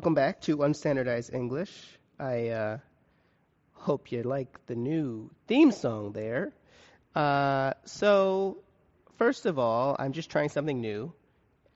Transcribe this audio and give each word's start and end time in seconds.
welcome 0.00 0.14
back 0.14 0.40
to 0.40 0.56
Unstandardized 0.56 1.34
English. 1.34 1.70
I 2.18 2.48
uh, 2.48 2.78
hope 3.74 4.10
you 4.10 4.22
like 4.22 4.64
the 4.64 4.74
new 4.74 5.30
theme 5.46 5.72
song 5.72 6.12
there. 6.12 6.54
Uh, 7.14 7.74
so, 7.84 8.56
first 9.18 9.44
of 9.44 9.58
all, 9.58 9.94
I'm 9.98 10.14
just 10.14 10.30
trying 10.30 10.48
something 10.48 10.80
new. 10.80 11.12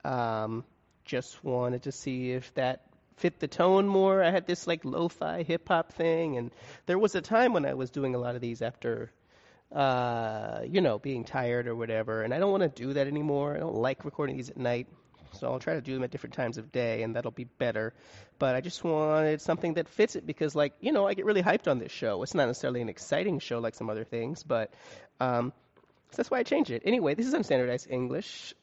Um, 0.03 0.63
just 1.03 1.43
wanted 1.43 1.83
to 1.83 1.91
see 1.91 2.31
if 2.31 2.51
that 2.55 2.87
fit 3.17 3.39
the 3.39 3.47
tone 3.47 3.87
more. 3.87 4.23
I 4.23 4.31
had 4.31 4.47
this 4.47 4.65
like 4.65 4.83
lo-fi 4.83 5.43
hip 5.43 5.67
hop 5.67 5.93
thing, 5.93 6.37
and 6.37 6.49
there 6.87 6.97
was 6.97 7.13
a 7.13 7.21
time 7.21 7.53
when 7.53 7.67
I 7.67 7.75
was 7.75 7.91
doing 7.91 8.15
a 8.15 8.17
lot 8.17 8.33
of 8.33 8.41
these 8.41 8.63
after, 8.63 9.11
uh, 9.71 10.61
you 10.67 10.81
know, 10.81 10.97
being 10.97 11.25
tired 11.25 11.67
or 11.67 11.75
whatever. 11.75 12.23
And 12.23 12.33
I 12.33 12.39
don't 12.39 12.49
want 12.49 12.63
to 12.63 12.69
do 12.69 12.93
that 12.93 13.05
anymore. 13.05 13.55
I 13.55 13.59
don't 13.59 13.75
like 13.75 14.03
recording 14.03 14.35
these 14.37 14.49
at 14.49 14.57
night, 14.57 14.87
so 15.35 15.51
I'll 15.51 15.59
try 15.59 15.73
to 15.73 15.81
do 15.81 15.93
them 15.93 16.03
at 16.03 16.11
different 16.11 16.33
times 16.33 16.57
of 16.57 16.71
day, 16.71 17.03
and 17.03 17.15
that'll 17.15 17.31
be 17.31 17.43
better. 17.43 17.93
But 18.39 18.55
I 18.55 18.61
just 18.61 18.83
wanted 18.83 19.41
something 19.41 19.75
that 19.75 19.87
fits 19.87 20.15
it 20.15 20.25
because, 20.25 20.55
like, 20.55 20.73
you 20.79 20.91
know, 20.91 21.07
I 21.07 21.13
get 21.13 21.25
really 21.25 21.43
hyped 21.43 21.69
on 21.69 21.79
this 21.79 21.91
show. 21.91 22.23
It's 22.23 22.33
not 22.33 22.47
necessarily 22.47 22.81
an 22.81 22.89
exciting 22.89 23.39
show 23.39 23.59
like 23.59 23.75
some 23.75 23.89
other 23.89 24.03
things, 24.03 24.43
but 24.43 24.73
um, 25.19 25.53
so 26.11 26.17
that's 26.17 26.31
why 26.31 26.39
I 26.39 26.43
changed 26.43 26.71
it. 26.71 26.81
Anyway, 26.85 27.13
this 27.15 27.27
is 27.27 27.33
Unstandardized 27.33 27.89
English. 27.89 28.53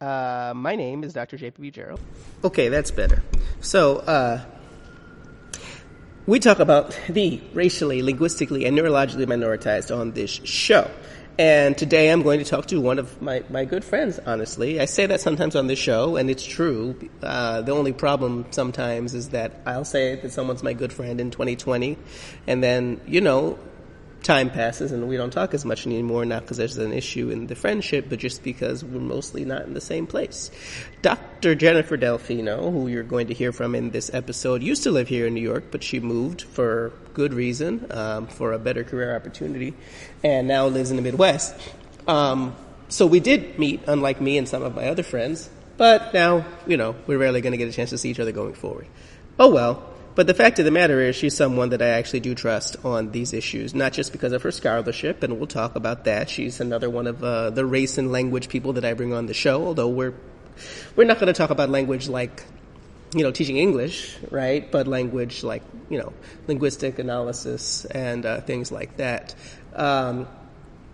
Uh, 0.00 0.52
my 0.54 0.76
name 0.76 1.04
is 1.04 1.12
Dr. 1.12 1.36
J.P. 1.36 1.70
Gerald. 1.70 2.00
Okay, 2.44 2.68
that's 2.68 2.90
better. 2.90 3.22
So, 3.60 3.98
uh, 3.98 4.44
we 6.26 6.40
talk 6.40 6.58
about 6.58 6.98
the 7.08 7.40
racially, 7.54 8.02
linguistically, 8.02 8.64
and 8.64 8.76
neurologically 8.76 9.26
minoritized 9.26 9.96
on 9.96 10.12
this 10.12 10.30
show. 10.30 10.90
And 11.38 11.76
today 11.76 12.10
I'm 12.10 12.22
going 12.22 12.38
to 12.38 12.46
talk 12.46 12.66
to 12.66 12.80
one 12.80 12.98
of 12.98 13.20
my, 13.20 13.44
my 13.50 13.66
good 13.66 13.84
friends, 13.84 14.18
honestly. 14.24 14.80
I 14.80 14.86
say 14.86 15.04
that 15.04 15.20
sometimes 15.20 15.54
on 15.54 15.66
this 15.66 15.78
show, 15.78 16.16
and 16.16 16.30
it's 16.30 16.44
true. 16.44 16.98
Uh, 17.22 17.60
the 17.60 17.72
only 17.72 17.92
problem 17.92 18.46
sometimes 18.52 19.12
is 19.12 19.28
that 19.30 19.60
I'll 19.66 19.84
say 19.84 20.14
that 20.14 20.32
someone's 20.32 20.62
my 20.62 20.72
good 20.72 20.94
friend 20.94 21.20
in 21.20 21.30
2020, 21.30 21.98
and 22.46 22.62
then, 22.62 23.02
you 23.06 23.20
know, 23.20 23.58
time 24.26 24.50
passes 24.50 24.90
and 24.90 25.08
we 25.08 25.16
don't 25.16 25.30
talk 25.30 25.54
as 25.54 25.64
much 25.64 25.86
anymore, 25.86 26.24
not 26.24 26.42
because 26.42 26.56
there's 26.56 26.76
an 26.78 26.92
issue 26.92 27.30
in 27.30 27.46
the 27.46 27.54
friendship, 27.54 28.06
but 28.08 28.18
just 28.18 28.42
because 28.42 28.84
we're 28.84 29.00
mostly 29.00 29.44
not 29.44 29.62
in 29.62 29.72
the 29.72 29.80
same 29.80 30.06
place. 30.06 30.50
Dr. 31.00 31.54
Jennifer 31.54 31.96
Delfino, 31.96 32.72
who 32.72 32.88
you're 32.88 33.04
going 33.04 33.28
to 33.28 33.34
hear 33.34 33.52
from 33.52 33.74
in 33.76 33.90
this 33.90 34.12
episode, 34.12 34.62
used 34.62 34.82
to 34.82 34.90
live 34.90 35.06
here 35.06 35.28
in 35.28 35.34
New 35.34 35.40
York, 35.40 35.64
but 35.70 35.84
she 35.84 36.00
moved 36.00 36.42
for 36.42 36.92
good 37.14 37.32
reason, 37.32 37.86
um, 37.90 38.26
for 38.26 38.52
a 38.52 38.58
better 38.58 38.82
career 38.82 39.14
opportunity, 39.14 39.74
and 40.24 40.48
now 40.48 40.66
lives 40.66 40.90
in 40.90 40.96
the 40.96 41.02
Midwest. 41.02 41.54
Um, 42.08 42.56
so 42.88 43.06
we 43.06 43.20
did 43.20 43.58
meet, 43.58 43.82
unlike 43.86 44.20
me 44.20 44.38
and 44.38 44.48
some 44.48 44.62
of 44.62 44.74
my 44.74 44.88
other 44.88 45.04
friends, 45.04 45.48
but 45.76 46.12
now, 46.12 46.44
you 46.66 46.76
know, 46.76 46.96
we're 47.06 47.18
rarely 47.18 47.40
going 47.40 47.52
to 47.52 47.58
get 47.58 47.68
a 47.68 47.72
chance 47.72 47.90
to 47.90 47.98
see 47.98 48.10
each 48.10 48.20
other 48.20 48.32
going 48.32 48.54
forward. 48.54 48.86
Oh 49.38 49.50
well. 49.50 49.95
But 50.16 50.26
the 50.26 50.32
fact 50.32 50.58
of 50.58 50.64
the 50.64 50.70
matter 50.70 50.98
is, 51.02 51.14
she's 51.14 51.36
someone 51.36 51.68
that 51.68 51.82
I 51.82 51.88
actually 51.88 52.20
do 52.20 52.34
trust 52.34 52.82
on 52.86 53.12
these 53.12 53.34
issues, 53.34 53.74
not 53.74 53.92
just 53.92 54.12
because 54.12 54.32
of 54.32 54.42
her 54.44 54.50
scholarship, 54.50 55.22
and 55.22 55.36
we'll 55.36 55.46
talk 55.46 55.76
about 55.76 56.04
that. 56.04 56.30
She's 56.30 56.58
another 56.58 56.88
one 56.88 57.06
of 57.06 57.22
uh, 57.22 57.50
the 57.50 57.66
race 57.66 57.98
and 57.98 58.10
language 58.10 58.48
people 58.48 58.72
that 58.72 58.84
I 58.86 58.94
bring 58.94 59.12
on 59.12 59.26
the 59.26 59.34
show, 59.34 59.66
although 59.66 59.88
we're, 59.88 60.14
we're 60.96 61.04
not 61.04 61.20
going 61.20 61.26
to 61.26 61.34
talk 61.34 61.50
about 61.50 61.68
language 61.68 62.08
like, 62.08 62.44
you 63.14 63.24
know, 63.24 63.30
teaching 63.30 63.58
English, 63.58 64.16
right? 64.30 64.72
But 64.72 64.88
language 64.88 65.44
like, 65.44 65.62
you 65.90 65.98
know, 65.98 66.14
linguistic 66.48 66.98
analysis 66.98 67.84
and 67.84 68.24
uh, 68.24 68.40
things 68.40 68.72
like 68.72 68.96
that. 68.96 69.34
Um, 69.74 70.26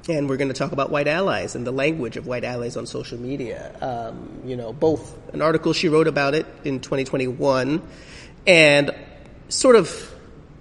and 0.09 0.29
we're 0.29 0.37
going 0.37 0.49
to 0.49 0.55
talk 0.55 0.73
about 0.73 0.91
white 0.91 1.07
allies 1.07 1.55
and 1.55 1.65
the 1.65 1.71
language 1.71 2.17
of 2.17 2.27
white 2.27 2.43
allies 2.43 2.77
on 2.77 2.87
social 2.87 3.21
media. 3.21 3.73
Um, 3.81 4.43
you 4.45 4.57
know, 4.57 4.73
both 4.73 5.17
an 5.33 5.41
article 5.43 5.73
she 5.73 5.89
wrote 5.89 6.09
about 6.09 6.35
it 6.35 6.45
in 6.65 6.81
2021 6.81 7.81
and 8.49 8.93
sort 9.53 9.77
of 9.77 10.15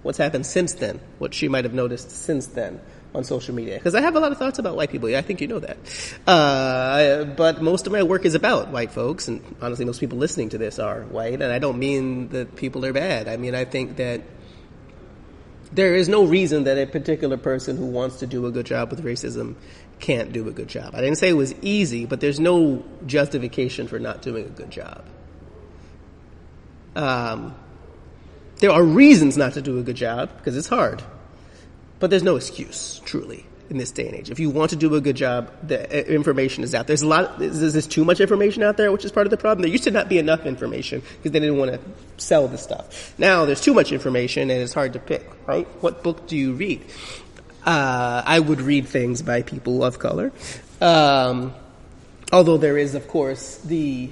what's 0.03 0.17
happened 0.17 0.45
since 0.45 0.73
then, 0.73 0.99
what 1.19 1.33
she 1.33 1.47
might 1.47 1.65
have 1.65 1.73
noticed 1.73 2.11
since 2.11 2.47
then 2.47 2.81
on 3.13 3.23
social 3.23 3.53
media. 3.53 3.75
Because 3.75 3.95
I 3.95 4.01
have 4.01 4.15
a 4.15 4.19
lot 4.19 4.31
of 4.31 4.37
thoughts 4.37 4.57
about 4.59 4.75
white 4.75 4.89
people. 4.89 5.09
Yeah, 5.09 5.19
I 5.19 5.21
think 5.21 5.41
you 5.41 5.47
know 5.47 5.59
that. 5.59 5.77
Uh, 6.25 7.25
but 7.25 7.61
most 7.61 7.85
of 7.85 7.93
my 7.93 8.03
work 8.03 8.25
is 8.25 8.35
about 8.35 8.69
white 8.69 8.91
folks, 8.91 9.27
and 9.27 9.41
honestly, 9.61 9.85
most 9.85 9.99
people 9.99 10.17
listening 10.17 10.49
to 10.49 10.57
this 10.57 10.79
are 10.79 11.01
white. 11.03 11.41
And 11.41 11.51
I 11.51 11.59
don't 11.59 11.77
mean 11.77 12.29
that 12.29 12.55
people 12.55 12.85
are 12.85 12.93
bad. 12.93 13.27
I 13.27 13.37
mean, 13.37 13.53
I 13.53 13.65
think 13.65 13.97
that 13.97 14.21
there 15.73 15.95
is 15.95 16.09
no 16.09 16.25
reason 16.25 16.65
that 16.65 16.77
a 16.77 16.85
particular 16.85 17.37
person 17.37 17.77
who 17.77 17.85
wants 17.85 18.17
to 18.19 18.27
do 18.27 18.45
a 18.45 18.51
good 18.51 18.65
job 18.65 18.91
with 18.91 19.03
racism 19.03 19.55
can't 19.99 20.33
do 20.33 20.47
a 20.47 20.51
good 20.51 20.67
job. 20.67 20.95
I 20.95 21.01
didn't 21.01 21.17
say 21.17 21.29
it 21.29 21.33
was 21.33 21.53
easy, 21.61 22.05
but 22.05 22.19
there's 22.19 22.39
no 22.39 22.83
justification 23.05 23.87
for 23.87 23.99
not 23.99 24.21
doing 24.21 24.45
a 24.45 24.49
good 24.49 24.71
job. 24.71 25.05
Um, 26.95 27.55
there 28.61 28.71
are 28.71 28.83
reasons 28.83 29.37
not 29.37 29.53
to 29.53 29.61
do 29.61 29.79
a 29.79 29.83
good 29.83 29.97
job 29.97 30.29
because 30.37 30.55
it's 30.55 30.67
hard, 30.67 31.03
but 31.99 32.09
there's 32.09 32.23
no 32.23 32.35
excuse, 32.35 33.01
truly, 33.05 33.45
in 33.71 33.77
this 33.77 33.89
day 33.91 34.07
and 34.07 34.15
age. 34.15 34.29
If 34.29 34.39
you 34.39 34.51
want 34.51 34.69
to 34.69 34.75
do 34.75 34.93
a 34.95 35.01
good 35.01 35.15
job, 35.15 35.51
the 35.63 35.83
uh, 35.89 36.03
information 36.03 36.63
is 36.63 36.75
out. 36.75 36.85
There's 36.85 37.01
a 37.01 37.07
lot. 37.07 37.39
There's, 37.39 37.73
there's 37.73 37.87
too 37.87 38.05
much 38.05 38.21
information 38.21 38.61
out 38.61 38.77
there, 38.77 38.91
which 38.91 39.03
is 39.03 39.11
part 39.11 39.25
of 39.25 39.31
the 39.31 39.37
problem. 39.37 39.63
There 39.63 39.71
used 39.71 39.85
to 39.85 39.91
not 39.91 40.09
be 40.09 40.19
enough 40.19 40.45
information 40.45 41.01
because 41.01 41.31
they 41.31 41.39
didn't 41.39 41.57
want 41.57 41.71
to 41.71 41.79
sell 42.17 42.47
the 42.47 42.57
stuff. 42.57 43.13
Now 43.17 43.45
there's 43.45 43.61
too 43.61 43.73
much 43.73 43.91
information 43.91 44.51
and 44.51 44.61
it's 44.61 44.73
hard 44.73 44.93
to 44.93 44.99
pick. 44.99 45.27
Right? 45.47 45.67
What 45.81 46.03
book 46.03 46.27
do 46.27 46.37
you 46.37 46.53
read? 46.53 46.85
Uh, 47.65 48.21
I 48.25 48.39
would 48.39 48.61
read 48.61 48.87
things 48.87 49.23
by 49.23 49.41
people 49.41 49.83
of 49.83 49.97
color. 49.97 50.31
Um, 50.79 51.53
although 52.31 52.57
there 52.57 52.77
is, 52.77 52.93
of 52.93 53.07
course, 53.07 53.57
the 53.57 54.11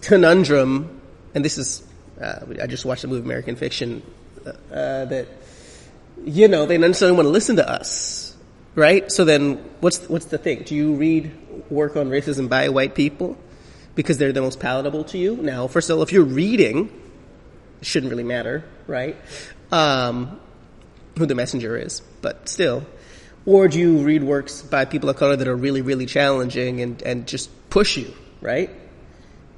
conundrum, 0.00 1.00
and 1.34 1.44
this 1.44 1.58
is 1.58 1.86
uh, 2.22 2.46
I 2.62 2.66
just 2.66 2.84
watched 2.84 3.02
the 3.02 3.08
movie 3.08 3.24
American 3.24 3.56
Fiction, 3.56 4.02
uh, 4.46 4.50
uh, 4.72 5.04
that, 5.06 5.28
you 6.24 6.48
know, 6.48 6.66
they 6.66 6.74
don't 6.76 6.90
necessarily 6.90 7.16
want 7.16 7.26
to 7.26 7.30
listen 7.30 7.56
to 7.56 7.68
us, 7.68 8.36
right? 8.74 9.10
So 9.10 9.24
then 9.24 9.56
what's, 9.80 10.08
what's 10.08 10.26
the 10.26 10.38
thing? 10.38 10.62
Do 10.62 10.74
you 10.74 10.94
read 10.94 11.70
work 11.70 11.96
on 11.96 12.08
racism 12.08 12.48
by 12.48 12.68
white 12.68 12.94
people 12.94 13.36
because 13.94 14.18
they're 14.18 14.32
the 14.32 14.40
most 14.40 14.60
palatable 14.60 15.04
to 15.04 15.18
you? 15.18 15.36
Now, 15.36 15.66
first 15.66 15.90
of 15.90 15.96
all, 15.96 16.02
if 16.02 16.12
you're 16.12 16.24
reading, 16.24 16.88
it 17.80 17.86
shouldn't 17.86 18.10
really 18.10 18.24
matter, 18.24 18.64
right? 18.86 19.16
Um, 19.72 20.40
who 21.18 21.26
the 21.26 21.34
messenger 21.34 21.76
is, 21.76 22.00
but 22.20 22.48
still. 22.48 22.86
Or 23.44 23.66
do 23.66 23.78
you 23.78 23.98
read 23.98 24.22
works 24.22 24.62
by 24.62 24.84
people 24.84 25.10
of 25.10 25.16
color 25.16 25.34
that 25.34 25.48
are 25.48 25.56
really, 25.56 25.82
really 25.82 26.06
challenging 26.06 26.80
and, 26.80 27.02
and 27.02 27.26
just 27.26 27.50
push 27.70 27.96
you, 27.96 28.14
right? 28.40 28.70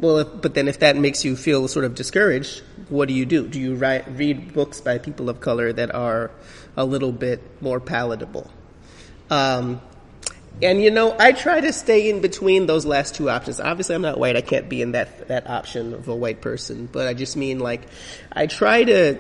Well, 0.01 0.19
if, 0.19 0.43
but 0.43 0.55
then 0.55 0.69
if 0.69 0.81
that 0.81 0.97
makes 0.97 1.25
you 1.25 1.37
feel 1.37 1.69
sort 1.69 1.85
of 1.85 1.95
discouraged, 1.95 2.63
what 2.89 3.09
do 3.09 3.15
you 3.15 3.25
do? 3.27 3.47
Do 3.47 3.61
you 3.61 3.77
write, 3.77 4.07
read 4.09 4.53
books 4.53 4.81
by 4.81 4.99
people 4.99 5.29
of 5.29 5.41
color 5.41 5.73
that 5.73 5.95
are 5.95 6.31
a 6.77 6.85
little 6.85 7.13
bit 7.13 7.41
more 7.61 7.79
palatable? 7.81 8.51
Um, 9.31 9.81
and 10.63 10.83
you 10.83 10.91
know, 10.91 11.17
I 11.19 11.33
try 11.33 11.61
to 11.61 11.73
stay 11.73 12.11
in 12.11 12.21
between 12.21 12.67
those 12.67 12.85
last 12.85 13.15
two 13.15 13.31
options. 13.31 13.61
Obviously, 13.61 13.95
I'm 13.95 14.03
not 14.03 14.19
white. 14.19 14.37
I 14.37 14.41
can't 14.41 14.69
be 14.69 14.83
in 14.83 14.93
that 14.93 15.29
that 15.29 15.49
option 15.49 15.95
of 15.95 16.09
a 16.09 16.15
white 16.15 16.41
person. 16.41 16.89
But 16.91 17.09
I 17.09 17.15
just 17.15 17.37
mean 17.37 17.59
like, 17.59 17.83
I 18.33 18.47
try 18.47 18.85
to 18.85 19.19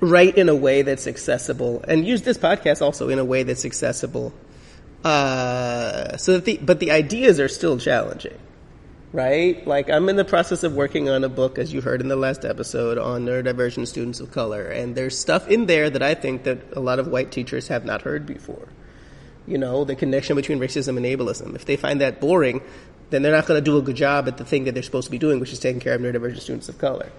write 0.00 0.36
in 0.36 0.48
a 0.48 0.56
way 0.56 0.82
that's 0.82 1.06
accessible, 1.06 1.84
and 1.86 2.06
use 2.06 2.22
this 2.22 2.38
podcast 2.38 2.82
also 2.82 3.08
in 3.08 3.18
a 3.18 3.24
way 3.24 3.44
that's 3.44 3.64
accessible. 3.64 4.32
Uh, 5.04 6.16
so 6.16 6.32
that 6.32 6.44
the 6.44 6.58
but 6.58 6.80
the 6.80 6.90
ideas 6.90 7.38
are 7.38 7.48
still 7.48 7.78
challenging 7.78 8.38
right? 9.12 9.66
Like 9.66 9.90
I'm 9.90 10.08
in 10.08 10.16
the 10.16 10.24
process 10.24 10.62
of 10.62 10.74
working 10.74 11.08
on 11.08 11.24
a 11.24 11.28
book, 11.28 11.58
as 11.58 11.72
you 11.72 11.80
heard 11.80 12.00
in 12.00 12.08
the 12.08 12.16
last 12.16 12.44
episode, 12.44 12.98
on 12.98 13.26
neurodivergent 13.26 13.86
students 13.86 14.20
of 14.20 14.30
color, 14.30 14.66
and 14.66 14.94
there's 14.94 15.18
stuff 15.18 15.48
in 15.48 15.66
there 15.66 15.90
that 15.90 16.02
I 16.02 16.14
think 16.14 16.44
that 16.44 16.72
a 16.72 16.80
lot 16.80 16.98
of 16.98 17.08
white 17.08 17.30
teachers 17.30 17.68
have 17.68 17.84
not 17.84 18.02
heard 18.02 18.26
before. 18.26 18.68
You 19.46 19.58
know, 19.58 19.84
the 19.84 19.96
connection 19.96 20.36
between 20.36 20.58
racism 20.58 20.96
and 20.96 21.04
ableism. 21.04 21.54
If 21.54 21.64
they 21.64 21.76
find 21.76 22.00
that 22.00 22.20
boring, 22.20 22.62
then 23.10 23.22
they're 23.22 23.32
not 23.32 23.46
going 23.46 23.62
to 23.62 23.64
do 23.64 23.76
a 23.76 23.82
good 23.82 23.96
job 23.96 24.28
at 24.28 24.36
the 24.38 24.44
thing 24.44 24.64
that 24.64 24.72
they're 24.72 24.82
supposed 24.82 25.06
to 25.06 25.10
be 25.10 25.18
doing, 25.18 25.40
which 25.40 25.52
is 25.52 25.58
taking 25.58 25.80
care 25.80 25.94
of 25.94 26.00
neurodivergent 26.00 26.40
students 26.40 26.68
of 26.68 26.78
color. 26.78 27.10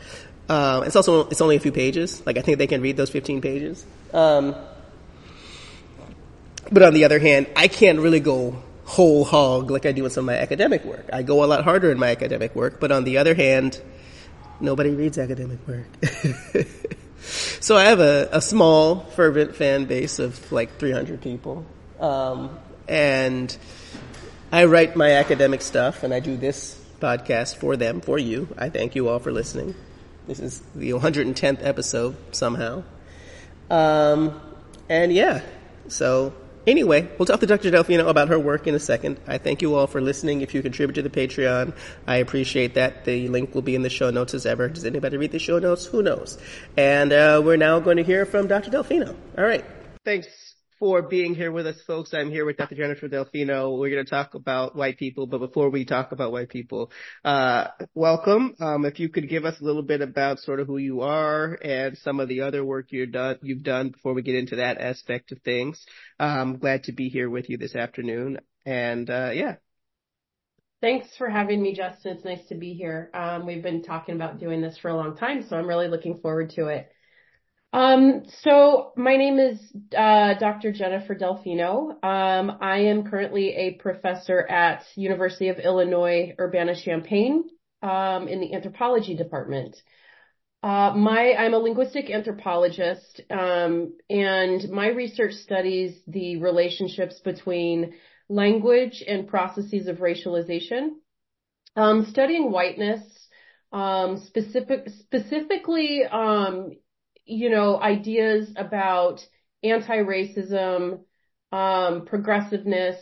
Um, 0.49 0.83
it's 0.83 0.95
also 0.95 1.27
it's 1.29 1.41
only 1.41 1.55
a 1.55 1.59
few 1.59 1.71
pages. 1.71 2.25
Like 2.25 2.37
I 2.37 2.41
think 2.41 2.57
they 2.57 2.67
can 2.67 2.81
read 2.81 2.97
those 2.97 3.09
15 3.09 3.41
pages. 3.41 3.85
Um, 4.13 4.55
but 6.71 6.81
on 6.81 6.93
the 6.93 7.05
other 7.05 7.19
hand, 7.19 7.47
I 7.55 7.67
can't 7.67 7.99
really 7.99 8.19
go 8.19 8.61
whole 8.85 9.23
hog 9.23 9.71
like 9.71 9.85
I 9.85 9.91
do 9.91 10.03
in 10.05 10.11
some 10.11 10.27
of 10.27 10.35
my 10.35 10.39
academic 10.39 10.83
work. 10.83 11.09
I 11.11 11.23
go 11.23 11.43
a 11.43 11.47
lot 11.47 11.63
harder 11.63 11.91
in 11.91 11.99
my 11.99 12.11
academic 12.11 12.55
work, 12.55 12.79
but 12.79 12.91
on 12.91 13.03
the 13.03 13.17
other 13.17 13.33
hand, 13.33 13.81
nobody 14.59 14.91
reads 14.91 15.17
academic 15.17 15.59
work. 15.67 15.85
so 17.21 17.77
I 17.77 17.85
have 17.85 17.99
a, 17.99 18.29
a, 18.31 18.41
small, 18.41 19.01
fervent 19.15 19.55
fan 19.55 19.85
base 19.85 20.19
of 20.19 20.51
like 20.51 20.77
300 20.77 21.21
people. 21.21 21.65
Um, 21.99 22.57
and 22.87 23.55
I 24.51 24.65
write 24.65 24.95
my 24.95 25.11
academic 25.11 25.61
stuff 25.61 26.03
and 26.03 26.13
I 26.13 26.19
do 26.19 26.35
this 26.35 26.79
podcast 26.99 27.55
for 27.55 27.77
them, 27.77 28.01
for 28.01 28.17
you. 28.17 28.47
I 28.57 28.69
thank 28.69 28.95
you 28.95 29.09
all 29.09 29.19
for 29.19 29.31
listening. 29.31 29.75
This 30.27 30.39
is 30.39 30.61
the 30.75 30.91
110th 30.91 31.65
episode 31.65 32.15
somehow. 32.31 32.83
Um, 33.69 34.39
and 34.89 35.11
yeah, 35.11 35.41
so 35.87 36.33
anyway, 36.67 37.09
we'll 37.17 37.25
talk 37.25 37.39
to 37.39 37.45
Dr. 37.45 37.71
Delfino 37.71 38.07
about 38.07 38.29
her 38.29 38.39
work 38.39 38.67
in 38.67 38.75
a 38.75 38.79
second. 38.79 39.19
I 39.27 39.37
thank 39.37 39.61
you 39.61 39.75
all 39.75 39.87
for 39.87 40.01
listening. 40.01 40.41
If 40.41 40.53
you 40.53 40.61
contribute 40.61 40.95
to 40.95 41.01
the 41.01 41.09
Patreon, 41.09 41.73
I 42.07 42.17
appreciate 42.17 42.75
that. 42.75 43.05
The 43.05 43.27
link 43.29 43.53
will 43.55 43.61
be 43.61 43.75
in 43.75 43.81
the 43.81 43.89
show 43.89 44.09
notes 44.09 44.33
as 44.33 44.45
ever. 44.45 44.69
Does 44.69 44.85
anybody 44.85 45.17
read 45.17 45.31
the 45.31 45.39
show 45.39 45.59
notes? 45.59 45.85
Who 45.85 46.01
knows? 46.01 46.37
And 46.77 47.13
uh, 47.13 47.41
we're 47.43 47.57
now 47.57 47.79
going 47.79 47.97
to 47.97 48.03
hear 48.03 48.25
from 48.25 48.47
Dr. 48.47 48.71
Delfino. 48.71 49.15
All 49.37 49.45
right. 49.45 49.65
Thanks 50.03 50.42
for 50.83 51.01
being 51.01 51.33
here 51.33 51.49
with 51.49 51.65
us, 51.65 51.79
folks. 51.87 52.13
I'm 52.13 52.29
here 52.29 52.43
with 52.43 52.57
Dr. 52.57 52.75
Jennifer 52.75 53.07
Delfino. 53.07 53.79
We're 53.79 53.89
going 53.89 54.03
to 54.03 54.09
talk 54.09 54.33
about 54.33 54.75
white 54.75 54.97
people, 54.97 55.27
but 55.27 55.37
before 55.37 55.69
we 55.69 55.85
talk 55.85 56.11
about 56.11 56.33
white 56.33 56.49
people, 56.49 56.91
uh, 57.23 57.67
welcome. 57.95 58.53
Um, 58.59 58.83
if 58.83 58.99
you 58.99 59.07
could 59.07 59.29
give 59.29 59.45
us 59.45 59.61
a 59.61 59.63
little 59.63 59.81
bit 59.81 60.01
about 60.01 60.39
sort 60.39 60.59
of 60.59 60.67
who 60.67 60.77
you 60.77 60.99
are 60.99 61.57
and 61.63 61.97
some 61.99 62.19
of 62.19 62.27
the 62.27 62.41
other 62.41 62.65
work 62.65 62.87
you 62.89 62.99
have 62.99 63.13
done, 63.13 63.39
you've 63.43 63.63
done 63.63 63.91
before 63.91 64.13
we 64.13 64.23
get 64.23 64.35
into 64.35 64.57
that 64.57 64.77
aspect 64.77 65.31
of 65.31 65.39
things. 65.43 65.85
I'm 66.19 66.57
glad 66.57 66.83
to 66.83 66.91
be 66.91 67.07
here 67.07 67.29
with 67.29 67.49
you 67.49 67.57
this 67.57 67.77
afternoon. 67.77 68.41
And, 68.65 69.09
uh, 69.09 69.31
yeah. 69.33 69.55
Thanks 70.81 71.07
for 71.17 71.29
having 71.29 71.61
me, 71.61 71.73
Justin. 71.73 72.17
It's 72.17 72.25
nice 72.25 72.45
to 72.49 72.55
be 72.55 72.73
here. 72.73 73.09
Um, 73.13 73.45
we've 73.45 73.63
been 73.63 73.83
talking 73.83 74.15
about 74.15 74.37
doing 74.37 74.59
this 74.59 74.77
for 74.79 74.89
a 74.89 74.97
long 74.97 75.15
time, 75.15 75.45
so 75.47 75.55
I'm 75.55 75.65
really 75.65 75.87
looking 75.87 76.17
forward 76.17 76.49
to 76.57 76.67
it. 76.67 76.89
Um, 77.73 78.25
so 78.43 78.91
my 78.95 79.17
name 79.17 79.39
is 79.39 79.59
uh, 79.97 80.35
Dr. 80.35 80.71
Jennifer 80.71 81.15
Delfino. 81.15 81.91
Um, 82.03 82.57
I 82.61 82.81
am 82.81 83.09
currently 83.09 83.49
a 83.55 83.71
professor 83.73 84.39
at 84.47 84.83
University 84.95 85.49
of 85.49 85.57
Illinois 85.57 86.35
Urbana-Champaign 86.39 87.45
um, 87.81 88.27
in 88.27 88.41
the 88.41 88.53
anthropology 88.53 89.15
department. 89.15 89.75
Uh, 90.61 90.93
my 90.95 91.33
I'm 91.33 91.55
a 91.55 91.57
linguistic 91.57 92.11
anthropologist, 92.11 93.21
um, 93.31 93.97
and 94.07 94.69
my 94.69 94.89
research 94.89 95.33
studies 95.33 95.99
the 96.05 96.37
relationships 96.37 97.21
between 97.25 97.95
language 98.29 99.03
and 99.05 99.27
processes 99.27 99.87
of 99.87 99.97
racialization. 99.97 100.89
Um, 101.75 102.05
studying 102.05 102.51
whiteness, 102.51 103.01
um, 103.71 104.19
specific, 104.27 104.89
specifically 104.99 106.03
um, 106.05 106.73
you 107.25 107.49
know, 107.49 107.79
ideas 107.79 108.51
about 108.55 109.21
anti-racism, 109.63 110.99
um, 111.51 112.05
progressiveness, 112.05 112.97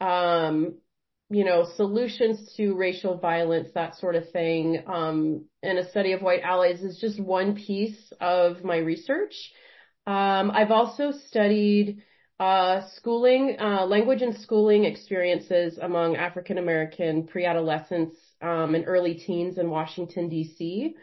um, 0.00 0.78
you 1.30 1.44
know, 1.44 1.66
solutions 1.76 2.52
to 2.56 2.74
racial 2.74 3.16
violence, 3.18 3.68
that 3.74 3.96
sort 3.96 4.14
of 4.14 4.30
thing, 4.30 4.82
um, 4.86 5.44
and 5.62 5.78
a 5.78 5.88
study 5.90 6.12
of 6.12 6.22
white 6.22 6.42
allies 6.42 6.82
is 6.82 6.98
just 6.98 7.20
one 7.20 7.54
piece 7.54 8.12
of 8.20 8.62
my 8.64 8.76
research. 8.78 9.34
Um, 10.06 10.50
I've 10.50 10.70
also 10.70 11.12
studied 11.28 12.02
uh, 12.38 12.82
schooling, 12.96 13.56
uh, 13.60 13.86
language 13.86 14.20
and 14.20 14.36
schooling 14.40 14.84
experiences 14.84 15.78
among 15.80 16.16
African 16.16 16.58
American 16.58 17.26
pre-adolescents 17.26 18.16
um, 18.42 18.74
and 18.74 18.84
early 18.86 19.14
teens 19.14 19.56
in 19.56 19.70
Washington 19.70 20.28
D.C. 20.28 20.94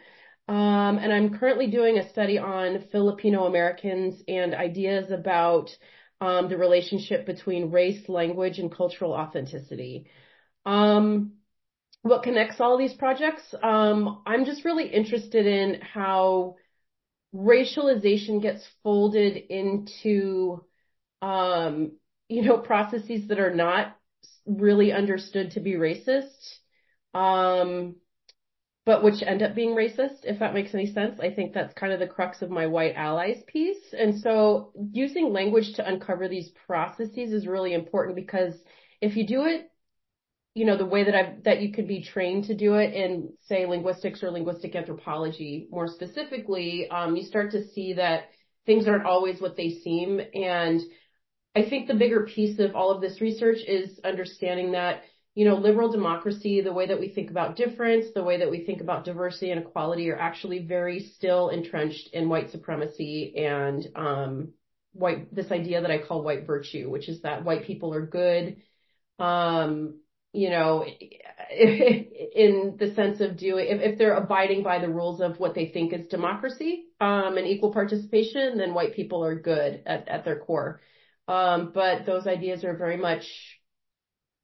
Um, 0.48 0.98
and 0.98 1.12
I'm 1.12 1.38
currently 1.38 1.68
doing 1.70 1.98
a 1.98 2.10
study 2.10 2.38
on 2.38 2.84
Filipino 2.90 3.44
Americans 3.44 4.22
and 4.26 4.54
ideas 4.54 5.10
about 5.10 5.70
um, 6.20 6.48
the 6.48 6.56
relationship 6.56 7.26
between 7.26 7.70
race, 7.70 8.08
language, 8.08 8.58
and 8.58 8.70
cultural 8.70 9.12
authenticity. 9.12 10.06
Um, 10.66 11.34
what 12.02 12.22
connects 12.22 12.60
all 12.60 12.76
these 12.76 12.94
projects? 12.94 13.42
Um, 13.62 14.22
I'm 14.26 14.44
just 14.44 14.64
really 14.64 14.88
interested 14.88 15.46
in 15.46 15.80
how 15.80 16.56
racialization 17.34 18.42
gets 18.42 18.66
folded 18.82 19.36
into, 19.36 20.64
um, 21.22 21.92
you 22.28 22.42
know, 22.42 22.58
processes 22.58 23.28
that 23.28 23.38
are 23.38 23.54
not 23.54 23.96
really 24.46 24.92
understood 24.92 25.52
to 25.52 25.60
be 25.60 25.74
racist. 25.74 26.58
Um, 27.14 27.96
but 28.84 29.04
which 29.04 29.22
end 29.22 29.42
up 29.42 29.54
being 29.54 29.76
racist, 29.76 30.24
if 30.24 30.40
that 30.40 30.54
makes 30.54 30.74
any 30.74 30.92
sense. 30.92 31.20
I 31.20 31.30
think 31.30 31.52
that's 31.52 31.74
kind 31.74 31.92
of 31.92 32.00
the 32.00 32.06
crux 32.06 32.42
of 32.42 32.50
my 32.50 32.66
white 32.66 32.94
allies 32.96 33.42
piece. 33.46 33.94
And 33.96 34.20
so 34.20 34.72
using 34.92 35.32
language 35.32 35.74
to 35.74 35.86
uncover 35.86 36.28
these 36.28 36.50
processes 36.66 37.32
is 37.32 37.46
really 37.46 37.74
important 37.74 38.16
because 38.16 38.54
if 39.00 39.16
you 39.16 39.26
do 39.26 39.44
it, 39.44 39.68
you 40.54 40.66
know, 40.66 40.76
the 40.76 40.84
way 40.84 41.04
that 41.04 41.14
I 41.14 41.36
that 41.44 41.62
you 41.62 41.72
could 41.72 41.88
be 41.88 42.02
trained 42.02 42.44
to 42.44 42.54
do 42.54 42.74
it 42.74 42.92
in, 42.92 43.32
say, 43.46 43.64
linguistics 43.66 44.22
or 44.22 44.30
linguistic 44.30 44.74
anthropology 44.74 45.68
more 45.70 45.88
specifically, 45.88 46.88
um, 46.90 47.16
you 47.16 47.22
start 47.22 47.52
to 47.52 47.66
see 47.68 47.94
that 47.94 48.24
things 48.66 48.86
aren't 48.86 49.06
always 49.06 49.40
what 49.40 49.56
they 49.56 49.70
seem. 49.70 50.20
And 50.34 50.80
I 51.54 51.62
think 51.68 51.86
the 51.86 51.94
bigger 51.94 52.26
piece 52.26 52.58
of 52.58 52.74
all 52.74 52.90
of 52.90 53.00
this 53.00 53.20
research 53.20 53.58
is 53.66 53.98
understanding 54.04 54.72
that 54.72 55.02
you 55.34 55.46
know, 55.46 55.56
liberal 55.56 55.90
democracy, 55.90 56.60
the 56.60 56.72
way 56.72 56.86
that 56.86 57.00
we 57.00 57.08
think 57.08 57.30
about 57.30 57.56
difference, 57.56 58.06
the 58.14 58.22
way 58.22 58.38
that 58.38 58.50
we 58.50 58.64
think 58.64 58.80
about 58.82 59.04
diversity 59.04 59.50
and 59.50 59.60
equality 59.60 60.10
are 60.10 60.18
actually 60.18 60.66
very 60.66 61.00
still 61.00 61.48
entrenched 61.48 62.10
in 62.12 62.28
white 62.28 62.50
supremacy 62.50 63.34
and 63.36 63.88
um, 63.96 64.52
white 64.92 65.34
this 65.34 65.50
idea 65.50 65.80
that 65.80 65.90
I 65.90 66.02
call 66.02 66.22
white 66.22 66.46
virtue, 66.46 66.90
which 66.90 67.08
is 67.08 67.22
that 67.22 67.44
white 67.44 67.64
people 67.64 67.94
are 67.94 68.04
good, 68.04 68.58
um, 69.18 70.00
you 70.34 70.50
know, 70.50 70.84
in 71.50 72.76
the 72.78 72.92
sense 72.94 73.20
of 73.22 73.38
doing 73.38 73.66
if, 73.68 73.92
if 73.92 73.98
they're 73.98 74.16
abiding 74.16 74.62
by 74.62 74.80
the 74.80 74.88
rules 74.90 75.22
of 75.22 75.40
what 75.40 75.54
they 75.54 75.68
think 75.68 75.94
is 75.94 76.08
democracy 76.08 76.84
um, 77.00 77.38
and 77.38 77.46
equal 77.46 77.72
participation, 77.72 78.58
then 78.58 78.74
white 78.74 78.94
people 78.94 79.24
are 79.24 79.34
good 79.34 79.82
at, 79.86 80.08
at 80.08 80.26
their 80.26 80.40
core. 80.40 80.82
Um, 81.26 81.70
but 81.72 82.04
those 82.04 82.26
ideas 82.26 82.64
are 82.64 82.76
very 82.76 82.98
much 82.98 83.24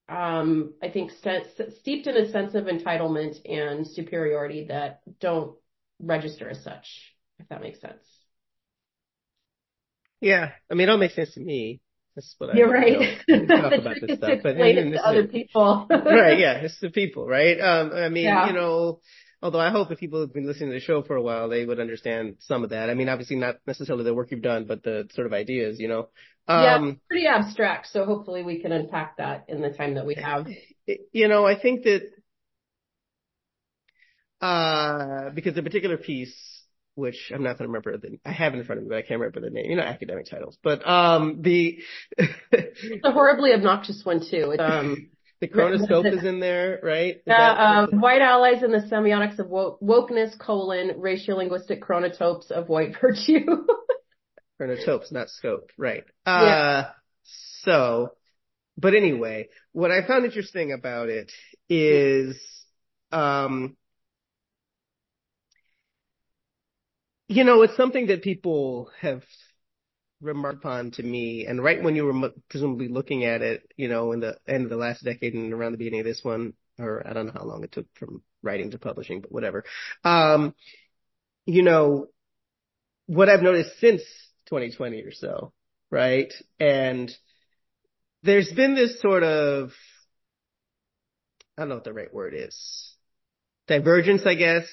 um, 0.08 0.74
I 0.82 0.88
think 0.88 1.10
steeped 1.10 2.06
in 2.06 2.16
a 2.16 2.30
sense 2.30 2.54
of 2.54 2.64
entitlement 2.64 3.36
and 3.44 3.86
superiority 3.86 4.66
that 4.68 5.00
don't 5.20 5.56
register 6.00 6.48
as 6.48 6.62
such, 6.64 6.86
if 7.38 7.48
that 7.48 7.60
makes 7.60 7.80
sense. 7.80 8.02
Yeah. 10.20 10.50
I 10.70 10.74
mean, 10.74 10.88
it 10.88 10.90
all 10.90 10.98
makes 10.98 11.14
sense 11.14 11.34
to 11.34 11.40
me. 11.40 11.80
That's 12.16 12.34
what 12.38 12.54
You're 12.56 12.76
I, 12.76 12.80
right. 12.80 13.18
You 13.28 13.46
know, 13.46 13.60
talk 13.60 13.72
about 13.72 13.96
this 14.00 14.16
stuff, 14.18 14.40
but 14.42 14.56
other 15.04 15.26
people. 15.28 15.86
right. 15.90 16.38
Yeah. 16.38 16.54
It's 16.54 16.80
the 16.80 16.90
people, 16.90 17.26
right? 17.26 17.60
Um, 17.60 17.92
I 17.92 18.08
mean, 18.08 18.24
yeah. 18.24 18.48
you 18.48 18.54
know, 18.54 19.00
although 19.42 19.60
I 19.60 19.70
hope 19.70 19.90
if 19.92 19.98
people 19.98 20.20
have 20.22 20.32
been 20.32 20.46
listening 20.46 20.70
to 20.70 20.74
the 20.74 20.80
show 20.80 21.02
for 21.02 21.16
a 21.16 21.22
while, 21.22 21.48
they 21.48 21.64
would 21.64 21.78
understand 21.78 22.36
some 22.40 22.64
of 22.64 22.70
that. 22.70 22.90
I 22.90 22.94
mean, 22.94 23.08
obviously 23.08 23.36
not 23.36 23.56
necessarily 23.66 24.04
the 24.04 24.14
work 24.14 24.30
you've 24.30 24.42
done, 24.42 24.64
but 24.64 24.82
the 24.82 25.08
sort 25.12 25.26
of 25.26 25.32
ideas, 25.32 25.78
you 25.78 25.88
know. 25.88 26.08
Um, 26.48 26.62
yeah, 26.62 26.92
pretty 27.08 27.26
abstract. 27.26 27.88
So 27.92 28.04
hopefully 28.04 28.42
we 28.42 28.60
can 28.60 28.72
unpack 28.72 29.18
that 29.18 29.44
in 29.48 29.60
the 29.60 29.70
time 29.70 29.94
that 29.94 30.06
we 30.06 30.14
have. 30.14 30.46
You 31.12 31.28
know, 31.28 31.46
I 31.46 31.60
think 31.60 31.84
that, 31.84 32.02
uh, 34.40 35.30
because 35.30 35.54
the 35.54 35.62
particular 35.62 35.98
piece, 35.98 36.34
which 36.94 37.30
I'm 37.32 37.42
not 37.42 37.58
going 37.58 37.70
to 37.70 37.78
remember 37.78 37.98
the, 37.98 38.18
I 38.24 38.32
have 38.32 38.54
it 38.54 38.58
in 38.58 38.64
front 38.64 38.80
of 38.80 38.84
me, 38.84 38.88
but 38.88 38.98
I 38.98 39.02
can't 39.02 39.20
remember 39.20 39.40
the 39.40 39.50
name, 39.50 39.70
you 39.70 39.76
know, 39.76 39.82
academic 39.82 40.26
titles, 40.30 40.56
but, 40.64 40.88
um, 40.88 41.42
the, 41.42 41.78
it's 42.16 43.04
a 43.04 43.12
horribly 43.12 43.52
obnoxious 43.52 44.02
one 44.04 44.20
too. 44.20 44.52
It's, 44.52 44.60
um, 44.60 45.10
the 45.40 45.48
chronoscope 45.48 46.12
is 46.12 46.24
in 46.24 46.40
there, 46.40 46.80
right? 46.82 47.18
Yeah, 47.26 47.86
uh, 47.92 47.96
white 47.96 48.22
allies 48.22 48.62
in 48.62 48.72
the 48.72 48.78
semiotics 48.78 49.38
of 49.38 49.46
wokeness, 49.46 50.36
colon, 50.38 50.94
raciolinguistic 50.98 51.80
chronotopes 51.80 52.50
of 52.50 52.68
white 52.68 52.94
virtue. 53.00 53.44
Not 55.12 55.30
scope, 55.30 55.70
right. 55.76 56.04
Yeah. 56.26 56.32
Uh, 56.32 56.90
so, 57.62 58.12
but 58.76 58.94
anyway, 58.94 59.48
what 59.72 59.90
I 59.90 60.06
found 60.06 60.24
interesting 60.24 60.72
about 60.72 61.08
it 61.08 61.32
is, 61.68 62.40
um, 63.12 63.76
you 67.28 67.44
know, 67.44 67.62
it's 67.62 67.76
something 67.76 68.06
that 68.06 68.22
people 68.22 68.90
have 69.00 69.22
remarked 70.20 70.64
upon 70.64 70.90
to 70.92 71.02
me, 71.02 71.46
and 71.46 71.62
right 71.62 71.82
when 71.82 71.94
you 71.94 72.04
were 72.04 72.30
presumably 72.48 72.88
looking 72.88 73.24
at 73.24 73.42
it, 73.42 73.70
you 73.76 73.88
know, 73.88 74.12
in 74.12 74.20
the 74.20 74.36
end 74.46 74.64
of 74.64 74.70
the 74.70 74.76
last 74.76 75.04
decade 75.04 75.34
and 75.34 75.52
around 75.52 75.72
the 75.72 75.78
beginning 75.78 76.00
of 76.00 76.06
this 76.06 76.24
one, 76.24 76.54
or 76.78 77.06
I 77.06 77.12
don't 77.12 77.26
know 77.26 77.32
how 77.34 77.44
long 77.44 77.62
it 77.64 77.72
took 77.72 77.86
from 77.94 78.22
writing 78.42 78.70
to 78.70 78.78
publishing, 78.78 79.20
but 79.20 79.32
whatever. 79.32 79.64
Um, 80.04 80.54
you 81.46 81.62
know, 81.62 82.06
what 83.06 83.28
I've 83.28 83.42
noticed 83.42 83.78
since 83.80 84.02
2020 84.48 85.02
or 85.02 85.12
so, 85.12 85.52
right? 85.90 86.32
And 86.58 87.10
there's 88.22 88.50
been 88.52 88.74
this 88.74 89.00
sort 89.00 89.22
of, 89.22 89.70
I 91.56 91.62
don't 91.62 91.68
know 91.70 91.76
what 91.76 91.84
the 91.84 91.92
right 91.92 92.12
word 92.12 92.34
is, 92.36 92.94
divergence, 93.66 94.22
I 94.26 94.34
guess, 94.34 94.66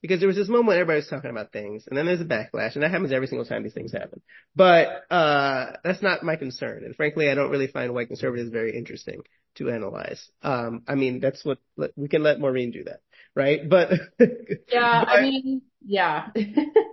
because 0.00 0.18
there 0.18 0.26
was 0.26 0.36
this 0.36 0.48
moment 0.48 0.68
when 0.68 0.76
everybody 0.78 0.98
was 0.98 1.08
talking 1.08 1.30
about 1.30 1.52
things, 1.52 1.84
and 1.86 1.96
then 1.96 2.06
there's 2.06 2.20
a 2.20 2.24
backlash, 2.24 2.74
and 2.74 2.82
that 2.82 2.90
happens 2.90 3.12
every 3.12 3.28
single 3.28 3.46
time 3.46 3.62
these 3.62 3.72
things 3.72 3.92
happen. 3.92 4.20
But 4.54 5.04
uh, 5.10 5.76
that's 5.84 6.02
not 6.02 6.24
my 6.24 6.36
concern, 6.36 6.84
and 6.84 6.94
frankly, 6.96 7.30
I 7.30 7.34
don't 7.34 7.50
really 7.50 7.68
find 7.68 7.94
white 7.94 8.08
conservatives 8.08 8.50
very 8.50 8.76
interesting 8.76 9.22
to 9.56 9.70
analyze. 9.70 10.28
Um, 10.42 10.82
I 10.88 10.96
mean, 10.96 11.20
that's 11.20 11.44
what 11.44 11.58
we 11.96 12.08
can 12.08 12.22
let 12.22 12.40
Maureen 12.40 12.72
do 12.72 12.84
that, 12.84 13.00
right? 13.34 13.68
But 13.68 13.90
yeah, 14.18 14.24
but, 15.04 15.08
I 15.08 15.22
mean, 15.22 15.62
yeah. 15.84 16.28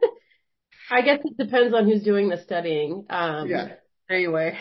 I 0.89 1.01
guess 1.01 1.19
it 1.24 1.38
depends 1.38 1.74
on 1.74 1.86
who's 1.86 2.03
doing 2.03 2.29
the 2.29 2.38
studying. 2.38 3.05
Um, 3.10 3.48
yeah. 3.48 3.74
Anyway. 4.10 4.58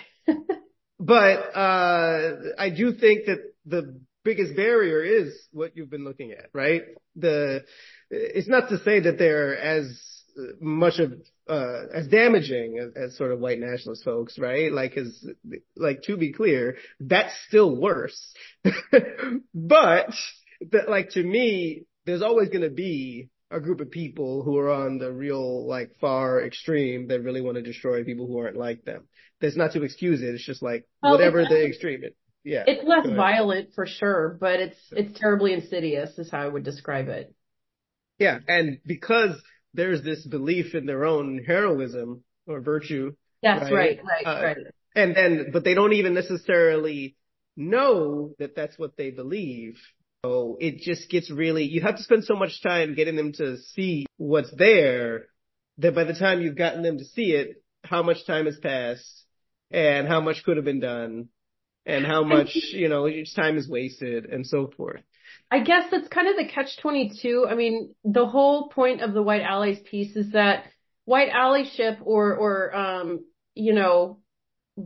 but 1.00 1.56
uh, 1.56 2.34
I 2.58 2.70
do 2.70 2.92
think 2.92 3.26
that 3.26 3.38
the 3.66 4.00
biggest 4.24 4.54
barrier 4.56 5.02
is 5.02 5.34
what 5.52 5.76
you've 5.76 5.90
been 5.90 6.04
looking 6.04 6.32
at, 6.32 6.50
right? 6.52 6.82
The 7.16 7.64
it's 8.10 8.48
not 8.48 8.68
to 8.70 8.78
say 8.82 9.00
that 9.00 9.18
they're 9.18 9.56
as 9.56 9.98
much 10.60 10.98
of 10.98 11.12
uh, 11.48 11.86
as 11.94 12.06
damaging 12.08 12.78
as, 12.78 13.10
as, 13.10 13.16
sort 13.16 13.32
of 13.32 13.40
white 13.40 13.58
nationalist 13.58 14.04
folks, 14.04 14.38
right? 14.38 14.70
Like, 14.70 14.96
as 14.96 15.26
like 15.76 16.02
to 16.02 16.16
be 16.16 16.32
clear, 16.32 16.76
that's 17.00 17.32
still 17.48 17.74
worse. 17.74 18.34
but 18.62 20.14
that, 20.70 20.88
like 20.88 21.10
to 21.10 21.22
me, 21.22 21.84
there's 22.04 22.22
always 22.22 22.50
going 22.50 22.62
to 22.62 22.70
be 22.70 23.30
a 23.50 23.60
group 23.60 23.80
of 23.80 23.90
people 23.90 24.42
who 24.42 24.58
are 24.58 24.70
on 24.70 24.98
the 24.98 25.12
real 25.12 25.66
like 25.66 25.98
far 26.00 26.44
extreme 26.44 27.08
that 27.08 27.22
really 27.22 27.40
want 27.40 27.56
to 27.56 27.62
destroy 27.62 28.04
people 28.04 28.26
who 28.26 28.38
aren't 28.38 28.56
like 28.56 28.84
them. 28.84 29.08
That's 29.40 29.56
not 29.56 29.72
to 29.72 29.82
excuse 29.82 30.22
it. 30.22 30.34
It's 30.34 30.44
just 30.44 30.62
like 30.62 30.86
well, 31.02 31.12
whatever 31.12 31.44
the 31.44 31.66
extreme. 31.66 32.04
It, 32.04 32.16
yeah. 32.44 32.64
It's 32.66 32.86
less 32.86 33.06
violent 33.06 33.74
for 33.74 33.86
sure, 33.86 34.36
but 34.40 34.60
it's 34.60 34.78
it's 34.92 35.18
terribly 35.18 35.52
insidious, 35.52 36.18
is 36.18 36.30
how 36.30 36.40
I 36.40 36.48
would 36.48 36.64
describe 36.64 37.08
it. 37.08 37.34
Yeah, 38.18 38.38
and 38.48 38.78
because 38.84 39.40
there's 39.74 40.02
this 40.02 40.26
belief 40.26 40.74
in 40.74 40.86
their 40.86 41.04
own 41.04 41.42
heroism 41.46 42.24
or 42.46 42.60
virtue. 42.60 43.12
That's 43.42 43.70
right, 43.70 44.00
right, 44.02 44.24
right. 44.24 44.26
Uh, 44.26 44.42
right. 44.44 44.56
And 44.94 45.14
then, 45.14 45.46
but 45.52 45.62
they 45.62 45.74
don't 45.74 45.92
even 45.92 46.14
necessarily 46.14 47.16
know 47.56 48.34
that 48.38 48.56
that's 48.56 48.78
what 48.78 48.96
they 48.96 49.10
believe. 49.10 49.76
So 50.24 50.56
it 50.60 50.78
just 50.78 51.08
gets 51.08 51.30
really, 51.30 51.64
you 51.64 51.80
have 51.82 51.96
to 51.96 52.02
spend 52.02 52.24
so 52.24 52.34
much 52.34 52.60
time 52.60 52.94
getting 52.94 53.14
them 53.14 53.32
to 53.34 53.56
see 53.58 54.06
what's 54.16 54.52
there 54.56 55.26
that 55.78 55.94
by 55.94 56.04
the 56.04 56.14
time 56.14 56.40
you've 56.40 56.56
gotten 56.56 56.82
them 56.82 56.98
to 56.98 57.04
see 57.04 57.32
it, 57.32 57.62
how 57.84 58.02
much 58.02 58.26
time 58.26 58.46
has 58.46 58.58
passed 58.58 59.24
and 59.70 60.08
how 60.08 60.20
much 60.20 60.42
could 60.44 60.56
have 60.56 60.64
been 60.64 60.80
done 60.80 61.28
and 61.86 62.04
how 62.04 62.24
much, 62.24 62.50
you 62.54 62.88
know, 62.88 63.06
each 63.06 63.34
time 63.36 63.56
is 63.56 63.68
wasted 63.68 64.26
and 64.26 64.44
so 64.44 64.72
forth. 64.76 65.02
I 65.52 65.60
guess 65.60 65.84
that's 65.90 66.08
kind 66.08 66.26
of 66.26 66.36
the 66.36 66.52
catch 66.52 66.78
22. 66.82 67.46
I 67.48 67.54
mean, 67.54 67.94
the 68.02 68.26
whole 68.26 68.70
point 68.70 69.02
of 69.02 69.14
the 69.14 69.22
white 69.22 69.42
allies 69.42 69.78
piece 69.88 70.16
is 70.16 70.32
that 70.32 70.64
white 71.04 71.30
allyship 71.30 71.98
or, 72.02 72.34
or, 72.34 72.74
um, 72.74 73.24
you 73.54 73.72
know, 73.72 74.18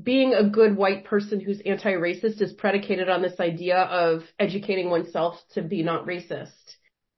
being 0.03 0.33
a 0.33 0.49
good 0.49 0.77
white 0.77 1.05
person 1.05 1.41
who's 1.41 1.61
anti-racist 1.65 2.41
is 2.41 2.53
predicated 2.53 3.09
on 3.09 3.21
this 3.21 3.39
idea 3.41 3.77
of 3.77 4.23
educating 4.39 4.89
oneself 4.89 5.37
to 5.53 5.63
be 5.63 5.83
not 5.83 6.07
racist. 6.07 6.51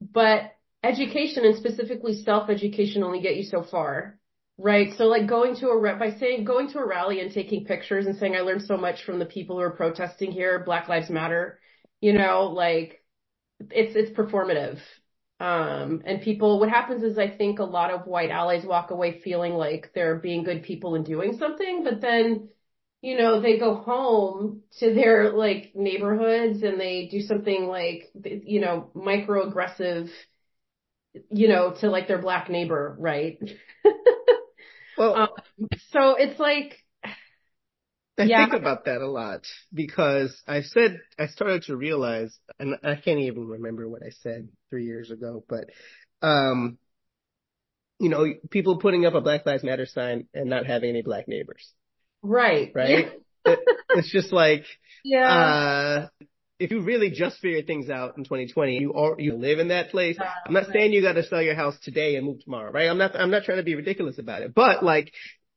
But 0.01 0.53
education 0.83 1.45
and 1.45 1.57
specifically 1.57 2.23
self-education 2.23 3.03
only 3.03 3.21
get 3.21 3.37
you 3.37 3.45
so 3.45 3.63
far. 3.63 4.19
Right. 4.57 4.95
So 4.97 5.05
like 5.05 5.27
going 5.27 5.57
to 5.57 5.69
a 5.69 5.79
rep 5.79 5.99
by 5.99 6.13
saying 6.13 6.45
going 6.45 6.71
to 6.71 6.79
a 6.79 6.87
rally 6.87 7.21
and 7.21 7.33
taking 7.33 7.65
pictures 7.65 8.07
and 8.07 8.17
saying 8.17 8.37
I 8.37 8.41
learned 8.41 8.63
so 8.63 8.77
much 8.77 9.03
from 9.05 9.19
the 9.19 9.27
people 9.27 9.57
who 9.57 9.63
are 9.63 9.71
protesting 9.71 10.31
here, 10.31 10.63
Black 10.65 10.89
Lives 10.89 11.11
Matter, 11.11 11.59
you 12.01 12.13
know, 12.13 12.53
like 12.55 13.03
it's 13.59 13.97
it's 13.97 14.17
performative. 14.17 14.79
Um, 15.41 16.03
and 16.07 16.23
people, 16.23 16.61
what 16.61 16.69
happens 16.69 17.03
is 17.03 17.19
I 17.19 17.29
think 17.29 17.59
a 17.59 17.65
lot 17.65 17.91
of 17.91 18.07
white 18.07 18.31
allies 18.31 18.65
walk 18.65 18.91
away 18.93 19.21
feeling 19.21 19.55
like 19.55 19.91
they're 19.95 20.21
being 20.21 20.45
good 20.45 20.63
people 20.63 20.95
and 20.95 21.05
doing 21.05 21.37
something, 21.39 21.83
but 21.83 22.01
then, 22.01 22.49
you 23.05 23.19
know, 23.19 23.43
they 23.43 23.59
go 23.59 23.75
home 23.75 24.63
to 24.79 24.95
their 24.95 25.33
like 25.33 25.73
neighborhoods 25.75 26.63
and 26.63 26.81
they 26.81 27.07
do 27.11 27.21
something 27.21 27.67
like, 27.67 28.11
you 28.15 28.63
know, 28.63 28.89
microaggressive, 28.97 30.09
you 31.31 31.49
know, 31.49 31.75
to 31.83 31.91
like 31.91 32.09
their 32.09 32.23
black 32.23 32.49
neighbor, 32.49 32.97
right? 32.99 33.39
well, 34.97 35.17
um, 35.17 35.29
so 35.91 36.15
it's 36.15 36.41
like, 36.41 36.79
I 38.19 38.27
yeah. 38.27 38.47
think 38.47 38.59
about 38.59 38.87
that 38.87 39.03
a 39.03 39.07
lot 39.07 39.43
because 39.75 40.41
I 40.49 40.63
said 40.63 40.99
I 41.19 41.27
started 41.27 41.65
to 41.65 41.77
realize, 41.77 42.35
and 42.59 42.77
I 42.83 42.95
can't 42.95 43.21
even 43.21 43.49
remember 43.49 43.87
what 43.87 44.03
I 44.03 44.13
said 44.23 44.49
three 44.71 44.87
years 44.87 45.11
ago, 45.11 45.45
but 45.47 45.67
um, 46.23 46.79
you 48.01 48.09
know, 48.09 48.25
people 48.51 48.79
putting 48.79 49.05
up 49.05 49.13
a 49.13 49.21
Black 49.21 49.45
Lives 49.45 49.63
Matter 49.63 49.85
sign 49.85 50.27
and 50.33 50.49
not 50.49 50.65
having 50.65 50.89
any 50.89 51.03
black 51.03 51.29
neighbors. 51.29 51.71
Right. 52.25 52.73
Right. 52.75 53.07
it, 53.45 53.59
it's 53.91 54.11
just 54.11 54.33
like, 54.33 54.65
yeah. 55.05 55.29
Uh, 55.29 56.09
if 56.59 56.71
you 56.71 56.81
really 56.83 57.11
just 57.11 57.39
figured 57.41 57.67
things 57.67 57.91
out 57.91 58.17
in 58.17 58.25
2020, 58.25 58.79
you 58.79 58.95
are, 58.95 59.17
you 59.19 59.35
live 59.35 59.59
in 59.59 59.69
that 59.69 59.91
place. 59.91 60.17
I'm 60.47 60.55
not 60.55 60.67
saying 60.73 60.93
you 60.93 61.03
got 61.03 61.15
to 61.15 61.25
sell 61.25 61.43
your 61.43 61.57
house 61.57 61.77
today 61.83 62.15
and 62.15 62.25
move 62.25 62.43
tomorrow, 62.45 62.71
right? 62.71 62.89
I'm 62.89 62.97
not, 62.97 63.17
I'm 63.17 63.31
not 63.31 63.43
trying 63.43 63.59
to 63.59 63.65
be 63.65 63.75
ridiculous 63.75 64.19
about 64.19 64.43
it, 64.43 64.55
but 64.55 64.83
like, 64.83 65.13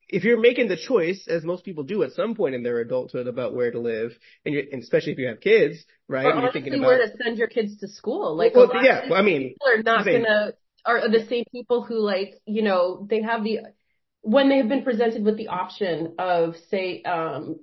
if 0.09 0.23
you're 0.23 0.39
making 0.39 0.69
the 0.69 0.77
choice, 0.77 1.27
as 1.27 1.43
most 1.43 1.65
people 1.65 1.83
do 1.83 2.01
at 2.03 2.13
some 2.13 2.33
point 2.33 2.55
in 2.55 2.63
their 2.63 2.79
adulthood 2.79 3.27
about 3.27 3.53
where 3.53 3.71
to 3.71 3.79
live, 3.79 4.11
and, 4.45 4.55
and 4.55 4.81
especially 4.81 5.11
if 5.11 5.17
you 5.17 5.27
have 5.27 5.41
kids, 5.41 5.83
right? 6.07 6.25
Or 6.25 6.41
you're 6.41 6.51
thinking 6.51 6.73
about 6.73 6.87
where 6.87 7.05
to 7.05 7.11
send 7.21 7.37
your 7.37 7.49
kids 7.49 7.77
to 7.79 7.87
school. 7.87 8.35
Like, 8.35 8.55
well, 8.55 8.71
yeah, 8.81 9.09
well, 9.09 9.19
I 9.19 9.21
mean, 9.21 9.49
people 9.49 9.67
are 9.67 9.83
not 9.83 10.05
gonna 10.05 10.53
are 10.85 11.09
the 11.09 11.25
same 11.27 11.43
people 11.51 11.83
who 11.83 11.99
like, 11.99 12.35
you 12.45 12.61
know, 12.61 13.05
they 13.09 13.21
have 13.21 13.43
the 13.43 13.59
when 14.27 14.49
they 14.49 14.57
have 14.57 14.67
been 14.67 14.83
presented 14.83 15.23
with 15.23 15.37
the 15.37 15.47
option 15.47 16.15
of 16.19 16.57
say, 16.69 17.01
um, 17.03 17.61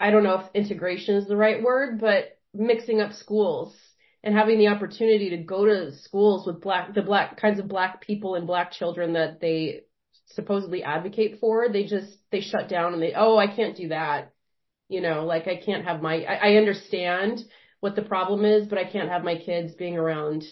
I 0.00 0.10
don't 0.10 0.24
know 0.24 0.40
if 0.40 0.46
integration 0.54 1.16
is 1.16 1.28
the 1.28 1.36
right 1.36 1.62
word, 1.62 2.00
but 2.00 2.38
mixing 2.54 3.02
up 3.02 3.12
schools 3.12 3.76
and 4.24 4.34
having 4.34 4.58
the 4.58 4.68
opportunity 4.68 5.28
to 5.30 5.36
go 5.36 5.66
to 5.66 5.92
schools 5.98 6.46
with 6.46 6.62
black 6.62 6.94
the 6.94 7.02
black 7.02 7.38
kinds 7.38 7.60
of 7.60 7.68
black 7.68 8.00
people 8.00 8.34
and 8.34 8.46
black 8.46 8.72
children 8.72 9.12
that 9.12 9.42
they 9.42 9.82
supposedly 10.28 10.82
advocate 10.82 11.38
for, 11.38 11.68
they 11.68 11.84
just, 11.84 12.16
they 12.32 12.40
shut 12.40 12.70
down 12.70 12.94
and 12.94 13.02
they, 13.02 13.12
oh, 13.14 13.36
I 13.36 13.54
can't 13.54 13.76
do 13.76 13.88
that. 13.88 14.32
You 14.88 15.02
know, 15.02 15.26
like 15.26 15.46
I 15.46 15.56
can't 15.56 15.84
have 15.84 16.00
my, 16.00 16.24
I, 16.24 16.52
I 16.52 16.56
understand 16.56 17.44
what 17.80 17.94
the 17.94 18.02
problem 18.02 18.46
is, 18.46 18.66
but 18.68 18.78
I 18.78 18.90
can't 18.90 19.10
have 19.10 19.22
my 19.22 19.36
kids 19.36 19.74
being 19.74 19.98
around 19.98 20.44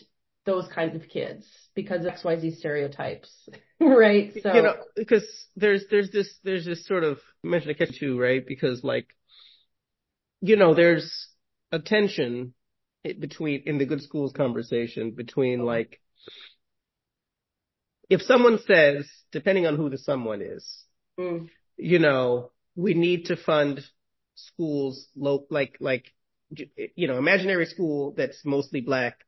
those 0.49 0.67
kinds 0.75 0.97
of 0.97 1.07
kids 1.11 1.47
because 1.75 2.07
of 2.07 2.15
XYZ 2.15 2.57
stereotypes, 2.57 3.31
right? 3.81 4.33
So, 4.43 4.55
you 4.55 4.63
know, 4.63 4.77
because 4.97 5.27
there's, 5.57 5.85
there's 5.91 6.11
this, 6.11 6.35
there's 6.43 6.65
this 6.65 6.87
sort 6.87 7.05
of, 7.05 7.19
you 7.43 7.51
mentioned 7.51 7.73
a 7.73 7.75
catch 7.75 8.01
too, 8.01 8.19
right? 8.19 8.45
Because 8.45 8.83
like, 8.83 9.09
you 10.41 10.57
know, 10.57 10.75
there's 10.75 11.29
a 11.71 11.79
tension 11.79 12.55
between, 13.05 13.65
in 13.67 13.77
the 13.77 13.85
good 13.85 14.03
schools 14.03 14.33
conversation 14.33 15.11
between 15.11 15.67
like, 15.67 16.01
if 18.09 18.23
someone 18.23 18.59
says, 18.67 19.07
depending 19.31 19.67
on 19.67 19.77
who 19.77 19.91
the 19.91 19.99
someone 19.99 20.41
is, 20.41 20.67
mm. 21.21 21.47
you 21.77 21.99
know, 21.99 22.53
we 22.75 22.95
need 22.95 23.27
to 23.27 23.37
fund 23.37 23.85
schools 24.35 25.09
low, 25.15 25.45
like, 25.51 25.77
like, 25.79 26.07
you 26.97 27.07
know, 27.07 27.19
imaginary 27.19 27.67
school 27.67 28.15
that's 28.17 28.47
mostly 28.47 28.81
black 28.81 29.19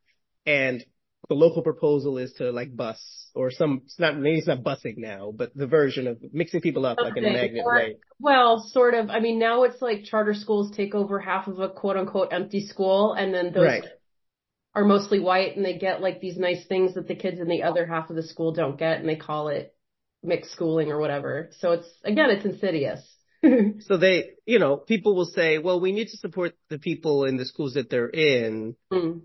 and 0.47 0.83
the 1.31 1.35
local 1.35 1.61
proposal 1.61 2.17
is 2.17 2.33
to 2.33 2.51
like 2.51 2.75
bus 2.75 2.99
or 3.33 3.51
some, 3.51 3.83
it's 3.85 3.97
not, 3.97 4.17
maybe 4.17 4.37
it's 4.37 4.47
not 4.47 4.63
busing 4.63 4.97
now, 4.97 5.31
but 5.33 5.55
the 5.55 5.65
version 5.65 6.05
of 6.07 6.17
mixing 6.33 6.59
people 6.59 6.85
up 6.85 6.97
like 7.01 7.15
in 7.15 7.23
a 7.23 7.31
magnet 7.31 7.63
or, 7.65 7.73
way. 7.73 7.95
Well, 8.19 8.67
sort 8.67 8.95
of. 8.95 9.09
I 9.09 9.21
mean, 9.21 9.39
now 9.39 9.63
it's 9.63 9.81
like 9.81 10.03
charter 10.03 10.33
schools 10.33 10.75
take 10.75 10.93
over 10.93 11.21
half 11.21 11.47
of 11.47 11.59
a 11.59 11.69
quote 11.69 11.95
unquote 11.95 12.33
empty 12.33 12.67
school 12.67 13.13
and 13.13 13.33
then 13.33 13.53
those 13.53 13.65
right 13.65 13.85
are 14.75 14.83
mostly 14.83 15.21
white 15.21 15.55
and 15.55 15.63
they 15.63 15.77
get 15.77 16.01
like 16.01 16.19
these 16.19 16.37
nice 16.37 16.65
things 16.65 16.95
that 16.95 17.07
the 17.07 17.15
kids 17.15 17.39
in 17.39 17.47
the 17.47 17.63
other 17.63 17.85
half 17.85 18.09
of 18.09 18.17
the 18.17 18.23
school 18.23 18.51
don't 18.51 18.77
get 18.77 18.99
and 18.99 19.07
they 19.07 19.15
call 19.15 19.47
it 19.47 19.73
mixed 20.21 20.51
schooling 20.51 20.91
or 20.91 20.99
whatever. 20.99 21.49
So 21.59 21.71
it's 21.71 21.87
again, 22.03 22.29
it's 22.29 22.43
insidious. 22.45 22.99
so 23.87 23.95
they, 23.95 24.31
you 24.45 24.59
know, 24.59 24.75
people 24.75 25.15
will 25.15 25.25
say, 25.25 25.59
well, 25.59 25.79
we 25.79 25.93
need 25.93 26.09
to 26.09 26.17
support 26.17 26.55
the 26.69 26.77
people 26.77 27.23
in 27.23 27.37
the 27.37 27.45
schools 27.45 27.75
that 27.75 27.89
they're 27.89 28.09
in 28.09 28.75
mm. 28.91 29.21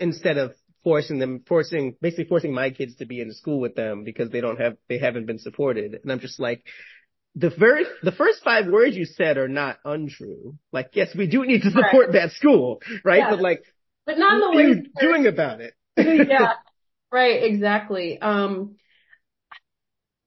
instead 0.00 0.38
of 0.38 0.52
forcing 0.86 1.18
them, 1.18 1.42
forcing, 1.48 1.96
basically 2.00 2.26
forcing 2.26 2.54
my 2.54 2.70
kids 2.70 2.94
to 2.94 3.06
be 3.06 3.20
in 3.20 3.32
school 3.32 3.58
with 3.58 3.74
them 3.74 4.04
because 4.04 4.30
they 4.30 4.40
don't 4.40 4.60
have, 4.60 4.76
they 4.88 4.98
haven't 4.98 5.26
been 5.26 5.40
supported. 5.40 5.98
And 6.00 6.12
I'm 6.12 6.20
just 6.20 6.38
like, 6.38 6.64
the 7.34 7.50
very, 7.50 7.84
the 8.04 8.12
first 8.12 8.44
five 8.44 8.68
words 8.68 8.94
you 8.94 9.04
said 9.04 9.36
are 9.36 9.48
not 9.48 9.78
untrue. 9.84 10.54
Like, 10.70 10.90
yes, 10.92 11.08
we 11.12 11.26
do 11.26 11.44
need 11.44 11.62
to 11.62 11.72
support 11.72 12.10
right. 12.10 12.12
that 12.12 12.30
school, 12.30 12.80
right? 13.04 13.18
Yeah. 13.18 13.30
But 13.30 13.40
like, 13.40 13.64
but 14.06 14.16
not 14.16 14.40
the 14.40 14.56
way 14.56 14.62
you're 14.62 14.84
doing 15.00 15.26
about 15.26 15.60
it. 15.60 15.74
yeah, 15.96 16.52
right, 17.10 17.42
exactly. 17.42 18.20
Um, 18.20 18.76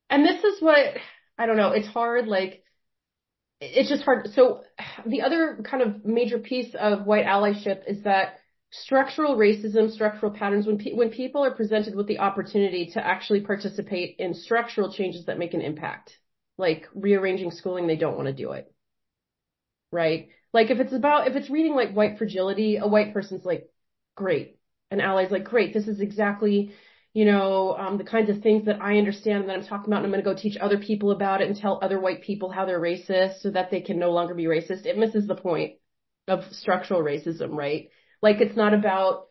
and 0.10 0.26
this 0.26 0.44
is 0.44 0.62
what 0.62 0.98
I 1.38 1.46
don't 1.46 1.56
know. 1.56 1.72
It's 1.72 1.88
hard. 1.88 2.28
Like, 2.28 2.66
it's 3.62 3.88
just 3.88 4.04
hard. 4.04 4.28
So 4.36 4.64
the 5.08 5.22
other 5.22 5.64
kind 5.64 5.84
of 5.84 6.04
major 6.04 6.38
piece 6.38 6.76
of 6.78 7.06
white 7.06 7.26
allyship 7.26 7.84
is 7.88 8.04
that 8.04 8.39
structural 8.72 9.36
racism, 9.36 9.92
structural 9.92 10.32
patterns, 10.32 10.68
when 10.68 10.78
pe- 10.78 10.94
when 10.94 11.10
people 11.10 11.44
are 11.44 11.54
presented 11.54 11.96
with 11.96 12.08
the 12.08 12.20
opportunity 12.20 12.92
to 12.94 13.06
actually 13.06 13.42
participate 13.42 14.18
in 14.20 14.34
structural 14.34 14.92
changes 14.94 15.26
that 15.26 15.40
make 15.40 15.54
an 15.54 15.62
impact, 15.62 16.18
like 16.58 16.88
rearranging 16.94 17.52
schooling, 17.52 17.88
they 17.88 17.96
don't 17.96 18.16
want 18.16 18.28
to 18.28 18.34
do 18.34 18.52
it. 18.52 18.72
Right? 19.92 20.30
Like 20.54 20.70
if 20.70 20.80
it's 20.80 20.94
about, 20.94 21.28
if 21.28 21.36
it's 21.36 21.50
reading 21.50 21.76
like 21.76 21.94
white 21.94 22.18
fragility, 22.18 22.78
a 22.78 22.88
white 22.88 23.14
person's 23.14 23.46
like, 23.46 23.70
great. 24.16 24.58
An 24.92 25.02
ally's 25.02 25.32
like, 25.32 25.44
great, 25.44 25.74
this 25.74 25.88
is 25.88 26.00
exactly, 26.00 26.74
you 27.14 27.26
know, 27.26 27.76
um, 27.76 27.98
the 27.98 28.04
kinds 28.04 28.30
of 28.30 28.42
things 28.42 28.66
that 28.66 28.82
I 28.82 28.98
understand 28.98 29.42
and 29.42 29.50
that 29.50 29.58
I'm 29.58 29.66
talking 29.66 29.92
about 29.92 30.04
and 30.04 30.06
I'm 30.06 30.12
going 30.12 30.24
to 30.24 30.30
go 30.30 30.40
teach 30.40 30.58
other 30.60 30.80
people 30.80 31.12
about 31.12 31.42
it 31.42 31.48
and 31.48 31.58
tell 31.58 31.80
other 31.82 32.00
white 32.00 32.24
people 32.24 32.52
how 32.52 32.66
they're 32.66 32.80
racist 32.80 33.42
so 33.42 33.52
that 33.52 33.72
they 33.72 33.82
can 33.82 34.00
no 34.00 34.12
longer 34.12 34.34
be 34.34 34.46
racist. 34.46 34.86
It 34.86 34.98
misses 34.98 35.28
the 35.28 35.36
point 35.36 35.76
of 36.28 36.44
structural 36.52 37.02
racism, 37.02 37.52
right? 37.52 37.90
Like 38.22 38.42
it's 38.42 38.58
not 38.58 38.74
about 38.74 39.28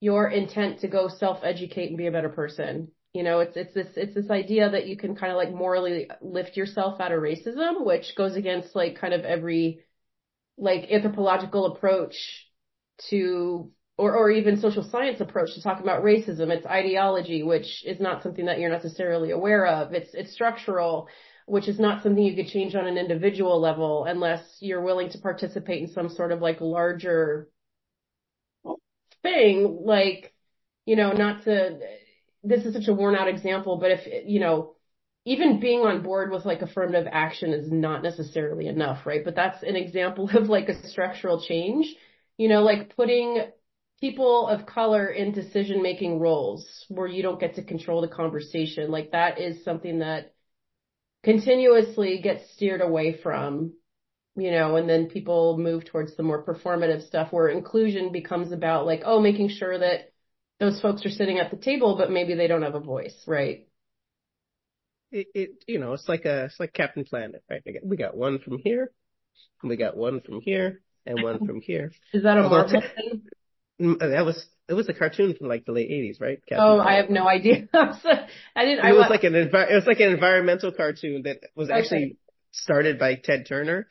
your 0.00 0.28
intent 0.28 0.80
to 0.80 0.88
go 0.88 1.08
self-educate 1.08 1.88
and 1.88 1.98
be 1.98 2.06
a 2.06 2.12
better 2.12 2.28
person. 2.28 2.88
You 3.12 3.22
know, 3.22 3.40
it's 3.40 3.56
it's 3.56 3.72
this 3.72 3.88
it's 3.96 4.14
this 4.14 4.30
idea 4.30 4.68
that 4.70 4.86
you 4.86 4.96
can 4.96 5.16
kind 5.16 5.32
of 5.32 5.38
like 5.38 5.52
morally 5.52 6.10
lift 6.20 6.56
yourself 6.56 7.00
out 7.00 7.12
of 7.12 7.20
racism, 7.22 7.84
which 7.84 8.14
goes 8.16 8.36
against 8.36 8.76
like 8.76 9.00
kind 9.00 9.14
of 9.14 9.24
every 9.24 9.80
like 10.58 10.90
anthropological 10.90 11.66
approach 11.74 12.14
to 13.10 13.70
or 13.96 14.14
or 14.14 14.30
even 14.30 14.60
social 14.60 14.82
science 14.82 15.20
approach 15.20 15.54
to 15.54 15.62
talking 15.62 15.82
about 15.82 16.02
racism. 16.02 16.50
It's 16.50 16.66
ideology, 16.66 17.42
which 17.42 17.84
is 17.86 18.00
not 18.00 18.22
something 18.22 18.46
that 18.46 18.58
you're 18.58 18.70
necessarily 18.70 19.30
aware 19.30 19.66
of. 19.66 19.94
It's 19.94 20.12
it's 20.12 20.32
structural, 20.32 21.08
which 21.46 21.68
is 21.68 21.78
not 21.78 22.02
something 22.02 22.22
you 22.22 22.36
could 22.36 22.52
change 22.52 22.74
on 22.74 22.86
an 22.86 22.98
individual 22.98 23.58
level 23.60 24.04
unless 24.04 24.42
you're 24.60 24.82
willing 24.82 25.08
to 25.10 25.18
participate 25.18 25.82
in 25.82 25.88
some 25.88 26.10
sort 26.10 26.32
of 26.32 26.42
like 26.42 26.60
larger 26.60 27.48
thing, 29.26 29.80
like, 29.84 30.32
you 30.84 30.96
know, 30.96 31.12
not 31.12 31.44
to, 31.44 31.80
this 32.44 32.64
is 32.64 32.74
such 32.74 32.88
a 32.88 32.94
worn 32.94 33.16
out 33.16 33.28
example, 33.28 33.78
but 33.78 33.90
if, 33.90 34.26
you 34.26 34.38
know, 34.38 34.74
even 35.24 35.58
being 35.58 35.80
on 35.80 36.02
board 36.02 36.30
with 36.30 36.44
like 36.44 36.62
affirmative 36.62 37.08
action 37.10 37.52
is 37.52 37.70
not 37.70 38.02
necessarily 38.02 38.68
enough, 38.68 39.04
right? 39.04 39.24
But 39.24 39.34
that's 39.34 39.62
an 39.64 39.74
example 39.74 40.30
of 40.34 40.48
like 40.48 40.68
a 40.68 40.88
structural 40.88 41.42
change, 41.42 41.92
you 42.38 42.48
know, 42.48 42.62
like 42.62 42.94
putting 42.94 43.42
people 44.00 44.46
of 44.46 44.66
color 44.66 45.08
in 45.08 45.32
decision 45.32 45.82
making 45.82 46.20
roles 46.20 46.84
where 46.88 47.08
you 47.08 47.22
don't 47.22 47.40
get 47.40 47.56
to 47.56 47.64
control 47.64 48.02
the 48.02 48.08
conversation. 48.08 48.90
Like 48.90 49.10
that 49.10 49.40
is 49.40 49.64
something 49.64 49.98
that 49.98 50.34
continuously 51.24 52.20
gets 52.22 52.48
steered 52.52 52.80
away 52.80 53.18
from 53.20 53.72
you 54.36 54.50
know, 54.50 54.76
and 54.76 54.88
then 54.88 55.08
people 55.08 55.56
move 55.58 55.84
towards 55.84 56.16
the 56.16 56.22
more 56.22 56.44
performative 56.44 57.06
stuff 57.06 57.32
where 57.32 57.48
inclusion 57.48 58.12
becomes 58.12 58.52
about 58.52 58.86
like, 58.86 59.02
oh, 59.04 59.20
making 59.20 59.48
sure 59.48 59.78
that 59.78 60.12
those 60.60 60.80
folks 60.80 61.04
are 61.04 61.10
sitting 61.10 61.38
at 61.38 61.50
the 61.50 61.56
table, 61.56 61.96
but 61.96 62.10
maybe 62.10 62.34
they 62.34 62.46
don't 62.46 62.62
have 62.62 62.74
a 62.74 62.80
voice, 62.80 63.16
right? 63.26 63.66
It, 65.10 65.28
it 65.34 65.50
you 65.66 65.78
know, 65.78 65.92
it's 65.92 66.08
like 66.08 66.24
a, 66.24 66.44
it's 66.44 66.60
like 66.60 66.72
Captain 66.72 67.04
Planet, 67.04 67.42
right? 67.48 67.62
We 67.82 67.96
got 67.96 68.16
one 68.16 68.38
from 68.38 68.58
here, 68.58 68.90
and 69.62 69.70
we 69.70 69.76
got 69.76 69.96
one 69.96 70.20
from 70.20 70.40
here, 70.40 70.80
and 71.06 71.22
one 71.22 71.46
from 71.46 71.60
here. 71.60 71.92
Is 72.12 72.24
that 72.24 72.36
a 72.38 72.42
Marvel 72.42 72.82
thing? 72.96 73.22
Mm, 73.80 73.98
that 73.98 74.24
was 74.24 74.46
it 74.68 74.74
was 74.74 74.88
a 74.88 74.94
cartoon 74.94 75.34
from 75.34 75.48
like 75.48 75.64
the 75.64 75.72
late 75.72 75.90
eighties, 75.90 76.18
right? 76.20 76.40
Captain 76.48 76.66
oh, 76.66 76.76
Planet. 76.76 76.86
I 76.86 76.96
have 76.96 77.10
no 77.10 77.28
idea. 77.28 77.68
I 77.74 78.64
didn't. 78.64 78.78
It 78.78 78.84
I 78.84 78.92
was 78.92 79.06
like 79.10 79.24
an 79.24 79.34
envi- 79.34 79.70
it 79.70 79.74
was 79.74 79.86
like 79.86 80.00
an 80.00 80.12
environmental 80.12 80.72
cartoon 80.72 81.22
that 81.24 81.40
was 81.54 81.68
okay. 81.68 81.78
actually 81.78 82.16
started 82.52 82.98
by 82.98 83.14
Ted 83.16 83.46
Turner, 83.46 83.88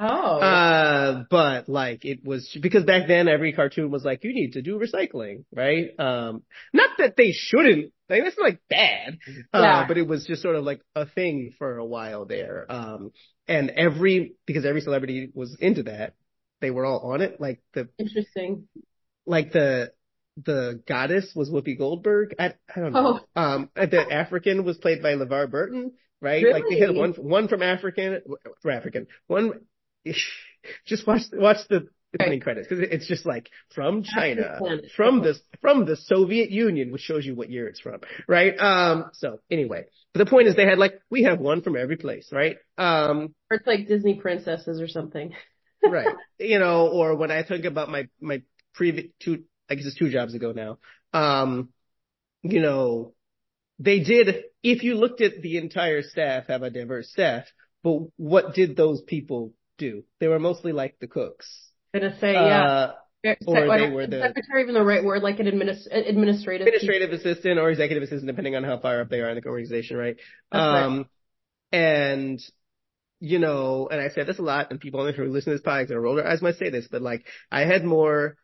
Oh. 0.00 0.38
Uh, 0.38 1.24
but 1.30 1.68
like 1.68 2.06
it 2.06 2.24
was 2.24 2.56
because 2.60 2.84
back 2.84 3.06
then 3.06 3.28
every 3.28 3.52
cartoon 3.52 3.90
was 3.90 4.02
like, 4.02 4.24
you 4.24 4.32
need 4.32 4.54
to 4.54 4.62
do 4.62 4.80
recycling, 4.80 5.44
right? 5.54 5.90
Um, 5.98 6.42
not 6.72 6.90
that 6.98 7.16
they 7.18 7.32
shouldn't, 7.32 7.92
like 8.08 8.24
that's 8.24 8.38
like 8.38 8.60
bad, 8.70 9.18
uh, 9.52 9.60
yeah. 9.60 9.84
but 9.86 9.98
it 9.98 10.08
was 10.08 10.26
just 10.26 10.40
sort 10.40 10.56
of 10.56 10.64
like 10.64 10.80
a 10.96 11.04
thing 11.04 11.52
for 11.58 11.76
a 11.76 11.84
while 11.84 12.24
there. 12.24 12.64
Um, 12.70 13.12
and 13.46 13.68
every, 13.70 14.36
because 14.46 14.64
every 14.64 14.80
celebrity 14.80 15.30
was 15.34 15.54
into 15.60 15.82
that, 15.82 16.14
they 16.62 16.70
were 16.70 16.86
all 16.86 17.12
on 17.12 17.20
it. 17.20 17.38
Like 17.38 17.60
the, 17.74 17.90
interesting, 17.98 18.68
like 19.26 19.52
the, 19.52 19.92
the 20.42 20.80
goddess 20.88 21.30
was 21.34 21.50
Whoopi 21.50 21.76
Goldberg. 21.76 22.34
I, 22.38 22.54
I 22.74 22.80
don't 22.80 22.94
know. 22.94 23.20
Oh. 23.36 23.40
Um, 23.40 23.70
the 23.74 24.06
African 24.10 24.64
was 24.64 24.78
played 24.78 25.02
by 25.02 25.12
LeVar 25.12 25.50
Burton 25.50 25.92
right? 26.20 26.42
Really? 26.42 26.60
Like 26.60 26.68
they 26.68 26.78
had 26.78 26.94
one 26.94 27.12
one 27.14 27.48
from 27.48 27.62
African 27.62 28.20
for 28.62 28.70
African, 28.70 29.06
one 29.26 29.52
just 30.86 31.06
watch 31.06 31.22
watch 31.32 31.58
the 31.68 31.88
opening 32.18 32.40
credits 32.40 32.68
because 32.68 32.84
it's 32.90 33.06
just 33.06 33.26
like 33.26 33.48
from 33.74 34.02
China, 34.02 34.58
from 34.96 35.22
the 35.22 35.34
from 35.60 35.84
the 35.84 35.96
Soviet 35.96 36.50
Union, 36.50 36.90
which 36.90 37.02
shows 37.02 37.24
you 37.24 37.34
what 37.34 37.50
year 37.50 37.68
it's 37.68 37.80
from, 37.80 38.00
right? 38.26 38.54
Um. 38.58 39.10
So 39.12 39.38
anyway, 39.50 39.84
but 40.12 40.24
the 40.24 40.30
point 40.30 40.48
is 40.48 40.56
they 40.56 40.66
had 40.66 40.78
like 40.78 41.00
we 41.10 41.24
have 41.24 41.40
one 41.40 41.62
from 41.62 41.76
every 41.76 41.96
place, 41.96 42.30
right? 42.32 42.56
Um. 42.78 43.34
Or 43.50 43.56
it's 43.56 43.66
like 43.66 43.88
Disney 43.88 44.14
princesses 44.14 44.80
or 44.80 44.88
something. 44.88 45.34
right. 45.82 46.14
You 46.38 46.58
know, 46.58 46.88
or 46.88 47.16
when 47.16 47.30
I 47.30 47.42
think 47.42 47.64
about 47.64 47.88
my 47.88 48.08
my 48.20 48.42
previous 48.74 49.06
two, 49.20 49.44
I 49.68 49.74
guess 49.74 49.86
it's 49.86 49.98
two 49.98 50.10
jobs 50.10 50.34
ago 50.34 50.52
now. 50.52 50.78
Um. 51.12 51.70
You 52.42 52.60
know, 52.60 53.12
they 53.78 54.00
did. 54.00 54.44
If 54.62 54.82
you 54.82 54.94
looked 54.94 55.20
at 55.20 55.42
the 55.42 55.58
entire 55.58 56.02
staff, 56.02 56.46
have 56.48 56.62
a 56.62 56.70
diverse 56.70 57.10
staff. 57.10 57.44
But 57.82 57.98
what 58.16 58.54
did 58.54 58.76
those 58.76 59.00
people 59.00 59.54
do. 59.80 60.04
They 60.20 60.28
were 60.28 60.38
mostly 60.38 60.72
like 60.72 60.98
the 61.00 61.08
cooks. 61.08 61.48
Gonna 61.92 62.16
say, 62.20 62.34
yeah. 62.34 62.64
Uh, 62.64 62.92
or 63.46 63.78
they 63.78 63.90
were 63.90 64.06
the 64.06 64.20
secretary, 64.20 64.62
even 64.62 64.74
the 64.74 64.84
right 64.84 65.04
word, 65.04 65.22
like 65.22 65.40
an 65.40 65.46
administ- 65.46 65.88
administrative 65.90 66.66
administrative 66.66 67.12
assistant 67.12 67.58
or 67.58 67.70
executive 67.70 68.02
assistant, 68.04 68.28
depending 68.28 68.56
on 68.56 68.64
how 68.64 68.78
far 68.78 69.00
up 69.00 69.10
they 69.10 69.20
are 69.20 69.28
in 69.28 69.36
the 69.36 69.46
organization, 69.46 69.96
right? 69.96 70.16
That's 70.52 70.62
um, 70.62 70.96
right. 70.98 71.06
and 71.80 72.40
you 73.18 73.38
know, 73.38 73.88
and 73.90 74.00
I 74.00 74.08
said 74.08 74.26
this 74.26 74.38
a 74.38 74.42
lot, 74.42 74.70
and 74.70 74.80
people 74.80 75.10
who 75.12 75.24
listen 75.26 75.52
to 75.52 75.58
this 75.58 75.66
podcast 75.66 75.90
and 75.90 76.02
roll 76.02 76.14
their 76.14 76.26
eyes 76.26 76.40
might 76.40 76.56
say 76.56 76.70
this, 76.70 76.88
but 76.90 77.02
like 77.02 77.26
I 77.50 77.66
had 77.66 77.84
more 77.84 78.36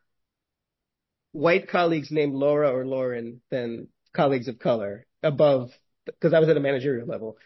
white 1.33 1.69
colleagues 1.69 2.11
named 2.11 2.35
Laura 2.35 2.71
or 2.71 2.85
Lauren 2.87 3.41
than 3.51 3.89
colleagues 4.15 4.49
of 4.49 4.59
color 4.59 5.07
above 5.23 5.71
because 6.05 6.33
I 6.33 6.41
was 6.41 6.49
at 6.49 6.57
a 6.57 6.61
managerial 6.61 7.07
level, 7.07 7.37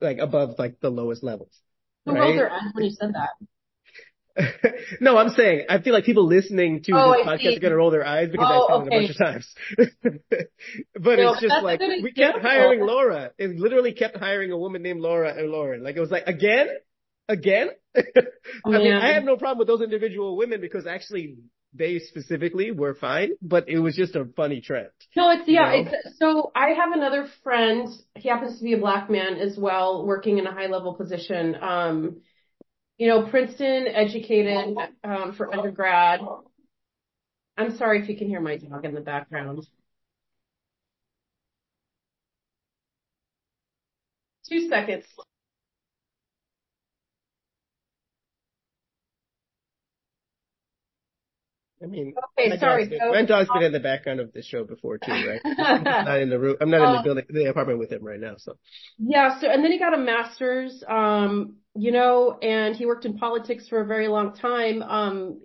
like 0.00 0.18
above 0.18 0.58
like 0.58 0.80
the 0.80 0.90
lowest 0.90 1.22
levels. 1.22 1.58
Who 2.04 2.12
right? 2.12 2.34
their 2.34 2.50
eyes 2.50 2.70
when 2.72 2.84
you 2.84 2.90
said 2.90 3.14
that? 3.14 3.30
no, 5.00 5.18
I'm 5.18 5.30
saying 5.30 5.66
I 5.68 5.80
feel 5.80 5.92
like 5.92 6.04
people 6.04 6.26
listening 6.26 6.82
to 6.84 6.92
oh, 6.94 7.12
this 7.12 7.26
I 7.26 7.36
podcast 7.36 7.40
see. 7.40 7.56
are 7.56 7.60
gonna 7.60 7.76
roll 7.76 7.90
their 7.90 8.06
eyes 8.06 8.30
because 8.30 8.48
oh, 8.50 8.66
I 8.66 8.84
said 8.84 8.86
okay. 8.86 8.96
it 8.96 8.98
a 8.98 9.00
bunch 9.00 9.10
of 9.10 9.18
times. 9.18 9.54
but 10.94 11.16
no, 11.18 11.32
it's 11.32 11.42
just 11.42 11.62
like 11.62 11.80
we 11.80 12.12
kept 12.12 12.40
hiring 12.40 12.80
Laura. 12.80 13.32
It 13.38 13.58
literally 13.58 13.92
kept 13.92 14.16
hiring 14.16 14.50
a 14.50 14.56
woman 14.56 14.82
named 14.82 15.00
Laura 15.00 15.34
and 15.36 15.50
Lauren. 15.50 15.82
Like 15.82 15.96
it 15.96 16.00
was 16.00 16.10
like 16.10 16.26
again, 16.26 16.68
again. 17.28 17.70
I 17.96 18.02
oh, 18.64 18.70
mean, 18.70 18.92
I 18.92 19.12
have 19.14 19.24
no 19.24 19.36
problem 19.36 19.58
with 19.58 19.68
those 19.68 19.82
individual 19.82 20.36
women 20.36 20.62
because 20.62 20.86
actually 20.86 21.36
they 21.74 21.98
specifically 21.98 22.70
were 22.70 22.94
fine, 22.94 23.30
but 23.40 23.68
it 23.68 23.78
was 23.78 23.96
just 23.96 24.14
a 24.14 24.26
funny 24.36 24.60
trend. 24.60 24.88
No, 25.16 25.30
it's 25.30 25.48
yeah. 25.48 25.74
You 25.74 25.84
know? 25.84 25.90
It's 25.92 26.18
so 26.18 26.52
I 26.54 26.70
have 26.70 26.92
another 26.92 27.26
friend. 27.42 27.88
He 28.14 28.28
happens 28.28 28.58
to 28.58 28.64
be 28.64 28.74
a 28.74 28.78
black 28.78 29.10
man 29.10 29.36
as 29.36 29.56
well, 29.58 30.06
working 30.06 30.38
in 30.38 30.46
a 30.46 30.52
high 30.52 30.66
level 30.66 30.94
position. 30.94 31.56
Um, 31.60 32.20
you 32.98 33.08
know, 33.08 33.28
Princeton 33.28 33.86
educated 33.88 34.76
um, 35.02 35.34
for 35.36 35.52
undergrad. 35.52 36.20
I'm 37.56 37.76
sorry 37.76 38.00
if 38.02 38.08
you 38.08 38.16
can 38.16 38.28
hear 38.28 38.40
my 38.40 38.56
dog 38.56 38.84
in 38.84 38.94
the 38.94 39.00
background. 39.00 39.66
Two 44.48 44.68
seconds. 44.68 45.04
I 51.82 51.86
mean, 51.86 52.14
okay, 52.38 52.50
my 52.50 52.56
sorry. 52.58 52.84
Dog's 52.84 52.90
been, 52.90 53.00
so, 53.00 53.10
my 53.10 53.24
dog's 53.24 53.50
been 53.52 53.62
in 53.62 53.72
the 53.72 53.80
background 53.80 54.20
of 54.20 54.32
the 54.32 54.42
show 54.42 54.64
before 54.64 54.98
too, 54.98 55.10
right? 55.12 55.40
I'm 55.58 55.82
not 55.82 56.20
in 56.20 56.30
the 56.30 56.38
room. 56.38 56.56
I'm 56.60 56.70
not 56.70 56.76
in 56.76 56.92
the 56.92 56.98
uh, 56.98 57.02
building, 57.02 57.24
the 57.28 57.44
apartment 57.46 57.78
with 57.78 57.90
him 57.90 58.04
right 58.04 58.20
now. 58.20 58.34
So. 58.38 58.56
Yeah. 58.98 59.40
So, 59.40 59.48
and 59.48 59.64
then 59.64 59.72
he 59.72 59.78
got 59.78 59.94
a 59.94 59.98
master's, 59.98 60.84
um, 60.88 61.56
you 61.74 61.90
know, 61.90 62.38
and 62.40 62.76
he 62.76 62.86
worked 62.86 63.04
in 63.04 63.18
politics 63.18 63.68
for 63.68 63.80
a 63.80 63.86
very 63.86 64.08
long 64.08 64.34
time. 64.34 64.82
Um, 64.82 65.40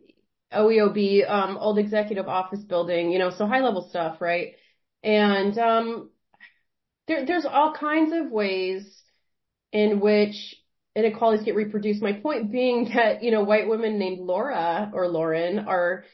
OEOB, 0.54 1.30
um, 1.30 1.58
old 1.58 1.78
executive 1.78 2.28
office 2.28 2.62
building, 2.62 3.12
you 3.12 3.20
know, 3.20 3.32
so 3.32 3.46
high 3.46 3.62
level 3.62 3.88
stuff, 3.90 4.22
right? 4.22 4.54
And, 5.04 5.58
um, 5.58 6.10
there, 7.08 7.26
there's 7.26 7.46
all 7.46 7.74
kinds 7.74 8.14
of 8.14 8.32
ways 8.32 9.02
in 9.72 10.00
which 10.00 10.56
inequalities 10.96 11.46
get 11.46 11.56
reproduced. 11.56 12.02
My 12.02 12.14
point 12.14 12.52
being 12.52 12.92
that, 12.96 13.24
you 13.24 13.32
know, 13.32 13.44
white 13.44 13.68
women 13.68 14.00
named 14.00 14.20
Laura 14.20 14.92
or 14.94 15.08
Lauren 15.08 15.60
are 15.60 16.06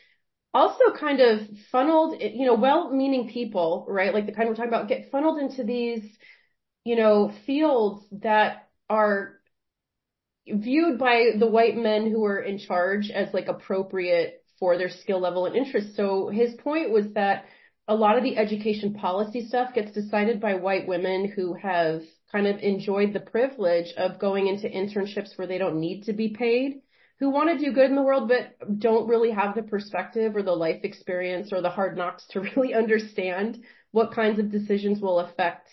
also 0.53 0.93
kind 0.99 1.19
of 1.19 1.39
funneled, 1.71 2.21
you 2.21 2.45
know, 2.45 2.55
well-meaning 2.55 3.29
people, 3.29 3.85
right? 3.89 4.13
Like 4.13 4.25
the 4.25 4.31
kind 4.31 4.49
we're 4.49 4.55
talking 4.55 4.69
about 4.69 4.87
get 4.87 5.09
funneled 5.11 5.39
into 5.39 5.63
these, 5.63 6.03
you 6.83 6.95
know, 6.95 7.33
fields 7.45 8.05
that 8.21 8.69
are 8.89 9.39
viewed 10.47 10.99
by 10.99 11.31
the 11.39 11.47
white 11.47 11.75
men 11.75 12.11
who 12.11 12.23
are 12.25 12.39
in 12.39 12.59
charge 12.59 13.09
as 13.09 13.33
like 13.33 13.47
appropriate 13.47 14.43
for 14.59 14.77
their 14.77 14.89
skill 14.89 15.19
level 15.19 15.45
and 15.45 15.55
interest. 15.55 15.95
So 15.95 16.29
his 16.29 16.53
point 16.55 16.91
was 16.91 17.13
that 17.13 17.45
a 17.87 17.95
lot 17.95 18.17
of 18.17 18.23
the 18.23 18.37
education 18.37 18.93
policy 18.93 19.47
stuff 19.47 19.73
gets 19.73 19.91
decided 19.91 20.39
by 20.39 20.55
white 20.55 20.87
women 20.87 21.29
who 21.29 21.53
have 21.55 22.01
kind 22.31 22.47
of 22.47 22.59
enjoyed 22.59 23.13
the 23.13 23.19
privilege 23.19 23.91
of 23.97 24.19
going 24.19 24.47
into 24.47 24.69
internships 24.69 25.37
where 25.37 25.47
they 25.47 25.57
don't 25.57 25.79
need 25.79 26.03
to 26.03 26.13
be 26.13 26.29
paid 26.29 26.82
who 27.19 27.29
want 27.29 27.49
to 27.57 27.63
do 27.63 27.71
good 27.71 27.89
in 27.89 27.95
the 27.95 28.01
world 28.01 28.27
but 28.27 28.79
don't 28.79 29.07
really 29.07 29.31
have 29.31 29.55
the 29.55 29.63
perspective 29.63 30.35
or 30.35 30.43
the 30.43 30.51
life 30.51 30.83
experience 30.83 31.51
or 31.53 31.61
the 31.61 31.69
hard 31.69 31.97
knocks 31.97 32.25
to 32.29 32.39
really 32.55 32.73
understand 32.73 33.63
what 33.91 34.13
kinds 34.13 34.39
of 34.39 34.51
decisions 34.51 34.99
will 34.99 35.19
affect 35.19 35.69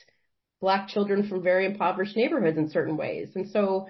black 0.60 0.88
children 0.88 1.26
from 1.28 1.42
very 1.42 1.64
impoverished 1.66 2.16
neighborhoods 2.16 2.58
in 2.58 2.68
certain 2.68 2.96
ways. 2.96 3.30
And 3.34 3.48
so, 3.48 3.88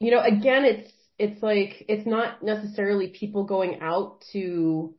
you 0.00 0.10
know, 0.10 0.20
again, 0.20 0.64
it's, 0.64 0.92
it's 1.18 1.42
like, 1.42 1.84
it's 1.88 2.06
not 2.06 2.42
necessarily 2.42 3.08
people 3.08 3.44
going 3.44 3.80
out 3.80 4.22
to 4.32 4.94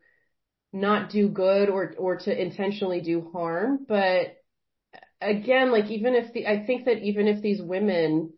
not 0.71 1.11
do 1.11 1.29
good 1.29 1.69
or, 1.69 1.93
or 1.97 2.17
to 2.17 2.41
intentionally 2.41 3.01
do 3.01 3.29
harm, 3.31 3.85
but 3.87 4.37
again, 5.21 5.71
like 5.71 5.91
even 5.91 6.15
if 6.15 6.33
the, 6.33 6.47
I 6.47 6.65
think 6.65 6.85
that 6.85 7.03
even 7.03 7.27
if 7.27 7.41
these 7.41 7.61
women, 7.61 8.33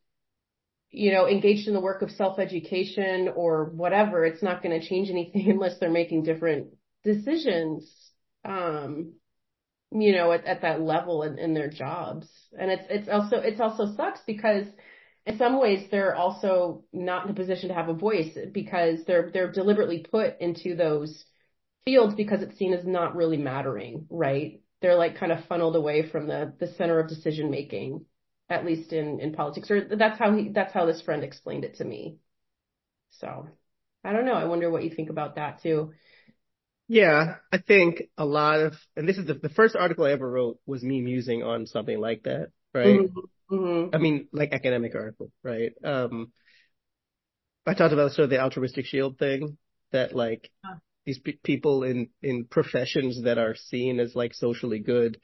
you 0.96 1.12
know, 1.12 1.28
engaged 1.28 1.68
in 1.68 1.74
the 1.74 1.80
work 1.80 2.02
of 2.02 2.10
self-education 2.12 3.30
or 3.36 3.66
whatever, 3.66 4.26
it's 4.26 4.42
not 4.42 4.64
going 4.64 4.80
to 4.80 4.88
change 4.88 5.10
anything 5.10 5.50
unless 5.52 5.78
they're 5.80 5.92
making 5.92 6.24
different 6.24 6.68
decisions. 7.04 7.90
Um, 8.44 9.14
you 9.92 10.12
know, 10.12 10.32
at, 10.32 10.46
at 10.46 10.62
that 10.62 10.82
level 10.82 11.24
in, 11.24 11.38
in 11.40 11.54
their 11.54 11.70
jobs. 11.70 12.28
And 12.58 12.72
it's, 12.72 12.84
it's 12.90 13.10
also, 13.10 13.38
it's 13.38 13.62
also 13.62 13.96
sucks 13.96 14.20
because 14.26 14.66
in 15.26 15.38
some 15.38 15.60
ways 15.60 15.88
they're 15.90 16.16
also 16.16 16.84
not 16.92 17.26
in 17.26 17.32
a 17.32 17.36
position 17.36 17.70
to 17.70 17.76
have 17.76 17.90
a 17.90 17.94
voice 17.94 18.38
because 18.52 19.00
they're, 19.06 19.30
they're 19.32 19.52
deliberately 19.52 20.06
put 20.10 20.40
into 20.42 20.76
those 20.76 21.26
fields 21.86 22.16
because 22.16 22.42
it's 22.42 22.58
seen 22.58 22.74
as 22.74 22.86
not 22.86 23.16
really 23.16 23.38
mattering, 23.38 24.06
right? 24.10 24.62
They're 24.82 24.96
like 24.96 25.18
kind 25.18 25.32
of 25.32 25.46
funneled 25.46 25.76
away 25.76 26.10
from 26.10 26.28
the, 26.28 26.54
the 26.60 26.74
center 26.74 27.00
of 27.00 27.08
decision 27.08 27.50
making, 27.50 28.06
at 28.50 28.66
least 28.66 28.94
in, 28.94 29.20
in 29.20 29.34
politics, 29.34 29.72
or 29.72 29.96
that's 29.96 30.20
how 30.20 30.36
he, 30.36 30.50
that's 30.50 30.74
how 30.74 30.86
this 30.86 31.02
friend 31.02 31.24
explained 31.24 31.64
it 31.64 31.76
to 31.76 31.86
me. 31.86 32.18
So 33.12 33.48
I 34.04 34.14
don't 34.14 34.26
know. 34.26 34.34
I 34.34 34.46
wonder 34.46 34.70
what 34.70 34.84
you 34.84 34.90
think 34.90 35.10
about 35.10 35.36
that 35.36 35.62
too. 35.62 35.94
Yeah, 36.88 37.38
I 37.52 37.58
think 37.58 38.04
a 38.18 38.26
lot 38.26 38.60
of, 38.60 38.74
and 38.96 39.10
this 39.10 39.18
is 39.18 39.26
the, 39.26 39.34
the 39.34 39.50
first 39.50 39.76
article 39.76 40.06
I 40.06 40.12
ever 40.12 40.30
wrote 40.30 40.60
was 40.68 40.84
me 40.84 41.02
musing 41.02 41.42
on 41.42 41.66
something 41.66 42.00
like 42.00 42.24
that, 42.24 42.50
right? 42.74 43.00
Mm-hmm. 43.00 43.56
Mm-hmm. 43.56 43.96
I 43.96 43.98
mean, 43.98 44.28
like 44.32 44.54
academic 44.54 44.94
article, 44.94 45.32
right? 45.44 45.72
Um, 45.84 46.32
I 47.66 47.74
talked 47.74 47.94
about 47.94 48.12
sort 48.12 48.26
of 48.26 48.30
the 48.30 48.40
altruistic 48.40 48.86
shield 48.86 49.18
thing 49.18 49.58
that 49.92 50.16
like 50.16 50.52
these 51.06 51.18
pe- 51.18 51.40
people 51.44 51.84
in, 51.84 52.10
in 52.22 52.46
professions 52.46 53.24
that 53.24 53.40
are 53.40 53.56
seen 53.56 54.00
as 54.00 54.16
like 54.16 54.36
socially 54.36 54.80
good. 54.80 55.20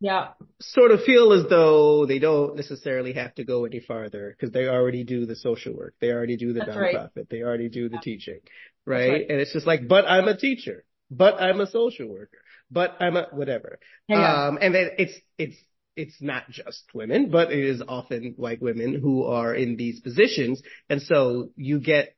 Yeah. 0.00 0.28
Sort 0.60 0.92
of 0.92 1.02
feel 1.02 1.32
as 1.32 1.48
though 1.48 2.06
they 2.06 2.18
don't 2.18 2.54
necessarily 2.56 3.14
have 3.14 3.34
to 3.34 3.44
go 3.44 3.64
any 3.64 3.80
farther 3.80 4.36
because 4.36 4.52
they 4.52 4.68
already 4.68 5.04
do 5.04 5.26
the 5.26 5.34
social 5.34 5.74
work. 5.76 5.94
They 6.00 6.10
already 6.10 6.36
do 6.36 6.52
the 6.52 6.60
That's 6.60 6.70
nonprofit. 6.70 7.10
Right. 7.16 7.30
They 7.30 7.42
already 7.42 7.68
do 7.68 7.88
the 7.88 7.96
yeah. 7.96 8.00
teaching. 8.02 8.40
Right? 8.86 9.10
right? 9.10 9.26
And 9.28 9.40
it's 9.40 9.52
just 9.52 9.66
like, 9.66 9.88
but 9.88 10.04
I'm 10.06 10.28
a 10.28 10.36
teacher 10.36 10.84
but 11.10 11.40
I'm 11.40 11.60
a 11.60 11.66
social 11.66 12.08
worker, 12.08 12.38
but 12.70 12.96
I'm 13.00 13.16
a 13.16 13.28
whatever. 13.32 13.78
Yeah. 14.08 14.48
Um, 14.48 14.58
and 14.60 14.74
then 14.74 14.90
it's, 14.98 15.14
it's, 15.36 15.56
it's 15.96 16.16
not 16.20 16.48
just 16.50 16.84
women, 16.94 17.30
but 17.30 17.50
it 17.50 17.64
is 17.64 17.82
often 17.86 18.34
white 18.36 18.62
women 18.62 18.94
who 19.00 19.24
are 19.24 19.54
in 19.54 19.76
these 19.76 20.00
positions. 20.00 20.62
And 20.88 21.02
so 21.02 21.50
you 21.56 21.80
get 21.80 22.14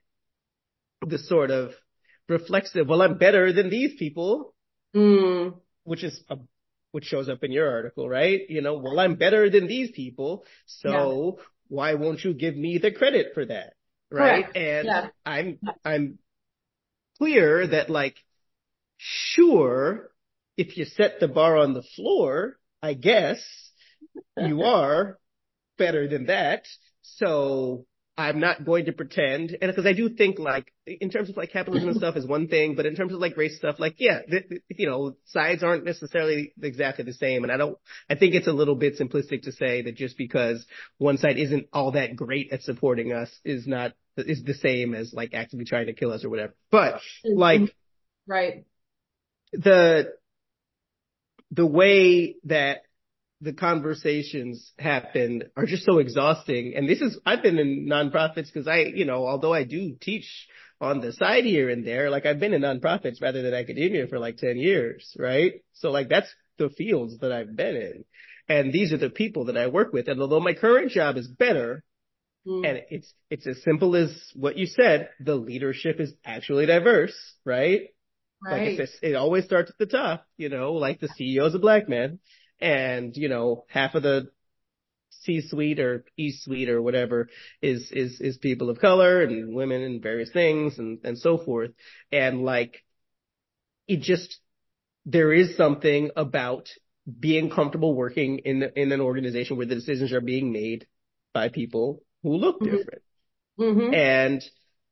the 1.07 1.19
sort 1.19 1.51
of 1.51 1.71
reflexive, 2.29 2.89
well, 2.89 3.01
I'm 3.01 3.17
better 3.17 3.53
than 3.53 3.71
these 3.71 3.95
people, 3.99 4.55
mm. 4.95 5.55
which 5.85 6.05
is 6.05 6.23
a, 6.29 6.37
which 6.93 7.05
shows 7.05 7.29
up 7.29 7.45
in 7.45 7.53
your 7.53 7.71
article, 7.71 8.09
right? 8.09 8.41
You 8.49 8.63
know, 8.63 8.79
well, 8.79 8.99
I'm 8.99 9.15
better 9.15 9.49
than 9.51 9.67
these 9.67 9.91
people. 9.91 10.45
So 10.67 11.37
yeah. 11.39 11.45
why 11.69 11.95
won't 11.95 12.25
you 12.25 12.35
give 12.35 12.57
me 12.57 12.79
the 12.79 12.91
credit 12.91 13.29
for 13.35 13.45
that? 13.45 13.75
Right. 14.11 14.45
Correct. 14.45 14.57
And 14.57 14.87
yeah. 14.87 15.09
I'm, 15.25 15.59
I'm 15.85 16.19
clear 17.19 17.67
that 17.67 17.91
like 17.91 18.17
Sure, 19.03 20.11
if 20.59 20.77
you 20.77 20.85
set 20.85 21.21
the 21.21 21.29
bar 21.29 21.57
on 21.57 21.73
the 21.73 21.83
floor, 21.83 22.59
I 22.83 22.93
guess 22.93 23.43
you 24.37 24.63
are 24.63 25.19
better 25.79 26.07
than 26.07 26.27
that. 26.27 26.67
So 27.01 27.87
I'm 28.21 28.41
not 28.41 28.65
going 28.65 28.87
to 28.87 28.93
pretend. 28.93 29.57
And 29.61 29.71
because 29.71 29.87
I 29.87 29.93
do 29.93 30.09
think 30.09 30.39
like, 30.39 30.73
in 30.87 31.11
terms 31.11 31.31
of 31.31 31.37
like 31.37 31.53
capitalism 31.53 31.91
and 31.91 31.99
stuff 31.99 32.17
is 32.17 32.27
one 32.27 32.49
thing, 32.49 32.75
but 32.75 32.87
in 32.87 32.95
terms 32.95 33.13
of 33.13 33.21
like 33.21 33.37
race 33.37 33.57
stuff, 33.57 33.79
like, 33.79 33.97
yeah, 33.99 34.21
th- 34.29 34.49
th- 34.49 34.63
you 34.69 34.87
know, 34.87 35.17
sides 35.27 35.63
aren't 35.63 35.85
necessarily 35.85 36.53
exactly 36.63 37.05
the 37.05 37.13
same. 37.13 37.43
And 37.43 37.53
I 37.53 37.57
don't, 37.57 37.79
I 38.09 38.15
think 38.15 38.35
it's 38.35 38.47
a 38.47 38.53
little 38.53 38.77
bit 38.77 38.99
simplistic 38.99 39.43
to 39.43 39.53
say 39.53 39.83
that 39.83 39.97
just 39.97 40.17
because 40.17 40.67
one 40.99 41.19
side 41.19 41.39
isn't 41.39 41.69
all 41.73 41.93
that 41.93 42.17
great 42.17 42.53
at 42.53 42.63
supporting 42.63 43.13
us 43.13 43.31
is 43.45 43.67
not, 43.67 43.93
is 44.17 44.43
the 44.45 44.55
same 44.55 44.95
as 44.95 45.13
like 45.13 45.35
actively 45.35 45.65
trying 45.65 45.87
to 45.87 45.95
kill 45.95 46.13
us 46.13 46.25
or 46.25 46.31
whatever. 46.31 46.55
But 46.71 47.01
like, 47.25 47.75
right 48.27 48.65
the 49.53 50.13
the 51.51 51.67
way 51.67 52.37
that 52.45 52.83
the 53.41 53.53
conversations 53.53 54.73
happen 54.79 55.45
are 55.57 55.65
just 55.65 55.85
so 55.85 55.99
exhausting. 55.99 56.75
And 56.77 56.89
this 56.89 57.01
is, 57.01 57.19
I've 57.25 57.43
been 57.43 57.59
in 57.59 57.89
nonprofits 57.89 58.53
because 58.53 58.69
I, 58.69 58.81
you 58.81 59.07
know, 59.07 59.27
although 59.27 59.55
I 59.55 59.65
do 59.65 59.97
teach 59.99 60.47
on 60.81 61.01
the 61.01 61.13
side 61.13 61.45
here 61.45 61.71
and 61.71 61.87
there, 61.87 62.11
like 62.11 62.27
I've 62.27 62.39
been 62.41 62.53
in 62.53 62.63
nonprofits 62.63 63.23
rather 63.23 63.43
than 63.43 63.55
academia 63.55 64.07
for 64.09 64.19
like 64.19 64.37
10 64.37 64.59
years, 64.59 65.15
right? 65.19 65.63
So 65.73 65.91
like 65.91 66.09
that's 66.09 66.33
the 66.59 66.69
fields 66.69 67.19
that 67.21 67.33
I've 67.33 67.57
been 67.57 67.77
in. 67.77 68.05
And 68.49 68.73
these 68.73 68.93
are 68.93 68.99
the 68.99 69.11
people 69.11 69.47
that 69.47 69.57
I 69.57 69.69
work 69.69 69.93
with. 69.93 70.09
And 70.09 70.21
although 70.21 70.41
my 70.41 70.55
current 70.55 70.91
job 70.91 71.17
is 71.17 71.27
better, 71.27 71.83
mm. 72.47 72.69
and 72.69 72.83
it's, 72.91 73.13
it's 73.31 73.47
as 73.47 73.63
simple 73.63 73.97
as 73.97 74.11
what 74.35 74.59
you 74.59 74.67
said, 74.67 75.09
the 75.19 75.37
leadership 75.37 75.99
is 75.99 76.13
actually 76.27 76.67
diverse, 76.67 77.17
right? 77.45 77.89
Right. 78.43 78.79
Like 78.79 78.89
it 79.03 79.15
always 79.15 79.45
starts 79.45 79.71
at 79.71 79.79
the 79.79 79.87
top, 79.87 80.27
you 80.37 80.49
know, 80.49 80.73
like 80.73 81.01
the 81.01 81.09
CEO 81.09 81.47
is 81.47 81.55
a 81.55 81.59
black 81.59 81.89
man 81.89 82.19
and, 82.61 83.17
you 83.17 83.29
know, 83.29 83.65
half 83.69 83.95
of 83.95 84.03
the 84.03 84.31
C-suite 85.23 85.81
or 85.81 86.05
E-suite 86.17 86.69
or 86.69 86.81
whatever 86.81 87.29
is, 87.61 87.91
is, 87.91 88.21
is 88.21 88.39
people 88.39 88.71
of 88.71 88.81
color 88.81 89.23
and 89.23 89.55
women 89.55 89.83
and 89.83 90.03
various 90.03 90.31
things 90.31 90.79
and, 90.79 90.99
and 91.05 91.19
so 91.19 91.39
forth. 91.39 91.71
And 92.11 92.43
like, 92.43 92.85
it 93.87 94.01
just, 94.01 94.39
there 95.07 95.33
is 95.33 95.57
something 95.57 96.11
about 96.17 96.69
being 97.19 97.51
comfortable 97.51 97.95
working 97.95 98.39
in, 98.39 98.63
in 98.77 98.93
an 98.93 99.01
organization 99.01 99.57
where 99.57 99.67
the 99.67 99.75
decisions 99.75 100.13
are 100.13 100.21
being 100.21 100.53
made 100.53 100.87
by 101.35 101.49
people 101.49 102.03
who 102.23 102.37
look 102.37 102.61
mm-hmm. 102.61 102.77
different. 102.77 103.03
Mm-hmm. 103.59 103.95
And, 103.95 104.45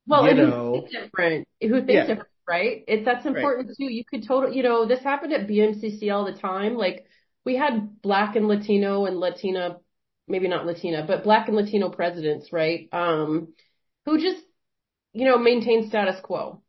well, 0.06 0.26
you 0.26 0.34
know, 0.34 0.72
who 0.74 0.80
think 0.80 0.90
different, 0.90 1.48
who 1.60 1.76
think 1.76 1.90
yeah. 1.90 2.06
different 2.06 2.28
right? 2.48 2.82
It 2.88 3.04
that's 3.04 3.26
important 3.26 3.68
right. 3.68 3.76
too. 3.76 3.92
You 3.92 4.04
could 4.04 4.26
totally, 4.26 4.56
you 4.56 4.62
know, 4.62 4.86
this 4.86 5.00
happened 5.00 5.32
at 5.34 5.46
BMCC 5.46 6.12
all 6.12 6.24
the 6.24 6.32
time. 6.32 6.74
Like 6.76 7.06
we 7.48 7.56
had 7.56 8.02
black 8.02 8.36
and 8.36 8.46
Latino 8.46 9.06
and 9.06 9.16
Latina, 9.16 9.78
maybe 10.26 10.48
not 10.48 10.66
Latina, 10.66 11.02
but 11.06 11.24
black 11.24 11.48
and 11.48 11.56
Latino 11.56 11.88
presidents, 11.88 12.52
right? 12.52 12.90
Um, 12.92 13.54
who 14.04 14.20
just, 14.20 14.44
you 15.14 15.24
know, 15.24 15.38
maintain 15.38 15.88
status 15.88 16.20
quo. 16.22 16.60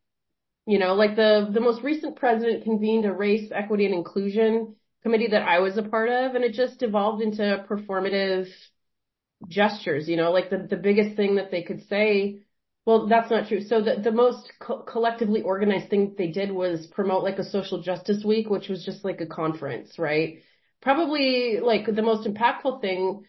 You 0.66 0.80
know, 0.80 0.94
like 0.94 1.18
the 1.18 1.50
the 1.54 1.60
most 1.60 1.84
recent 1.84 2.16
president 2.16 2.64
convened 2.64 3.04
a 3.04 3.12
race, 3.12 3.52
equity, 3.54 3.88
and 3.88 3.94
inclusion 3.94 4.76
committee 5.04 5.28
that 5.28 5.42
I 5.42 5.60
was 5.60 5.76
a 5.78 5.84
part 5.84 6.08
of, 6.08 6.36
and 6.36 6.46
it 6.46 6.54
just 6.54 6.82
evolved 6.82 7.22
into 7.22 7.66
performative 7.70 8.48
gestures. 9.50 10.08
You 10.08 10.16
know, 10.16 10.32
like 10.32 10.50
the 10.50 10.60
the 10.60 10.78
biggest 10.78 11.18
thing 11.18 11.36
that 11.36 11.52
they 11.52 11.64
could 11.64 11.86
say 11.90 12.44
well, 12.86 13.06
that's 13.08 13.30
not 13.30 13.48
true. 13.48 13.62
So 13.62 13.82
the, 13.82 14.02
the 14.02 14.12
most 14.12 14.52
co- 14.60 14.82
collectively 14.82 15.42
organized 15.42 15.90
thing 15.90 16.16
they 16.18 16.32
did 16.32 16.52
was 16.52 16.88
promote 16.88 17.24
like 17.24 17.38
a 17.38 17.44
social 17.44 17.82
justice 17.84 18.24
week, 18.26 18.50
which 18.50 18.70
was 18.70 18.84
just 18.84 19.04
like 19.06 19.22
a 19.22 19.28
conference, 19.28 20.00
right? 20.00 20.40
Probably 20.82 21.60
like 21.62 21.86
the 21.86 22.02
most 22.02 22.28
impactful 22.28 22.82
thing 22.82 23.26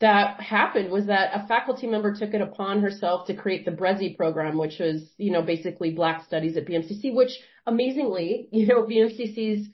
that 0.00 0.40
happened 0.40 0.90
was 0.90 1.06
that 1.06 1.30
a 1.34 1.46
faculty 1.46 1.86
member 1.86 2.14
took 2.14 2.34
it 2.34 2.40
upon 2.40 2.82
herself 2.82 3.26
to 3.26 3.34
create 3.34 3.64
the 3.64 3.70
BRESI 3.70 4.16
program, 4.16 4.58
which 4.58 4.78
was, 4.78 5.02
you 5.16 5.30
know, 5.30 5.42
basically 5.42 5.92
black 5.92 6.24
studies 6.24 6.56
at 6.56 6.66
BMCC, 6.66 7.14
which 7.14 7.32
amazingly, 7.66 8.48
you 8.52 8.66
know, 8.66 8.84
BMCC's 8.84 9.68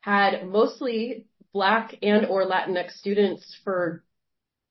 had 0.00 0.46
mostly 0.46 1.26
black 1.52 1.96
and 2.02 2.26
or 2.26 2.44
Latinx 2.46 2.92
students 2.92 3.56
for 3.64 4.02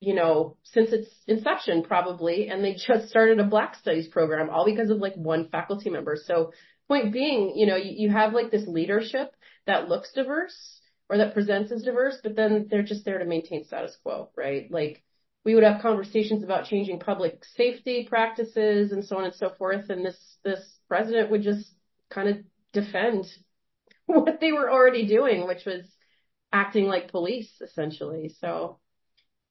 you 0.02 0.16
know, 0.16 0.56
since 0.64 0.90
its 0.90 1.08
inception 1.28 1.84
probably, 1.84 2.48
and 2.48 2.64
they 2.64 2.74
just 2.74 3.08
started 3.08 3.38
a 3.38 3.44
Black 3.44 3.76
Studies 3.76 4.08
program 4.08 4.50
all 4.50 4.64
because 4.64 4.90
of 4.90 4.98
like 4.98 5.14
one 5.14 5.48
faculty 5.48 5.90
member. 5.90 6.16
So 6.16 6.52
point 6.88 7.12
being, 7.12 7.52
you 7.54 7.66
know, 7.66 7.76
you, 7.76 8.08
you 8.08 8.10
have 8.10 8.32
like 8.32 8.50
this 8.50 8.66
leadership 8.66 9.32
that 9.64 9.88
looks 9.88 10.12
diverse 10.12 10.80
or 11.12 11.18
that 11.18 11.34
presents 11.34 11.70
as 11.70 11.82
diverse, 11.82 12.16
but 12.22 12.34
then 12.34 12.68
they're 12.70 12.82
just 12.82 13.04
there 13.04 13.18
to 13.18 13.26
maintain 13.26 13.66
status 13.66 13.94
quo, 14.02 14.30
right? 14.34 14.70
Like 14.70 15.02
we 15.44 15.54
would 15.54 15.62
have 15.62 15.82
conversations 15.82 16.42
about 16.42 16.64
changing 16.64 17.00
public 17.00 17.44
safety 17.54 18.06
practices 18.08 18.92
and 18.92 19.04
so 19.04 19.18
on 19.18 19.24
and 19.24 19.34
so 19.34 19.50
forth, 19.58 19.90
and 19.90 20.06
this 20.06 20.38
this 20.42 20.78
president 20.88 21.30
would 21.30 21.42
just 21.42 21.70
kind 22.08 22.30
of 22.30 22.38
defend 22.72 23.26
what 24.06 24.40
they 24.40 24.52
were 24.52 24.72
already 24.72 25.06
doing, 25.06 25.46
which 25.46 25.66
was 25.66 25.84
acting 26.50 26.86
like 26.86 27.10
police 27.10 27.52
essentially. 27.60 28.34
So 28.40 28.78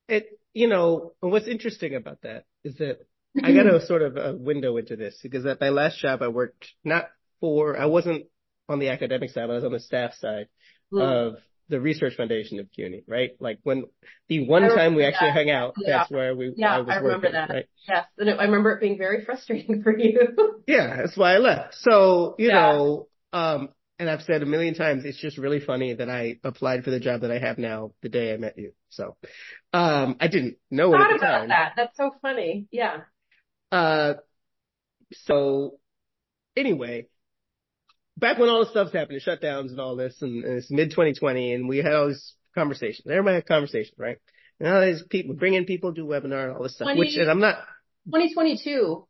it 0.08 0.40
you 0.56 0.68
know, 0.68 1.14
what's 1.20 1.48
interesting 1.48 1.94
about 1.94 2.24
that 2.24 2.46
is 2.64 2.78
that 2.78 3.06
I 3.44 3.54
got 3.54 3.72
a 3.72 3.86
sort 3.86 4.02
of 4.02 4.18
a 4.18 4.36
window 4.36 4.78
into 4.78 4.96
this 4.96 5.20
because 5.22 5.46
at 5.46 5.62
my 5.62 5.70
last 5.70 6.00
job 6.00 6.24
I 6.24 6.30
worked 6.30 6.66
not 6.84 7.10
for, 7.40 7.80
I 7.80 7.86
wasn't 7.86 8.26
on 8.68 8.80
the 8.80 8.90
academic 8.90 9.30
side, 9.30 9.46
but 9.46 9.52
I 9.52 9.58
was 9.58 9.64
on 9.64 9.74
the 9.74 9.80
staff 9.80 10.16
side 10.16 10.48
mm. 10.92 11.02
of 11.02 11.36
the 11.72 11.82
research 11.82 12.16
foundation 12.16 12.60
of 12.60 12.68
CUNY, 12.72 13.04
right? 13.08 13.32
Like 13.40 13.60
when 13.64 13.86
the 14.28 14.48
one 14.48 14.62
time 14.62 14.94
we 14.94 15.04
actually 15.04 15.30
that. 15.30 15.34
hung 15.34 15.50
out, 15.50 15.74
Yeah. 15.78 16.00
that's 16.00 16.12
where 16.12 16.36
we 16.36 16.54
Yeah, 16.56 16.74
I 16.74 16.92
I 16.92 16.98
remember 16.98 17.28
working, 17.28 17.32
that. 17.32 17.50
right? 17.50 17.66
Yes, 17.88 18.06
and 18.20 18.30
I 18.30 18.44
remember 18.44 18.72
it 18.74 18.82
being 18.82 18.98
very 18.98 19.26
frustrating 19.26 19.82
for 19.84 19.98
you. 19.98 20.62
Yeah, 20.68 20.98
that's 20.98 21.18
why 21.18 21.34
I 21.36 21.38
left. 21.40 21.76
So, 21.76 22.36
you 22.38 22.50
Yeah. 22.50 22.74
know, 22.74 23.08
um, 23.34 23.70
and 23.98 24.10
I've 24.10 24.22
said 24.24 24.44
a 24.44 24.46
million 24.46 24.74
times, 24.74 25.06
it's 25.06 25.20
just 25.20 25.38
really 25.38 25.60
funny 25.60 25.94
that 25.94 26.10
I 26.10 26.38
applied 26.44 26.84
for 26.84 26.92
the 26.92 27.00
job 27.00 27.22
that 27.22 27.32
I 27.32 27.40
have 27.40 27.58
now 27.58 27.94
the 28.02 28.10
day 28.10 28.34
I 28.34 28.38
met 28.38 28.58
you. 28.58 28.74
So, 28.90 29.16
um, 29.74 30.18
I 30.20 30.28
didn't 30.28 30.58
know 30.70 30.94
it 30.94 31.00
Thought 31.00 31.12
at 31.14 31.20
the 31.20 31.26
about 31.26 31.40
time. 31.40 31.50
that. 31.50 31.74
That's 31.78 31.98
so 31.98 32.12
funny. 32.22 32.68
Yeah. 32.72 33.02
Uh, 33.72 34.16
so 35.14 35.80
anyway, 36.56 37.08
back 38.18 38.38
when 38.38 38.50
all 38.50 38.60
this 38.60 38.70
stuff's 38.72 38.94
happening, 38.94 39.20
shutdowns 39.26 39.70
and 39.70 39.80
all 39.80 39.96
this, 39.96 40.22
and, 40.22 40.44
and 40.44 40.58
it's 40.58 40.72
mid 40.72 40.92
2020, 40.92 41.54
and 41.54 41.70
we 41.70 41.78
had 41.78 41.94
all 41.94 42.08
these 42.08 42.34
conversations. 42.56 43.08
Everybody 43.08 43.36
had 43.36 43.46
conversations, 43.48 43.96
right? 43.98 44.18
And 44.60 44.70
all 44.70 44.82
these 44.86 45.04
people, 45.10 45.36
bringing 45.36 45.66
people 45.66 45.92
do 45.92 46.06
webinar 46.06 46.46
and 46.46 46.56
all 46.56 46.64
this 46.64 46.76
stuff, 46.76 46.86
20 46.86 47.00
which, 47.00 47.16
and 47.16 47.30
I'm 47.30 47.40
not, 47.40 47.56
2022. 48.06 49.08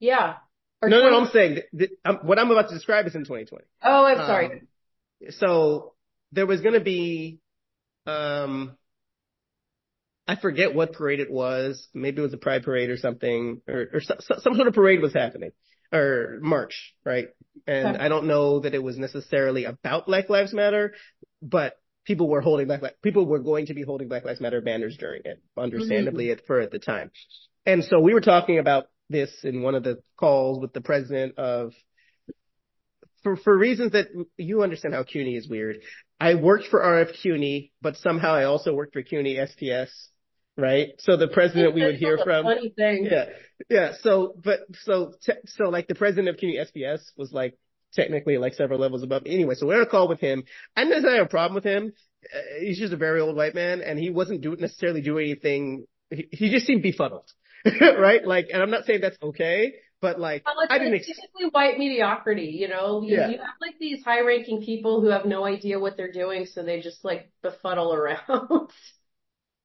Yeah. 0.00 0.34
Or 0.80 0.88
no, 0.88 0.96
no, 0.96 1.08
20 1.08 1.12
no, 1.12 1.20
I'm 1.22 1.32
saying 1.32 1.58
that, 1.74 1.90
um, 2.04 2.18
what 2.22 2.38
I'm 2.38 2.50
about 2.50 2.68
to 2.68 2.74
describe 2.74 3.06
is 3.06 3.14
in 3.14 3.22
2020. 3.22 3.64
Oh, 3.82 4.04
I'm 4.04 4.16
sorry. 4.18 4.46
Um, 4.46 5.30
so 5.30 5.94
there 6.32 6.46
was 6.46 6.60
going 6.60 6.74
to 6.74 6.80
be, 6.80 7.38
um, 8.06 8.76
I 10.26 10.36
forget 10.36 10.74
what 10.74 10.92
parade 10.92 11.20
it 11.20 11.30
was. 11.30 11.88
Maybe 11.94 12.18
it 12.18 12.22
was 12.22 12.34
a 12.34 12.38
pride 12.38 12.62
parade 12.62 12.90
or 12.90 12.96
something, 12.96 13.62
or, 13.66 13.88
or 13.94 14.00
so, 14.00 14.16
so- 14.20 14.38
some 14.40 14.54
sort 14.54 14.68
of 14.68 14.74
parade 14.74 15.00
was 15.00 15.14
happening, 15.14 15.50
or 15.92 16.38
march, 16.40 16.94
right? 17.04 17.28
And 17.66 17.96
Okay. 17.96 18.04
I 18.04 18.08
don't 18.08 18.26
know 18.26 18.60
that 18.60 18.74
it 18.74 18.82
was 18.82 18.98
necessarily 18.98 19.64
about 19.64 20.06
Black 20.06 20.28
Lives 20.28 20.52
Matter, 20.52 20.94
but 21.42 21.78
people 22.04 22.28
were 22.28 22.40
holding 22.40 22.66
Black 22.66 22.82
people 23.02 23.26
were 23.26 23.38
going 23.38 23.66
to 23.66 23.74
be 23.74 23.82
holding 23.82 24.08
Black 24.08 24.24
Lives 24.24 24.40
Matter 24.40 24.60
banners 24.60 24.96
during 24.96 25.22
it, 25.24 25.42
understandably 25.56 26.26
mm-hmm. 26.26 26.40
at 26.40 26.46
for 26.46 26.60
at 26.60 26.70
the 26.70 26.78
time. 26.78 27.10
And 27.66 27.84
so 27.84 28.00
we 28.00 28.14
were 28.14 28.20
talking 28.20 28.58
about 28.58 28.86
this 29.10 29.30
in 29.42 29.62
one 29.62 29.74
of 29.74 29.82
the 29.82 30.02
calls 30.16 30.60
with 30.60 30.72
the 30.72 30.80
president 30.80 31.38
of 31.38 31.72
for 33.22 33.36
for 33.36 33.56
reasons 33.56 33.92
that 33.92 34.06
you 34.36 34.62
understand 34.62 34.94
how 34.94 35.02
CUNY 35.02 35.36
is 35.36 35.48
weird. 35.48 35.78
I 36.20 36.34
worked 36.34 36.66
for 36.66 36.80
RF 36.80 37.20
CUNY, 37.22 37.72
but 37.80 37.96
somehow 37.96 38.34
I 38.34 38.44
also 38.44 38.74
worked 38.74 38.92
for 38.92 39.02
CUNY 39.02 39.36
SPS, 39.36 39.90
right? 40.58 40.88
So 40.98 41.16
the 41.16 41.28
president 41.28 41.74
we 41.74 41.82
would 41.82 41.94
hear 41.94 42.18
from, 42.22 42.44
Funny 42.44 42.70
thing. 42.76 43.06
yeah, 43.10 43.26
yeah. 43.70 43.92
So, 44.02 44.34
but 44.44 44.60
so 44.82 45.12
te- 45.24 45.40
so 45.46 45.70
like 45.70 45.86
the 45.88 45.94
president 45.94 46.28
of 46.28 46.36
CUNY 46.36 46.58
SPS 46.58 47.00
was 47.16 47.32
like 47.32 47.56
technically 47.94 48.36
like 48.36 48.52
several 48.54 48.78
levels 48.80 49.02
above. 49.02 49.22
me. 49.22 49.32
Anyway, 49.32 49.54
so 49.54 49.66
we're 49.66 49.76
on 49.76 49.82
a 49.82 49.86
call 49.86 50.08
with 50.08 50.20
him. 50.20 50.42
I 50.76 50.80
didn't 50.82 50.90
necessarily 50.90 51.18
have 51.18 51.26
a 51.28 51.30
problem 51.30 51.54
with 51.54 51.64
him. 51.64 51.92
Uh, 52.34 52.38
he's 52.60 52.78
just 52.78 52.92
a 52.92 52.96
very 52.96 53.20
old 53.20 53.36
white 53.36 53.54
man, 53.54 53.80
and 53.80 53.98
he 53.98 54.10
wasn't 54.10 54.40
doing 54.42 54.60
necessarily 54.60 55.00
doing 55.00 55.24
anything. 55.30 55.86
He, 56.10 56.28
he 56.32 56.50
just 56.50 56.66
seemed 56.66 56.82
befuddled, 56.82 57.30
right? 57.80 58.26
Like, 58.26 58.48
and 58.52 58.60
I'm 58.60 58.70
not 58.70 58.84
saying 58.84 59.00
that's 59.02 59.16
okay, 59.22 59.74
but 60.00 60.18
like 60.18 60.44
Well, 60.44 60.66
I 60.68 60.78
didn't. 60.78 60.94
it's 60.94 61.08
Ex- 61.08 61.18
typically 61.20 61.50
white 61.50 61.78
mediocrity, 61.78 62.56
you 62.58 62.66
know. 62.68 63.02
You, 63.02 63.16
Yeah. 63.16 63.28
you 63.28 63.38
have 63.38 63.54
like 63.60 63.78
these 63.78 64.02
high-ranking 64.04 64.62
people 64.62 65.00
who 65.00 65.08
have 65.08 65.24
no 65.26 65.44
idea 65.44 65.78
what 65.78 65.96
they're 65.96 66.12
doing, 66.12 66.46
so 66.46 66.62
they 66.62 66.80
just 66.80 67.04
like 67.04 67.30
befuddle 67.42 67.94
around. 67.94 68.70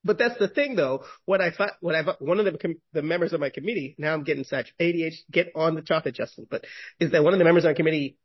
But 0.04 0.18
that's 0.18 0.38
the 0.38 0.48
thing, 0.48 0.76
though. 0.76 1.06
What 1.26 1.42
I 1.42 1.52
thought, 1.52 1.74
what 1.80 1.96
I 1.96 2.04
one 2.20 2.39
of 2.39 2.46
the 2.46 2.58
com- 2.58 2.82
the 2.92 3.02
members 3.02 3.34
of 3.34 3.39
my 3.39 3.50
committee. 3.50 3.96
Now 3.98 4.13
I'm 4.13 4.24
getting 4.24 4.44
such 4.44 4.74
ADHD. 4.80 5.16
Get 5.32 5.52
on 5.56 5.76
the 5.76 5.82
chocolate, 5.82 6.16
Justin. 6.16 6.46
But 6.50 6.66
is 7.00 7.12
that 7.12 7.24
one 7.24 7.34
of 7.34 7.39
the 7.39 7.46
members 7.46 7.66
on 7.66 7.72
the 7.72 7.76
committee 7.76 8.18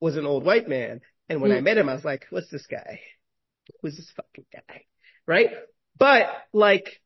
was 0.00 0.16
an 0.16 0.26
old 0.26 0.44
white 0.44 0.68
man, 0.68 1.00
and 1.28 1.42
when 1.42 1.52
I 1.52 1.58
Mm. 1.58 1.64
met 1.64 1.78
him, 1.78 1.88
I 1.88 1.94
was 1.94 2.04
like, 2.04 2.26
"What's 2.30 2.50
this 2.50 2.66
guy? 2.66 3.00
Who's 3.82 3.96
this 3.96 4.10
fucking 4.16 4.46
guy?" 4.52 4.84
Right? 5.26 5.50
But 5.98 6.28
like, 6.52 7.00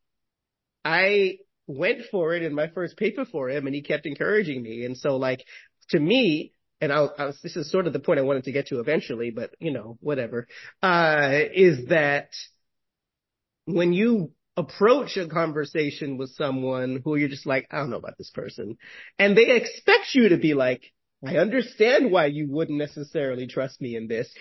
I 0.85 1.39
went 1.67 2.05
for 2.11 2.33
it 2.33 2.43
in 2.43 2.53
my 2.53 2.67
first 2.67 2.97
paper 2.97 3.25
for 3.25 3.49
him, 3.49 3.65
and 3.67 3.75
he 3.75 3.81
kept 3.81 4.05
encouraging 4.05 4.61
me. 4.61 4.85
And 4.85 4.97
so, 4.97 5.17
like, 5.17 5.45
to 5.89 5.99
me, 5.99 6.53
and 6.81 6.91
I'll, 6.91 7.13
I 7.17 7.25
was, 7.25 7.39
this 7.41 7.55
is 7.55 7.71
sort 7.71 7.87
of 7.87 7.93
the 7.93 7.99
point 7.99 8.19
I 8.19 8.23
wanted 8.23 8.43
to 8.45 8.51
get 8.51 8.67
to 8.67 8.79
eventually, 8.79 9.31
but 9.31 9.51
you 9.59 9.71
know, 9.71 9.97
whatever. 10.01 10.47
Uh, 10.81 11.31
is 11.53 11.87
that 11.87 12.29
when 13.65 13.93
you 13.93 14.31
approach 14.55 15.17
a 15.17 15.27
conversation 15.27 16.17
with 16.17 16.29
someone 16.31 17.01
who 17.03 17.15
you're 17.15 17.29
just 17.29 17.45
like, 17.45 17.67
I 17.71 17.77
don't 17.77 17.89
know 17.89 17.97
about 17.97 18.17
this 18.17 18.29
person, 18.29 18.77
and 19.17 19.37
they 19.37 19.55
expect 19.55 20.13
you 20.13 20.29
to 20.29 20.37
be 20.37 20.53
like, 20.53 20.83
I 21.25 21.37
understand 21.37 22.11
why 22.11 22.25
you 22.25 22.47
wouldn't 22.49 22.77
necessarily 22.77 23.47
trust 23.47 23.81
me 23.81 23.95
in 23.95 24.07
this. 24.07 24.31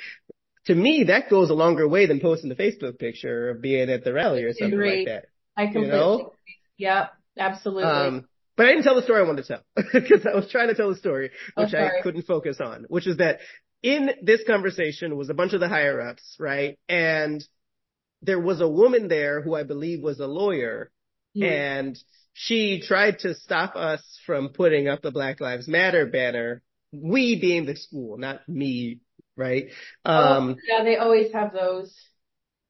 To 0.67 0.75
me, 0.75 1.05
that 1.05 1.31
goes 1.31 1.51
a 1.51 1.55
longer 1.55 1.89
way 1.89 2.07
than 2.07 2.21
posting 2.21 2.49
the 2.49 2.57
Facebook 2.57 2.99
picture 2.99 3.51
of 3.51 3.63
being 3.63 3.91
at 3.91 4.05
the 4.05 4.13
rally 4.13 4.45
or 4.45 4.53
something 4.53 4.79
like 4.79 5.07
that. 5.07 5.25
I 5.57 5.67
completely 5.67 5.89
know? 5.89 6.15
agree. 6.15 6.57
Yep, 6.79 7.13
absolutely. 7.39 7.85
Um, 7.85 8.29
but 8.57 8.67
I 8.67 8.71
didn't 8.71 8.85
tell 8.85 8.97
the 8.97 9.03
story 9.03 9.21
I 9.21 9.25
wanted 9.25 9.45
to 9.45 9.49
tell 9.49 9.85
because 9.93 10.27
I 10.27 10.35
was 10.35 10.51
trying 10.51 10.69
to 10.69 10.75
tell 10.75 10.91
the 10.91 10.97
story, 10.97 11.31
Oh, 11.57 11.65
which 11.65 11.75
I 11.75 12.01
couldn't 12.03 12.27
focus 12.27 12.61
on, 12.61 12.85
which 12.89 13.07
is 13.07 13.17
that 13.19 13.41
in 13.83 14.11
this 14.23 14.43
conversation 14.47 15.17
was 15.17 15.31
a 15.31 15.35
bunch 15.35 15.53
of 15.53 15.61
the 15.61 15.69
higher 15.69 16.01
ups, 16.01 16.37
right? 16.39 16.79
And 16.89 17.45
there 18.23 18.41
was 18.41 18.61
a 18.61 18.69
woman 18.69 19.09
there 19.09 19.43
who 19.43 19.55
I 19.55 19.63
believe 19.65 20.03
was 20.03 20.21
a 20.21 20.27
lawyer 20.27 20.91
Hmm. 21.35 21.45
and 21.45 21.99
she 22.35 22.81
tried 22.81 23.21
to 23.21 23.35
stop 23.35 23.75
us 23.77 24.03
from 24.27 24.51
putting 24.51 24.87
up 24.89 25.01
the 25.03 25.11
Black 25.11 25.41
Lives 25.41 25.67
Matter 25.69 26.07
banner. 26.07 26.63
We 26.93 27.41
being 27.41 27.65
the 27.67 27.75
school, 27.77 28.19
not 28.19 28.47
me, 28.49 29.01
right? 29.37 29.67
Um, 30.05 30.57
oh, 30.59 30.61
yeah, 30.69 30.85
they 30.85 30.97
always 30.97 31.33
have 31.33 31.53
those. 31.55 31.95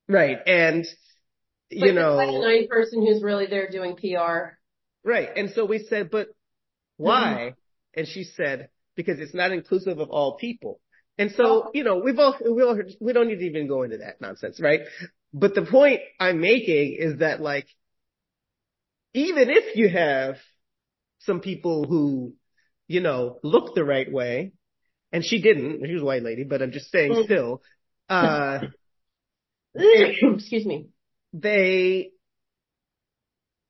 right. 0.09 0.39
And, 0.47 0.87
you 1.71 1.87
like 1.87 1.95
know, 1.95 2.17
the 2.19 2.39
nine 2.39 2.69
person 2.69 3.05
who's 3.05 3.23
really 3.23 3.47
there 3.47 3.69
doing 3.69 3.97
PR. 3.97 4.57
Right. 5.05 5.29
And 5.37 5.51
so 5.51 5.65
we 5.65 5.81
said, 5.81 6.11
but 6.11 6.29
why? 6.97 7.55
And 7.95 8.07
she 8.07 8.23
said, 8.25 8.69
because 8.95 9.19
it's 9.19 9.35
not 9.35 9.51
inclusive 9.53 9.99
of 9.99 10.11
all 10.11 10.37
people. 10.37 10.81
And 11.19 11.33
so, 11.33 11.45
Oh. 11.45 11.71
you 11.75 11.83
know, 11.83 11.99
we've 11.99 12.19
all, 12.19 12.37
we 12.49 12.63
all, 12.63 12.75
heard- 12.77 12.93
we 13.01 13.13
don't 13.13 13.27
need 13.27 13.39
to 13.41 13.47
even 13.47 13.67
go 13.67 13.83
into 13.83 13.99
that 13.99 14.21
nonsense, 14.21 14.61
right? 14.61 14.83
But 15.33 15.55
the 15.55 15.63
point 15.63 16.01
I'm 16.21 16.41
making 16.41 16.97
is 16.99 17.19
that 17.19 17.41
like, 17.41 17.67
even 19.15 19.51
if 19.51 19.77
you 19.77 19.89
have 19.89 20.37
some 21.21 21.41
people 21.41 21.85
who, 21.85 22.35
you 22.89 23.01
know, 23.01 23.39
look 23.43 23.75
the 23.75 23.85
right 23.85 24.11
way, 24.11 24.53
and 25.13 25.25
she 25.25 25.41
didn't, 25.41 25.85
she 25.87 25.93
was 25.93 26.03
a 26.03 26.07
white 26.07 26.23
lady, 26.23 26.45
but 26.45 26.63
I'm 26.63 26.73
just 26.73 26.91
saying 26.91 27.15
Mm. 27.15 27.25
still, 27.25 27.63
uh, 28.09 28.61
Excuse 29.75 30.67
me. 30.67 30.89
they 31.33 32.11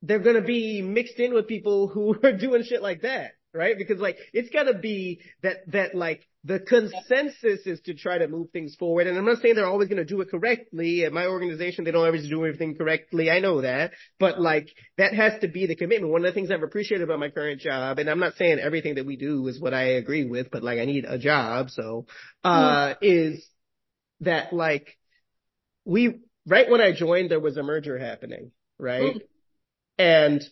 they're 0.03 0.19
gonna 0.19 0.43
be 0.43 0.83
mixed 0.83 1.19
in 1.19 1.33
with 1.33 1.47
people 1.47 1.87
who 1.89 2.17
are 2.25 2.33
doing 2.37 2.65
shit 2.65 2.83
like 2.83 3.03
that, 3.03 3.33
right? 3.55 3.77
Because 3.79 4.01
like 4.01 4.19
it's 4.33 4.51
gotta 4.51 4.75
be 4.75 5.21
that 5.43 5.59
that 5.71 5.95
like 5.95 6.27
the 6.45 6.59
consensus 6.59 7.67
is 7.67 7.81
to 7.83 7.95
try 7.95 8.19
to 8.19 8.27
move 8.27 8.51
things 8.51 8.75
forward. 8.75 9.07
And 9.07 9.17
I'm 9.17 9.25
not 9.25 9.41
saying 9.41 9.55
they're 9.55 9.67
always 9.67 9.89
gonna 9.89 10.05
do 10.05 10.21
it 10.23 10.31
correctly. 10.31 11.05
At 11.05 11.13
my 11.13 11.27
organization, 11.27 11.85
they 11.85 11.93
don't 11.93 12.05
always 12.05 12.29
do 12.29 12.45
everything 12.45 12.75
correctly. 12.75 13.31
I 13.31 13.39
know 13.39 13.61
that, 13.61 13.93
but 14.19 14.41
like 14.41 14.69
that 14.99 15.15
has 15.15 15.41
to 15.43 15.49
be 15.49 15.67
the 15.67 15.77
commitment. 15.77 16.13
One 16.13 16.25
of 16.25 16.33
the 16.33 16.35
things 16.35 16.51
I've 16.51 16.63
appreciated 16.63 17.05
about 17.05 17.21
my 17.21 17.31
current 17.31 17.61
job, 17.61 18.01
and 18.01 18.11
I'm 18.11 18.19
not 18.19 18.35
saying 18.35 18.59
everything 18.59 18.97
that 18.97 19.07
we 19.07 19.17
do 19.17 19.47
is 19.47 19.61
what 19.61 19.73
I 19.73 19.95
agree 19.95 20.25
with, 20.25 20.51
but 20.51 20.65
like 20.65 20.81
I 20.81 20.85
need 20.85 21.05
a 21.05 21.19
job, 21.19 21.71
so 21.71 22.07
uh, 22.43 22.95
is 23.01 23.47
that 24.21 24.53
like 24.53 24.99
we 25.85 26.23
right 26.47 26.69
when 26.69 26.81
I 26.81 26.93
joined, 26.93 27.31
there 27.31 27.41
was 27.41 27.57
a 27.57 27.63
merger 27.63 27.99
happening, 27.99 28.51
right? 28.79 29.15
Mm. 29.15 29.21
And 29.99 30.45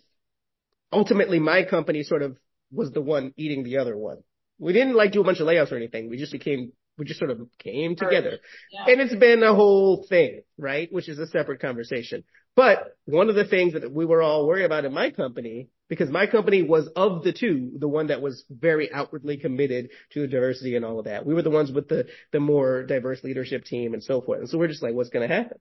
ultimately, 0.92 1.40
my 1.40 1.64
company 1.64 2.04
sort 2.04 2.22
of 2.22 2.36
was 2.72 2.92
the 2.92 3.00
one 3.00 3.34
eating 3.36 3.64
the 3.64 3.78
other 3.78 3.96
one. 3.96 4.18
We 4.60 4.72
didn't 4.72 4.94
like 4.94 5.12
do 5.12 5.20
a 5.20 5.24
bunch 5.24 5.40
of 5.40 5.46
layoffs 5.46 5.72
or 5.72 5.76
anything. 5.76 6.08
We 6.08 6.18
just 6.18 6.32
became, 6.32 6.72
we 6.98 7.04
just 7.04 7.18
sort 7.18 7.30
of 7.30 7.40
came 7.58 7.96
together. 7.96 8.38
Yeah. 8.70 8.92
And 8.92 9.00
it's 9.00 9.14
been 9.14 9.42
a 9.42 9.54
whole 9.54 10.06
thing, 10.08 10.42
right? 10.58 10.88
Which 10.92 11.08
is 11.08 11.18
a 11.18 11.26
separate 11.26 11.60
conversation. 11.60 12.24
But 12.56 12.96
one 13.06 13.28
of 13.28 13.36
the 13.36 13.44
things 13.44 13.72
that 13.72 13.90
we 13.90 14.04
were 14.04 14.22
all 14.22 14.46
worried 14.46 14.64
about 14.64 14.84
in 14.84 14.92
my 14.92 15.10
company, 15.10 15.68
because 15.88 16.10
my 16.10 16.26
company 16.26 16.62
was 16.62 16.88
of 16.94 17.22
the 17.22 17.32
two, 17.32 17.72
the 17.78 17.88
one 17.88 18.08
that 18.08 18.20
was 18.20 18.44
very 18.50 18.92
outwardly 18.92 19.38
committed 19.38 19.90
to 20.12 20.26
diversity 20.26 20.76
and 20.76 20.84
all 20.84 20.98
of 20.98 21.06
that. 21.06 21.24
We 21.24 21.34
were 21.34 21.42
the 21.42 21.50
ones 21.50 21.72
with 21.72 21.88
the, 21.88 22.06
the 22.32 22.40
more 22.40 22.82
diverse 22.82 23.24
leadership 23.24 23.64
team 23.64 23.94
and 23.94 24.02
so 24.02 24.20
forth. 24.20 24.40
And 24.40 24.48
so 24.48 24.58
we're 24.58 24.68
just 24.68 24.82
like, 24.82 24.94
what's 24.94 25.10
going 25.10 25.26
to 25.28 25.34
happen? 25.34 25.58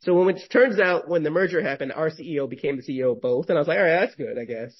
So 0.00 0.14
when 0.14 0.36
it 0.36 0.42
turns 0.50 0.78
out 0.78 1.08
when 1.08 1.22
the 1.22 1.30
merger 1.30 1.60
happened, 1.60 1.92
our 1.92 2.10
CEO 2.10 2.48
became 2.48 2.76
the 2.76 2.82
CEO 2.82 3.12
of 3.12 3.20
both. 3.20 3.48
And 3.48 3.58
I 3.58 3.60
was 3.60 3.68
like, 3.68 3.78
all 3.78 3.84
right, 3.84 4.00
that's 4.00 4.14
good, 4.14 4.38
I 4.38 4.44
guess. 4.44 4.74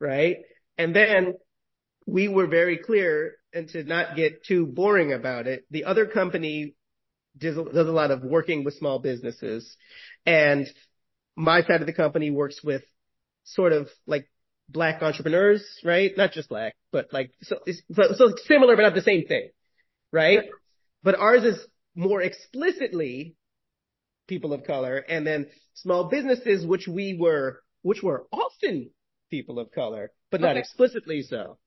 Right. 0.00 0.38
And 0.76 0.94
then 0.94 1.34
we 2.06 2.28
were 2.28 2.46
very 2.46 2.78
clear 2.78 3.36
and 3.52 3.68
to 3.70 3.84
not 3.84 4.16
get 4.16 4.44
too 4.44 4.66
boring 4.66 5.12
about 5.12 5.46
it. 5.46 5.64
The 5.70 5.84
other 5.84 6.06
company 6.06 6.74
does, 7.38 7.56
does 7.56 7.88
a 7.88 7.92
lot 7.92 8.10
of 8.10 8.22
working 8.22 8.64
with 8.64 8.74
small 8.74 8.98
businesses 8.98 9.76
and 10.26 10.66
my 11.36 11.62
side 11.62 11.80
of 11.80 11.86
the 11.86 11.92
company 11.92 12.30
works 12.30 12.62
with 12.62 12.82
sort 13.44 13.72
of 13.72 13.88
like 14.06 14.30
black 14.68 15.02
entrepreneurs, 15.02 15.64
right? 15.84 16.16
Not 16.16 16.32
just 16.32 16.48
black, 16.48 16.74
but 16.92 17.12
like, 17.12 17.32
so, 17.42 17.58
so, 17.92 18.02
so 18.14 18.34
similar, 18.46 18.76
but 18.76 18.82
not 18.82 18.94
the 18.94 19.02
same 19.02 19.26
thing, 19.26 19.48
right? 20.12 20.44
But 21.02 21.16
ours 21.16 21.44
is 21.44 21.66
more 21.94 22.22
explicitly 22.22 23.36
people 24.26 24.52
of 24.52 24.64
color, 24.64 24.96
and 24.96 25.26
then 25.26 25.46
small 25.74 26.04
businesses, 26.04 26.66
which 26.66 26.88
we 26.88 27.16
were, 27.20 27.60
which 27.82 28.02
were 28.02 28.26
often 28.32 28.90
people 29.30 29.58
of 29.58 29.70
color, 29.70 30.10
but 30.34 30.40
not 30.40 30.56
Okay. 30.56 30.60
explicitly 30.60 31.22
so. 31.22 31.58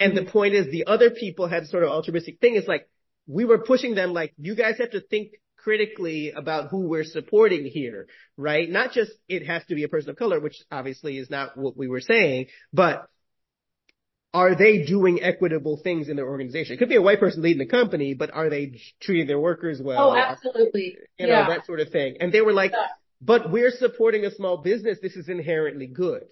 And 0.00 0.16
the 0.16 0.22
mm-hmm. 0.22 0.30
point 0.30 0.54
is 0.54 0.66
the 0.66 0.86
other 0.88 1.10
people 1.10 1.46
had 1.46 1.68
sort 1.68 1.84
of 1.84 1.90
altruistic 1.90 2.40
thing. 2.40 2.56
It's 2.56 2.66
like 2.66 2.88
we 3.28 3.44
were 3.44 3.58
pushing 3.58 3.94
them 3.94 4.12
like, 4.12 4.34
you 4.36 4.56
guys 4.56 4.78
have 4.78 4.90
to 4.90 5.00
think 5.00 5.34
critically 5.56 6.32
about 6.32 6.70
who 6.70 6.80
we're 6.88 7.04
supporting 7.04 7.66
here, 7.66 8.08
right? 8.36 8.68
Not 8.68 8.90
just 8.90 9.12
it 9.28 9.46
has 9.46 9.64
to 9.66 9.76
be 9.76 9.84
a 9.84 9.88
person 9.88 10.10
of 10.10 10.16
color, 10.16 10.40
which 10.40 10.56
obviously 10.72 11.18
is 11.18 11.30
not 11.30 11.56
what 11.56 11.76
we 11.76 11.86
were 11.86 12.00
saying, 12.00 12.46
but 12.72 13.08
are 14.34 14.56
they 14.56 14.84
doing 14.84 15.22
equitable 15.22 15.80
things 15.82 16.08
in 16.08 16.16
their 16.16 16.26
organization? 16.26 16.74
It 16.74 16.78
could 16.78 16.88
be 16.88 16.96
a 16.96 17.02
white 17.02 17.20
person 17.20 17.42
leading 17.42 17.58
the 17.58 17.66
company, 17.66 18.14
but 18.14 18.32
are 18.32 18.50
they 18.50 18.80
treating 19.00 19.28
their 19.28 19.38
workers 19.38 19.80
well? 19.80 20.10
Oh, 20.10 20.16
absolutely. 20.16 20.98
You 21.16 21.28
know, 21.28 21.32
yeah. 21.32 21.48
that 21.48 21.64
sort 21.64 21.78
of 21.78 21.90
thing. 21.90 22.16
And 22.20 22.32
they 22.32 22.40
were 22.40 22.52
like, 22.52 22.72
Yeah. 22.72 22.88
but 23.20 23.52
we're 23.52 23.70
supporting 23.70 24.24
a 24.24 24.34
small 24.34 24.56
business. 24.58 24.98
This 25.00 25.14
is 25.14 25.28
inherently 25.28 25.86
good. 25.86 26.24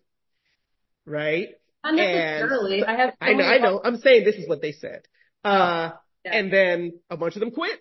Right? 1.06 1.50
Not 1.84 1.94
necessarily. 1.94 2.84
I 2.84 2.96
have. 2.96 3.10
So 3.10 3.16
I 3.20 3.32
know. 3.34 3.44
I 3.44 3.58
know. 3.58 3.80
I'm 3.84 3.98
saying 3.98 4.24
this 4.24 4.36
is 4.36 4.48
what 4.48 4.60
they 4.62 4.72
said. 4.72 5.02
Uh, 5.44 5.92
Yeah. 6.24 6.32
and 6.38 6.52
then 6.52 6.98
a 7.10 7.16
bunch 7.16 7.36
of 7.36 7.40
them 7.40 7.50
quit, 7.50 7.78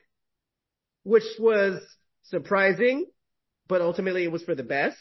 which 1.04 1.24
was 1.40 1.82
surprising, 2.24 3.06
but 3.68 3.82
ultimately 3.82 4.24
it 4.24 4.32
was 4.32 4.44
for 4.44 4.56
the 4.56 4.64
best 4.64 4.98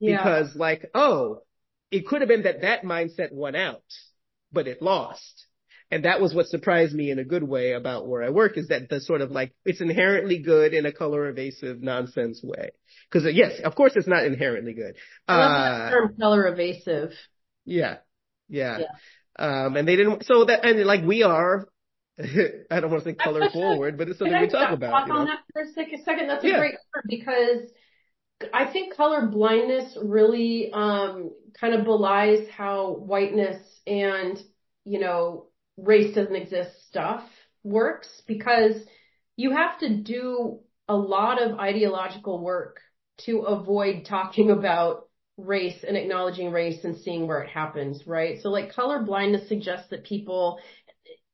Yeah. 0.00 0.16
because 0.16 0.56
like, 0.56 0.90
oh, 0.94 1.42
it 1.90 2.06
could 2.06 2.20
have 2.22 2.28
been 2.28 2.42
that 2.42 2.62
that 2.62 2.82
mindset 2.82 3.32
won 3.32 3.54
out, 3.54 3.84
but 4.52 4.66
it 4.66 4.82
lost. 4.82 5.46
And 5.90 6.06
that 6.06 6.22
was 6.22 6.34
what 6.34 6.46
surprised 6.46 6.94
me 6.94 7.10
in 7.10 7.18
a 7.18 7.24
good 7.24 7.42
way 7.44 7.72
about 7.72 8.08
where 8.08 8.22
I 8.22 8.30
work 8.30 8.56
is 8.56 8.68
that 8.68 8.88
the 8.88 8.98
sort 8.98 9.20
of 9.20 9.30
like, 9.30 9.52
it's 9.66 9.82
inherently 9.82 10.38
good 10.38 10.72
in 10.72 10.86
a 10.86 10.92
color 10.92 11.28
evasive 11.28 11.82
nonsense 11.82 12.40
way. 12.42 12.70
Cause 13.12 13.26
uh, 13.26 13.28
yes, 13.28 13.60
of 13.62 13.74
course 13.74 13.92
it's 13.94 14.08
not 14.08 14.24
inherently 14.24 14.72
good. 14.72 14.96
I 15.28 15.36
love 15.36 15.50
Uh, 15.50 15.78
that 15.84 15.90
term 15.90 16.16
color 16.18 16.46
evasive. 16.48 17.12
yeah. 17.66 17.98
Yeah. 18.52 18.78
Yeah. 18.80 18.86
Um, 19.38 19.76
and 19.76 19.88
they 19.88 19.96
didn't, 19.96 20.24
so 20.24 20.44
that, 20.44 20.64
and 20.64 20.84
like 20.84 21.04
we 21.04 21.22
are, 21.22 21.66
I 22.18 22.80
don't 22.80 22.90
want 22.90 23.02
to 23.02 23.10
say 23.10 23.14
color 23.14 23.48
forward, 23.50 23.96
but 23.96 24.08
it's 24.08 24.18
something 24.18 24.38
we 24.38 24.48
talk 24.48 24.70
about. 24.70 25.06
You 25.06 25.14
on 25.14 25.26
that 25.26 25.40
for 25.52 25.62
a 25.62 25.72
sec- 25.72 25.92
a 25.92 26.02
second? 26.04 26.28
That's 26.28 26.44
a 26.44 26.48
Yeah. 26.48 26.58
great 26.58 26.74
word 26.94 27.04
because 27.08 27.70
I 28.52 28.70
think 28.70 28.94
color 28.94 29.26
blindness 29.26 29.96
really 30.02 30.70
um, 30.72 31.30
kind 31.58 31.74
of 31.74 31.84
belies 31.84 32.48
how 32.50 32.92
whiteness 32.94 33.58
and 33.86 34.38
you 34.84 35.00
know 35.00 35.46
race 35.76 36.14
doesn't 36.14 36.34
exist 36.34 36.86
stuff 36.88 37.24
works 37.64 38.08
because 38.26 38.74
you 39.36 39.52
have 39.52 39.78
to 39.78 39.96
do 39.96 40.60
a 40.88 40.96
lot 40.96 41.40
of 41.40 41.58
ideological 41.58 42.42
work 42.42 42.80
to 43.24 43.40
avoid 43.40 44.04
talking 44.04 44.50
about 44.50 45.08
race 45.36 45.84
and 45.86 45.96
acknowledging 45.96 46.50
race 46.52 46.84
and 46.84 46.96
seeing 46.96 47.26
where 47.26 47.40
it 47.42 47.48
happens, 47.50 48.06
right? 48.06 48.40
So 48.42 48.50
like 48.50 48.72
color 48.72 49.02
blindness 49.02 49.48
suggests 49.48 49.88
that 49.90 50.04
people 50.04 50.60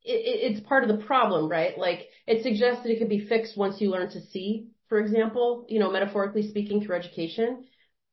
it, 0.05 0.13
it- 0.13 0.53
it's 0.53 0.67
part 0.67 0.85
of 0.85 0.89
the 0.91 1.05
problem, 1.07 1.49
right? 1.49 1.77
Like 1.79 2.09
it 2.27 2.43
suggests 2.43 2.83
that 2.83 2.93
it 2.93 2.99
can 2.99 3.09
be 3.09 3.27
fixed 3.27 3.57
once 3.57 3.81
you 3.81 3.91
learn 3.91 4.11
to 4.11 4.21
see, 4.21 4.69
for 4.89 4.99
example, 5.01 5.67
you 5.69 5.79
know, 5.79 5.91
metaphorically 5.91 6.49
speaking 6.49 6.81
through 6.85 6.97
education. 6.97 7.65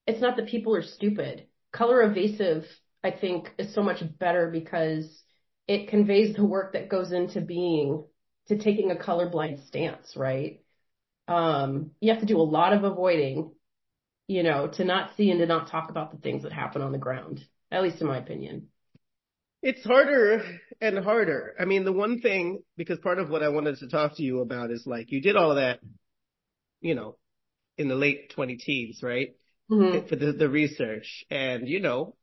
It's 0.08 0.22
not 0.22 0.38
that 0.38 0.48
people 0.48 0.76
are 0.76 0.84
stupid. 0.84 1.48
Color 1.72 2.04
evasive, 2.04 2.66
I 3.04 3.12
think, 3.12 3.52
is 3.58 3.74
so 3.74 3.84
much 3.84 4.04
better 4.20 4.50
because 4.52 5.24
it 5.68 5.90
conveys 5.90 6.36
the 6.36 6.46
work 6.46 6.74
that 6.74 6.90
goes 6.90 7.12
into 7.12 7.42
being, 7.42 8.06
to 8.48 8.58
taking 8.58 8.92
a 8.92 8.96
colorblind 8.96 9.66
stance, 9.68 10.16
right? 10.16 10.62
Um, 11.28 11.92
you 12.02 12.12
have 12.12 12.22
to 12.22 12.28
do 12.28 12.40
a 12.40 12.44
lot 12.44 12.74
of 12.74 12.84
avoiding, 12.84 13.55
you 14.28 14.44
know, 14.44 14.68
to 14.68 14.84
not 14.84 15.16
see 15.16 15.30
and 15.32 15.40
to 15.40 15.46
not 15.46 15.70
talk 15.70 15.90
about 15.90 16.12
the 16.12 16.18
things 16.18 16.44
that 16.44 16.52
happen 16.52 16.82
on 16.82 16.92
the 16.92 16.98
ground, 16.98 17.44
at 17.72 17.84
least 17.84 18.02
in 18.02 18.08
my 18.08 18.18
opinion. 18.18 18.68
It's 19.62 19.84
harder 19.84 20.44
and 20.80 21.00
harder. 21.00 21.56
I 21.60 21.66
mean, 21.66 21.86
the 21.86 21.92
one 21.92 22.20
thing, 22.22 22.62
because 22.78 23.00
part 23.00 23.20
of 23.20 23.30
what 23.30 23.44
I 23.44 23.50
wanted 23.50 23.78
to 23.78 23.88
talk 23.88 24.16
to 24.18 24.24
you 24.24 24.42
about 24.42 24.72
is 24.72 24.84
like, 24.86 25.12
you 25.12 25.22
did 25.22 25.36
all 25.36 25.52
of 25.52 25.58
that, 25.58 25.80
you 26.82 26.96
know, 26.96 27.18
in 27.78 27.88
the 27.88 27.96
late 27.96 28.32
20 28.32 28.58
teens, 28.58 29.00
right? 29.02 29.30
Mhm. 29.72 30.08
For 30.08 30.16
the, 30.16 30.34
the 30.34 30.50
research. 30.50 31.26
And, 31.32 31.68
you 31.68 31.80
know, 31.80 32.16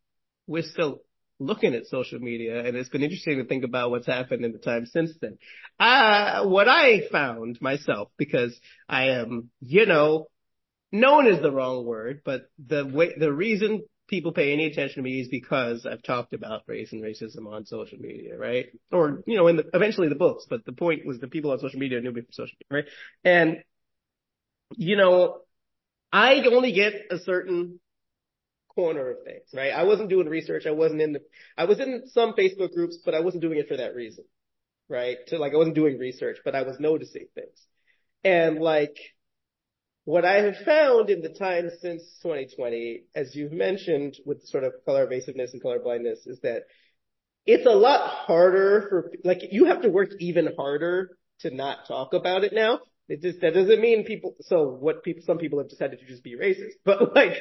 we're 0.47 0.63
still 0.63 1.03
looking 1.39 1.75
at 1.75 1.87
social 1.87 2.21
media 2.21 2.65
and 2.65 2.77
it's 2.77 2.89
been 2.89 3.03
interesting 3.03 3.39
to 3.39 3.45
think 3.45 3.65
about 3.65 3.91
what's 3.91 4.07
happened 4.07 4.45
in 4.45 4.53
the 4.53 4.59
time 4.59 4.87
since 4.87 5.11
then. 5.21 5.39
Uh, 5.81 6.45
what 6.45 6.69
I 6.69 7.09
found 7.11 7.61
myself, 7.61 8.11
because 8.17 8.57
I 8.89 9.09
am, 9.09 9.51
you 9.61 9.87
know, 9.87 10.29
known 10.93 11.27
is 11.27 11.41
the 11.41 11.51
wrong 11.51 11.85
word, 11.85 12.21
but 12.25 12.43
the 12.65 12.87
way, 12.87 13.15
the 13.19 13.33
reason 13.33 13.83
people 14.09 14.33
pay 14.33 14.53
any 14.53 14.67
attention 14.67 14.97
to 14.97 15.03
me 15.03 15.21
is 15.21 15.29
because 15.29 15.87
I've 15.87 16.03
talked 16.03 16.35
about 16.35 16.63
race 16.67 16.93
and 16.93 17.03
racism 17.03 17.51
on 17.51 17.65
social 17.65 17.99
media, 17.99 18.37
right? 18.37 18.67
Or, 18.91 19.23
you 19.27 19.37
know, 19.37 19.49
in 19.49 19.57
the, 19.57 19.65
eventually 19.73 20.09
the 20.09 20.15
books, 20.15 20.47
but 20.49 20.67
the 20.67 20.73
point 20.73 21.07
was 21.07 21.19
the 21.19 21.29
people 21.29 21.51
on 21.51 21.59
social 21.61 21.81
media 21.81 22.01
knew 22.01 22.13
me 22.13 22.21
from 22.21 22.33
social 22.33 22.55
media, 22.71 22.85
right? 22.85 22.93
And, 23.25 23.65
you 24.77 24.97
know, 24.97 25.41
I 26.13 26.43
only 26.47 26.73
get 26.73 26.93
a 27.11 27.19
certain 27.19 27.81
corner 28.75 29.13
of 29.13 29.17
things, 29.25 29.49
right? 29.55 29.73
I 29.73 29.85
wasn't 29.85 30.11
doing 30.11 30.29
research. 30.29 30.67
I 30.67 30.73
wasn't 30.73 31.01
in 31.01 31.15
the, 31.15 31.21
I 31.57 31.65
was 31.65 31.81
in 31.81 32.03
some 32.09 32.35
Facebook 32.35 32.75
groups, 32.75 32.99
but 33.05 33.15
I 33.15 33.21
wasn't 33.21 33.43
doing 33.43 33.59
it 33.59 33.69
for 33.69 33.79
that 33.79 33.95
reason, 33.95 34.25
right? 34.89 35.17
To 35.29 35.39
like, 35.39 35.55
I 35.55 35.57
wasn't 35.57 35.75
doing 35.75 35.99
research, 35.99 36.39
but 36.45 36.55
I 36.55 36.63
was 36.63 36.79
noticing 36.79 37.29
things. 37.35 37.67
And 38.25 38.59
like, 38.59 38.97
what 40.05 40.25
I 40.25 40.43
have 40.43 40.57
found 40.65 41.11
in 41.11 41.23
the 41.23 41.29
time 41.29 41.71
since 41.81 42.03
2020, 42.23 43.05
as 43.15 43.35
you've 43.37 43.53
mentioned 43.53 44.17
with 44.25 44.45
sort 44.47 44.65
of 44.65 44.73
color 44.85 45.05
evasiveness 45.05 45.53
and 45.53 45.63
color 45.63 45.79
blindness, 45.79 46.27
is 46.27 46.41
that 46.41 46.63
it's 47.47 47.67
a 47.67 47.71
lot 47.71 48.09
harder 48.09 48.87
for, 48.89 49.13
like, 49.25 49.43
you 49.51 49.67
have 49.67 49.83
to 49.83 49.91
work 49.91 50.11
even 50.19 50.49
harder 50.57 51.17
to 51.41 51.55
not 51.55 51.87
talk 51.87 52.15
about 52.15 52.45
it 52.45 52.53
now. 52.53 52.81
It 53.09 53.21
just, 53.21 53.41
that 53.41 53.55
doesn't 53.55 53.81
mean 53.81 54.05
people, 54.05 54.37
so 54.41 54.69
what 54.69 55.03
people, 55.03 55.23
some 55.27 55.39
people 55.39 55.59
have 55.59 55.69
decided 55.69 55.99
to 56.01 56.07
just 56.07 56.23
be 56.23 56.37
racist, 56.37 56.75
but 56.85 57.15
like, 57.15 57.35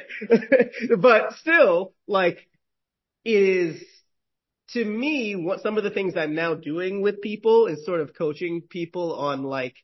but 0.98 1.34
still, 1.34 1.94
like, 2.06 2.48
is, 3.24 3.82
to 4.70 4.84
me, 4.84 5.34
what 5.36 5.62
some 5.62 5.78
of 5.78 5.84
the 5.84 5.90
things 5.90 6.16
I'm 6.16 6.34
now 6.34 6.54
doing 6.54 7.00
with 7.00 7.22
people 7.22 7.66
is 7.66 7.84
sort 7.84 8.00
of 8.00 8.14
coaching 8.14 8.62
people 8.68 9.14
on 9.14 9.44
like, 9.44 9.76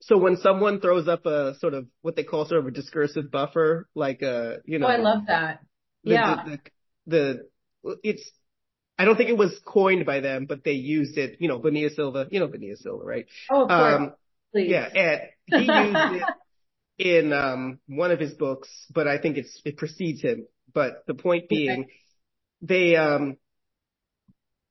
so 0.00 0.16
when 0.16 0.36
someone 0.36 0.80
throws 0.80 1.08
up 1.08 1.26
a 1.26 1.54
sort 1.58 1.74
of 1.74 1.86
what 2.02 2.16
they 2.16 2.24
call 2.24 2.46
sort 2.46 2.60
of 2.60 2.66
a 2.66 2.70
discursive 2.70 3.30
buffer, 3.30 3.88
like 3.94 4.22
a, 4.22 4.58
you 4.64 4.78
know, 4.78 4.86
Oh, 4.86 4.90
I 4.90 4.96
love 4.96 5.26
that. 5.26 5.60
the, 6.04 6.10
Yeah. 6.12 6.44
the, 6.44 6.60
the, 7.06 7.48
the, 7.82 7.98
it's, 8.02 8.30
I 8.98 9.04
don't 9.04 9.16
think 9.16 9.30
it 9.30 9.38
was 9.38 9.58
coined 9.64 10.06
by 10.06 10.20
them, 10.20 10.46
but 10.46 10.64
they 10.64 10.72
used 10.72 11.18
it, 11.18 11.36
you 11.40 11.48
know, 11.48 11.58
Bonilla 11.58 11.90
Silva, 11.90 12.26
you 12.30 12.40
know, 12.40 12.48
Bonilla 12.48 12.76
Silva, 12.76 13.04
right? 13.04 13.26
Oh, 13.50 13.62
of 13.62 13.68
course. 13.68 13.94
Um, 13.94 14.12
Please. 14.52 14.70
yeah, 14.70 14.88
and 14.94 15.20
he 15.46 15.62
used 15.62 16.22
it 16.98 17.14
in, 17.24 17.32
um, 17.32 17.78
one 17.86 18.10
of 18.10 18.18
his 18.18 18.34
books, 18.34 18.68
but 18.92 19.06
I 19.06 19.18
think 19.18 19.36
it's, 19.36 19.60
it 19.64 19.76
precedes 19.76 20.20
him. 20.22 20.46
But 20.74 21.04
the 21.06 21.14
point 21.14 21.48
being, 21.48 21.86
they, 22.60 22.96
um, 22.96 23.36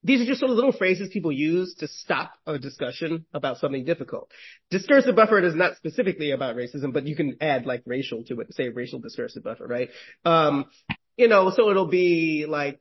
these 0.07 0.21
are 0.21 0.25
just 0.25 0.39
sort 0.39 0.51
of 0.51 0.55
little 0.55 0.71
phrases 0.71 1.09
people 1.11 1.33
use 1.33 1.75
to 1.79 1.87
stop 1.87 2.31
a 2.45 2.57
discussion 2.57 3.25
about 3.33 3.57
something 3.57 3.83
difficult. 3.83 4.31
Discursive 4.71 5.17
buffer 5.17 5.39
is 5.39 5.53
not 5.53 5.75
specifically 5.75 6.31
about 6.31 6.55
racism, 6.55 6.93
but 6.93 7.05
you 7.05 7.13
can 7.13 7.35
add 7.41 7.65
like 7.65 7.83
racial 7.85 8.23
to 8.23 8.39
it, 8.39 8.53
say 8.53 8.69
racial 8.69 8.99
discursive 8.99 9.43
buffer, 9.43 9.67
right? 9.67 9.89
Um, 10.23 10.65
you 11.17 11.27
know, 11.27 11.51
so 11.53 11.69
it'll 11.69 11.89
be 11.89 12.45
like 12.47 12.79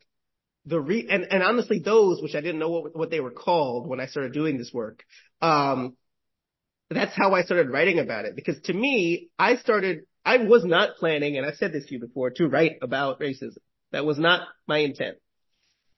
the 0.67 0.81
re, 0.81 1.09
and, 1.11 1.27
and 1.29 1.43
honestly 1.43 1.81
those, 1.81 2.23
which 2.23 2.37
I 2.37 2.41
didn't 2.41 2.61
know 2.61 2.71
what, 2.71 2.97
what 2.97 3.11
they 3.11 3.19
were 3.19 3.33
called 3.33 3.89
when 3.89 3.99
I 3.99 4.07
started 4.07 4.33
doing 4.33 4.57
this 4.57 4.71
work, 4.73 5.03
um, 5.43 5.97
that's 6.91 7.17
how 7.17 7.35
I 7.35 7.43
started 7.43 7.71
writing 7.71 7.99
about 7.99 8.27
it 8.27 8.37
because 8.37 8.61
to 8.67 8.73
me, 8.73 9.31
I 9.37 9.57
started, 9.57 10.03
I 10.25 10.39
was 10.39 10.65
not 10.65 10.97
planning, 11.01 11.37
and 11.37 11.45
I've 11.45 11.57
said 11.57 11.73
this 11.73 11.87
to 11.87 11.95
you 11.95 12.01
before, 12.01 12.31
to 12.31 12.47
write 12.47 12.77
about 12.83 13.19
racism. 13.19 13.59
That 13.91 14.05
was 14.05 14.17
not 14.17 14.47
my 14.69 14.79
intent. 14.79 15.17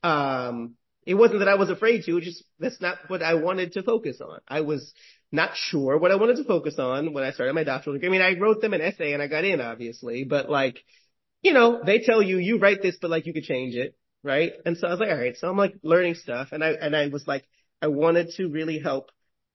Um, 0.03 0.76
it 1.09 1.15
wasn't 1.15 1.39
that 1.39 1.49
I 1.49 1.55
was 1.55 1.71
afraid 1.71 2.05
to, 2.05 2.21
just 2.21 2.45
that's 2.59 2.83
not 2.83 2.99
what 3.07 3.23
I 3.23 3.33
wanted 3.33 3.73
to 3.73 3.83
focus 3.83 4.21
on. 4.21 4.41
I 4.47 4.61
was 4.61 4.93
not 5.33 5.53
sure 5.55 5.97
what 5.97 6.11
I 6.11 6.17
wanted 6.17 6.37
to 6.37 6.45
focus 6.45 6.79
on 6.79 7.15
when 7.15 7.25
I 7.25 7.31
started 7.31 7.55
my 7.55 7.65
doctoral 7.65 7.95
degree. 7.95 8.11
I 8.11 8.13
mean, 8.13 8.21
I 8.21 8.39
wrote 8.39 8.61
them 8.61 8.75
an 8.75 8.83
essay 8.83 9.15
and 9.15 9.23
I 9.23 9.27
got 9.27 9.47
in 9.47 9.63
obviously, 9.63 10.25
but 10.25 10.51
like, 10.51 10.85
you 11.41 11.55
know, 11.55 11.81
they 11.83 12.01
tell 12.01 12.21
you, 12.21 12.37
you 12.37 12.59
write 12.59 12.83
this, 12.83 12.99
but 13.01 13.11
like 13.11 13.25
you 13.25 13.33
could 13.33 13.45
change 13.45 13.75
it, 13.75 13.97
right? 14.23 14.53
And 14.67 14.77
so 14.77 14.87
I 14.87 14.91
was 14.91 15.01
like, 15.01 15.09
all 15.09 15.17
right, 15.17 15.35
so 15.35 15.49
I'm 15.49 15.57
like 15.57 15.77
learning 15.83 16.15
stuff 16.17 16.49
and 16.53 16.63
I, 16.63 16.73
and 16.73 16.95
I 16.95 17.09
was 17.09 17.27
like, 17.27 17.45
I 17.81 17.87
wanted 17.87 18.33
to 18.37 18.49
really 18.49 18.79
help 18.79 19.11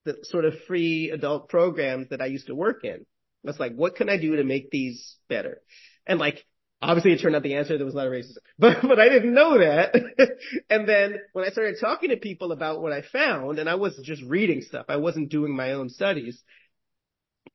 the 0.06 0.18
sort 0.24 0.46
of 0.46 0.56
free 0.68 1.12
adult 1.14 1.50
programs 1.50 2.10
that 2.10 2.20
I 2.20 2.26
used 2.26 2.48
to 2.48 2.56
work 2.56 2.84
in. 2.84 2.96
I 2.96 3.48
was 3.48 3.60
like, 3.60 3.76
what 3.76 3.96
can 3.96 4.10
I 4.10 4.18
do 4.18 4.38
to 4.38 4.44
make 4.44 4.72
these 4.72 5.18
better? 5.30 5.62
And 6.08 6.18
like, 6.20 6.44
obviously 6.84 7.14
it 7.14 7.22
turned 7.22 7.36
out 7.36 7.44
the 7.44 7.56
answer, 7.56 7.78
there 7.78 7.86
was 7.86 7.96
not 7.96 8.08
a 8.08 8.10
lot 8.10 8.14
of 8.16 8.24
racism, 8.24 8.38
but, 8.60 8.78
but 8.82 9.00
I 9.00 9.10
didn't 9.10 9.34
know 9.34 9.58
that. 9.60 9.94
and 10.70 10.88
then 10.88 11.18
when 11.34 11.46
I 11.46 11.50
started 11.50 11.76
talking 11.80 12.10
to 12.10 12.18
people 12.18 12.52
about 12.52 12.82
what 12.82 12.94
I 12.94 13.02
found, 13.02 13.60
and 13.60 13.70
I 13.70 13.76
was 13.76 14.00
just 14.04 14.22
reading 14.24 14.62
stuff, 14.62 14.86
I 14.90 14.98
wasn't 14.98 15.30
doing 15.30 15.56
my 15.56 15.74
own 15.74 15.90
studies, 15.90 16.42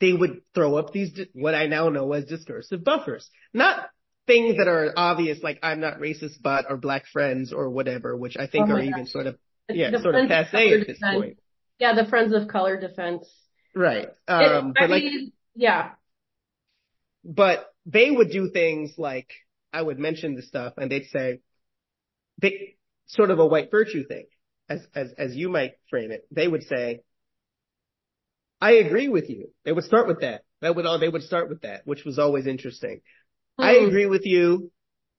they 0.00 0.12
would 0.12 0.42
throw 0.54 0.76
up 0.76 0.92
these, 0.92 1.18
what 1.34 1.54
I 1.54 1.66
now 1.66 1.88
know 1.88 2.12
as 2.12 2.24
discursive 2.24 2.84
buffers. 2.84 3.28
Not 3.52 3.88
things 4.26 4.56
that 4.58 4.68
are 4.68 4.92
obvious, 4.96 5.42
like 5.42 5.58
I'm 5.62 5.80
not 5.80 5.98
racist, 5.98 6.40
but 6.42 6.66
or 6.68 6.76
black 6.76 7.06
friends 7.12 7.52
or 7.52 7.70
whatever, 7.70 8.16
which 8.16 8.36
I 8.36 8.46
think 8.46 8.68
Oh 8.68 8.72
are 8.72 8.76
my 8.76 8.84
even 8.84 9.06
sort 9.06 9.26
of, 9.26 9.36
yeah, 9.68 9.90
the 9.90 10.00
sort 10.00 10.14
of 10.14 10.24
of 10.24 10.28
passe 10.28 10.50
Color 10.52 10.80
at 10.80 10.86
this 10.86 10.98
Defense. 10.98 11.14
point. 11.16 11.38
Yeah, 11.78 11.94
the 11.94 12.04
Friends 12.08 12.32
of 12.34 12.48
Color 12.48 12.78
Defense. 12.80 13.28
Right. 13.74 14.04
It- 14.08 14.14
Um, 14.28 14.74
I 14.76 14.80
but 14.82 14.90
like, 14.90 15.02
mean, 15.04 15.32
yeah. 15.54 15.90
but 17.24 17.67
they 17.88 18.10
would 18.10 18.30
do 18.30 18.50
things 18.50 18.92
like 18.98 19.30
I 19.72 19.82
would 19.82 19.98
mention 19.98 20.34
the 20.36 20.42
stuff 20.42 20.74
and 20.76 20.90
they'd 20.90 21.06
say 21.06 21.40
they 22.40 22.76
sort 23.06 23.30
of 23.30 23.38
a 23.38 23.46
white 23.46 23.70
virtue 23.70 24.06
thing 24.06 24.26
as 24.68 24.86
as 24.94 25.12
as 25.18 25.34
you 25.34 25.48
might 25.48 25.72
frame 25.90 26.12
it. 26.12 26.26
They 26.30 26.46
would 26.46 26.62
say 26.64 27.00
I 28.60 28.72
agree 28.72 29.08
with 29.08 29.30
you. 29.30 29.50
They 29.64 29.72
would 29.72 29.84
start 29.84 30.06
with 30.06 30.20
that. 30.20 30.42
That 30.60 30.76
would 30.76 30.86
all 30.86 30.98
they 30.98 31.08
would 31.08 31.22
start 31.22 31.48
with 31.48 31.62
that 31.62 31.82
which 31.86 32.04
was 32.04 32.18
always 32.18 32.46
interesting. 32.46 33.00
I 33.58 33.74
Hmm. 33.74 33.86
agree 33.86 34.06
with 34.06 34.24
you. 34.24 34.70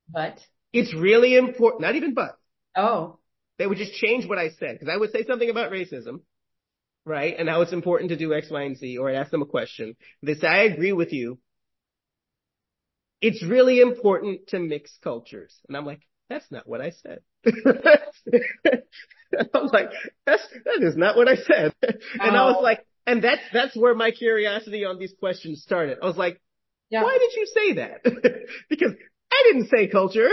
But? 0.08 0.40
It's 0.72 0.94
really 0.94 1.36
important 1.36 1.82
not 1.82 1.96
even 1.96 2.14
but. 2.14 2.38
Oh, 2.76 3.18
they 3.58 3.66
would 3.66 3.78
just 3.80 3.94
change 3.94 4.28
what 4.28 4.38
I 4.38 4.50
said 4.50 4.78
because 4.80 4.94
I 4.94 4.98
would 4.98 5.12
say 5.12 5.26
something 5.26 5.50
about 5.50 5.72
racism 5.72 6.22
right 7.06 7.36
and 7.38 7.50
how 7.50 7.62
it's 7.62 7.74
important 7.74 8.10
to 8.10 8.18
do 8.18 8.34
X 8.34 8.50
Y 8.52 8.62
and 8.62 8.78
Z 8.78 8.98
or 9.00 9.10
I'd 9.10 9.16
ask 9.16 9.32
them 9.32 9.42
a 9.42 9.48
question. 9.48 9.96
They 10.22 10.36
say 10.36 10.48
I 10.48 10.64
agree 10.64 10.94
with 10.94 11.12
you 11.12 11.40
it's 13.22 13.44
really 13.44 13.82
important 13.82 14.48
to 14.48 14.60
mix 14.60 14.98
cultures. 15.04 15.56
And 15.68 15.76
I'm 15.76 15.86
like, 15.86 16.02
that's 16.30 16.50
not 16.52 16.68
what 16.68 16.82
I 16.82 16.92
said. 16.92 17.20
I'm 19.54 19.68
like, 19.68 19.90
that's, 20.26 20.48
that 20.66 20.82
is 20.82 20.96
not 20.96 21.16
what 21.18 21.28
I 21.28 21.36
said. 21.36 21.74
And 22.20 22.38
I 22.38 22.46
was 22.46 22.62
like, 22.62 22.86
and 23.06 23.24
that's, 23.24 23.42
that's 23.52 23.76
where 23.76 23.96
my 23.96 24.12
curiosity 24.12 24.86
on 24.86 25.00
these 25.00 25.14
questions 25.20 25.64
started. 25.64 25.98
I 26.02 26.06
was 26.06 26.18
like, 26.18 26.40
yeah. 26.90 27.04
why 27.04 27.18
did 27.18 27.32
you 27.36 27.46
say 27.46 27.74
that? 27.74 28.04
because 28.70 28.94
I 29.32 29.44
didn't 29.52 29.70
say 29.70 29.88
culture. 29.88 30.30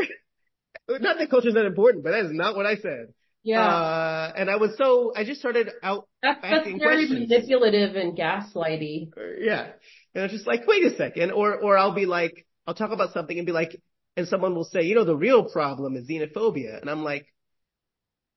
Not 0.89 1.19
that 1.19 1.31
culture 1.31 1.49
is 1.49 1.55
not 1.55 1.67
important, 1.67 2.05
but 2.05 2.11
that 2.11 2.27
is 2.27 2.33
not 2.33 2.55
what 2.57 2.67
I 2.67 2.77
said. 2.77 3.13
Yeah. 3.43 3.65
Uh, 3.65 4.33
and 4.37 4.51
I 4.51 4.57
was 4.57 4.77
so, 4.77 5.13
I 5.15 5.25
just 5.25 5.41
started 5.41 5.71
out, 5.83 6.09
that's, 6.23 6.41
that's 6.43 6.65
very 6.65 7.07
questions. 7.07 7.31
manipulative 7.31 7.97
and 7.97 8.17
gaslighty. 8.17 9.09
yeah. 9.39 9.69
And 10.15 10.23
I 10.23 10.23
was 10.23 10.33
just 10.33 10.47
like, 10.47 10.67
wait 10.67 10.85
a 10.85 10.97
second. 10.97 11.31
Or, 11.31 11.55
or 11.55 11.79
I'll 11.79 11.95
be 11.95 12.07
like, 12.07 12.47
I'll 12.67 12.75
talk 12.75 12.91
about 12.93 13.13
something 13.13 13.37
and 13.39 13.47
be 13.47 13.53
like, 13.53 13.81
and 14.17 14.27
someone 14.29 14.55
will 14.55 14.65
say, 14.65 14.83
you 14.83 14.95
know, 14.95 15.05
the 15.05 15.17
real 15.17 15.45
problem 15.45 15.97
is 15.97 16.09
xenophobia. 16.09 16.81
And 16.81 16.89
I'm 16.91 17.05
like, 17.05 17.27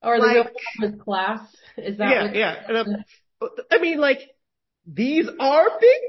Or 0.02 0.18
the 0.18 0.26
Like- 0.26 0.34
real 0.34 0.44
problem 0.44 0.94
is 0.94 1.02
class. 1.02 1.56
Is 1.76 1.98
that 1.98 2.10
yeah, 2.10 2.32
yeah. 2.32 2.64
And 2.68 2.76
I'm, 2.78 2.86
I 3.70 3.78
mean, 3.78 3.98
like, 3.98 4.20
these 4.86 5.26
are 5.38 5.66
big 5.80 6.00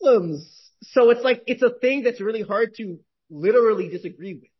problems. 0.00 0.70
So 0.82 1.10
it's 1.10 1.22
like, 1.22 1.42
it's 1.46 1.62
a 1.62 1.70
thing 1.70 2.02
that's 2.02 2.20
really 2.20 2.42
hard 2.42 2.74
to 2.76 2.98
literally 3.30 3.88
disagree 3.88 4.34
with. 4.34 4.50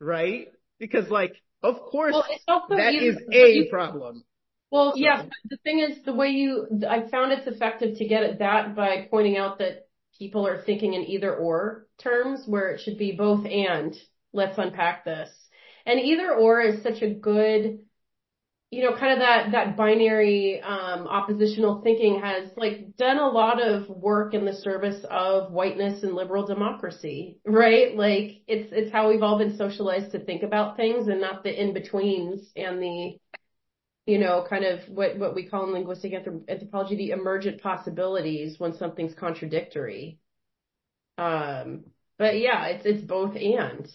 Right? 0.00 0.48
Because 0.78 1.08
like, 1.10 1.34
of 1.62 1.80
course, 1.80 2.14
Well, 2.14 2.24
it's 2.30 2.44
also 2.48 2.76
that 2.76 2.94
either- 2.94 3.18
is 3.20 3.28
a 3.32 3.52
you- 3.54 3.68
problem. 3.70 4.24
Well, 4.70 4.92
So- 4.92 4.98
yeah, 4.98 5.22
but 5.22 5.50
the 5.50 5.56
thing 5.58 5.80
is, 5.80 6.02
the 6.04 6.14
way 6.14 6.28
you, 6.28 6.68
I 6.88 7.08
found 7.08 7.32
it's 7.32 7.46
effective 7.46 7.98
to 7.98 8.04
get 8.06 8.22
at 8.22 8.38
that 8.38 8.74
by 8.76 9.08
pointing 9.10 9.36
out 9.36 9.58
that 9.58 9.88
people 10.20 10.46
are 10.46 10.62
thinking 10.62 10.92
in 10.92 11.02
either 11.02 11.34
or 11.34 11.86
terms 11.98 12.44
where 12.46 12.68
it 12.68 12.80
should 12.82 12.98
be 12.98 13.12
both 13.12 13.46
and. 13.46 13.96
Let's 14.32 14.58
unpack 14.58 15.04
this. 15.04 15.30
And 15.86 15.98
either 15.98 16.32
or 16.32 16.60
is 16.60 16.82
such 16.82 17.00
a 17.02 17.12
good, 17.12 17.80
you 18.70 18.84
know, 18.84 18.96
kind 18.96 19.14
of 19.14 19.18
that, 19.20 19.52
that 19.52 19.76
binary, 19.78 20.60
um, 20.60 21.08
oppositional 21.08 21.80
thinking 21.80 22.20
has 22.20 22.50
like 22.56 22.96
done 22.96 23.16
a 23.18 23.28
lot 23.28 23.60
of 23.60 23.88
work 23.88 24.34
in 24.34 24.44
the 24.44 24.52
service 24.52 25.04
of 25.10 25.50
whiteness 25.50 26.02
and 26.02 26.14
liberal 26.14 26.46
democracy, 26.46 27.38
right? 27.46 27.96
Like 27.96 28.42
it's, 28.46 28.68
it's 28.72 28.92
how 28.92 29.08
we've 29.08 29.22
all 29.22 29.38
been 29.38 29.56
socialized 29.56 30.12
to 30.12 30.20
think 30.20 30.42
about 30.42 30.76
things 30.76 31.08
and 31.08 31.20
not 31.20 31.42
the 31.42 31.60
in-betweens 31.60 32.52
and 32.54 32.80
the, 32.80 33.18
you 34.10 34.18
know, 34.18 34.44
kind 34.48 34.64
of 34.64 34.80
what, 34.88 35.16
what 35.18 35.34
we 35.36 35.46
call 35.46 35.64
in 35.66 35.72
linguistic 35.72 36.12
anthropology, 36.12 36.96
the 36.96 37.10
emergent 37.10 37.62
possibilities 37.62 38.58
when 38.58 38.76
something's 38.76 39.14
contradictory. 39.14 40.18
Um, 41.16 41.84
but 42.18 42.38
yeah, 42.38 42.66
it's, 42.66 42.84
it's 42.84 43.04
both 43.04 43.36
and. 43.36 43.88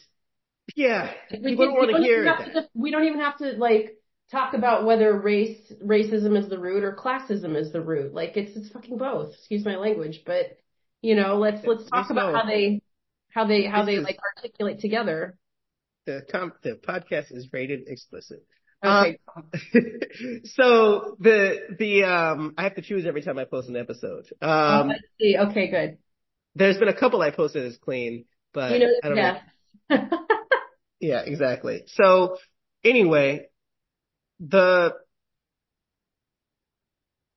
Yeah. 0.75 1.11
We 1.31 1.55
don't 1.55 1.73
want 1.73 1.91
to 1.95 2.01
hear 2.01 2.21
even 2.21 2.33
have 2.33 2.53
that. 2.53 2.61
to- 2.61 2.69
we 2.73 2.91
don't 2.91 3.03
even 3.03 3.19
have 3.19 3.37
to 3.39 3.51
like 3.57 3.97
talk 4.31 4.53
about 4.53 4.85
whether 4.85 5.19
race, 5.19 5.57
racism 5.83 6.37
is 6.41 6.47
the 6.49 6.59
root 6.59 6.83
or 6.83 6.95
classism 6.95 7.55
is 7.55 7.73
the 7.73 7.81
root. 7.81 8.13
Like 8.13 8.37
it's, 8.37 8.55
it's 8.55 8.69
fucking 8.69 8.97
both. 8.97 9.33
Excuse 9.33 9.65
my 9.65 9.75
language, 9.75 10.21
but 10.25 10.57
you 11.01 11.15
know, 11.15 11.37
let's, 11.37 11.65
let's 11.67 11.89
talk 11.89 12.09
about 12.09 12.33
how 12.33 12.45
they, 12.45 12.81
how 13.29 13.45
they, 13.45 13.65
how 13.65 13.83
This 13.83 13.95
they 13.95 13.99
is- 13.99 14.03
like 14.05 14.19
articulate 14.37 14.79
together. 14.79 15.37
The 16.05 16.23
com- 16.31 16.53
the 16.61 16.75
podcast 16.87 17.31
is 17.31 17.49
rated 17.51 17.87
explicit. 17.87 18.45
Okay. 18.85 19.19
Um, 19.35 19.45
so 20.45 21.15
the 21.19 21.75
the 21.77 22.03
um 22.03 22.53
I 22.57 22.63
have 22.63 22.75
to 22.75 22.81
choose 22.81 23.05
every 23.05 23.21
time 23.21 23.37
I 23.37 23.45
post 23.45 23.69
an 23.69 23.75
episode. 23.75 24.25
Oh, 24.41 24.47
Um 24.47 24.89
I 24.89 24.97
see. 25.19 25.37
Okay, 25.37 25.67
good. 25.69 25.97
there's 26.55 26.77
been 26.77 26.87
a 26.87 26.93
couple 26.97 27.21
I 27.21 27.31
posted 27.31 27.65
as 27.65 27.77
clean, 27.77 28.25
but 28.53 28.71
You 28.71 28.79
know, 28.79 28.87
I 29.03 29.09
don't 29.09 29.17
know. 29.17 29.37
yeah. 29.89 30.07
Yeah, 30.99 31.21
exactly. 31.25 31.83
So 31.87 32.37
anyway, 32.83 33.47
the 34.39 34.95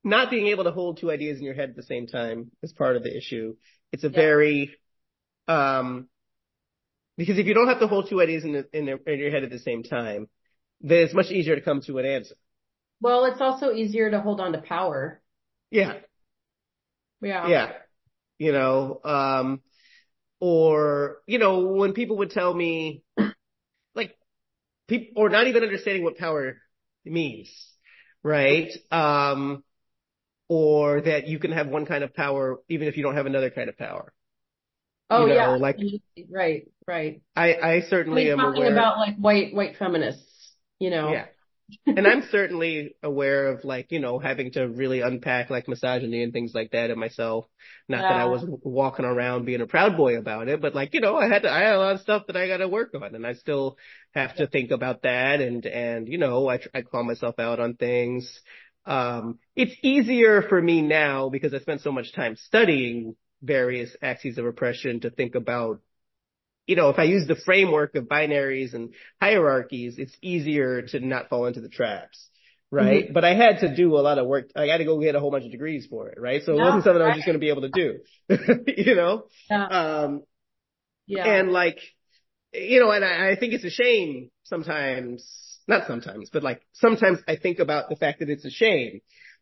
not 0.05 0.31
being 0.31 0.47
able 0.49 0.65
to 0.65 0.71
hold 0.71 0.99
two 0.99 1.11
ideas 1.11 1.39
in 1.39 1.45
your 1.45 1.55
head 1.55 1.71
at 1.71 1.77
the 1.77 1.83
same 1.83 2.07
time 2.07 2.51
is 2.63 2.73
part 2.73 2.97
of 2.97 3.03
the 3.03 3.17
issue. 3.17 3.57
It's 3.93 4.05
a 4.05 4.09
Yeah. 4.09 4.21
very 4.21 4.77
um 5.49 6.09
because 7.17 7.39
if 7.39 7.47
you 7.47 7.55
don't 7.55 7.69
have 7.69 7.81
to 7.81 7.89
hold 7.89 8.09
two 8.09 8.21
ideas 8.21 8.45
in 8.45 8.53
the, 8.53 8.67
in, 8.73 8.87
the, 8.87 9.13
in 9.13 9.19
your 9.19 9.31
head 9.31 9.43
at 9.43 9.51
the 9.51 9.59
same 9.59 9.83
time, 9.83 10.29
then 10.81 10.99
it's 11.05 11.15
much 11.15 11.31
easier 11.31 11.55
to 11.57 11.61
come 11.61 11.81
to 11.83 11.99
an 11.99 12.07
answer. 12.07 12.35
Well, 13.01 13.25
it's 13.27 13.41
also 13.41 13.73
easier 13.73 14.11
to 14.11 14.21
hold 14.21 14.41
on 14.41 14.53
to 14.53 14.59
power. 14.59 15.21
Yeah, 15.71 15.95
Yeah. 17.21 17.49
yeah. 17.49 17.73
You 18.39 18.53
know, 18.53 19.01
um 19.05 19.61
or 20.41 21.19
you 21.27 21.39
know, 21.39 21.61
when 21.67 21.93
people 21.93 22.19
would 22.19 22.31
tell 22.31 22.53
me 22.55 23.03
like 23.95 24.17
people 24.89 25.23
or 25.23 25.29
not 25.29 25.47
even 25.49 25.63
understanding 25.63 26.05
what 26.05 26.17
power 26.19 26.59
means, 27.05 27.49
right? 28.23 28.71
Um 28.91 29.65
or 30.49 31.01
that 31.03 31.27
you 31.29 31.39
can 31.39 31.53
have 31.53 31.69
one 31.69 31.87
kind 31.87 32.05
of 32.05 32.15
power 32.15 32.59
even 32.69 32.89
if 32.89 32.97
you 32.97 33.03
don't 33.03 33.15
have 33.17 33.27
another 33.27 33.51
kind 33.51 33.69
of 33.69 33.77
power. 33.77 34.13
Oh 35.11 35.23
You 35.23 35.29
know, 35.29 35.35
yeah. 35.35 35.49
like- 35.57 35.79
right, 36.31 36.69
right. 36.87 37.21
I 37.35 37.55
I 37.55 37.73
I 37.77 37.81
certainly 37.83 38.25
mean, 38.25 38.33
am 38.33 38.39
talking 38.39 38.63
aware 38.63 38.73
about 38.73 38.99
like 38.99 39.17
white 39.17 39.55
white 39.55 39.77
feminists, 39.79 40.28
you 40.79 40.91
know. 40.91 41.13
Yeah. 41.13 41.27
and 41.87 42.07
I'm 42.07 42.23
certainly 42.31 42.97
aware 43.03 43.49
of 43.49 43.65
like, 43.65 43.93
you 43.93 44.01
know, 44.01 44.19
having 44.19 44.53
to 44.53 44.67
really 44.67 45.03
unpack 45.03 45.51
like 45.51 45.69
misogyny 45.69 46.23
and 46.23 46.33
things 46.33 46.53
like 46.55 46.71
that 46.71 46.91
in 46.91 46.99
myself. 46.99 47.47
Not 47.89 48.03
that 48.03 48.13
I 48.13 48.25
was 48.25 48.43
walking 48.47 49.05
around 49.05 49.45
being 49.45 49.61
a 49.61 49.67
proud 49.67 49.97
boy 49.97 50.17
about 50.17 50.49
it, 50.49 50.63
but 50.63 50.75
like, 50.75 50.95
you 50.95 51.01
know, 51.01 51.17
I 51.17 51.29
had 51.29 51.43
to, 51.43 51.51
I 51.51 51.61
had 51.61 51.75
a 51.75 51.79
lot 51.79 51.95
of 51.97 52.01
stuff 52.01 52.27
that 52.27 52.39
I 52.39 52.49
got 52.49 52.59
to 52.59 52.69
work 52.69 52.95
on 52.95 53.15
and 53.15 53.27
I 53.27 53.35
still 53.35 53.77
have 54.15 54.37
to 54.37 54.47
think 54.47 54.71
about 54.71 55.03
that. 55.03 55.43
And, 55.43 55.67
and, 55.67 56.09
you 56.09 56.17
know, 56.17 56.49
I, 56.49 56.59
I 56.73 56.81
call 56.83 57.05
myself 57.05 57.39
out 57.39 57.61
on 57.61 57.75
things. 57.75 58.41
Um, 58.87 59.39
it's 59.55 59.77
easier 59.83 60.41
for 60.41 60.61
me 60.61 60.81
now 60.81 61.29
because 61.29 61.53
I 61.53 61.59
spent 61.59 61.83
so 61.83 61.93
much 61.93 62.15
time 62.15 62.37
studying 62.37 63.15
various 63.43 63.95
axes 64.01 64.39
of 64.39 64.47
oppression 64.47 65.01
to 65.01 65.11
think 65.11 65.35
about 65.35 65.81
you 66.69 66.77
know, 66.77 66.91
if 66.91 66.99
I 67.01 67.05
use 67.05 67.27
the 67.27 67.35
framework 67.35 67.97
of 67.97 68.05
binaries 68.05 68.75
and 68.75 68.95
hierarchies, 69.21 69.97
it's 69.99 70.17
easier 70.23 70.83
to 70.83 71.01
not 71.01 71.29
fall 71.31 71.47
into 71.47 71.61
the 71.63 71.69
traps. 71.71 72.29
Right. 72.71 73.13
But 73.13 73.25
I 73.25 73.35
had 73.35 73.61
to 73.61 73.75
do 73.75 73.97
a 73.97 74.01
lot 74.01 74.19
of 74.19 74.27
work. 74.27 74.51
I 74.55 74.67
had 74.67 74.79
to 74.79 74.85
go 74.85 75.01
get 75.01 75.15
a 75.17 75.21
whole 75.21 75.31
bunch 75.31 75.47
of 75.47 75.51
degrees 75.51 75.87
for 75.91 76.11
it. 76.11 76.21
Right. 76.21 76.43
So 76.45 76.53
it 76.53 76.57
Yeah, 76.57 76.65
wasn't 76.67 76.85
something 76.85 77.03
I 77.03 77.07
was 77.09 77.15
just 77.17 77.27
going 77.27 77.35
to 77.35 77.41
be 77.41 77.49
able 77.49 77.63
to 77.63 77.71
do, 77.71 77.99
you 78.85 78.95
know? 78.95 79.25
Yeah. 79.51 79.67
Um, 79.67 80.23
yeah. 81.07 81.25
and 81.27 81.51
like, 81.53 81.79
you 82.53 82.81
know, 82.81 82.91
and 82.91 83.05
I, 83.05 83.33
I 83.33 83.37
think 83.37 83.55
it's 83.55 83.65
a 83.65 83.71
shame 83.71 84.31
sometimes, 84.45 85.59
not 85.67 85.87
sometimes, 85.87 86.31
but 86.33 86.43
like 86.43 86.63
sometimes 86.73 87.19
I 87.29 87.37
think 87.37 87.59
about 87.59 87.89
the 87.89 87.97
fact 87.97 88.21
that 88.21 88.31
it's 88.31 88.45
a 88.45 88.51
shame, 88.51 89.01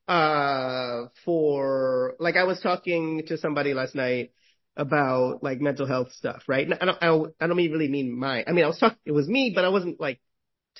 uh, 0.08 1.06
for, 1.24 2.14
like 2.20 2.36
I 2.36 2.44
was 2.44 2.60
talking 2.60 3.24
to 3.28 3.38
somebody 3.38 3.74
last 3.74 3.94
night 3.94 4.32
about 4.76 5.42
like 5.42 5.60
mental 5.60 5.86
health 5.86 6.12
stuff, 6.12 6.42
right? 6.46 6.66
And 6.66 6.74
I 6.74 6.84
don't, 6.84 6.98
I 7.00 7.06
don't, 7.06 7.34
I 7.40 7.46
don't 7.46 7.56
mean 7.56 7.72
really 7.72 7.88
mean 7.88 8.16
my, 8.16 8.44
I 8.46 8.52
mean, 8.52 8.64
I 8.64 8.68
was 8.68 8.78
talking, 8.78 8.98
it 9.04 9.12
was 9.12 9.26
me, 9.28 9.52
but 9.54 9.64
I 9.64 9.70
wasn't 9.70 10.00
like, 10.00 10.20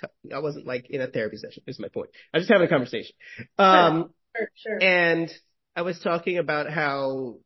t- 0.01 0.35
I 0.35 0.41
wasn't 0.41 0.67
like 0.67 0.91
in 0.91 1.01
a 1.01 1.07
therapy 1.07 1.39
session, 1.39 1.63
is 1.67 1.79
my 1.79 1.89
point. 1.89 2.11
I 2.33 2.39
was 2.39 2.47
just 2.47 2.53
having 2.53 2.67
a 2.67 2.71
conversation. 2.71 3.15
Um, 3.59 4.11
sure, 4.37 4.51
sure. 4.55 4.79
and 4.83 5.31
I 5.75 5.83
was 5.83 5.99
talking 5.99 6.39
about 6.39 6.71
how, 6.71 7.37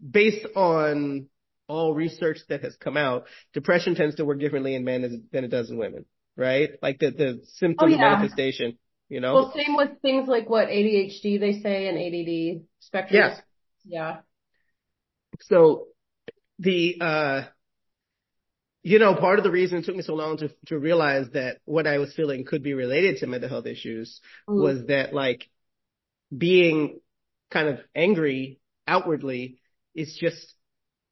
based 0.00 0.46
on 0.54 1.26
all 1.66 1.94
research 1.94 2.38
that 2.48 2.62
has 2.62 2.76
come 2.76 2.96
out, 2.96 3.24
depression 3.52 3.94
tends 3.94 4.16
to 4.16 4.24
work 4.24 4.38
differently 4.38 4.74
in 4.74 4.84
men 4.84 5.26
than 5.32 5.44
it 5.44 5.48
does 5.48 5.70
in 5.70 5.76
women, 5.76 6.04
right? 6.36 6.70
Like 6.82 6.98
the, 7.00 7.10
the 7.10 7.40
symptom 7.54 7.88
Oh, 7.88 7.90
yeah. 7.90 7.96
manifestation, 7.96 8.78
you 9.08 9.20
know? 9.20 9.34
Well, 9.34 9.54
same 9.56 9.76
with 9.76 10.00
things 10.02 10.28
like 10.28 10.48
what 10.48 10.68
ADHD 10.68 11.40
they 11.40 11.60
say 11.60 11.88
and 11.88 11.98
ADD 11.98 12.66
spectrum. 12.80 13.20
Yeah. 13.20 13.40
Yeah. 13.84 14.16
So 15.40 15.86
the, 16.58 16.96
uh, 17.00 17.42
you 18.82 18.98
know, 18.98 19.14
part 19.14 19.38
of 19.38 19.44
the 19.44 19.50
reason 19.50 19.78
it 19.78 19.84
took 19.84 19.96
me 19.96 20.02
so 20.02 20.14
long 20.14 20.38
to, 20.38 20.50
to 20.66 20.78
realize 20.78 21.28
that 21.34 21.58
what 21.64 21.86
I 21.86 21.98
was 21.98 22.12
feeling 22.14 22.44
could 22.44 22.62
be 22.62 22.74
related 22.74 23.18
to 23.18 23.26
mental 23.26 23.48
health 23.48 23.66
issues 23.66 24.20
mm. 24.48 24.60
was 24.60 24.86
that 24.86 25.14
like 25.14 25.48
being 26.36 27.00
kind 27.50 27.68
of 27.68 27.78
angry 27.94 28.58
outwardly 28.86 29.58
is 29.94 30.16
just 30.20 30.54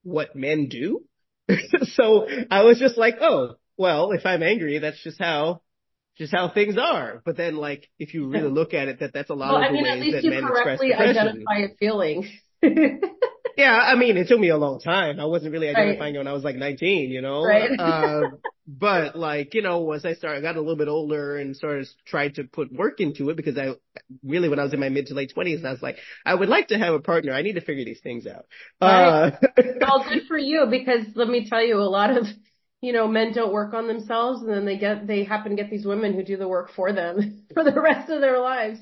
what 0.03 0.35
men 0.35 0.69
do. 0.69 1.05
so 1.83 2.27
I 2.51 2.65
was 2.65 2.79
just 2.79 2.97
like, 2.97 3.17
oh, 3.21 3.55
well, 3.77 4.13
if 4.13 4.27
I'm 4.27 4.43
angry, 4.43 4.79
that's 4.79 5.03
just 5.03 5.21
how, 5.21 5.63
just 6.17 6.33
how 6.33 6.49
things 6.49 6.77
are. 6.77 7.23
But 7.25 7.37
then 7.37 7.57
like, 7.57 7.89
if 7.99 8.15
you 8.15 8.29
really 8.29 8.51
look 8.51 8.75
at 8.75 8.89
it, 8.89 9.01
that 9.01 9.13
that's 9.13 9.31
a 9.31 9.35
lot 9.35 9.53
well, 9.53 9.63
of 9.63 9.69
I 9.69 9.73
mean, 9.73 9.85
ways 9.85 10.13
that 10.13 10.25
men 10.25 10.45
express 10.45 10.81
depression. 10.81 11.17
identify 11.19 11.59
a 11.59 11.69
feeling. 11.79 12.29
yeah, 13.61 13.77
I 13.77 13.95
mean, 13.95 14.17
it 14.17 14.27
took 14.27 14.41
me 14.41 14.49
a 14.49 14.57
long 14.57 14.81
time. 14.81 15.21
I 15.21 15.27
wasn't 15.27 15.53
really 15.53 15.69
identifying 15.69 16.15
right. 16.15 16.15
it 16.15 16.19
when 16.19 16.27
I 16.27 16.33
was 16.33 16.45
like 16.45 16.57
19, 16.57 17.11
you 17.11 17.21
know? 17.21 17.45
Right. 17.45 17.71
uh, 17.79 18.23
but 18.67 19.17
like, 19.17 19.53
you 19.55 19.61
know, 19.61 19.81
once 19.81 20.05
I 20.05 20.15
started, 20.15 20.39
I 20.39 20.43
got 20.43 20.57
a 20.57 20.61
little 20.61 20.77
bit 20.77 20.89
older 20.89 21.37
and 21.37 21.55
sort 21.55 21.81
of 21.81 21.89
tried 22.07 22.37
to 22.37 22.45
put 22.45 22.73
work 22.73 23.01
into 23.01 23.29
it 23.29 23.37
because 23.37 23.59
I 23.59 23.75
really, 24.25 24.49
when 24.49 24.59
I 24.59 24.65
was 24.65 24.73
in 24.73 24.81
my 24.81 24.89
mid 24.89 25.07
to 25.07 25.15
late 25.15 25.33
20s, 25.37 25.65
I 25.65 25.73
was 25.73 25.83
like, 25.83 25.99
I 26.25 26.35
would 26.35 26.49
like 26.49 26.69
to 26.69 26.79
have 26.79 26.95
a 26.95 27.01
partner. 27.01 27.33
I 27.35 27.43
need 27.43 27.55
to 27.55 27.61
figure 27.61 27.85
these 27.85 28.01
things 28.01 28.27
out. 28.27 28.47
Right. 28.81 29.29
Uh, 29.29 29.31
well, 29.81 30.07
good 30.09 30.27
for 30.27 30.39
you 30.39 30.67
because 30.71 31.07
let 31.15 31.29
me 31.29 31.47
tell 31.49 31.63
you, 31.63 31.77
a 31.77 31.83
lot 31.83 32.17
of, 32.17 32.25
you 32.81 32.95
know, 32.95 33.09
men 33.09 33.35
don't 33.35 33.53
work 33.53 33.75
on 33.75 33.89
themselves 33.89 34.41
and 34.41 34.49
then 34.49 34.65
they 34.65 34.79
get, 34.79 35.07
they 35.07 35.25
happen 35.25 35.55
to 35.55 35.63
get 35.63 35.71
these 35.71 35.85
women 35.85 36.15
who 36.15 36.25
do 36.25 36.39
the 36.39 36.49
work 36.49 36.71
for 36.75 36.95
them 36.95 37.45
for 37.55 37.63
the 37.63 37.79
rest 37.79 38.11
of 38.11 38.23
their 38.23 38.41
lives. 38.41 38.81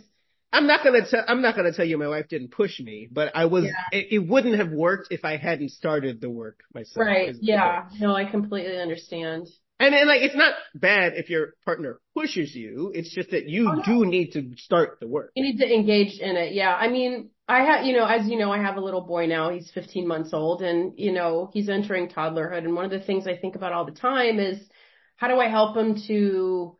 I'm 0.52 0.66
not 0.66 0.82
gonna 0.82 1.06
tell. 1.08 1.24
I'm 1.26 1.42
not 1.42 1.56
gonna 1.56 1.72
tell 1.72 1.84
you 1.84 1.98
my 1.98 2.08
wife 2.08 2.28
didn't 2.28 2.52
push 2.52 2.80
me, 2.80 3.08
but 3.10 3.32
I 3.34 3.44
was. 3.46 3.64
Yeah. 3.64 3.72
It, 3.92 4.06
it, 4.12 4.18
wouldn't 4.18 4.56
have 4.56 4.70
worked 4.70 5.08
if 5.10 5.24
I 5.24 5.36
hadn't 5.36 5.70
started 5.70 6.20
the 6.20 6.30
work 6.30 6.60
myself. 6.74 7.06
Right. 7.06 7.34
Yeah. 7.40 7.88
No, 8.00 8.14
I 8.14 8.24
completely 8.24 8.78
understand. 8.78 9.48
And 9.80 9.94
and 9.94 10.08
like 10.08 10.22
it's 10.22 10.34
not 10.34 10.54
bad 10.74 11.12
if 11.16 11.28
your 11.28 11.54
partner 11.64 12.00
pushes 12.14 12.54
you. 12.54 12.92
It's 12.94 13.14
just 13.14 13.30
that 13.30 13.48
you 13.48 13.68
oh, 13.68 13.74
no. 13.74 13.82
do 13.84 14.06
need 14.06 14.32
to 14.32 14.50
start 14.56 14.98
the 15.00 15.06
work. 15.06 15.32
You 15.36 15.44
need 15.44 15.58
to 15.58 15.72
engage 15.72 16.18
in 16.18 16.36
it. 16.36 16.54
Yeah. 16.54 16.74
I 16.74 16.88
mean, 16.88 17.30
I 17.46 17.64
have, 17.64 17.84
you 17.84 17.94
know, 17.94 18.06
as 18.06 18.26
you 18.26 18.38
know, 18.38 18.50
I 18.50 18.58
have 18.58 18.76
a 18.76 18.80
little 18.80 19.02
boy 19.02 19.26
now. 19.26 19.50
He's 19.50 19.70
15 19.70 20.08
months 20.08 20.30
old, 20.32 20.62
and 20.62 20.94
you 20.96 21.12
know, 21.12 21.50
he's 21.52 21.68
entering 21.68 22.08
toddlerhood. 22.08 22.64
And 22.64 22.74
one 22.74 22.86
of 22.86 22.90
the 22.90 23.00
things 23.00 23.26
I 23.26 23.36
think 23.36 23.54
about 23.54 23.72
all 23.72 23.84
the 23.84 23.92
time 23.92 24.40
is 24.40 24.58
how 25.16 25.28
do 25.28 25.38
I 25.38 25.48
help 25.48 25.76
him 25.76 26.00
to 26.06 26.77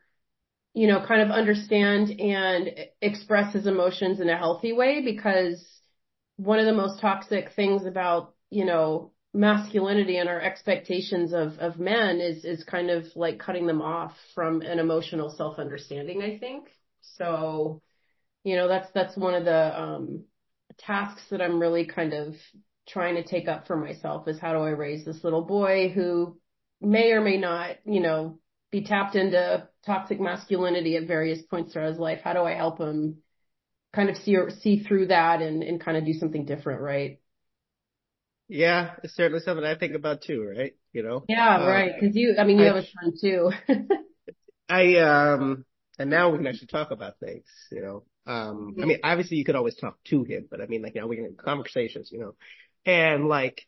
you 0.79 0.87
know, 0.87 1.05
kind 1.05 1.21
of 1.21 1.29
understand 1.29 2.09
and 2.21 2.69
express 3.01 3.53
his 3.53 3.67
emotions 3.67 4.21
in 4.21 4.29
a 4.29 4.37
healthy 4.37 4.71
way 4.71 5.01
because 5.03 5.61
one 6.37 6.57
of 6.57 6.65
the 6.65 6.71
most 6.71 7.01
toxic 7.01 7.49
things 7.53 7.85
about, 7.85 8.33
you 8.49 8.63
know, 8.63 9.11
masculinity 9.33 10.15
and 10.15 10.29
our 10.29 10.39
expectations 10.39 11.33
of, 11.33 11.57
of 11.59 11.81
men 11.81 12.21
is, 12.21 12.45
is 12.45 12.63
kind 12.63 12.89
of 12.89 13.03
like 13.17 13.39
cutting 13.39 13.67
them 13.67 13.81
off 13.81 14.13
from 14.33 14.61
an 14.61 14.79
emotional 14.79 15.29
self-understanding, 15.29 16.21
I 16.21 16.39
think. 16.39 16.69
So, 17.17 17.81
you 18.45 18.55
know, 18.55 18.69
that's, 18.69 18.87
that's 18.93 19.17
one 19.17 19.33
of 19.33 19.43
the, 19.43 19.81
um, 19.81 20.23
tasks 20.77 21.23
that 21.29 21.41
I'm 21.41 21.59
really 21.59 21.87
kind 21.87 22.13
of 22.13 22.35
trying 22.87 23.15
to 23.15 23.23
take 23.23 23.49
up 23.49 23.67
for 23.67 23.75
myself 23.75 24.29
is 24.29 24.39
how 24.39 24.53
do 24.53 24.59
I 24.59 24.69
raise 24.69 25.03
this 25.03 25.25
little 25.25 25.43
boy 25.43 25.89
who 25.89 26.39
may 26.79 27.11
or 27.11 27.19
may 27.19 27.35
not, 27.35 27.75
you 27.83 27.99
know, 27.99 28.39
be 28.71 28.83
tapped 28.83 29.15
into 29.15 29.67
toxic 29.85 30.19
masculinity 30.19 30.95
at 30.95 31.07
various 31.07 31.41
points 31.41 31.73
throughout 31.73 31.89
his 31.89 31.99
life? 31.99 32.19
How 32.23 32.33
do 32.33 32.41
I 32.41 32.53
help 32.53 32.79
him 32.79 33.17
kind 33.93 34.09
of 34.09 34.17
see 34.17 34.35
or 34.35 34.49
see 34.49 34.83
through 34.83 35.07
that 35.07 35.41
and, 35.41 35.63
and 35.63 35.81
kind 35.83 35.97
of 35.97 36.05
do 36.05 36.13
something 36.13 36.45
different, 36.45 36.81
right? 36.81 37.19
Yeah, 38.47 38.91
it's 39.03 39.15
certainly 39.15 39.41
something 39.41 39.65
I 39.65 39.75
think 39.75 39.95
about 39.95 40.21
too, 40.21 40.43
right? 40.43 40.73
You 40.91 41.03
know? 41.03 41.23
Yeah, 41.27 41.57
uh, 41.57 41.67
right. 41.67 41.91
Cause 41.99 42.11
you, 42.13 42.35
I 42.39 42.43
mean, 42.43 42.57
you 42.57 42.63
I, 42.63 42.67
have 42.67 42.75
a 42.77 42.83
son 42.83 43.13
too. 43.19 43.51
I, 44.69 44.95
um, 44.97 45.65
and 45.97 46.09
now 46.09 46.29
we 46.29 46.37
can 46.37 46.47
actually 46.47 46.67
talk 46.67 46.91
about 46.91 47.19
things, 47.19 47.45
you 47.71 47.81
know? 47.81 48.03
Um. 48.25 48.75
I 48.81 48.85
mean, 48.85 48.99
obviously 49.03 49.37
you 49.37 49.45
could 49.45 49.55
always 49.55 49.75
talk 49.75 49.97
to 50.05 50.23
him, 50.23 50.47
but 50.49 50.61
I 50.61 50.67
mean, 50.67 50.83
like, 50.83 50.95
you 50.95 51.01
know, 51.01 51.07
we 51.07 51.15
can 51.15 51.25
have 51.25 51.37
conversations, 51.37 52.09
you 52.11 52.19
know? 52.19 52.35
And 52.85 53.27
like, 53.27 53.65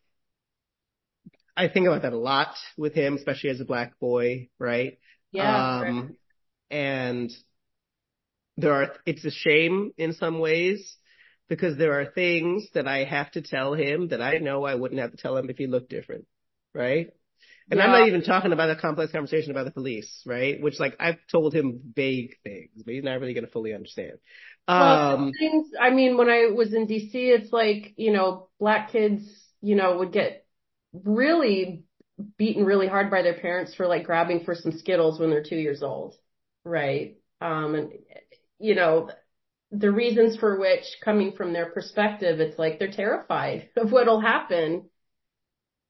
I 1.61 1.67
think 1.67 1.85
about 1.85 2.01
that 2.01 2.13
a 2.13 2.17
lot 2.17 2.55
with 2.75 2.95
him, 2.95 3.15
especially 3.15 3.51
as 3.51 3.59
a 3.61 3.65
black 3.65 3.99
boy, 3.99 4.49
right? 4.57 4.97
Yeah. 5.31 5.77
Um, 5.77 5.83
right. 5.83 6.09
and 6.71 7.31
there 8.57 8.73
are, 8.73 8.93
it's 9.05 9.23
a 9.25 9.29
shame 9.29 9.91
in 9.95 10.13
some 10.13 10.39
ways 10.39 10.97
because 11.49 11.77
there 11.77 11.99
are 11.99 12.05
things 12.05 12.65
that 12.73 12.87
I 12.87 13.03
have 13.03 13.29
to 13.33 13.43
tell 13.43 13.75
him 13.75 14.07
that 14.07 14.23
I 14.23 14.39
know 14.39 14.63
I 14.63 14.73
wouldn't 14.73 15.01
have 15.01 15.11
to 15.11 15.17
tell 15.17 15.37
him 15.37 15.51
if 15.51 15.57
he 15.57 15.67
looked 15.67 15.91
different, 15.91 16.25
right? 16.73 17.09
And 17.69 17.77
yeah. 17.77 17.85
I'm 17.85 17.91
not 17.91 18.07
even 18.07 18.23
talking 18.23 18.53
about 18.53 18.71
a 18.71 18.75
complex 18.75 19.11
conversation 19.11 19.51
about 19.51 19.65
the 19.65 19.71
police, 19.71 20.23
right? 20.25 20.59
Which 20.59 20.79
like 20.79 20.95
I've 20.99 21.19
told 21.31 21.53
him 21.53 21.79
vague 21.95 22.37
things, 22.43 22.81
but 22.83 22.95
he's 22.95 23.03
not 23.03 23.19
really 23.19 23.35
going 23.35 23.45
to 23.45 23.51
fully 23.51 23.75
understand. 23.75 24.13
Well, 24.67 25.15
um, 25.15 25.31
things, 25.37 25.67
I 25.79 25.91
mean, 25.91 26.17
when 26.17 26.27
I 26.27 26.47
was 26.47 26.73
in 26.73 26.87
DC, 26.87 27.11
it's 27.13 27.53
like, 27.53 27.93
you 27.97 28.11
know, 28.11 28.49
black 28.59 28.91
kids, 28.91 29.23
you 29.61 29.75
know, 29.75 29.99
would 29.99 30.11
get 30.11 30.40
really 30.93 31.83
beaten 32.37 32.65
really 32.65 32.87
hard 32.87 33.09
by 33.09 33.21
their 33.21 33.39
parents 33.39 33.73
for 33.73 33.87
like 33.87 34.05
grabbing 34.05 34.43
for 34.43 34.55
some 34.55 34.71
Skittles 34.71 35.19
when 35.19 35.29
they're 35.29 35.43
two 35.43 35.55
years 35.55 35.81
old. 35.81 36.15
Right. 36.63 37.17
Um, 37.39 37.75
and 37.75 37.91
you 38.59 38.75
know, 38.75 39.09
the 39.71 39.91
reasons 39.91 40.37
for 40.37 40.59
which 40.59 40.83
coming 41.03 41.31
from 41.31 41.53
their 41.53 41.71
perspective, 41.71 42.39
it's 42.39 42.59
like 42.59 42.77
they're 42.77 42.91
terrified 42.91 43.69
of 43.77 43.91
what'll 43.91 44.21
happen 44.21 44.89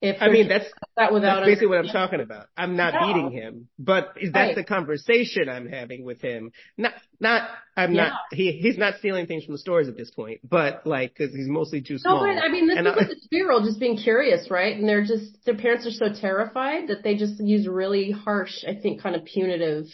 I 0.04 0.30
mean, 0.30 0.47
that's, 0.47 0.66
that 0.97 1.14
without 1.14 1.41
that's 1.41 1.45
basically 1.45 1.68
what 1.68 1.78
I'm 1.78 1.88
talking 1.88 2.22
about. 2.22 2.47
I'm 2.58 2.76
not 2.76 2.93
yeah. 2.93 3.06
beating 3.06 3.32
him, 3.32 3.68
but 3.78 4.14
is 4.20 4.34
that 4.34 4.39
right. 4.39 4.56
the 4.56 4.64
conversation 4.64 5.47
I'm 5.47 5.68
having 5.68 6.04
with 6.04 6.22
him? 6.22 6.52
Not, 6.76 6.93
not, 7.20 7.49
I'm 7.78 7.93
yeah. 7.93 8.10
not, 8.10 8.14
he, 8.32 8.54
he's 8.54 8.80
not 8.80 8.95
stealing 8.97 9.28
things 9.28 9.45
from 9.45 9.54
the 9.54 9.60
stores 9.60 9.88
at 9.88 9.95
this 9.95 10.10
point, 10.10 10.39
but 10.43 10.88
like, 10.88 11.16
cause 11.16 11.30
he's 11.36 11.47
mostly 11.47 11.82
too 11.82 11.99
small. 11.99 12.26
No, 12.26 12.34
but 12.34 12.43
I 12.43 12.49
mean, 12.49 12.68
this 12.68 12.78
and 12.80 12.88
is 12.88 12.93
a 12.95 13.30
two-year-old 13.30 13.64
just 13.66 13.80
being 13.80 13.95
curious, 13.95 14.49
right? 14.49 14.76
And 14.76 14.89
they're 14.89 15.06
just, 15.06 15.45
their 15.45 15.56
parents 15.56 15.86
are 15.86 15.91
so 15.91 16.20
terrified 16.20 16.88
that 16.88 17.04
they 17.04 17.16
just 17.16 17.39
use 17.39 17.68
really 17.68 18.10
harsh, 18.10 18.64
I 18.68 18.74
think, 18.74 19.04
kind 19.04 19.16
of 19.16 19.24
punitive 19.26 19.86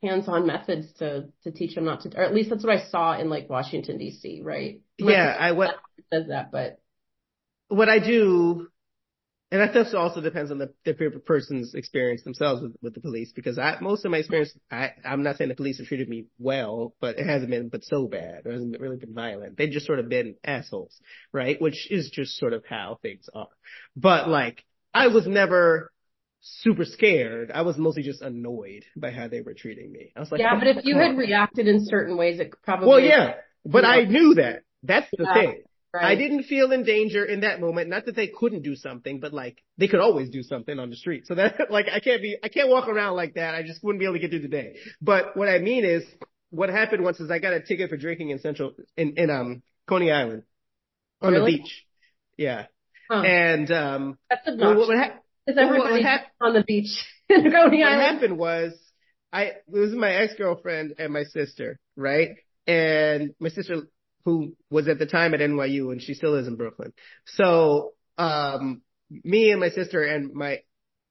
hands-on 0.00 0.46
methods 0.46 0.92
to, 1.00 1.24
to 1.42 1.50
teach 1.50 1.74
them 1.74 1.86
not 1.86 2.02
to, 2.02 2.16
or 2.16 2.22
at 2.22 2.34
least 2.34 2.50
that's 2.50 2.64
what 2.64 2.76
I 2.76 2.86
saw 2.88 3.18
in 3.18 3.30
like 3.30 3.50
Washington 3.50 3.98
DC, 3.98 4.44
right? 4.44 4.80
Yeah, 4.96 5.36
I, 5.36 5.52
what, 5.52 5.74
says 6.12 6.28
that, 6.28 6.52
but. 6.52 6.78
What 7.68 7.88
I 7.88 7.98
do 7.98 8.68
and 9.52 9.62
I 9.62 9.72
think 9.72 9.94
also 9.94 10.20
depends 10.20 10.50
on 10.50 10.58
the, 10.58 10.72
the 10.84 10.94
person's 11.24 11.74
experience 11.74 12.24
themselves 12.24 12.62
with, 12.62 12.74
with 12.82 12.94
the 12.94 13.00
police 13.00 13.32
because 13.32 13.58
I, 13.58 13.76
most 13.80 14.04
of 14.04 14.10
my 14.10 14.18
experience, 14.18 14.52
I, 14.70 14.90
I'm 15.04 15.22
not 15.22 15.36
saying 15.36 15.48
the 15.50 15.54
police 15.54 15.78
have 15.78 15.86
treated 15.86 16.08
me 16.08 16.26
well, 16.38 16.94
but 17.00 17.18
it 17.18 17.26
hasn't 17.26 17.50
been, 17.50 17.68
but 17.68 17.84
so 17.84 18.08
bad. 18.08 18.42
It 18.44 18.50
hasn't 18.50 18.80
really 18.80 18.96
been 18.96 19.14
violent. 19.14 19.56
They've 19.56 19.70
just 19.70 19.86
sort 19.86 20.00
of 20.00 20.08
been 20.08 20.34
assholes, 20.44 21.00
right? 21.32 21.60
Which 21.60 21.88
is 21.92 22.10
just 22.10 22.36
sort 22.38 22.54
of 22.54 22.64
how 22.68 22.98
things 23.02 23.28
are. 23.32 23.46
But 23.94 24.28
like, 24.28 24.64
I 24.92 25.08
was 25.08 25.28
never 25.28 25.92
super 26.40 26.84
scared. 26.84 27.52
I 27.54 27.62
was 27.62 27.78
mostly 27.78 28.02
just 28.02 28.22
annoyed 28.22 28.84
by 28.96 29.12
how 29.12 29.28
they 29.28 29.42
were 29.42 29.54
treating 29.54 29.92
me. 29.92 30.12
I 30.16 30.20
was 30.20 30.32
like, 30.32 30.40
yeah, 30.40 30.58
but 30.58 30.66
if 30.66 30.84
you 30.84 30.96
had 30.96 31.16
reacted 31.16 31.68
in 31.68 31.86
certain 31.86 32.16
ways, 32.16 32.40
it 32.40 32.52
probably. 32.64 32.88
Well, 32.88 33.00
yeah, 33.00 33.34
but 33.64 33.84
I 33.84 34.04
knew 34.04 34.34
that. 34.34 34.62
That's 34.82 35.08
the 35.16 35.24
yeah. 35.24 35.34
thing. 35.34 35.62
Right. 35.96 36.12
I 36.12 36.14
didn't 36.14 36.42
feel 36.42 36.72
in 36.72 36.84
danger 36.84 37.24
in 37.24 37.40
that 37.40 37.58
moment. 37.58 37.88
Not 37.88 38.04
that 38.04 38.14
they 38.14 38.26
couldn't 38.28 38.60
do 38.62 38.76
something, 38.76 39.18
but 39.18 39.32
like 39.32 39.62
they 39.78 39.88
could 39.88 40.00
always 40.00 40.28
do 40.28 40.42
something 40.42 40.78
on 40.78 40.90
the 40.90 40.96
street. 40.96 41.26
So 41.26 41.34
that 41.36 41.56
like 41.70 41.86
I 41.90 42.00
can't 42.00 42.20
be 42.20 42.36
I 42.42 42.48
can't 42.48 42.68
walk 42.68 42.86
around 42.86 43.16
like 43.16 43.34
that. 43.34 43.54
I 43.54 43.62
just 43.62 43.82
wouldn't 43.82 44.00
be 44.00 44.04
able 44.04 44.14
to 44.14 44.20
get 44.20 44.30
through 44.30 44.42
the 44.42 44.48
day. 44.48 44.76
But 45.00 45.36
what 45.36 45.48
I 45.48 45.58
mean 45.58 45.86
is 45.86 46.04
what 46.50 46.68
happened 46.68 47.02
once 47.02 47.18
is 47.18 47.30
I 47.30 47.38
got 47.38 47.54
a 47.54 47.60
ticket 47.60 47.88
for 47.88 47.96
drinking 47.96 48.28
in 48.30 48.40
Central 48.40 48.72
in 48.96 49.14
in 49.16 49.30
um 49.30 49.62
Coney 49.88 50.10
Island 50.10 50.42
on 51.22 51.32
really? 51.32 51.52
the 51.52 51.58
beach. 51.58 51.86
Yeah. 52.36 52.66
Huh. 53.10 53.22
And 53.22 53.70
um 53.70 54.18
That's 54.28 54.46
obnoxious. 54.46 54.76
Well, 54.76 54.88
what, 54.88 54.98
ha- 54.98 55.18
Is 55.46 55.56
everybody 55.58 56.04
what, 56.04 56.46
on 56.46 56.52
the 56.52 56.62
beach 56.62 57.06
in 57.30 57.50
Coney 57.50 57.82
Island? 57.82 58.00
What 58.00 58.12
happened 58.12 58.38
was 58.38 58.72
I 59.32 59.42
it 59.44 59.64
was 59.66 59.92
my 59.92 60.12
ex 60.12 60.34
girlfriend 60.34 60.94
and 60.98 61.10
my 61.10 61.24
sister, 61.24 61.78
right? 61.96 62.36
And 62.66 63.34
my 63.38 63.48
sister 63.48 63.82
who 64.26 64.56
was 64.70 64.88
at 64.88 64.98
the 64.98 65.06
time 65.06 65.34
at 65.34 65.40
NYU 65.40 65.92
and 65.92 66.02
she 66.02 66.12
still 66.12 66.34
is 66.34 66.48
in 66.48 66.56
Brooklyn. 66.56 66.92
So, 67.26 67.92
um, 68.18 68.82
me 69.08 69.52
and 69.52 69.60
my 69.60 69.70
sister 69.70 70.02
and 70.02 70.34
my 70.34 70.62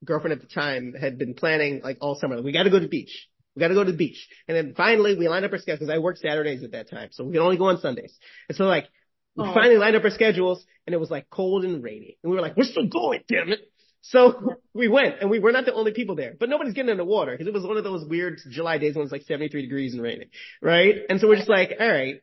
girlfriend 0.03 0.34
at 0.34 0.41
the 0.41 0.53
time 0.53 0.93
had 0.99 1.18
been 1.18 1.34
planning 1.34 1.80
like 1.82 1.97
all 2.01 2.16
summer. 2.16 2.36
Like, 2.36 2.43
we 2.43 2.51
got 2.51 2.63
to 2.63 2.70
go 2.70 2.78
to 2.78 2.86
the 2.86 2.89
beach. 2.89 3.30
We 3.55 3.61
got 3.61 3.70
to 3.70 3.74
go 3.74 3.86
to 3.86 3.91
the 3.91 3.97
beach. 3.97 4.28
And 4.49 4.57
then 4.57 4.74
finally 4.76 5.18
we 5.18 5.30
lined 5.30 5.45
up 5.45 5.53
our 5.53 5.59
schedules 5.59 5.80
because 5.80 5.95
I 5.95 5.99
worked 5.99 6.20
Saturdays 6.20 6.61
at 6.66 6.74
that 6.74 6.89
time. 6.89 7.07
So 7.13 7.24
we 7.24 7.32
could 7.32 7.41
only 7.41 7.57
go 7.57 7.70
on 7.70 7.80
Sundays. 7.80 8.20
And 8.49 8.57
so 8.57 8.66
like 8.66 8.89
we 9.38 9.47
oh. 9.47 9.53
finally 9.53 9.78
lined 9.78 9.95
up 9.95 10.03
our 10.03 10.09
schedules 10.09 10.66
and 10.86 10.93
it 10.93 10.99
was 10.99 11.09
like 11.09 11.30
cold 11.30 11.63
and 11.63 11.82
rainy. 11.82 12.18
And 12.22 12.32
we 12.32 12.36
were 12.36 12.41
like, 12.41 12.57
we're 12.57 12.66
still 12.66 12.88
going, 12.88 13.22
damn 13.30 13.49
it. 13.49 13.61
So 14.01 14.57
we 14.74 14.89
went 14.89 15.22
and 15.22 15.30
we 15.30 15.39
were 15.39 15.53
not 15.53 15.63
the 15.63 15.74
only 15.74 15.93
people 15.93 16.16
there, 16.16 16.34
but 16.38 16.49
nobody's 16.49 16.74
getting 16.74 16.91
in 16.91 16.97
the 16.97 17.05
water 17.05 17.32
because 17.32 17.47
it 17.47 17.53
was 17.53 17.63
one 17.63 17.78
of 17.78 17.86
those 17.86 18.05
weird 18.05 18.41
July 18.49 18.78
days 18.78 18.95
when 18.95 19.03
it's 19.03 19.11
like 19.13 19.24
73 19.24 19.61
degrees 19.61 19.93
and 19.93 20.03
raining. 20.03 20.28
Right. 20.61 20.95
And 21.09 21.22
so 21.22 21.30
we're 21.30 21.38
just 21.38 21.47
like, 21.47 21.72
all 21.80 21.89
right, 21.89 22.22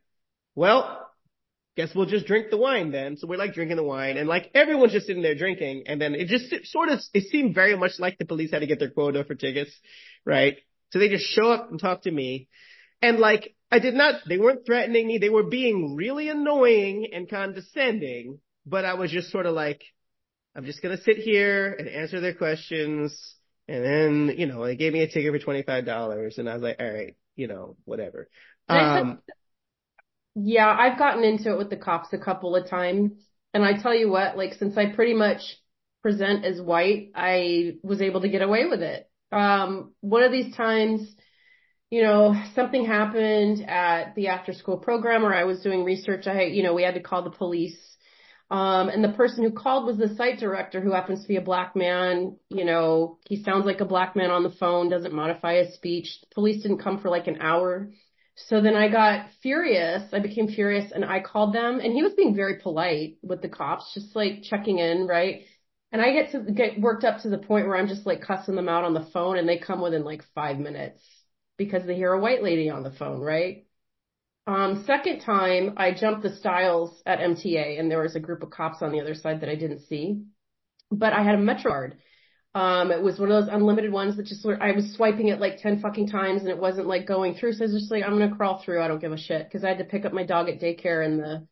well, 0.54 1.02
guess 1.76 1.94
we'll 1.94 2.06
just 2.06 2.26
drink 2.26 2.50
the 2.50 2.56
wine 2.56 2.90
then. 2.90 3.16
So 3.16 3.26
we're 3.26 3.38
like 3.38 3.54
drinking 3.54 3.76
the 3.76 3.82
wine 3.82 4.18
and 4.18 4.28
like 4.28 4.50
everyone's 4.54 4.92
just 4.92 5.06
sitting 5.06 5.22
there 5.22 5.34
drinking. 5.34 5.84
And 5.86 6.00
then 6.00 6.14
it 6.14 6.28
just 6.28 6.52
sort 6.66 6.88
of, 6.90 7.00
it 7.14 7.28
seemed 7.30 7.54
very 7.54 7.76
much 7.76 7.92
like 7.98 8.18
the 8.18 8.26
police 8.26 8.50
had 8.50 8.60
to 8.60 8.66
get 8.66 8.78
their 8.78 8.90
quota 8.90 9.24
for 9.24 9.34
tickets, 9.34 9.72
right? 10.24 10.56
So 10.90 10.98
they 10.98 11.08
just 11.08 11.24
show 11.24 11.50
up 11.50 11.70
and 11.70 11.80
talk 11.80 12.02
to 12.02 12.10
me. 12.10 12.48
And 13.00 13.18
like, 13.18 13.54
I 13.70 13.78
did 13.78 13.94
not, 13.94 14.16
they 14.28 14.36
weren't 14.36 14.66
threatening 14.66 15.06
me. 15.06 15.18
They 15.18 15.30
were 15.30 15.44
being 15.44 15.96
really 15.96 16.28
annoying 16.28 17.08
and 17.12 17.28
condescending, 17.28 18.38
but 18.66 18.84
I 18.84 18.94
was 18.94 19.10
just 19.10 19.30
sort 19.30 19.46
of 19.46 19.54
like, 19.54 19.82
I'm 20.54 20.66
just 20.66 20.82
going 20.82 20.96
to 20.96 21.02
sit 21.02 21.16
here 21.16 21.72
and 21.72 21.88
answer 21.88 22.20
their 22.20 22.34
questions. 22.34 23.18
And 23.66 23.82
then, 23.82 24.34
you 24.36 24.46
know, 24.46 24.62
they 24.66 24.76
gave 24.76 24.92
me 24.92 25.00
a 25.00 25.08
ticket 25.08 25.32
for 25.32 25.38
$25 25.38 26.38
and 26.38 26.50
I 26.50 26.54
was 26.54 26.62
like, 26.62 26.76
all 26.78 26.92
right, 26.92 27.16
you 27.34 27.46
know, 27.46 27.76
whatever. 27.86 28.28
Um, 28.68 29.20
yeah, 30.34 30.68
I've 30.68 30.98
gotten 30.98 31.24
into 31.24 31.52
it 31.52 31.58
with 31.58 31.70
the 31.70 31.76
cops 31.76 32.12
a 32.12 32.18
couple 32.18 32.56
of 32.56 32.68
times. 32.68 33.12
And 33.54 33.64
I 33.64 33.80
tell 33.80 33.94
you 33.94 34.10
what, 34.10 34.36
like, 34.36 34.54
since 34.54 34.76
I 34.78 34.86
pretty 34.86 35.14
much 35.14 35.40
present 36.02 36.44
as 36.44 36.60
white, 36.60 37.10
I 37.14 37.74
was 37.82 38.00
able 38.00 38.22
to 38.22 38.28
get 38.28 38.42
away 38.42 38.66
with 38.66 38.82
it. 38.82 39.08
Um, 39.30 39.92
one 40.00 40.22
of 40.22 40.32
these 40.32 40.54
times, 40.56 41.14
you 41.90 42.02
know, 42.02 42.34
something 42.54 42.86
happened 42.86 43.62
at 43.68 44.14
the 44.14 44.28
after 44.28 44.52
school 44.54 44.78
program 44.78 45.24
or 45.24 45.34
I 45.34 45.44
was 45.44 45.60
doing 45.60 45.84
research. 45.84 46.26
I, 46.26 46.44
you 46.44 46.62
know, 46.62 46.74
we 46.74 46.82
had 46.82 46.94
to 46.94 47.00
call 47.00 47.22
the 47.22 47.30
police. 47.30 47.76
Um, 48.50 48.88
and 48.88 49.02
the 49.02 49.12
person 49.12 49.44
who 49.44 49.52
called 49.52 49.86
was 49.86 49.96
the 49.96 50.14
site 50.14 50.38
director 50.38 50.80
who 50.80 50.92
happens 50.92 51.22
to 51.22 51.28
be 51.28 51.36
a 51.36 51.42
black 51.42 51.76
man. 51.76 52.36
You 52.50 52.64
know, 52.64 53.18
he 53.26 53.42
sounds 53.42 53.64
like 53.64 53.80
a 53.80 53.86
black 53.86 54.16
man 54.16 54.30
on 54.30 54.42
the 54.42 54.50
phone, 54.50 54.90
doesn't 54.90 55.14
modify 55.14 55.62
his 55.62 55.74
speech. 55.74 56.18
The 56.20 56.34
police 56.34 56.62
didn't 56.62 56.82
come 56.82 57.00
for 57.00 57.08
like 57.08 57.26
an 57.26 57.40
hour. 57.40 57.90
So 58.34 58.60
then 58.60 58.74
I 58.76 58.88
got 58.88 59.26
furious. 59.42 60.02
I 60.12 60.18
became 60.20 60.48
furious 60.48 60.90
and 60.92 61.04
I 61.04 61.20
called 61.20 61.54
them 61.54 61.80
and 61.80 61.92
he 61.92 62.02
was 62.02 62.14
being 62.14 62.34
very 62.34 62.58
polite 62.58 63.18
with 63.22 63.42
the 63.42 63.48
cops, 63.48 63.92
just 63.94 64.16
like 64.16 64.42
checking 64.42 64.78
in, 64.78 65.06
right? 65.06 65.44
And 65.92 66.00
I 66.00 66.12
get 66.12 66.32
to 66.32 66.40
get 66.52 66.80
worked 66.80 67.04
up 67.04 67.20
to 67.22 67.28
the 67.28 67.38
point 67.38 67.66
where 67.66 67.76
I'm 67.76 67.88
just 67.88 68.06
like 68.06 68.22
cussing 68.22 68.56
them 68.56 68.68
out 68.68 68.84
on 68.84 68.94
the 68.94 69.08
phone 69.12 69.38
and 69.38 69.48
they 69.48 69.58
come 69.58 69.82
within 69.82 70.04
like 70.04 70.24
five 70.34 70.58
minutes 70.58 71.02
because 71.58 71.84
they 71.84 71.94
hear 71.94 72.12
a 72.12 72.20
white 72.20 72.42
lady 72.42 72.70
on 72.70 72.82
the 72.82 72.90
phone, 72.90 73.20
right? 73.20 73.66
Um, 74.46 74.84
second 74.86 75.20
time 75.20 75.74
I 75.76 75.92
jumped 75.92 76.22
the 76.22 76.34
stiles 76.34 77.02
at 77.06 77.20
MTA 77.20 77.78
and 77.78 77.90
there 77.90 78.02
was 78.02 78.16
a 78.16 78.20
group 78.20 78.42
of 78.42 78.50
cops 78.50 78.82
on 78.82 78.90
the 78.90 79.00
other 79.00 79.14
side 79.14 79.40
that 79.42 79.50
I 79.50 79.54
didn't 79.54 79.86
see, 79.86 80.24
but 80.90 81.12
I 81.12 81.22
had 81.22 81.36
a 81.36 81.38
Metro 81.38 81.70
card 81.70 81.98
um, 82.54 82.90
it 82.90 83.02
was 83.02 83.18
one 83.18 83.30
of 83.32 83.44
those 83.44 83.52
unlimited 83.52 83.90
ones 83.90 84.16
that 84.16 84.26
just 84.26 84.46
I 84.46 84.72
was 84.72 84.92
swiping 84.94 85.28
it 85.28 85.40
like 85.40 85.58
10 85.58 85.80
fucking 85.80 86.08
times 86.08 86.42
and 86.42 86.50
it 86.50 86.58
wasn't 86.58 86.86
like 86.86 87.06
going 87.06 87.34
through. 87.34 87.54
So 87.54 87.64
I 87.64 87.66
was 87.66 87.72
just 87.72 87.90
like, 87.90 88.04
I'm 88.04 88.18
going 88.18 88.28
to 88.28 88.36
crawl 88.36 88.62
through. 88.62 88.82
I 88.82 88.88
don't 88.88 89.00
give 89.00 89.12
a 89.12 89.18
shit. 89.18 89.50
Cause 89.50 89.64
I 89.64 89.68
had 89.68 89.78
to 89.78 89.84
pick 89.84 90.04
up 90.04 90.12
my 90.12 90.24
dog 90.24 90.50
at 90.50 90.60
daycare 90.60 91.04
and 91.04 91.18
the, 91.18 91.46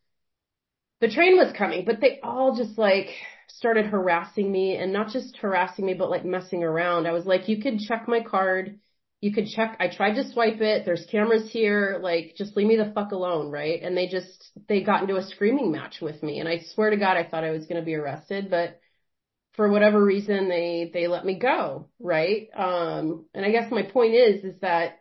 the 0.99 1.09
train 1.09 1.37
was 1.37 1.53
coming, 1.57 1.85
but 1.85 2.01
they 2.01 2.19
all 2.21 2.55
just 2.55 2.77
like 2.77 3.07
started 3.47 3.87
harassing 3.87 4.51
me 4.51 4.75
and 4.75 4.93
not 4.93 5.09
just 5.09 5.37
harassing 5.37 5.87
me, 5.87 5.95
but 5.95 6.11
like 6.11 6.23
messing 6.23 6.63
around. 6.63 7.07
I 7.07 7.13
was 7.13 7.25
like, 7.25 7.49
you 7.49 7.59
could 7.59 7.79
check 7.79 8.07
my 8.07 8.21
card. 8.21 8.79
You 9.21 9.33
could 9.33 9.47
check. 9.47 9.77
I 9.79 9.87
tried 9.87 10.13
to 10.15 10.31
swipe 10.31 10.61
it. 10.61 10.85
There's 10.85 11.07
cameras 11.11 11.49
here. 11.51 11.99
Like, 12.01 12.35
just 12.37 12.55
leave 12.55 12.67
me 12.67 12.75
the 12.75 12.91
fuck 12.93 13.11
alone. 13.11 13.49
Right. 13.49 13.81
And 13.81 13.97
they 13.97 14.07
just, 14.07 14.51
they 14.67 14.83
got 14.83 15.01
into 15.01 15.15
a 15.15 15.23
screaming 15.23 15.71
match 15.71 15.97
with 15.99 16.21
me. 16.21 16.39
And 16.39 16.47
I 16.47 16.61
swear 16.73 16.91
to 16.91 16.97
God, 16.97 17.17
I 17.17 17.27
thought 17.27 17.43
I 17.43 17.51
was 17.51 17.65
going 17.65 17.81
to 17.81 17.85
be 17.85 17.95
arrested, 17.95 18.51
but 18.51 18.79
for 19.53 19.69
whatever 19.69 20.03
reason 20.03 20.47
they 20.49 20.91
they 20.93 21.07
let 21.07 21.25
me 21.25 21.35
go, 21.39 21.89
right? 21.99 22.49
Um, 22.55 23.25
and 23.33 23.45
I 23.45 23.51
guess 23.51 23.71
my 23.71 23.83
point 23.83 24.13
is 24.15 24.43
is 24.43 24.59
that 24.61 24.99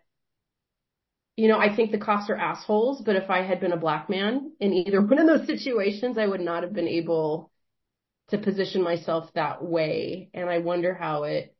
you 1.37 1.49
know 1.49 1.59
I 1.59 1.75
think 1.75 1.91
the 1.91 1.99
cops 1.99 2.31
are 2.31 2.37
assholes, 2.37 3.01
but 3.03 3.17
if 3.17 3.31
I 3.31 3.43
had 3.43 3.61
been 3.61 3.73
a 3.73 3.77
black 3.77 4.09
man 4.11 4.53
in 4.61 4.73
either 4.73 5.01
one 5.07 5.19
of 5.19 5.27
those 5.27 5.47
situations, 5.47 6.19
I 6.19 6.27
would 6.27 6.41
not 6.41 6.63
have 6.63 6.73
been 6.73 6.89
able 6.89 7.51
to 8.31 8.39
position 8.39 8.83
myself 8.83 9.31
that 9.35 9.65
way, 9.65 10.31
and 10.35 10.51
I 10.51 10.59
wonder 10.59 10.95
how 10.95 11.25
it 11.25 11.55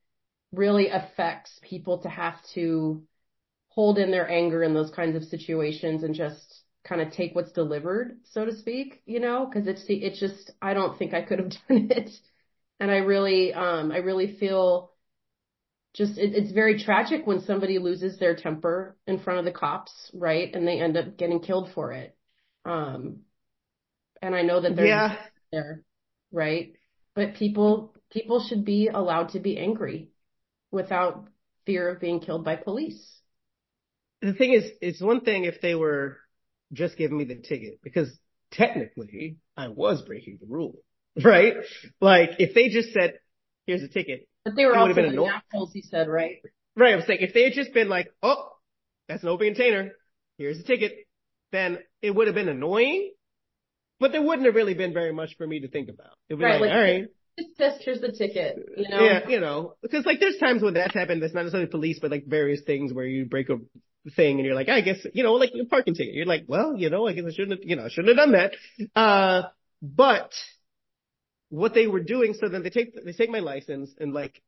really 0.53 0.89
affects 0.89 1.59
people 1.63 2.01
to 2.01 2.09
have 2.11 2.37
to 2.55 3.03
hold 3.71 3.99
in 3.99 4.11
their 4.11 4.29
anger 4.31 4.63
in 4.65 4.75
those 4.75 4.91
kinds 4.91 5.17
of 5.17 5.25
situations 5.25 6.03
and 6.05 6.15
just 6.15 6.63
kind 6.85 7.01
of 7.01 7.13
take 7.13 7.35
what's 7.35 7.53
delivered, 7.53 8.19
so 8.25 8.45
to 8.45 8.57
speak, 8.57 9.03
you 9.07 9.21
know, 9.21 9.47
because 9.47 9.69
it's 9.69 9.85
it's 9.89 10.21
just 10.21 10.53
I 10.63 10.75
don't 10.75 10.99
think 10.99 11.15
I 11.15 11.23
could 11.23 11.41
have 11.41 11.51
done 11.69 11.89
it 11.91 12.11
and 12.81 12.91
I 12.91 12.97
really, 12.97 13.53
um, 13.53 13.93
I 13.93 13.99
really 13.99 14.37
feel 14.39 14.91
just 15.95 16.19
it, 16.19 16.35
it's 16.35 16.53
very 16.53 16.83
tragic 16.83 17.27
when 17.27 17.43
somebody 17.43 17.79
loses 17.79 18.19
their 18.19 18.35
temper 18.35 18.97
in 19.07 19.21
front 19.21 19.39
of 19.39 19.45
the 19.45 19.53
cops, 19.53 19.93
right? 20.15 20.53
And 20.55 20.67
they 20.67 20.81
end 20.81 20.97
up 20.97 21.17
getting 21.19 21.41
killed 21.41 21.71
for 21.75 21.93
it. 21.93 22.17
Um, 22.65 23.21
and 24.23 24.35
I 24.35 24.43
know 24.43 24.61
that 24.61 24.75
there's 24.75 24.89
yeah. 24.89 25.17
there, 25.53 25.83
right? 26.33 26.73
But 27.15 27.35
people 27.35 27.95
people 28.11 28.45
should 28.49 28.65
be 28.65 28.89
allowed 28.89 29.31
to 29.31 29.41
be 29.41 29.59
angry 29.59 30.09
without 30.71 31.27
fear 31.67 31.91
of 31.91 32.01
being 32.01 32.21
killed 32.21 32.45
by 32.45 32.57
police. 32.57 33.21
The 34.23 34.35
thing 34.35 34.53
is, 34.53 34.65
it's 34.81 35.01
one 35.01 35.21
thing 35.23 35.45
if 35.45 35.61
they 35.61 35.75
were 35.75 36.19
just 36.73 36.97
giving 36.97 37.19
me 37.19 37.25
the 37.25 37.37
ticket 37.37 37.81
because 37.83 38.09
technically 38.53 39.39
I 39.57 39.69
was 39.69 40.03
breaking 40.03 40.39
the 40.41 40.47
rule. 40.47 40.79
right? 41.25 41.55
Like 42.01 42.31
if 42.39 42.55
they 42.55 42.69
just 42.69 42.93
said, 42.93 43.15
"Here's 43.67 43.83
a 43.83 43.89
ticket," 43.89 44.29
but 44.45 44.55
they 44.57 44.65
were 44.65 44.77
also 44.77 44.95
been 44.95 45.15
the 45.15 45.25
assholes. 45.25 45.73
He 45.73 45.83
said, 45.83 46.09
right? 46.09 46.37
Right. 46.77 46.93
I 46.93 46.97
was 46.97 47.07
saying 47.07 47.21
if 47.21 47.35
they 47.35 47.45
had 47.45 47.53
just 47.53 47.73
been 47.75 47.89
like, 47.89 48.13
"Oh, 48.23 48.51
that's 49.09 49.23
an 49.23 49.29
open 49.29 49.49
container. 49.49 49.93
Here's 50.39 50.59
a 50.59 50.63
ticket," 50.63 50.93
then 51.53 51.79
it 52.03 52.15
would 52.15 52.27
have 52.27 52.35
been 52.35 52.49
annoying, 52.49 53.13
but 53.99 54.13
there 54.13 54.23
wouldn't 54.23 54.47
have 54.47 54.55
really 54.55 54.75
been 54.75 54.93
very 54.93 55.13
much 55.13 55.37
for 55.37 55.47
me 55.47 55.61
to 55.61 55.69
think 55.69 55.89
about. 55.89 56.13
It 56.29 56.35
would 56.35 56.45
right, 56.45 56.61
like, 56.61 56.71
like, 56.71 56.77
all 56.77 56.83
right. 56.83 57.05
Just 57.59 58.03
the 58.03 58.13
ticket, 58.13 58.59
you 58.77 58.89
know? 58.89 59.03
Yeah, 59.03 59.29
you 59.29 59.41
know, 59.41 59.75
because 59.81 60.05
like 60.05 60.21
there's 60.21 60.37
times 60.37 60.63
when 60.63 60.75
that's 60.75 60.93
happened 60.93 61.23
that's 61.23 61.33
not 61.33 61.43
necessarily 61.43 61.71
police, 61.71 61.99
but 61.99 62.11
like 62.11 62.27
various 62.27 62.61
things 62.63 62.93
where 62.93 63.07
you 63.07 63.25
break 63.25 63.49
a 63.49 63.57
thing 64.11 64.37
and 64.37 64.45
you're 64.45 64.55
like, 64.55 64.69
I 64.69 64.81
guess, 64.83 64.99
you 65.15 65.23
know, 65.23 65.35
like 65.35 65.53
a 65.59 65.65
parking 65.65 65.95
ticket. 65.95 66.15
You're 66.15 66.27
like, 66.27 66.45
well, 66.49 66.77
you 66.77 66.91
know, 66.91 67.07
I 67.07 67.13
guess 67.13 67.25
I 67.27 67.33
shouldn't 67.33 67.61
have, 67.61 67.69
you 67.69 67.77
know, 67.77 67.85
I 67.85 67.89
shouldn't 67.89 68.17
have 68.17 68.29
done 68.29 68.33
that. 68.33 68.53
Uh, 68.95 69.43
but 69.81 70.33
what 71.51 71.75
they 71.75 71.87
were 71.87 72.01
doing. 72.01 72.35
So 72.35 72.49
then 72.49 72.63
they 72.63 72.71
take 72.71 72.95
they 73.05 73.13
take 73.13 73.31
my 73.31 73.41
license 73.41 73.95
and 73.99 74.15
like 74.15 74.43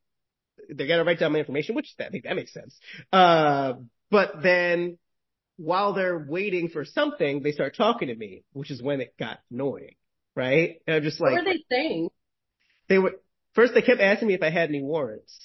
they're 0.68 0.86
gonna 0.86 1.04
write 1.04 1.18
down 1.18 1.32
my 1.32 1.38
information, 1.38 1.74
which 1.74 1.94
I 2.00 2.08
think 2.08 2.24
that 2.24 2.36
makes 2.36 2.54
sense. 2.54 2.78
Uh, 3.12 3.74
but 4.10 4.42
then 4.42 4.98
while 5.56 5.92
they're 5.92 6.26
waiting 6.28 6.68
for 6.68 6.84
something, 6.84 7.42
they 7.42 7.52
start 7.52 7.76
talking 7.76 8.08
to 8.08 8.14
me, 8.14 8.44
which 8.52 8.70
is 8.70 8.82
when 8.82 9.00
it 9.00 9.14
got 9.18 9.38
annoying, 9.50 9.94
right? 10.34 10.76
And 10.86 10.96
I'm 10.96 11.02
just 11.02 11.20
like, 11.20 11.32
what 11.32 11.44
were 11.44 11.52
they 11.52 11.64
saying? 11.70 12.08
They 12.88 12.98
were 12.98 13.20
first. 13.54 13.74
They 13.74 13.82
kept 13.82 14.00
asking 14.00 14.28
me 14.28 14.34
if 14.34 14.42
I 14.42 14.50
had 14.50 14.68
any 14.68 14.82
warrants. 14.82 15.38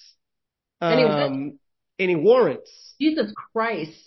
Um, 0.79 1.59
any 1.99 2.15
warrants? 2.15 2.71
Jesus 3.01 3.33
Christ! 3.53 3.99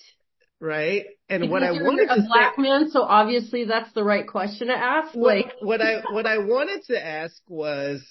Right? 0.61 1.07
And 1.29 1.43
because 1.43 1.51
what 1.51 1.63
I 1.63 1.73
wanted 1.73 2.09
a 2.09 2.23
black 2.23 2.57
say, 2.57 2.63
man, 2.63 2.91
so 2.91 3.03
obviously 3.03 3.65
that's 3.65 3.93
the 3.93 4.05
right 4.05 4.27
question 4.27 4.69
to 4.69 4.75
ask. 4.75 5.15
What, 5.15 5.37
like 5.37 5.53
what 5.61 5.81
I 5.81 6.03
what 6.11 6.27
I 6.27 6.39
wanted 6.39 6.85
to 6.89 7.05
ask 7.05 7.41
was, 7.49 8.03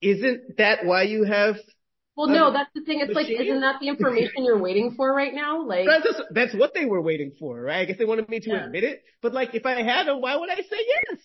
isn't 0.00 0.56
that 0.58 0.84
why 0.84 1.02
you 1.02 1.24
have? 1.24 1.56
Well, 2.16 2.28
no, 2.28 2.52
that's 2.52 2.70
the 2.74 2.82
thing. 2.82 3.00
It's 3.00 3.14
machine? 3.14 3.36
like, 3.38 3.46
isn't 3.46 3.60
that 3.62 3.76
the 3.80 3.88
information 3.88 4.44
you're 4.44 4.58
waiting 4.58 4.94
for 4.96 5.14
right 5.14 5.32
now? 5.32 5.66
Like 5.66 5.86
that's 5.86 6.04
just, 6.04 6.22
that's 6.30 6.54
what 6.54 6.74
they 6.74 6.84
were 6.84 7.00
waiting 7.00 7.32
for, 7.38 7.60
right? 7.60 7.80
I 7.80 7.84
guess 7.84 7.98
they 7.98 8.04
wanted 8.04 8.28
me 8.28 8.40
to 8.40 8.50
yeah. 8.50 8.66
admit 8.66 8.84
it, 8.84 9.02
but 9.22 9.32
like 9.32 9.54
if 9.54 9.64
I 9.64 9.82
had 9.82 10.06
them, 10.06 10.20
why 10.20 10.36
would 10.36 10.50
I 10.50 10.56
say 10.56 10.62
yes? 10.70 11.20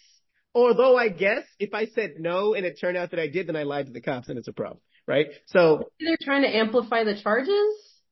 Although 0.56 0.98
I 0.98 1.10
guess 1.10 1.44
if 1.60 1.74
I 1.74 1.86
said 1.88 2.16
no 2.20 2.54
and 2.54 2.66
it 2.66 2.80
turned 2.80 2.98
out 2.98 3.12
that 3.12 3.20
I 3.20 3.28
did, 3.28 3.48
then 3.48 3.56
I 3.56 3.64
lied 3.64 3.88
to 3.88 3.92
the 3.92 4.02
cops 4.02 4.30
and 4.30 4.40
it's 4.40 4.48
a 4.48 4.54
problem, 4.54 4.80
right? 5.06 5.28
So 5.48 5.92
they're 6.00 6.18
trying 6.22 6.44
to 6.44 6.56
amplify 6.56 7.04
the 7.04 7.20
charges. 7.22 7.52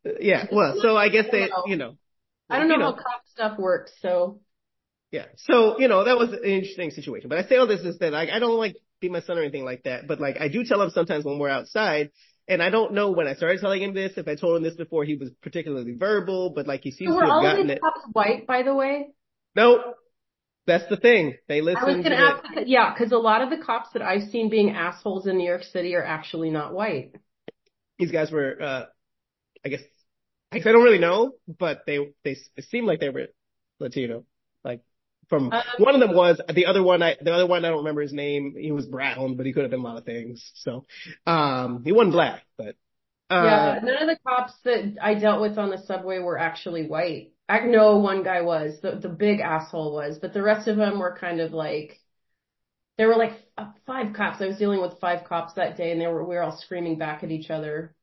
Uh, 0.06 0.20
yeah, 0.20 0.46
well, 0.52 0.76
so 0.82 0.98
I 0.98 1.10
guess 1.10 1.26
they, 1.32 1.50
you 1.66 1.78
know, 1.78 1.96
I 2.50 2.60
don't 2.60 2.68
know, 2.68 2.76
you 2.76 2.80
know 2.80 2.92
how 2.92 2.94
cop 2.94 3.22
stuff 3.28 3.58
works, 3.58 3.92
so. 4.02 4.40
Yeah. 5.12 5.26
So, 5.38 5.80
you 5.80 5.88
know, 5.88 6.04
that 6.04 6.18
was 6.18 6.30
an 6.30 6.44
interesting 6.44 6.92
situation. 6.92 7.30
But 7.30 7.38
I 7.38 7.48
say 7.48 7.56
all 7.56 7.68
this 7.68 7.82
is 7.82 8.00
that 8.00 8.14
I, 8.14 8.30
I 8.30 8.40
don't 8.40 8.58
like 8.58 8.76
be 9.00 9.10
my 9.10 9.22
son 9.22 9.38
or 9.38 9.42
anything 9.42 9.64
like 9.64 9.84
that. 9.84 10.08
But 10.08 10.20
like 10.20 10.38
I 10.40 10.50
do 10.50 10.64
tell 10.64 10.82
him 10.82 10.90
sometimes 10.90 11.24
when 11.24 11.40
we're 11.40 11.50
outside, 11.50 12.12
and 12.48 12.62
I 12.62 12.70
don't 12.70 12.94
know 12.94 13.12
when 13.12 13.28
I 13.28 13.34
started 13.36 13.62
telling 13.62 13.82
him 13.82 13.94
this, 13.94 14.14
if 14.18 14.28
I 14.28 14.36
told 14.36 14.58
him 14.58 14.64
this 14.64 14.76
before 14.76 15.06
he 15.06 15.16
was 15.16 15.32
particularly 15.42 15.94
verbal, 15.94 16.52
but 16.52 16.68
like 16.68 16.82
he 16.82 16.92
seems 16.92 17.14
so 17.14 17.20
to 17.20 17.26
have 17.26 17.44
gotten 17.44 17.70
it. 17.70 17.80
All 17.82 17.92
the 17.92 18.00
cops 18.02 18.14
white, 18.14 18.48
by 18.48 18.64
the 18.64 18.74
way? 18.74 19.08
No. 19.56 19.94
That's 20.68 20.88
the 20.90 20.98
thing. 20.98 21.36
They 21.48 21.62
listen 21.62 21.84
I 21.84 21.86
was 21.86 22.04
gonna 22.04 22.16
ask, 22.16 22.44
it. 22.58 22.68
yeah, 22.68 22.92
because 22.92 23.12
a 23.12 23.18
lot 23.18 23.44
of 23.44 23.52
the 23.52 23.64
cops 23.64 23.90
that 23.94 24.02
I've 24.02 24.30
seen 24.30 24.50
being 24.50 24.72
assholes 24.72 25.28
in 25.28 25.38
New 25.38 25.46
York 25.46 25.64
City 25.64 25.96
are 25.96 26.04
actually 26.04 26.50
not 26.50 26.74
white. 26.74 27.12
These 28.00 28.12
guys 28.12 28.32
were, 28.32 28.60
uh, 28.60 28.86
I 29.64 29.70
guess, 29.70 29.82
I 30.56 30.72
don't 30.72 30.84
really 30.84 31.00
know, 31.00 31.34
but 31.60 31.84
they 31.86 32.14
they 32.24 32.36
seem 32.62 32.86
like 32.86 33.00
they 33.00 33.10
were 33.10 33.28
Latino. 33.80 34.26
Like 34.64 34.82
from 35.28 35.52
um, 35.52 35.64
one 35.78 35.96
of 35.96 36.02
them 36.02 36.16
was 36.16 36.40
the 36.54 36.66
other 36.66 36.84
one. 36.84 37.02
I 37.04 37.18
the 37.22 37.34
other 37.34 37.48
one 37.48 37.66
I 37.66 37.70
don't 37.70 37.80
remember 37.80 38.02
his 38.02 38.14
name. 38.14 38.56
He 38.58 38.72
was 38.72 38.86
brown, 38.86 39.36
but 39.36 39.46
he 39.46 39.54
could 39.54 39.64
have 39.64 39.72
been 39.72 39.82
a 39.82 39.84
lot 39.84 39.98
of 39.98 40.06
things. 40.06 40.52
So 40.56 40.86
um 41.26 41.84
he 41.84 41.92
wasn't 41.92 42.14
black, 42.14 42.44
but 42.58 42.76
uh, 43.30 43.76
yeah, 43.76 43.80
none 43.84 43.98
of 44.02 44.08
the 44.08 44.18
cops 44.26 44.54
that 44.64 44.98
I 45.02 45.16
dealt 45.16 45.42
with 45.42 45.58
on 45.58 45.70
the 45.70 45.78
subway 45.78 46.20
were 46.20 46.38
actually 46.38 46.88
white. 46.88 47.34
I 47.50 47.60
know 47.62 47.98
one 47.98 48.24
guy 48.24 48.42
was 48.42 48.80
the 48.82 48.96
the 48.96 49.10
big 49.10 49.40
asshole 49.40 49.94
was, 49.94 50.20
but 50.20 50.34
the 50.34 50.42
rest 50.42 50.68
of 50.68 50.78
them 50.78 51.00
were 51.00 51.18
kind 51.18 51.40
of 51.42 51.52
like 51.54 52.00
there 52.98 53.08
were 53.08 53.16
like 53.16 53.34
five 53.86 54.14
cops. 54.14 54.42
I 54.42 54.48
was 54.48 54.58
dealing 54.58 54.82
with 54.82 55.00
five 55.00 55.26
cops 55.26 55.54
that 55.56 55.78
day, 55.78 55.92
and 55.92 56.00
they 56.02 56.08
were 56.08 56.24
we 56.26 56.36
were 56.36 56.44
all 56.44 56.58
screaming 56.58 56.98
back 56.98 57.24
at 57.24 57.32
each 57.32 57.50
other. 57.50 57.96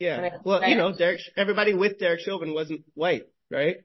Yeah. 0.00 0.38
Well, 0.44 0.66
you 0.68 0.74
know, 0.74 0.92
Derek, 0.96 1.20
everybody 1.36 1.74
with 1.74 1.98
Derek 1.98 2.20
Chauvin 2.20 2.52
wasn't 2.54 2.84
white, 2.94 3.26
right? 3.50 3.76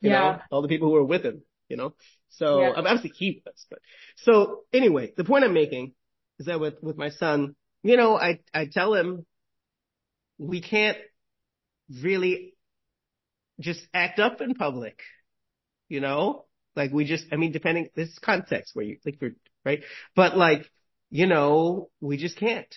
You 0.00 0.10
yeah. 0.10 0.18
Know, 0.18 0.38
all 0.50 0.62
the 0.62 0.68
people 0.68 0.88
who 0.88 0.94
were 0.94 1.04
with 1.04 1.24
him, 1.24 1.42
you 1.68 1.76
know. 1.76 1.94
So 2.30 2.62
yeah. 2.62 2.72
obviously 2.76 3.12
he 3.14 3.42
was, 3.44 3.66
but 3.68 3.80
so 4.16 4.62
anyway, 4.72 5.12
the 5.16 5.24
point 5.24 5.44
I'm 5.44 5.52
making 5.52 5.92
is 6.38 6.46
that 6.46 6.60
with 6.60 6.76
with 6.82 6.96
my 6.96 7.10
son, 7.10 7.56
you 7.82 7.96
know, 7.96 8.16
I 8.16 8.40
I 8.54 8.66
tell 8.66 8.94
him 8.94 9.26
we 10.38 10.60
can't 10.60 10.98
really 12.02 12.54
just 13.60 13.86
act 13.92 14.18
up 14.18 14.40
in 14.40 14.54
public, 14.54 15.00
you 15.88 16.00
know? 16.00 16.44
Like 16.74 16.92
we 16.92 17.04
just, 17.04 17.26
I 17.32 17.36
mean, 17.36 17.52
depending, 17.52 17.88
this 17.94 18.08
is 18.08 18.18
context 18.18 18.74
where 18.74 18.84
you, 18.84 18.98
like, 19.04 19.20
you're, 19.20 19.32
right? 19.64 19.82
But 20.14 20.36
like, 20.36 20.70
you 21.10 21.26
know, 21.26 21.88
we 22.00 22.18
just 22.18 22.36
can't. 22.36 22.74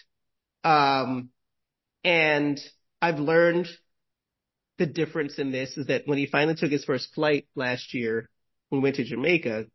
Um, 0.64 1.30
and 2.04 2.60
I've 3.02 3.20
learned 3.20 3.68
the 4.78 4.86
difference 4.86 5.38
in 5.38 5.52
this 5.52 5.78
is 5.78 5.88
that 5.88 6.04
when 6.06 6.18
he 6.18 6.26
finally 6.26 6.56
took 6.56 6.72
his 6.72 6.86
first 6.86 7.14
flight 7.14 7.48
last 7.56 7.94
year, 7.94 8.30
we 8.72 8.80
went 8.80 8.96
to 8.96 9.04
Jamaica 9.04 9.66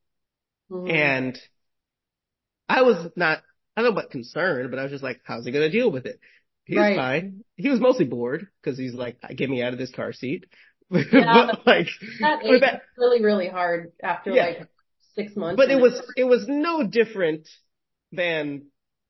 mm-hmm. 0.70 0.91
and 0.91 1.39
I 2.68 2.83
was 2.83 3.11
not, 3.16 3.43
I 3.77 3.83
don't 3.83 3.93
know 3.93 3.99
about 3.99 4.11
concerned, 4.11 4.70
but 4.70 4.79
I 4.79 4.83
was 4.83 4.93
just 4.93 5.05
like, 5.05 5.20
how's 5.25 5.45
he 5.45 5.53
going 5.53 5.70
to 5.70 5.77
deal 5.77 5.91
with 5.91 6.07
it? 6.07 6.20
He 6.64 6.79
right. 6.79 6.91
was 6.91 6.97
fine. 6.97 7.45
He 7.57 7.68
was 7.68 7.81
mostly 7.81 8.07
bored 8.07 8.49
because 8.62 8.79
he's 8.79 8.95
like, 8.95 9.18
get 9.37 9.51
me 9.51 9.62
out 9.62 9.72
of 9.75 9.79
this 9.79 9.93
car 9.93 10.12
seat. 10.12 10.47
Yeah, 10.91 11.47
but 11.47 11.66
like 11.66 11.89
that 12.20 12.41
that, 12.61 12.83
really, 12.97 13.25
really 13.25 13.49
hard 13.49 13.93
after 14.03 14.31
yeah. 14.31 14.45
like 14.45 14.68
six 15.16 15.35
months. 15.35 15.57
But 15.57 15.70
it 15.70 15.81
was 15.81 16.01
it 16.16 16.25
was 16.25 16.45
no 16.47 16.87
different 16.87 17.49
than 18.12 18.66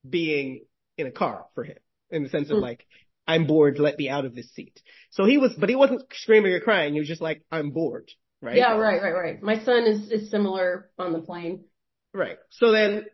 being 0.09 0.65
in 0.97 1.07
a 1.09 1.11
car 1.11 1.47
for 1.55 1.65
him 1.65 1.77
in 2.11 2.23
the 2.23 2.29
sense 2.29 2.49
of 2.51 2.59
mm. 2.59 2.63
like 2.63 2.87
I'm 3.27 3.47
bored, 3.47 3.79
let 3.79 3.99
me 3.99 4.09
out 4.09 4.25
of 4.25 4.35
this 4.35 4.53
seat. 4.53 4.81
So 5.11 5.25
he 5.25 5.39
was, 5.39 5.53
but 5.59 5.69
he 5.69 5.77
wasn't 5.77 6.03
screaming 6.13 6.53
or 6.53 6.61
crying. 6.61 6.93
He 6.95 7.01
was 7.01 7.09
just 7.09 7.23
like, 7.23 7.43
I'm 7.51 7.71
bored, 7.71 8.11
right? 8.43 8.57
Yeah, 8.57 8.77
right, 8.77 9.03
right, 9.03 9.15
right. 9.15 9.43
My 9.43 9.65
son 9.65 9.85
is 9.85 10.11
is 10.11 10.31
similar 10.31 10.91
on 10.99 11.13
the 11.13 11.21
plane. 11.21 11.65
Right. 12.13 12.37
So 12.51 12.71
then 12.73 13.07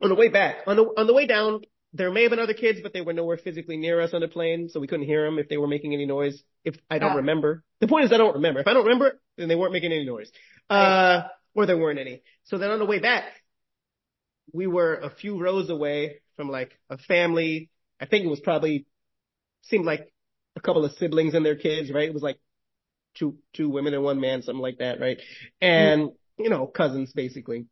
on 0.00 0.08
the 0.08 0.14
way 0.14 0.28
back, 0.28 0.56
on 0.66 0.76
the 0.76 0.82
on 0.82 1.06
the 1.06 1.14
way 1.14 1.26
down, 1.26 1.60
there 1.92 2.10
may 2.10 2.22
have 2.22 2.30
been 2.30 2.38
other 2.38 2.54
kids, 2.54 2.80
but 2.82 2.92
they 2.92 3.00
were 3.00 3.12
nowhere 3.12 3.36
physically 3.36 3.76
near 3.76 4.00
us 4.00 4.14
on 4.14 4.20
the 4.20 4.28
plane, 4.28 4.68
so 4.68 4.80
we 4.80 4.86
couldn't 4.86 5.06
hear 5.06 5.24
them 5.24 5.38
if 5.38 5.48
they 5.48 5.56
were 5.56 5.66
making 5.66 5.92
any 5.92 6.06
noise. 6.06 6.42
If 6.64 6.76
I 6.90 6.98
don't 6.98 7.16
remember, 7.16 7.62
the 7.80 7.88
point 7.88 8.04
is 8.06 8.12
I 8.12 8.16
don't 8.16 8.34
remember. 8.34 8.60
If 8.60 8.68
I 8.68 8.74
don't 8.74 8.84
remember, 8.84 9.20
then 9.36 9.48
they 9.48 9.56
weren't 9.56 9.72
making 9.72 9.92
any 9.92 10.06
noise, 10.06 10.30
uh, 10.68 11.22
or 11.54 11.66
there 11.66 11.76
weren't 11.76 11.98
any. 11.98 12.22
So 12.44 12.58
then 12.58 12.70
on 12.70 12.78
the 12.78 12.84
way 12.86 13.00
back, 13.00 13.24
we 14.52 14.66
were 14.66 14.94
a 14.94 15.10
few 15.10 15.40
rows 15.40 15.68
away 15.70 16.20
from 16.40 16.48
like 16.48 16.72
a 16.88 16.96
family. 16.96 17.68
I 18.00 18.06
think 18.06 18.24
it 18.24 18.28
was 18.28 18.40
probably 18.40 18.86
seemed 19.62 19.84
like 19.84 20.10
a 20.56 20.60
couple 20.60 20.86
of 20.86 20.92
siblings 20.92 21.34
and 21.34 21.44
their 21.44 21.56
kids, 21.56 21.92
right? 21.92 22.08
It 22.08 22.14
was 22.14 22.22
like 22.22 22.38
two 23.18 23.36
two 23.52 23.68
women 23.68 23.92
and 23.92 24.02
one 24.02 24.20
man, 24.20 24.40
something 24.40 24.62
like 24.62 24.78
that, 24.78 25.00
right? 25.00 25.18
And 25.60 26.12
you 26.38 26.48
know, 26.48 26.66
cousins 26.66 27.12
basically. 27.12 27.66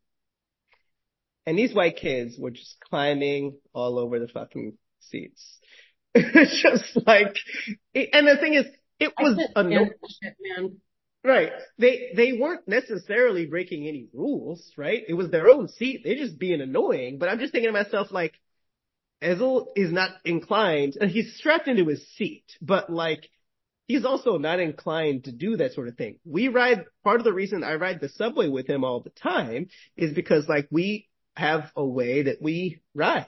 And 1.47 1.59
these 1.59 1.75
white 1.75 1.97
kids 1.97 2.37
were 2.39 2.51
just 2.51 2.77
climbing 2.91 3.57
all 3.73 3.99
over 3.99 4.19
the 4.19 4.29
fucking 4.29 4.77
seats. 5.01 5.59
just 6.15 7.07
like, 7.07 7.37
and 7.95 8.29
the 8.29 8.37
thing 8.39 8.53
is, 8.53 8.67
it 9.01 9.15
was 9.19 9.39
a 9.57 9.61
annoying. 9.61 9.93
man. 10.41 10.77
Right. 11.25 11.53
They, 11.79 12.11
they 12.15 12.33
weren't 12.35 12.69
necessarily 12.69 13.47
breaking 13.47 13.87
any 13.87 14.09
rules, 14.13 14.73
right? 14.77 15.03
It 15.09 15.15
was 15.15 15.31
their 15.31 15.49
own 15.49 15.69
seat. 15.69 16.03
They're 16.05 16.17
just 16.17 16.39
being 16.39 16.61
annoying. 16.61 17.19
But 17.19 17.31
I'm 17.31 17.39
just 17.39 17.53
thinking 17.53 17.73
to 17.73 17.73
myself, 17.73 18.09
like, 18.11 18.35
Ezel 19.23 19.67
is 19.75 19.93
not 19.93 20.11
inclined, 20.25 20.97
and 21.01 21.11
he's 21.11 21.37
strapped 21.37 21.69
into 21.69 21.87
his 21.87 22.07
seat, 22.15 22.45
but 22.63 22.91
like, 22.91 23.29
he's 23.89 24.05
also 24.05 24.39
not 24.39 24.61
inclined 24.61 25.25
to 25.25 25.33
do 25.33 25.57
that 25.57 25.73
sort 25.73 25.89
of 25.89 25.97
thing. 25.97 26.19
We 26.25 26.49
ride, 26.49 26.85
part 27.03 27.21
of 27.21 27.25
the 27.25 27.33
reason 27.33 27.65
I 27.65 27.75
ride 27.75 28.01
the 28.01 28.09
subway 28.11 28.49
with 28.49 28.69
him 28.69 28.85
all 28.85 29.01
the 29.01 29.11
time 29.11 29.69
is 29.97 30.13
because 30.15 30.49
like 30.49 30.69
we 30.71 31.09
have 31.37 31.71
a 31.75 31.85
way 31.85 32.23
that 32.23 32.41
we 32.41 32.81
ride 32.95 33.27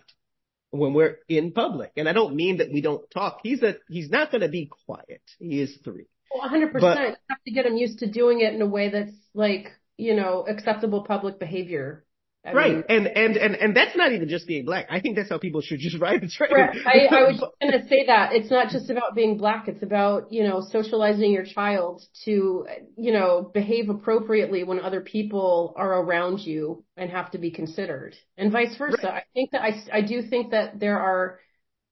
when 0.71 0.95
we're 0.95 1.19
in 1.29 1.53
public. 1.53 1.93
And 1.97 2.09
I 2.09 2.13
don't 2.13 2.37
mean 2.37 2.59
that 2.59 2.73
we 2.73 2.81
don't 2.81 3.09
talk. 3.11 3.41
He's 3.43 3.63
a, 3.63 3.77
he's 3.89 4.11
not 4.11 4.31
going 4.31 4.43
to 4.43 4.49
be 4.49 4.71
quiet. 4.87 5.23
He 5.39 5.61
is 5.61 5.77
three. 5.83 6.07
Well, 6.33 6.49
100%. 6.49 6.73
But, 6.81 6.97
have 6.99 7.43
to 7.45 7.53
get 7.53 7.67
him 7.67 7.77
used 7.77 8.01
to 8.01 8.11
doing 8.11 8.41
it 8.41 8.55
in 8.55 8.63
a 8.63 8.67
way 8.67 8.91
that's 8.91 9.17
like, 9.35 9.73
you 9.97 10.15
know, 10.15 10.45
acceptable 10.49 11.05
public 11.05 11.39
behavior. 11.39 12.05
I 12.43 12.53
right. 12.53 12.73
Mean, 12.73 12.85
and, 12.89 13.07
and, 13.07 13.37
and, 13.37 13.55
and 13.55 13.77
that's 13.77 13.95
not 13.95 14.13
even 14.13 14.29
just 14.29 14.47
being 14.47 14.65
black. 14.65 14.87
I 14.89 15.01
think 15.01 15.17
that's 15.17 15.29
how 15.29 15.39
people 15.39 15.61
should 15.61 15.79
just 15.79 16.01
ride 16.01 16.23
the 16.23 16.29
train. 16.29 16.51
Right. 16.53 16.77
I, 16.87 17.15
I 17.15 17.23
was 17.25 17.39
going 17.61 17.73
to 17.73 17.87
say 17.87 18.07
that. 18.07 18.33
It's 18.33 18.51
not 18.51 18.71
just 18.71 18.89
about 18.89 19.15
being 19.15 19.37
black. 19.37 19.69
It's 19.69 19.83
about, 19.83 20.33
you 20.33 20.45
know, 20.45 20.63
socializing 20.71 21.33
your 21.33 21.45
child 21.45 22.03
to, 22.25 22.67
you 22.97 23.13
know, 23.13 23.51
behave 23.53 23.91
appropriately 23.91 24.65
when 24.65 24.81
other 24.81 25.03
people 25.03 25.75
are 25.77 26.01
around 26.01 26.39
you 26.41 26.83
and 26.97 27.11
have 27.11 27.31
to 27.33 27.39
be 27.39 27.51
considered 27.51 28.17
and 28.39 28.51
vice 28.51 28.75
versa. 28.79 28.97
Right. 29.03 29.15
I 29.15 29.23
think 29.35 29.51
that 29.51 29.63
I, 29.63 29.99
I 29.99 30.01
do 30.01 30.23
think 30.23 30.53
that 30.53 30.81
there 30.81 30.99
are 30.99 31.41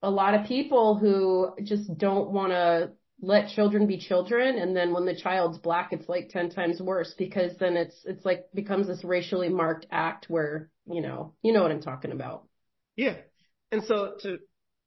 a 0.01 0.11
lot 0.11 0.35
of 0.35 0.47
people 0.47 0.97
who 0.97 1.51
just 1.63 1.99
don't 1.99 2.31
want 2.31 2.53
to 2.53 2.93
let 3.21 3.49
children 3.49 3.87
be 3.87 3.99
children 3.99 4.59
and 4.59 4.77
then 4.77 4.93
when 4.93 5.05
the 5.05 5.15
child's 5.15 5.59
black 5.59 5.93
it's 5.93 6.09
like 6.09 6.29
10 6.29 6.51
times 6.51 6.81
worse 6.81 7.15
because 7.19 7.57
then 7.59 7.77
it's 7.77 7.97
it's 8.05 8.25
like 8.25 8.45
becomes 8.55 8.87
this 8.87 9.03
racially 9.03 9.49
marked 9.49 9.87
act 9.91 10.27
where 10.29 10.71
you 10.87 11.01
know 11.01 11.35
you 11.43 11.53
know 11.53 11.63
what 11.63 11.73
i'm 11.73 11.83
talking 11.83 12.13
about. 12.13 12.45
Yeah. 12.97 13.17
And 13.73 13.83
so 13.85 14.15
to 14.23 14.39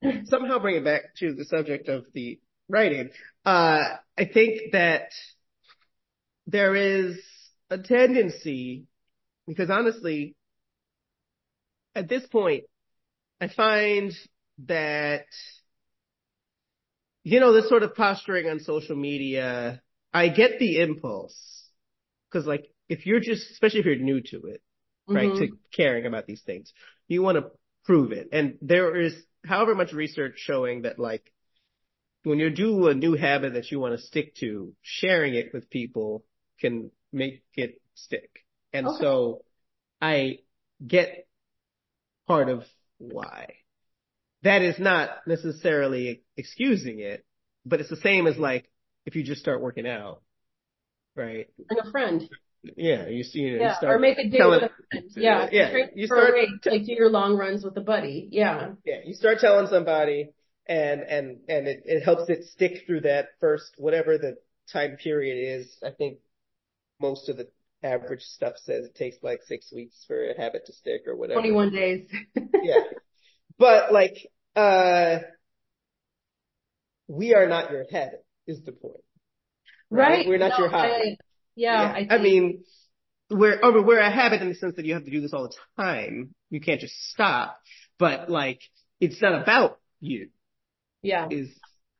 somehow 0.25 0.59
bring 0.59 0.77
it 0.77 0.85
back 0.85 1.15
to 1.19 1.33
the 1.33 1.45
subject 1.45 1.89
of 1.89 2.05
the 2.13 2.39
writing 2.69 3.09
uh 3.45 3.83
i 4.17 4.25
think 4.25 4.71
that 4.71 5.09
there 6.47 6.75
is 6.75 7.19
a 7.69 7.77
tendency 7.77 8.85
because 9.45 9.69
honestly 9.69 10.35
at 11.95 12.07
this 12.07 12.25
point 12.27 12.63
i 13.41 13.49
find 13.49 14.13
that 14.67 15.25
you 17.23 17.39
know, 17.39 17.53
this 17.53 17.69
sort 17.69 17.83
of 17.83 17.95
posturing 17.95 18.49
on 18.49 18.59
social 18.59 18.95
media, 18.95 19.81
I 20.13 20.29
get 20.29 20.59
the 20.59 20.81
impulse. 20.81 21.35
Cause 22.31 22.45
like, 22.45 22.67
if 22.89 23.05
you're 23.05 23.19
just, 23.19 23.51
especially 23.51 23.81
if 23.81 23.85
you're 23.85 23.95
new 23.97 24.21
to 24.21 24.37
it, 24.47 24.61
mm-hmm. 25.09 25.15
right, 25.15 25.35
to 25.35 25.57
caring 25.75 26.05
about 26.05 26.25
these 26.25 26.41
things, 26.41 26.73
you 27.07 27.21
want 27.21 27.37
to 27.37 27.51
prove 27.85 28.11
it. 28.11 28.29
And 28.31 28.57
there 28.61 28.99
is 28.99 29.13
however 29.45 29.75
much 29.75 29.93
research 29.93 30.35
showing 30.37 30.83
that 30.83 30.99
like, 30.99 31.31
when 32.23 32.39
you 32.39 32.51
do 32.51 32.87
a 32.87 32.93
new 32.93 33.15
habit 33.15 33.53
that 33.53 33.71
you 33.71 33.79
want 33.79 33.97
to 33.97 34.05
stick 34.05 34.35
to, 34.35 34.73
sharing 34.81 35.33
it 35.33 35.51
with 35.53 35.69
people 35.69 36.23
can 36.59 36.91
make 37.11 37.43
it 37.55 37.81
stick. 37.95 38.29
And 38.73 38.87
okay. 38.87 38.97
so 38.99 39.43
I 39.99 40.39
get 40.85 41.27
part 42.27 42.49
of 42.49 42.63
why 42.99 43.55
that 44.43 44.61
is 44.61 44.79
not 44.79 45.09
necessarily 45.27 46.23
excusing 46.37 46.99
it, 46.99 47.25
but 47.65 47.79
it's 47.79 47.89
the 47.89 47.97
same 47.97 48.27
as 48.27 48.37
like 48.37 48.69
if 49.05 49.15
you 49.15 49.23
just 49.23 49.41
start 49.41 49.61
working 49.61 49.87
out, 49.87 50.21
right? 51.15 51.47
And 51.69 51.79
a 51.79 51.91
friend. 51.91 52.29
Yeah, 52.63 53.07
you 53.07 53.23
see, 53.23 53.39
you, 53.39 53.57
know, 53.57 53.63
yeah, 53.63 53.69
you 53.69 53.75
start 53.75 53.95
or 53.95 53.99
make 53.99 54.17
a 54.19 54.29
date 54.29 54.47
with 54.47 54.63
a 54.63 54.69
friend. 54.91 55.11
Yeah, 55.15 55.49
yeah. 55.51 55.73
You 55.95 56.05
start 56.05 56.35
t- 56.63 56.69
like 56.69 56.85
do 56.85 56.93
your 56.93 57.09
long 57.09 57.35
runs 57.35 57.63
with 57.63 57.75
a 57.77 57.81
buddy. 57.81 58.27
Yeah. 58.31 58.73
Yeah, 58.85 58.97
you 59.05 59.13
start 59.13 59.39
telling 59.39 59.67
somebody, 59.67 60.29
and 60.67 61.01
and 61.01 61.37
and 61.47 61.67
it, 61.67 61.83
it 61.85 62.03
helps 62.03 62.29
it 62.29 62.45
stick 62.45 62.83
through 62.85 63.01
that 63.01 63.29
first 63.39 63.73
whatever 63.77 64.17
the 64.17 64.37
time 64.71 64.97
period 64.97 65.59
is. 65.59 65.75
I 65.83 65.89
think 65.89 66.19
most 66.99 67.29
of 67.29 67.37
the 67.37 67.47
average 67.83 68.21
stuff 68.21 68.53
says 68.57 68.85
it 68.85 68.95
takes 68.95 69.17
like 69.23 69.41
six 69.47 69.73
weeks 69.73 70.03
for 70.07 70.29
a 70.29 70.39
habit 70.39 70.67
to 70.67 70.73
stick 70.73 71.01
or 71.07 71.15
whatever. 71.15 71.39
Twenty 71.39 71.53
one 71.53 71.71
days. 71.71 72.07
yeah, 72.35 72.75
but 73.61 73.93
like, 73.93 74.27
uh, 74.55 75.19
we 77.07 77.35
are 77.35 77.47
not 77.47 77.69
your 77.69 77.85
head 77.91 78.13
is 78.47 78.63
the 78.65 78.71
point. 78.71 78.95
Right. 79.91 80.09
right? 80.09 80.27
We're 80.27 80.39
not 80.39 80.53
no, 80.57 80.57
your 80.57 80.69
hobby. 80.69 80.89
I, 80.89 81.17
yeah. 81.55 81.99
yeah. 81.99 82.07
I, 82.09 82.15
I, 82.15 82.17
mean, 82.17 82.63
we're, 83.29 83.59
or 83.61 83.83
we're 83.83 83.99
a 83.99 84.09
habit 84.09 84.41
in 84.41 84.49
the 84.49 84.55
sense 84.55 84.77
that 84.77 84.85
you 84.85 84.95
have 84.95 85.05
to 85.05 85.11
do 85.11 85.21
this 85.21 85.31
all 85.31 85.43
the 85.43 85.53
time. 85.77 86.33
You 86.49 86.59
can't 86.59 86.81
just 86.81 86.95
stop, 87.11 87.59
but 87.99 88.31
like, 88.31 88.61
it's 88.99 89.21
not 89.21 89.39
about 89.39 89.77
you. 89.99 90.29
Yeah. 91.03 91.27
Is 91.29 91.49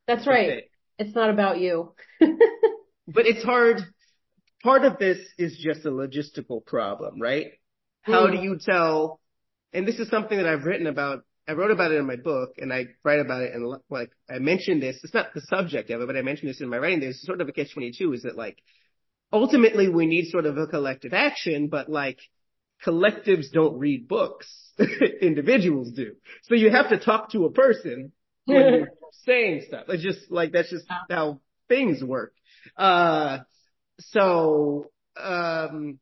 that's 0.08 0.26
right. 0.26 0.64
It's 0.98 1.14
not 1.14 1.30
about 1.30 1.60
you. 1.60 1.94
but 2.20 3.28
it's 3.28 3.44
hard. 3.44 3.82
Part 4.64 4.84
of 4.84 4.98
this 4.98 5.20
is 5.38 5.60
just 5.64 5.86
a 5.86 5.92
logistical 5.92 6.66
problem, 6.66 7.22
right? 7.22 7.52
How 8.02 8.26
mm. 8.26 8.32
do 8.32 8.38
you 8.42 8.58
tell, 8.60 9.20
and 9.74 9.88
this 9.88 10.00
is 10.00 10.10
something 10.10 10.38
that 10.38 10.48
I've 10.48 10.64
written 10.64 10.88
about 10.88 11.24
I 11.48 11.54
wrote 11.54 11.72
about 11.72 11.92
it 11.92 11.98
in 11.98 12.06
my 12.06 12.16
book 12.16 12.54
and 12.58 12.72
I 12.72 12.88
write 13.04 13.20
about 13.20 13.42
it 13.42 13.54
and 13.54 13.76
like 13.90 14.12
I 14.30 14.40
mentioned 14.40 14.82
this, 14.82 15.00
it's 15.04 15.14
not 15.14 15.34
the 15.34 15.42
subject 15.42 15.90
of 15.90 16.02
it, 16.02 16.08
but 16.08 16.16
I 16.16 16.22
mentioned 16.22 16.50
this 16.50 16.62
in 16.62 16.70
my 16.70 16.78
writing. 16.78 17.00
There's 17.00 17.26
sort 17.26 17.42
of 17.42 17.50
a 17.50 17.52
catch 17.52 17.74
22 17.74 18.14
is 18.14 18.24
that 18.24 18.38
like 18.38 18.62
ultimately 19.34 19.90
we 19.90 20.06
need 20.06 20.30
sort 20.30 20.46
of 20.46 20.58
a 20.58 20.68
collective 20.68 21.14
action, 21.14 21.68
but 21.68 21.90
like 21.90 22.20
collectives 22.86 23.52
don't 23.52 23.78
read 23.78 24.08
books. 24.08 24.48
Individuals 25.22 25.92
do. 25.92 26.14
So 26.44 26.56
you 26.56 26.72
have 26.72 26.90
to 26.90 27.00
talk 27.00 27.32
to 27.32 27.46
a 27.46 27.52
person 27.52 28.12
when 28.46 28.74
you're 28.74 28.88
saying 29.26 29.64
stuff. 29.68 29.86
It's 29.90 30.04
just 30.04 30.32
like, 30.32 30.52
that's 30.52 30.70
just 30.70 30.86
how 31.10 31.42
things 31.68 32.04
work. 32.04 32.34
Uh, 32.78 33.40
so, 34.00 34.92
um, 35.18 36.00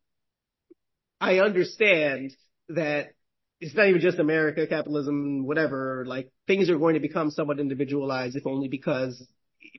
I 1.21 1.39
understand 1.39 2.31
that 2.69 3.09
it's 3.59 3.75
not 3.75 3.87
even 3.87 4.01
just 4.01 4.19
America, 4.19 4.65
capitalism, 4.67 5.45
whatever, 5.45 6.05
like 6.07 6.31
things 6.47 6.69
are 6.69 6.77
going 6.77 6.93
to 6.93 6.99
become 6.99 7.29
somewhat 7.29 7.59
individualized 7.59 8.35
if 8.35 8.47
only 8.47 8.67
because 8.67 9.27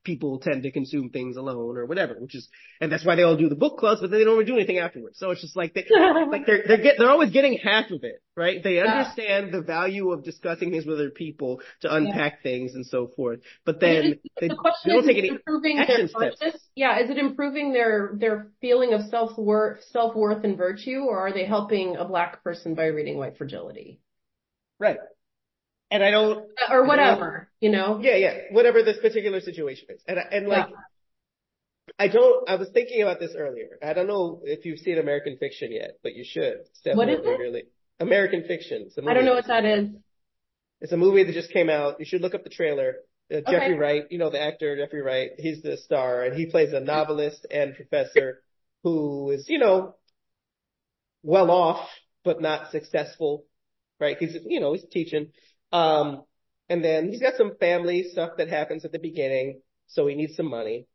people 0.04 0.38
tend 0.38 0.62
to 0.62 0.70
consume 0.70 1.10
things 1.10 1.36
alone 1.36 1.76
or 1.76 1.86
whatever, 1.86 2.14
which 2.18 2.34
is, 2.34 2.48
and 2.80 2.90
that's 2.90 3.04
why 3.04 3.16
they 3.16 3.22
all 3.22 3.36
do 3.36 3.48
the 3.48 3.54
book 3.54 3.78
clubs, 3.78 4.00
but 4.00 4.10
then 4.10 4.18
they 4.18 4.24
don't 4.24 4.34
really 4.34 4.46
do 4.46 4.56
anything 4.56 4.78
afterwards. 4.78 5.18
So 5.18 5.30
it's 5.30 5.40
just 5.40 5.56
like 5.56 5.74
they, 5.74 5.86
like 6.30 6.46
they're, 6.46 6.64
they're 6.66 6.82
get, 6.82 6.94
they're 6.98 7.10
always 7.10 7.30
getting 7.30 7.58
half 7.58 7.90
of 7.90 8.02
it, 8.04 8.22
right? 8.36 8.62
They 8.62 8.80
understand 8.80 9.46
yeah. 9.46 9.58
the 9.58 9.62
value 9.62 10.10
of 10.10 10.24
discussing 10.24 10.70
things 10.70 10.86
with 10.86 10.96
other 10.96 11.10
people 11.10 11.60
to 11.82 11.94
unpack 11.94 12.38
yeah. 12.38 12.42
things 12.42 12.74
and 12.74 12.86
so 12.86 13.08
forth. 13.14 13.40
But 13.64 13.80
then 13.80 14.18
they, 14.40 14.48
the 14.48 14.56
question 14.56 14.90
they 14.90 14.92
don't 14.92 15.02
is, 15.02 15.06
take 15.08 15.18
any 15.18 15.28
improving 15.28 15.78
action 15.78 16.10
their 16.18 16.32
steps. 16.32 16.64
Yeah. 16.74 17.00
Is 17.00 17.10
it 17.10 17.18
improving 17.18 17.72
their, 17.72 18.12
their 18.14 18.48
feeling 18.60 18.94
of 18.94 19.02
self-worth, 19.10 19.84
self-worth 19.90 20.44
and 20.44 20.56
virtue, 20.56 21.04
or 21.08 21.18
are 21.18 21.32
they 21.32 21.44
helping 21.44 21.96
a 21.96 22.04
black 22.04 22.42
person 22.42 22.74
by 22.74 22.86
reading 22.86 23.18
White 23.18 23.36
Fragility? 23.36 24.00
Right. 24.78 24.96
And 25.90 26.04
I 26.04 26.10
don't, 26.10 26.46
or 26.70 26.86
whatever, 26.86 27.50
you 27.60 27.70
know? 27.70 27.98
Yeah, 28.00 28.16
yeah, 28.16 28.34
whatever 28.52 28.82
this 28.82 28.98
particular 28.98 29.40
situation 29.40 29.86
is. 29.90 30.02
And, 30.06 30.18
and 30.18 30.46
like, 30.46 30.68
yeah. 30.68 30.76
I 31.98 32.08
don't, 32.08 32.48
I 32.48 32.54
was 32.54 32.68
thinking 32.72 33.02
about 33.02 33.18
this 33.18 33.34
earlier. 33.36 33.78
I 33.82 33.92
don't 33.92 34.06
know 34.06 34.40
if 34.44 34.64
you've 34.64 34.78
seen 34.78 34.98
American 34.98 35.36
Fiction 35.38 35.72
yet, 35.72 35.98
but 36.02 36.14
you 36.14 36.24
should. 36.24 36.58
what 36.94 37.08
is 37.08 37.18
it? 37.24 37.28
Really, 37.28 37.64
American 37.98 38.44
Fiction. 38.44 38.88
I 39.06 39.14
don't 39.14 39.24
know 39.24 39.34
what 39.34 39.48
that 39.48 39.64
is. 39.64 39.88
It's 40.80 40.92
a 40.92 40.96
movie 40.96 41.24
that 41.24 41.32
just 41.32 41.52
came 41.52 41.68
out. 41.68 41.98
You 41.98 42.06
should 42.06 42.22
look 42.22 42.34
up 42.34 42.44
the 42.44 42.50
trailer. 42.50 42.96
Uh, 43.30 43.36
okay. 43.36 43.52
Jeffrey 43.52 43.74
Wright, 43.74 44.04
you 44.10 44.18
know 44.18 44.30
the 44.30 44.40
actor 44.40 44.76
Jeffrey 44.76 45.02
Wright, 45.02 45.30
he's 45.38 45.62
the 45.62 45.76
star 45.76 46.22
and 46.22 46.34
he 46.36 46.46
plays 46.46 46.72
a 46.72 46.80
novelist 46.80 47.46
and 47.50 47.74
professor 47.74 48.42
who 48.82 49.30
is, 49.30 49.48
you 49.48 49.58
know, 49.58 49.94
well 51.22 51.50
off, 51.50 51.88
but 52.24 52.40
not 52.40 52.70
successful, 52.70 53.44
right? 54.00 54.16
He's, 54.18 54.36
you 54.46 54.58
know, 54.60 54.72
he's 54.72 54.86
teaching 54.90 55.28
um, 55.72 56.24
and 56.68 56.84
then 56.84 57.08
he's 57.08 57.20
got 57.20 57.34
some 57.36 57.56
family 57.58 58.04
stuff 58.10 58.32
that 58.38 58.48
happens 58.48 58.84
at 58.84 58.92
the 58.92 58.98
beginning, 58.98 59.60
so 59.88 60.06
he 60.06 60.14
needs 60.14 60.36
some 60.36 60.48
money. 60.48 60.86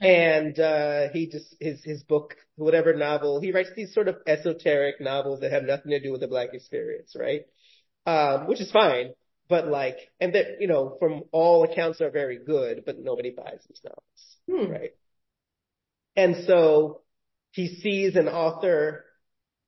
And 0.00 0.58
uh, 0.58 1.10
he 1.12 1.28
just 1.28 1.54
his 1.60 1.82
his 1.84 2.02
book, 2.02 2.34
whatever 2.56 2.92
novel, 2.92 3.40
he 3.40 3.52
writes 3.52 3.70
these 3.76 3.94
sort 3.94 4.08
of 4.08 4.16
esoteric 4.26 5.00
novels 5.00 5.40
that 5.40 5.52
have 5.52 5.62
nothing 5.62 5.92
to 5.92 6.00
do 6.00 6.10
with 6.10 6.20
the 6.20 6.28
black 6.28 6.48
experience, 6.52 7.14
right? 7.18 7.42
Um, 8.04 8.48
which 8.48 8.60
is 8.60 8.72
fine, 8.72 9.12
but 9.48 9.68
like, 9.68 9.96
and 10.20 10.34
that 10.34 10.60
you 10.60 10.66
know, 10.66 10.96
from 10.98 11.22
all 11.30 11.62
accounts 11.62 12.00
are 12.00 12.10
very 12.10 12.38
good, 12.44 12.82
but 12.84 12.98
nobody 12.98 13.30
buys 13.30 13.60
these 13.68 13.80
novels, 13.84 14.66
hmm. 14.66 14.72
right? 14.72 14.90
And 16.16 16.44
so 16.46 17.02
he 17.52 17.68
sees 17.68 18.16
an 18.16 18.28
author 18.28 19.04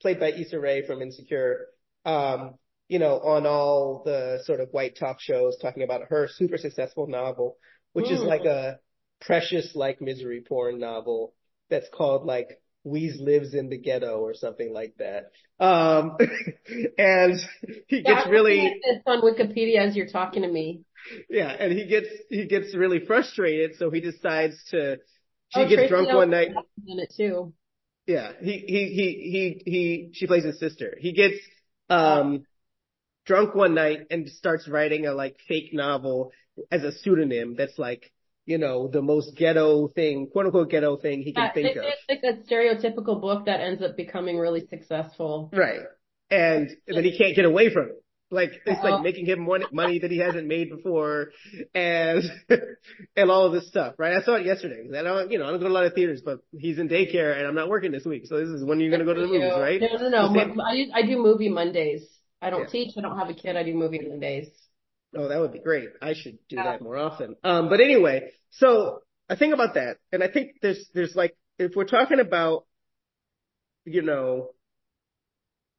played 0.01 0.19
by 0.19 0.33
Issa 0.33 0.59
Rae 0.59 0.87
from 0.87 1.01
Insecure, 1.01 1.67
um, 2.05 2.55
you 2.89 2.99
know, 2.99 3.19
on 3.21 3.47
all 3.47 4.03
the 4.05 4.41
sort 4.45 4.61
of 4.61 4.69
white 4.71 4.97
talk 4.99 5.21
shows 5.21 5.57
talking 5.61 5.83
about 5.83 6.03
her 6.11 6.29
super 6.31 6.59
successful 6.59 7.07
novel, 7.07 7.57
which 7.93 8.11
is 8.11 8.21
like 8.21 8.45
a 8.45 8.79
precious 9.21 9.75
like 9.75 10.01
misery 10.01 10.43
porn 10.47 10.79
novel 10.79 11.35
that's 11.71 11.89
called 11.93 12.27
like 12.27 12.61
We's 12.87 13.19
lives 13.19 13.55
in 13.55 13.71
the 13.71 13.79
ghetto 13.79 14.19
or 14.19 14.35
something 14.35 14.71
like 14.73 14.95
that. 14.99 15.31
Um, 15.59 16.19
and 16.99 17.41
he 17.89 18.03
yeah, 18.05 18.17
gets 18.17 18.29
really 18.29 18.79
it's 18.83 19.03
on 19.07 19.23
Wikipedia 19.23 19.79
as 19.79 19.97
you're 19.97 20.09
talking 20.09 20.43
to 20.43 20.49
me. 20.49 20.83
Yeah, 21.31 21.49
and 21.49 21.73
he 21.73 21.87
gets 21.87 22.09
he 22.29 22.47
gets 22.47 22.75
really 22.75 23.01
frustrated, 23.01 23.77
so 23.77 23.91
he 23.91 24.01
decides 24.01 24.57
to. 24.71 24.99
She 25.49 25.61
oh, 25.61 25.69
gets 25.69 25.75
Tracee 25.75 25.89
drunk 25.89 26.09
one 26.13 26.31
night. 26.31 26.49
In 26.87 26.99
it 26.99 27.15
too. 27.17 27.55
Yeah, 28.07 28.33
he 28.41 28.59
he 28.59 28.89
he 28.89 29.61
he 29.65 29.71
he. 29.71 30.11
She 30.13 30.27
plays 30.27 30.45
his 30.45 30.59
sister. 30.59 30.97
He 31.01 31.13
gets 31.13 31.37
um 31.89 32.45
drunk 33.27 33.55
one 33.55 33.75
night 33.75 34.07
and 34.11 34.29
starts 34.29 34.69
writing 34.69 35.07
a 35.07 35.13
like 35.13 35.37
fake 35.49 35.71
novel 35.73 36.33
as 36.71 36.83
a 36.83 36.93
pseudonym 36.93 37.55
that's 37.57 37.79
like, 37.79 38.13
you 38.47 38.59
know, 38.59 38.89
the 38.89 39.03
most 39.03 39.37
ghetto 39.37 39.89
thing, 39.89 40.29
quote 40.31 40.47
unquote 40.47 40.71
ghetto 40.71 40.97
thing 40.97 41.23
he 41.23 41.33
can 41.33 41.45
yeah, 41.45 41.53
think 41.53 41.77
of. 41.77 41.85
It's 41.85 42.03
like 42.09 42.23
a 42.23 42.53
stereotypical 42.53 43.21
book 43.21 43.47
that 43.47 43.61
ends 43.61 43.83
up 43.83 43.97
becoming 43.97 44.39
really 44.39 44.67
successful. 44.69 45.51
Right. 45.53 45.81
And 46.31 46.71
then 46.87 47.05
he 47.05 47.17
can't 47.17 47.35
get 47.35 47.45
away 47.45 47.73
from 47.73 47.85
it. 47.85 48.05
Like 48.31 48.53
it's 48.67 48.83
like 48.83 49.03
making 49.03 49.27
him 49.27 49.49
money 49.73 50.01
that 50.01 50.11
he 50.11 50.19
hasn't 50.19 50.49
made 50.49 50.69
before, 50.69 51.31
and 51.73 52.25
and 53.17 53.31
all 53.31 53.47
of 53.47 53.53
this 53.53 53.69
stuff, 53.69 53.95
right? 53.97 54.17
I 54.17 54.23
saw 54.23 54.35
it 54.35 54.47
yesterday. 54.47 54.83
I 54.99 55.03
don't, 55.03 55.31
you 55.31 55.39
know, 55.39 55.47
I 55.47 55.51
don't 55.51 55.61
go 55.61 55.67
to 55.67 55.71
a 55.71 55.73
lot 55.73 55.85
of 55.85 55.95
theaters, 55.95 56.23
but 56.25 56.41
he's 56.51 56.79
in 56.79 56.89
daycare 56.89 57.37
and 57.39 57.47
I'm 57.47 57.55
not 57.55 57.69
working 57.69 57.93
this 57.93 58.05
week, 58.05 58.27
so 58.27 58.39
this 58.39 58.49
is 58.49 58.65
when 58.65 58.81
you're 58.81 58.91
gonna 58.91 59.05
go 59.05 59.15
to 59.15 59.21
the 59.21 59.27
movies, 59.29 59.53
right? 59.57 59.81
No, 59.81 60.09
no, 60.09 60.33
no. 60.33 60.63
I 60.63 60.87
I 60.93 61.03
do 61.03 61.17
movie 61.19 61.49
Mondays. 61.49 62.03
I 62.45 62.51
don't 62.51 62.61
yeah. 62.61 62.67
teach. 62.67 62.95
I 62.99 63.01
don't 63.01 63.19
have 63.19 63.31
a 63.31 63.35
kid. 63.35 63.57
I 63.57 63.63
do 63.63 63.73
movie 63.73 63.99
days. 64.21 64.49
Oh, 65.17 65.29
that 65.29 65.41
would 65.41 65.53
be 65.53 65.61
great. 65.61 65.89
I 66.03 66.13
should 66.13 66.39
do 66.49 66.57
yeah. 66.57 66.65
that 66.65 66.83
more 66.83 66.99
often. 66.99 67.37
Um, 67.43 67.71
but 67.71 67.81
anyway, 67.81 68.33
so 68.51 69.01
I 69.31 69.37
think 69.37 69.55
about 69.55 69.75
that, 69.75 69.97
and 70.13 70.23
I 70.23 70.29
think 70.29 70.57
there's 70.61 70.87
there's 70.93 71.17
like 71.17 71.37
if 71.59 71.73
we're 71.75 71.85
talking 71.85 72.21
about, 72.21 72.67
you 73.87 74.03
know, 74.03 74.51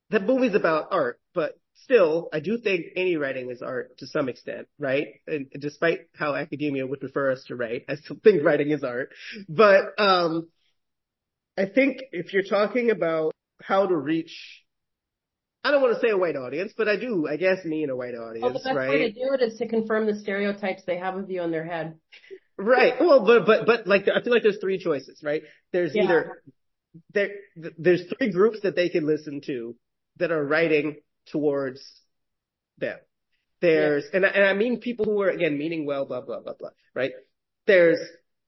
that 0.09 0.23
movie's 0.23 0.55
about 0.55 0.87
art, 0.91 1.19
but 1.35 1.59
still, 1.83 2.29
I 2.33 2.39
do 2.39 2.57
think 2.57 2.87
any 2.95 3.15
writing 3.17 3.51
is 3.51 3.61
art 3.61 3.97
to 3.99 4.07
some 4.07 4.27
extent, 4.27 4.67
right? 4.79 5.07
And 5.27 5.47
despite 5.59 6.07
how 6.15 6.33
academia 6.33 6.87
would 6.87 6.99
prefer 6.99 7.31
us 7.31 7.43
to 7.47 7.55
write, 7.55 7.85
I 7.87 7.95
still 7.95 8.17
think 8.23 8.43
writing 8.43 8.71
is 8.71 8.83
art. 8.83 9.11
But 9.47 9.99
um, 9.99 10.47
I 11.57 11.65
think 11.65 12.01
if 12.11 12.33
you're 12.33 12.43
talking 12.43 12.89
about 12.89 13.33
how 13.61 13.85
to 13.85 13.95
reach 13.95 14.64
I 15.65 15.71
don't 15.71 15.81
want 15.81 15.95
to 15.95 15.99
say 15.99 16.11
a 16.11 16.17
white 16.17 16.35
audience, 16.35 16.73
but 16.77 16.87
I 16.87 16.95
do, 16.95 17.27
I 17.27 17.37
guess, 17.37 17.65
mean 17.65 17.89
a 17.89 17.95
white 17.95 18.13
audience, 18.13 18.43
well, 18.43 18.53
the 18.53 18.59
best 18.59 18.75
right? 18.75 18.87
way 18.87 18.97
to 18.99 19.11
do 19.11 19.33
it 19.33 19.41
is 19.41 19.57
to 19.57 19.67
confirm 19.67 20.05
the 20.05 20.13
stereotypes 20.19 20.83
they 20.85 20.97
have 20.97 21.17
of 21.17 21.27
you 21.27 21.41
in 21.41 21.49
their 21.49 21.65
head. 21.65 21.95
Right. 22.55 22.93
Well, 22.99 23.25
but 23.25 23.47
but 23.47 23.65
but 23.65 23.87
like 23.87 24.03
I 24.03 24.21
feel 24.21 24.31
like 24.31 24.43
there's 24.43 24.59
three 24.61 24.77
choices, 24.77 25.21
right? 25.23 25.41
There's 25.73 25.95
yeah. 25.95 26.03
either 26.03 26.43
there 27.13 27.29
there's 27.79 28.03
three 28.15 28.31
groups 28.31 28.59
that 28.61 28.75
they 28.75 28.89
can 28.89 29.07
listen 29.07 29.41
to 29.47 29.75
that 30.17 30.31
are 30.31 30.45
writing 30.45 30.97
towards 31.31 31.81
them. 32.77 32.99
There's 33.59 34.05
yeah. 34.11 34.17
and 34.17 34.25
I, 34.27 34.29
and 34.29 34.43
I 34.45 34.53
mean 34.53 34.79
people 34.79 35.05
who 35.05 35.19
are 35.23 35.29
again 35.29 35.57
meaning 35.57 35.87
well, 35.87 36.05
blah 36.05 36.21
blah 36.21 36.41
blah 36.41 36.53
blah, 36.59 36.69
right? 36.93 37.11
There's 37.65 37.99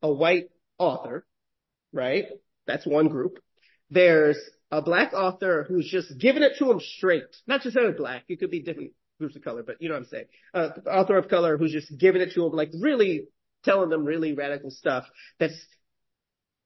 a 0.03 0.13
white 0.13 0.51
author, 0.77 1.25
right? 1.91 2.25
That's 2.67 2.85
one 2.85 3.07
group. 3.07 3.39
There's 3.89 4.37
a 4.71 4.81
black 4.81 5.13
author 5.13 5.65
who's 5.67 5.89
just 5.89 6.17
giving 6.17 6.43
it 6.43 6.53
to 6.59 6.69
him 6.69 6.79
straight. 6.79 7.23
Not 7.47 7.61
just 7.61 7.75
necessarily 7.75 7.97
black. 7.97 8.23
It 8.27 8.39
could 8.39 8.51
be 8.51 8.61
different 8.61 8.91
groups 9.19 9.35
of 9.35 9.43
color, 9.43 9.63
but 9.63 9.81
you 9.81 9.89
know 9.89 9.95
what 9.95 10.03
I'm 10.03 10.09
saying. 10.09 10.25
Uh, 10.53 10.69
author 10.89 11.17
of 11.17 11.29
color 11.29 11.57
who's 11.57 11.71
just 11.71 11.97
giving 11.97 12.21
it 12.21 12.33
to 12.33 12.45
him, 12.45 12.51
like 12.51 12.71
really 12.79 13.27
telling 13.63 13.89
them 13.89 14.05
really 14.05 14.33
radical 14.33 14.71
stuff. 14.71 15.05
That's 15.39 15.55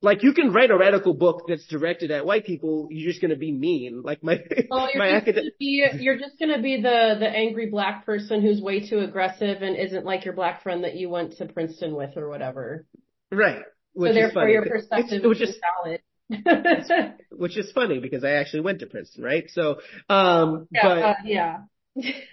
like 0.02 0.24
you 0.24 0.34
can 0.34 0.52
write 0.52 0.72
a 0.72 0.78
radical 0.78 1.14
book 1.14 1.45
that's 1.47 1.66
directed 1.68 2.10
at 2.12 2.26
white 2.26 2.45
people. 2.45 2.88
You're 2.89 3.12
just 3.12 3.22
gonna 3.22 3.36
be 3.36 3.52
mean. 3.52 4.02
Like 4.04 4.24
my 4.24 4.39
well, 4.70 4.89
you're 4.91 5.04
my 5.04 5.12
academic. 5.12 5.54
You're 5.60 6.18
just 6.18 6.39
gonna 6.39 6.62
be 6.62 6.82
the 6.82 7.18
the 7.20 7.30
angry 7.30 7.70
black 7.70 8.06
person 8.06 8.41
who's 8.41 8.62
way 8.62 8.88
too 8.88 8.99
aggressive 8.99 9.62
and 9.62 9.78
isn't 9.78 10.06
like 10.06 10.26
your 10.26 10.34
black 10.34 10.64
friend 10.64 10.84
that 10.84 10.95
you 10.95 11.10
went 11.10 11.38
to 11.38 11.45
Princeton 11.45 11.95
with 11.95 12.18
or 12.18 12.30
whatever. 12.30 12.86
Right. 13.32 13.62
Which 13.93 14.12
so 14.12 14.14
therefore, 14.14 14.49
your 14.49 14.66
perspective 14.66 15.22
it's, 15.24 15.41
is 15.41 15.60
valid. 15.84 16.02
which 17.32 17.57
is 17.57 17.71
funny 17.71 17.99
because 17.99 18.23
I 18.23 18.32
actually 18.32 18.61
went 18.61 18.79
to 18.79 18.88
Princeton, 18.88 19.23
right? 19.23 19.49
So, 19.49 19.79
um, 20.09 20.67
yeah, 20.71 20.82
but 20.84 20.97
uh, 20.97 21.13
yeah, 21.25 21.57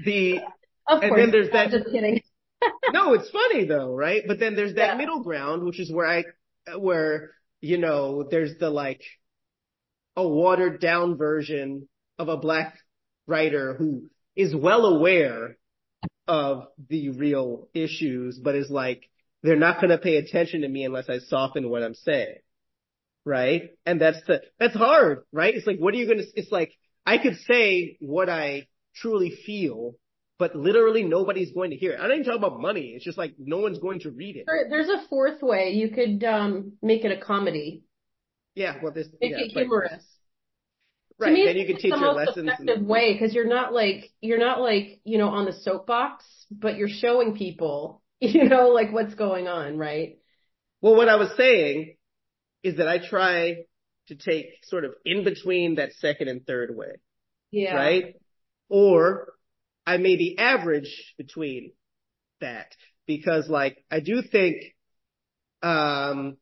the 0.04 0.38
of 0.88 1.02
and 1.02 1.10
course, 1.10 1.20
then 1.20 1.30
there's 1.30 1.50
that. 1.50 1.66
I'm 1.66 1.70
just 1.70 1.90
kidding. 1.90 2.20
no, 2.92 3.14
it's 3.14 3.30
funny 3.30 3.66
though, 3.66 3.94
right? 3.94 4.22
But 4.26 4.38
then 4.38 4.54
there's 4.54 4.74
that 4.74 4.92
yeah. 4.92 4.96
middle 4.96 5.22
ground, 5.22 5.64
which 5.64 5.80
is 5.80 5.92
where 5.92 6.06
I, 6.06 6.24
where 6.76 7.30
you 7.60 7.78
know, 7.78 8.26
there's 8.28 8.58
the 8.58 8.70
like 8.70 9.02
a 10.16 10.26
watered 10.26 10.80
down 10.80 11.16
version 11.16 11.88
of 12.18 12.28
a 12.28 12.36
black 12.36 12.76
writer 13.26 13.74
who 13.74 14.10
is 14.36 14.54
well 14.54 14.86
aware 14.86 15.56
of 16.26 16.66
the 16.88 17.10
real 17.10 17.68
issues, 17.74 18.38
but 18.38 18.54
is 18.54 18.70
like, 18.70 19.08
they're 19.42 19.56
not 19.56 19.76
going 19.76 19.90
to 19.90 19.98
pay 19.98 20.16
attention 20.16 20.60
to 20.62 20.68
me 20.68 20.84
unless 20.84 21.08
I 21.08 21.18
soften 21.18 21.70
what 21.70 21.82
I'm 21.82 21.94
saying 21.94 22.36
right? 23.28 23.70
And 23.86 24.00
that's 24.00 24.20
the, 24.26 24.42
that's 24.58 24.74
hard, 24.74 25.24
right? 25.32 25.54
It's 25.54 25.66
like, 25.66 25.78
what 25.78 25.94
are 25.94 25.96
you 25.98 26.06
going 26.06 26.18
to, 26.18 26.26
it's 26.34 26.50
like, 26.50 26.72
I 27.06 27.18
could 27.18 27.36
say 27.46 27.96
what 28.00 28.28
I 28.28 28.66
truly 28.96 29.30
feel 29.46 29.94
but 30.38 30.54
literally 30.54 31.02
nobody's 31.02 31.52
going 31.52 31.70
to 31.70 31.76
hear 31.76 31.92
it. 31.92 32.00
I 32.00 32.02
don't 32.02 32.20
even 32.20 32.24
talk 32.24 32.36
about 32.36 32.60
money. 32.60 32.92
It's 32.94 33.04
just 33.04 33.18
like 33.18 33.34
no 33.38 33.58
one's 33.58 33.78
going 33.78 34.00
to 34.00 34.10
read 34.10 34.36
it. 34.36 34.46
There's 34.70 34.88
a 34.88 35.06
fourth 35.08 35.42
way. 35.42 35.70
You 35.70 35.90
could 35.90 36.24
um, 36.24 36.74
make 36.80 37.04
it 37.04 37.10
a 37.10 37.20
comedy. 37.20 37.82
Yeah, 38.54 38.76
well, 38.82 38.92
this 38.92 39.08
make 39.20 39.32
yeah, 39.32 39.38
it 39.38 39.50
humorous. 39.50 40.04
Right. 41.18 41.32
Me, 41.32 41.46
then 41.46 41.56
you 41.56 41.66
can 41.66 41.76
teach 41.76 41.92
the 41.92 41.98
your 41.98 42.14
most 42.14 42.28
lessons. 42.28 42.48
effective 42.48 42.78
and- 42.78 42.86
way 42.86 43.12
because 43.12 43.34
you're 43.34 43.48
not 43.48 43.72
like 43.72 44.12
you're 44.20 44.38
not 44.38 44.60
like 44.60 45.00
you 45.02 45.18
know 45.18 45.28
on 45.28 45.44
the 45.44 45.52
soapbox, 45.52 46.24
but 46.50 46.76
you're 46.76 46.88
showing 46.88 47.36
people 47.36 48.02
you 48.20 48.48
know 48.48 48.68
like 48.68 48.92
what's 48.92 49.14
going 49.14 49.48
on, 49.48 49.76
right? 49.76 50.18
Well, 50.80 50.94
what 50.94 51.08
I 51.08 51.16
was 51.16 51.30
saying 51.36 51.96
is 52.62 52.76
that 52.76 52.88
I 52.88 52.98
try 52.98 53.56
to 54.08 54.14
take 54.14 54.46
sort 54.64 54.84
of 54.84 54.92
in 55.04 55.24
between 55.24 55.76
that 55.76 55.92
second 55.94 56.28
and 56.28 56.46
third 56.46 56.74
way, 56.74 56.92
Yeah. 57.50 57.74
right? 57.76 58.14
Or 58.68 59.32
I 59.86 59.96
maybe 59.98 60.36
average 60.38 61.14
between 61.16 61.72
that 62.40 62.72
because 63.06 63.48
like 63.48 63.84
I 63.90 64.00
do 64.00 64.22
think, 64.22 64.74
um, 65.62 66.36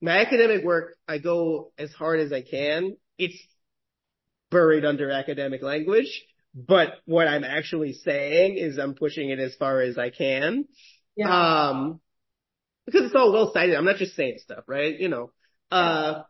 my 0.00 0.18
academic 0.20 0.64
work, 0.64 0.96
I 1.08 1.18
go 1.18 1.72
as 1.76 1.92
hard 1.92 2.20
as 2.20 2.32
I 2.32 2.42
can. 2.42 2.96
It's 3.18 3.38
buried 4.50 4.84
under 4.84 5.10
academic 5.10 5.62
language, 5.62 6.24
but 6.54 6.94
what 7.04 7.26
I'm 7.26 7.44
actually 7.44 7.94
saying 7.94 8.56
is 8.56 8.78
I'm 8.78 8.94
pushing 8.94 9.30
it 9.30 9.38
as 9.38 9.54
far 9.56 9.80
as 9.80 9.98
I 9.98 10.10
can. 10.10 10.66
Yeah. 11.16 11.68
Um, 11.68 12.00
because 12.88 13.06
it's 13.06 13.14
all 13.14 13.32
well 13.32 13.52
cited. 13.52 13.74
I'm 13.74 13.84
not 13.84 13.96
just 13.96 14.16
saying 14.16 14.38
stuff, 14.38 14.64
right? 14.66 14.98
You 14.98 15.08
know, 15.08 15.30
uh, 15.70 16.22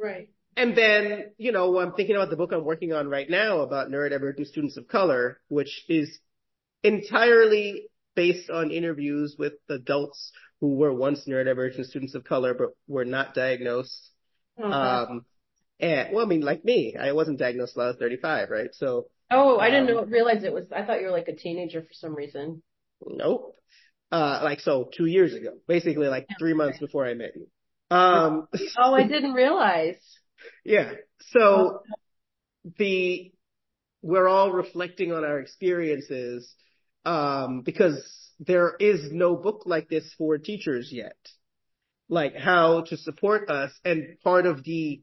right. 0.00 0.28
and 0.56 0.76
then, 0.76 1.32
you 1.38 1.50
know, 1.50 1.80
I'm 1.80 1.92
thinking 1.92 2.14
about 2.14 2.30
the 2.30 2.36
book 2.36 2.52
I'm 2.52 2.64
working 2.64 2.92
on 2.92 3.08
right 3.08 3.28
now 3.28 3.60
about 3.60 3.90
neurodivergent 3.90 4.46
students 4.46 4.76
of 4.76 4.86
color, 4.86 5.40
which 5.48 5.84
is 5.88 6.18
entirely 6.84 7.88
based 8.14 8.48
on 8.48 8.70
interviews 8.70 9.34
with 9.36 9.54
adults 9.68 10.30
who 10.60 10.76
were 10.76 10.92
once 10.92 11.26
neurodivergent 11.26 11.86
students 11.86 12.14
of 12.14 12.22
color, 12.22 12.54
but 12.54 12.68
were 12.86 13.04
not 13.04 13.34
diagnosed. 13.34 14.10
Okay. 14.58 14.70
Um, 14.70 15.24
and 15.80 16.14
well, 16.14 16.24
I 16.24 16.28
mean, 16.28 16.42
like 16.42 16.64
me, 16.64 16.94
I 16.96 17.12
wasn't 17.12 17.40
diagnosed 17.40 17.72
until 17.72 17.86
I 17.86 17.88
was 17.88 17.96
35, 17.96 18.50
right? 18.50 18.68
So, 18.72 19.08
oh, 19.32 19.58
I 19.58 19.70
didn't 19.70 19.90
um, 19.90 19.96
know 19.96 20.04
realize 20.04 20.44
it 20.44 20.52
was. 20.52 20.66
I 20.70 20.84
thought 20.84 21.00
you 21.00 21.06
were 21.06 21.12
like 21.12 21.26
a 21.26 21.34
teenager 21.34 21.82
for 21.82 21.92
some 21.92 22.14
reason. 22.14 22.62
nope. 23.04 23.56
Uh, 24.12 24.40
like 24.44 24.60
so 24.60 24.88
two 24.96 25.06
years 25.06 25.34
ago, 25.34 25.54
basically 25.66 26.06
like 26.06 26.26
three 26.38 26.54
months 26.54 26.78
before 26.78 27.06
I 27.06 27.14
met 27.14 27.32
you. 27.34 27.48
Um, 27.96 28.48
Oh, 28.78 28.94
I 28.94 29.06
didn't 29.06 29.32
realize. 29.32 29.96
Yeah. 30.64 30.92
So 31.30 31.80
the 32.78 33.32
we're 34.02 34.28
all 34.28 34.52
reflecting 34.52 35.12
on 35.12 35.24
our 35.24 35.40
experiences 35.40 36.54
um, 37.04 37.62
because 37.62 38.06
there 38.38 38.74
is 38.78 39.10
no 39.10 39.36
book 39.36 39.62
like 39.66 39.88
this 39.88 40.12
for 40.18 40.38
teachers 40.38 40.90
yet. 40.92 41.16
Like 42.08 42.36
how 42.36 42.82
to 42.88 42.98
support 42.98 43.48
us, 43.48 43.72
and 43.84 44.20
part 44.22 44.44
of 44.44 44.62
the 44.62 45.02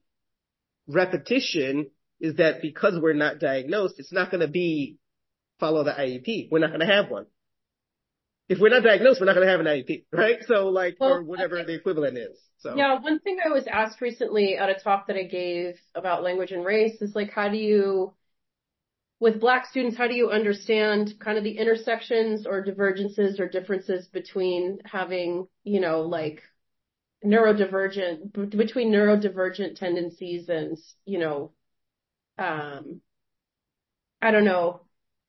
repetition 0.87 1.87
is 2.19 2.35
that 2.35 2.61
because 2.61 2.99
we're 3.01 3.13
not 3.13 3.39
diagnosed, 3.39 3.95
it's 3.97 4.13
not 4.13 4.29
going 4.29 4.41
to 4.41 4.47
be 4.47 4.97
follow 5.59 5.83
the 5.83 5.91
IEP. 5.91 6.49
We're 6.51 6.59
not 6.59 6.69
going 6.69 6.81
to 6.81 6.93
have 6.93 7.09
one. 7.09 7.25
If 8.51 8.59
we're 8.59 8.67
not 8.67 8.83
diagnosed, 8.83 9.21
we're 9.21 9.27
not 9.27 9.35
going 9.35 9.47
to 9.47 9.51
have 9.51 9.61
an 9.61 9.65
IEP, 9.65 10.03
right? 10.11 10.39
So 10.45 10.67
like, 10.67 10.97
Well, 10.99 11.13
or 11.13 11.23
whatever 11.23 11.63
the 11.63 11.73
equivalent 11.73 12.17
is. 12.17 12.37
So 12.59 12.75
Yeah, 12.75 12.99
one 12.99 13.19
thing 13.19 13.37
I 13.43 13.47
was 13.47 13.65
asked 13.65 14.01
recently 14.01 14.57
at 14.57 14.69
a 14.69 14.73
talk 14.73 15.07
that 15.07 15.15
I 15.15 15.23
gave 15.23 15.79
about 15.95 16.21
language 16.21 16.51
and 16.51 16.65
race 16.65 17.01
is 17.01 17.15
like, 17.15 17.31
how 17.31 17.47
do 17.47 17.55
you, 17.55 18.13
with 19.21 19.39
black 19.39 19.67
students, 19.67 19.97
how 19.97 20.09
do 20.09 20.15
you 20.15 20.31
understand 20.31 21.13
kind 21.17 21.37
of 21.37 21.45
the 21.45 21.57
intersections 21.57 22.45
or 22.45 22.61
divergences 22.61 23.39
or 23.39 23.47
differences 23.47 24.07
between 24.07 24.79
having, 24.83 25.47
you 25.63 25.79
know, 25.79 26.01
like 26.01 26.41
neurodivergent, 27.23 28.33
b- 28.33 28.57
between 28.57 28.91
neurodivergent 28.91 29.77
tendencies 29.77 30.49
and, 30.49 30.77
you 31.05 31.19
know, 31.19 31.53
um, 32.37 32.99
I 34.21 34.31
don't 34.31 34.45
know. 34.45 34.81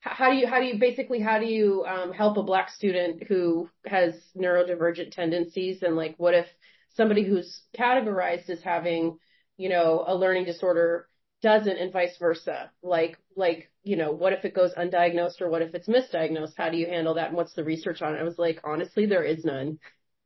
How 0.03 0.31
do 0.31 0.37
you, 0.37 0.49
how 0.49 0.59
do 0.59 0.67
you, 0.67 0.79
basically, 0.79 1.21
how 1.21 1.39
do 1.39 1.47
you, 1.47 1.85
um, 1.85 2.13
help 2.13 2.37
a 2.37 2.43
black 2.43 2.71
student 2.71 3.23
who 3.29 3.69
has 3.87 4.15
neurodivergent 4.37 5.13
tendencies 5.13 5.83
and 5.83 5.95
like, 5.95 6.17
what 6.19 6.35
if 6.35 6.47
somebody 6.95 7.25
who's 7.25 7.63
categorized 7.79 8.51
as 8.51 8.61
having, 8.63 9.19
you 9.57 9.69
know, 9.69 10.05
a 10.07 10.15
learning 10.15 10.45
disorder 10.45 11.07
doesn't 11.41 11.77
and 11.77 11.93
vice 11.93 12.17
versa? 12.19 12.73
Like, 12.83 13.17
like, 13.37 13.71
you 13.85 13.95
know, 13.97 14.11
what 14.11 14.33
if 14.33 14.45
it 14.45 14.55
goes 14.55 14.75
undiagnosed 14.75 15.41
or 15.41 15.49
what 15.49 15.63
if 15.63 15.73
it's 15.73 15.89
misdiagnosed? 15.89 16.57
How 16.57 16.69
do 16.69 16.79
you 16.79 16.87
handle 16.87 17.15
that? 17.15 17.29
And 17.29 17.37
what's 17.37 17.55
the 17.55 17.65
research 17.65 18.03
on 18.03 18.17
it? 18.17 18.19
I 18.19 18.25
was 18.25 18.39
like, 18.39 18.61
honestly, 18.65 19.07
there 19.07 19.25
is 19.25 19.45
none. 19.45 19.79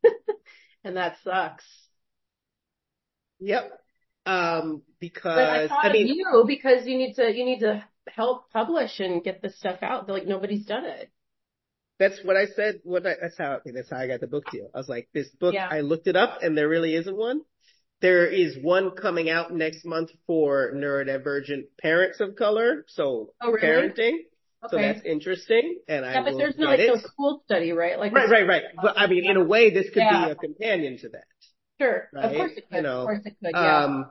and 0.85 0.97
that 0.97 1.19
sucks. 1.23 1.65
Yep. 3.41 3.79
Um, 4.25 4.83
because 5.01 5.37
But 5.37 5.51
I 5.51 5.69
thought 5.69 5.85
I 5.85 5.93
mean, 5.93 6.07
of 6.07 6.17
you 6.17 6.45
because 6.47 6.87
you 6.87 6.97
need 6.97 7.15
to, 7.15 7.31
you 7.31 7.45
need 7.45 7.61
to 7.61 7.85
help 8.15 8.51
publish 8.53 9.01
and 9.01 9.23
get 9.25 9.43
this 9.43 9.59
stuff 9.59 9.79
out. 9.83 10.07
They're 10.07 10.15
like 10.17 10.27
nobody's 10.27 10.65
done 10.67 10.85
it. 10.85 11.11
that's 11.99 12.21
what 12.25 12.37
I 12.37 12.47
said. 12.47 12.81
What 12.85 13.07
I, 13.07 13.15
that's 13.21 13.39
how 13.39 13.61
that's 13.65 13.91
how 13.91 13.97
I 13.99 14.07
got 14.07 14.21
the 14.21 14.27
book 14.27 14.51
deal. 14.51 14.69
I 14.75 14.79
was 14.79 14.89
like, 14.89 15.09
this 15.15 15.29
book. 15.41 15.55
Yeah. 15.55 15.69
I 15.71 15.81
looked 15.81 16.07
it 16.07 16.17
up, 16.17 16.39
and 16.43 16.57
there 16.57 16.69
really 16.69 16.95
isn't 16.95 17.17
one. 17.17 17.41
There 18.03 18.27
is 18.27 18.59
one 18.61 18.91
coming 18.91 19.31
out 19.31 19.55
next 19.55 19.85
month 19.87 20.11
for 20.27 20.73
neurodivergent 20.75 21.65
parents 21.81 22.21
of 22.21 22.37
color, 22.37 22.85
so 22.89 23.33
Oh, 23.41 23.51
really? 23.53 23.89
parenting. 23.89 24.17
So 24.71 24.77
that's 24.79 25.01
interesting, 25.05 25.79
and 25.89 26.05
I 26.05 26.15
Yeah, 26.15 26.25
but 26.25 26.37
there's 26.39 26.59
no 26.59 26.67
like 26.67 26.81
it. 26.81 26.89
no 26.89 26.97
school 26.97 27.41
study, 27.45 27.71
right? 27.73 27.99
Like 27.99 28.13
Right, 28.13 28.29
right, 28.29 28.47
right. 28.47 28.63
But 28.83 28.99
I 28.99 29.07
mean, 29.07 29.25
in 29.31 29.37
a 29.37 29.45
way, 29.45 29.71
this 29.71 29.87
could 29.91 30.03
Yeah. 30.03 30.27
be 30.27 30.31
a 30.33 30.35
companion 30.35 30.99
to 30.99 31.09
that. 31.11 31.25
Sure. 31.81 32.09
Of 32.15 32.31
Right? 32.31 32.37
course 32.37 32.53
it 32.57 32.69
could. 32.69 32.77
You 32.77 32.83
know, 32.83 33.01
of 33.01 33.07
course 33.07 33.21
it 33.27 33.37
could. 33.43 33.53
Yeah. 33.55 33.85
Um, 33.85 34.11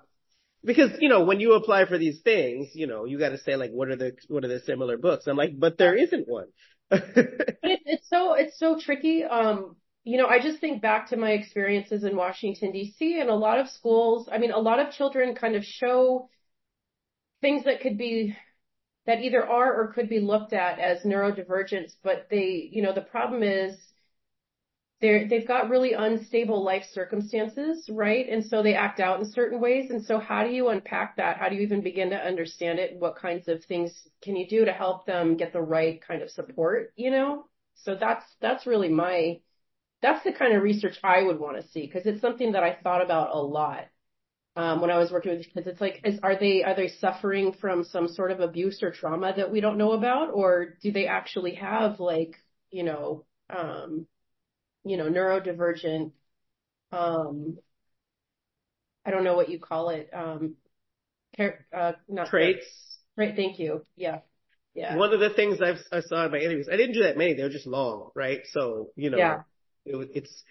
because 0.66 0.91
you 0.99 1.09
know 1.09 1.24
when 1.24 1.39
you 1.39 1.53
apply 1.53 1.86
for 1.86 1.97
these 1.97 2.22
things, 2.22 2.70
you 2.74 2.88
know 2.88 3.05
you 3.05 3.20
got 3.20 3.30
to 3.30 3.38
say 3.38 3.55
like, 3.55 3.72
what 3.72 3.89
are 3.89 3.95
the 3.95 4.13
what 4.28 4.43
are 4.43 4.47
the 4.47 4.59
similar 4.59 4.97
books? 4.97 5.28
I'm 5.28 5.38
like, 5.38 5.51
but 5.57 5.78
there 5.78 5.95
isn't 5.95 6.28
one. 6.28 6.47
But 6.89 7.72
it's 7.72 7.84
it's 7.86 8.09
so 8.09 8.34
it's 8.34 8.59
so 8.59 8.78
tricky. 8.80 9.24
Um, 9.24 9.76
you 10.03 10.20
know, 10.20 10.28
I 10.28 10.39
just 10.39 10.59
think 10.59 10.82
back 10.82 11.09
to 11.09 11.18
my 11.18 11.32
experiences 11.32 12.03
in 12.03 12.16
Washington 12.16 12.72
D.C. 12.72 13.20
and 13.20 13.30
a 13.30 13.36
lot 13.36 13.59
of 13.59 13.70
schools. 13.70 14.30
I 14.32 14.38
mean, 14.38 14.51
a 14.51 14.59
lot 14.59 14.80
of 14.80 14.93
children 14.93 15.34
kind 15.34 15.55
of 15.55 15.63
show 15.63 16.30
things 17.41 17.66
that 17.66 17.82
could 17.82 17.97
be 17.97 18.36
that 19.07 19.22
either 19.22 19.45
are 19.45 19.82
or 19.82 19.93
could 19.93 20.09
be 20.09 20.20
looked 20.20 20.53
at 20.53 20.80
as 20.80 21.03
neurodivergence, 21.03 21.93
but 22.03 22.28
they, 22.30 22.70
you 22.72 22.82
know, 22.82 22.93
the 22.93 23.01
problem 23.01 23.43
is 23.43 23.76
they're 25.06 25.28
they've 25.28 25.47
got 25.47 25.70
really 25.70 25.93
unstable 25.93 26.64
life 26.64 26.84
circumstances, 26.91 27.88
right? 27.91 28.28
And 28.28 28.43
so 28.43 28.64
they 28.64 28.74
act 28.74 28.99
out 28.99 29.20
in 29.20 29.32
certain 29.32 29.62
ways. 29.62 29.91
And 29.91 30.03
so 30.03 30.18
how 30.18 30.43
do 30.43 30.49
you 30.49 30.70
unpack 30.70 31.18
that? 31.18 31.38
How 31.38 31.47
do 31.47 31.56
you 31.56 31.62
even 31.62 31.82
begin 31.82 32.10
to 32.10 32.16
understand 32.16 32.80
it? 32.80 32.97
What 32.97 33.16
kinds 33.16 33.47
of 33.47 33.64
things 33.66 33.91
can 34.24 34.36
you 34.36 34.47
do 34.47 34.66
to 34.66 34.72
help 34.72 35.06
them 35.06 35.38
get 35.38 35.53
the 35.53 35.62
right 35.62 36.01
kind 36.01 36.24
of 36.24 36.32
support, 36.32 36.91
you 36.95 37.12
know? 37.12 37.45
So 37.84 37.95
that's 37.99 38.26
that's 38.41 38.66
really 38.66 38.89
my 38.89 39.41
that's 40.01 40.24
the 40.24 40.34
kind 40.34 40.56
of 40.56 40.64
research 40.64 40.97
I 41.03 41.22
would 41.22 41.39
want 41.39 41.62
to 41.62 41.68
see 41.70 41.86
because 41.86 42.08
it's 42.08 42.22
something 42.22 42.53
that 42.53 42.64
I 42.64 42.76
thought 42.82 43.03
about 43.03 43.36
a 43.36 43.39
lot 43.39 43.86
um, 44.56 44.82
when 44.82 44.89
I 44.89 44.97
was 44.97 45.12
working 45.12 45.38
with 45.38 45.45
kids. 45.53 45.68
It's 45.68 45.82
like, 45.82 46.01
is, 46.03 46.20
are 46.24 46.39
they 46.39 46.64
are 46.64 46.76
they 46.76 46.88
suffering 46.88 47.53
from 47.62 47.84
some 47.84 48.08
sort 48.08 48.32
of 48.32 48.39
abuse 48.39 48.82
or 48.82 48.89
trauma 48.89 49.34
that 49.38 49.51
we 49.51 49.62
don't 49.62 49.78
know 49.78 49.91
about, 49.91 50.32
or 50.34 50.78
do 50.82 50.91
they 50.91 51.06
actually 51.06 51.56
have 51.56 51.99
like 51.99 52.38
you 52.72 52.82
know 52.82 53.26
um, 53.56 54.08
you 54.86 54.97
know 54.97 55.09
neurodivergent 55.09 56.11
um, 56.91 57.57
I 59.05 59.11
don't 59.11 59.23
know 59.23 59.36
what 59.36 59.49
you 59.49 59.59
call 59.59 59.89
it 59.89 60.09
um, 60.13 60.55
uh, 61.39 61.93
not 62.07 62.27
Traits. 62.27 62.65
Right. 63.17 63.36
Thank 63.36 63.59
you. 63.59 63.86
Yeah. 63.95 64.19
Yeah. 64.73 64.97
One 64.97 65.13
of 65.13 65.19
the 65.19 65.29
things 65.29 65.61
I've, 65.61 65.77
I 65.91 66.01
saw 66.01 66.25
in 66.25 66.31
my 66.31 66.39
interviews, 66.39 66.67
I 66.71 66.75
didn't 66.75 66.93
do 66.93 67.03
that 67.03 67.17
many. 67.17 67.33
They 67.33 67.43
were 67.43 67.49
just 67.49 67.67
long, 67.67 68.09
right? 68.15 68.41
So 68.51 68.89
you 68.95 69.09
know, 69.09 69.17
Yeah. 69.17 69.41
it, 69.86 70.09
it's. 70.15 70.43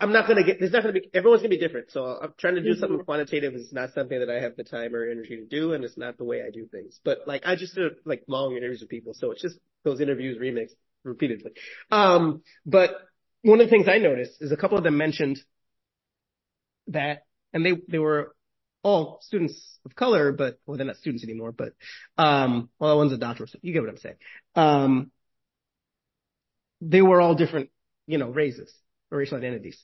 I'm 0.00 0.12
not 0.12 0.26
gonna 0.26 0.42
get. 0.42 0.58
There's 0.58 0.72
not 0.72 0.82
gonna 0.82 0.94
be. 0.94 1.08
Everyone's 1.14 1.42
gonna 1.42 1.50
be 1.50 1.58
different. 1.58 1.92
So 1.92 2.04
I'm 2.04 2.34
trying 2.36 2.56
to 2.56 2.62
do 2.62 2.74
something 2.74 2.98
quantitative. 3.04 3.54
Is 3.54 3.72
not 3.72 3.92
something 3.94 4.18
that 4.18 4.30
I 4.30 4.40
have 4.40 4.56
the 4.56 4.64
time 4.64 4.94
or 4.96 5.08
energy 5.08 5.36
to 5.36 5.44
do, 5.44 5.74
and 5.74 5.84
it's 5.84 5.96
not 5.96 6.18
the 6.18 6.24
way 6.24 6.42
I 6.42 6.50
do 6.50 6.66
things. 6.66 6.98
But 7.04 7.18
like 7.26 7.42
I 7.44 7.54
just 7.54 7.74
did 7.74 7.92
like 8.04 8.24
long 8.26 8.56
interviews 8.56 8.80
with 8.80 8.88
people, 8.88 9.14
so 9.14 9.30
it's 9.30 9.42
just 9.42 9.58
those 9.84 10.00
interviews 10.00 10.38
remixed 10.38 10.74
repeatedly. 11.04 11.52
Um, 11.90 12.42
but 12.66 12.96
one 13.42 13.60
of 13.60 13.66
the 13.66 13.70
things 13.70 13.88
I 13.88 13.98
noticed 13.98 14.40
is 14.40 14.52
a 14.52 14.56
couple 14.56 14.78
of 14.78 14.84
them 14.84 14.96
mentioned 14.96 15.38
that, 16.88 17.24
and 17.52 17.64
they 17.64 17.72
they 17.88 17.98
were 17.98 18.34
all 18.82 19.18
students 19.22 19.78
of 19.84 19.94
color, 19.94 20.32
but 20.32 20.58
well, 20.66 20.76
they're 20.76 20.86
not 20.86 20.96
students 20.96 21.24
anymore. 21.24 21.52
But 21.52 21.72
um, 22.18 22.68
well, 22.78 22.96
one's 22.96 23.12
a 23.12 23.18
doctoral. 23.18 23.46
student. 23.48 23.64
You 23.64 23.72
get 23.72 23.82
what 23.82 23.90
I'm 23.90 23.96
saying. 23.98 24.16
Um, 24.54 25.10
they 26.80 27.02
were 27.02 27.20
all 27.20 27.34
different, 27.34 27.70
you 28.06 28.18
know, 28.18 28.30
races 28.30 28.72
or 29.10 29.18
racial 29.18 29.38
identities, 29.38 29.80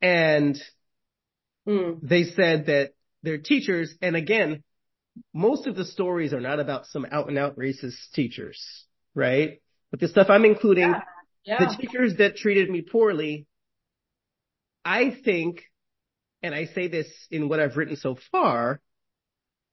and 0.00 0.60
Mm. 1.66 2.00
they 2.02 2.24
said 2.24 2.66
that 2.66 2.94
their 3.22 3.38
teachers, 3.38 3.94
and 4.02 4.16
again, 4.16 4.64
most 5.32 5.66
of 5.66 5.76
the 5.76 5.84
stories 5.84 6.32
are 6.32 6.40
not 6.40 6.58
about 6.58 6.86
some 6.86 7.06
out 7.10 7.28
and 7.28 7.38
out 7.38 7.56
racist 7.56 8.10
teachers, 8.14 8.84
right? 9.14 9.60
But 9.90 10.00
the 10.00 10.08
stuff 10.08 10.28
I'm 10.28 10.44
including, 10.44 10.88
Yeah. 10.90 11.02
Yeah. 11.44 11.58
the 11.58 11.76
teachers 11.76 12.16
that 12.18 12.36
treated 12.36 12.70
me 12.70 12.82
poorly, 12.82 13.46
I 14.84 15.16
think, 15.24 15.62
and 16.42 16.54
I 16.54 16.66
say 16.66 16.88
this 16.88 17.08
in 17.30 17.48
what 17.48 17.60
I've 17.60 17.76
written 17.76 17.96
so 17.96 18.16
far, 18.30 18.80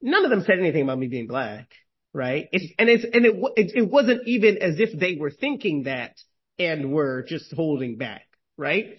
none 0.02 0.24
of 0.24 0.32
them 0.32 0.42
said 0.42 0.60
anything 0.60 0.84
about 0.84 1.00
me 1.00 1.08
being 1.08 1.28
black, 1.28 1.72
right? 2.14 2.48
It's, 2.52 2.74
and 2.80 2.90
it's, 2.90 3.04
and 3.04 3.26
it, 3.26 3.36
it, 3.56 3.72
it 3.76 3.90
wasn't 3.90 4.28
even 4.28 4.58
as 4.58 4.80
if 4.80 4.98
they 4.98 5.16
were 5.16 5.32
thinking 5.32 5.84
that 5.84 6.16
and 6.58 6.92
were 6.92 7.24
just 7.28 7.54
holding 7.54 7.98
back, 7.98 8.28
right? 8.58 8.98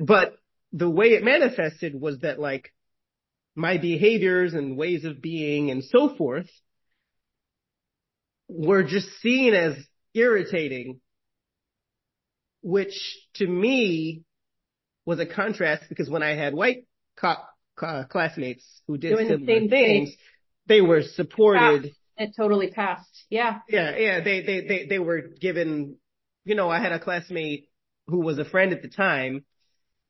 But 0.00 0.34
the 0.72 0.90
way 0.90 1.08
it 1.08 1.24
manifested 1.24 1.98
was 2.00 2.20
that 2.20 2.38
like 2.38 2.72
my 3.54 3.78
behaviors 3.78 4.54
and 4.54 4.76
ways 4.76 5.04
of 5.04 5.20
being 5.20 5.70
and 5.70 5.82
so 5.84 6.14
forth 6.16 6.48
were 8.48 8.82
just 8.82 9.08
seen 9.20 9.54
as 9.54 9.74
irritating, 10.14 11.00
which 12.62 13.18
to 13.34 13.46
me 13.46 14.22
was 15.04 15.18
a 15.18 15.26
contrast 15.26 15.84
because 15.88 16.08
when 16.10 16.22
I 16.22 16.34
had 16.34 16.54
white 16.54 16.86
co- 17.16 17.42
co- 17.76 18.04
classmates 18.08 18.64
who 18.86 18.98
did 18.98 19.10
Doing 19.10 19.28
the 19.28 19.44
same 19.46 19.68
thing. 19.68 19.68
things, 19.68 20.16
they 20.66 20.80
were 20.80 21.02
supported. 21.02 21.92
It 22.16 22.34
totally 22.36 22.70
passed. 22.70 23.24
Yeah. 23.30 23.60
Yeah, 23.68 23.96
yeah, 23.96 24.20
they, 24.20 24.42
they, 24.42 24.66
they, 24.66 24.86
they 24.86 24.98
were 24.98 25.22
given, 25.40 25.96
you 26.44 26.54
know, 26.54 26.68
I 26.68 26.80
had 26.80 26.92
a 26.92 27.00
classmate 27.00 27.68
who 28.06 28.20
was 28.20 28.38
a 28.38 28.44
friend 28.44 28.72
at 28.72 28.82
the 28.82 28.88
time 28.88 29.44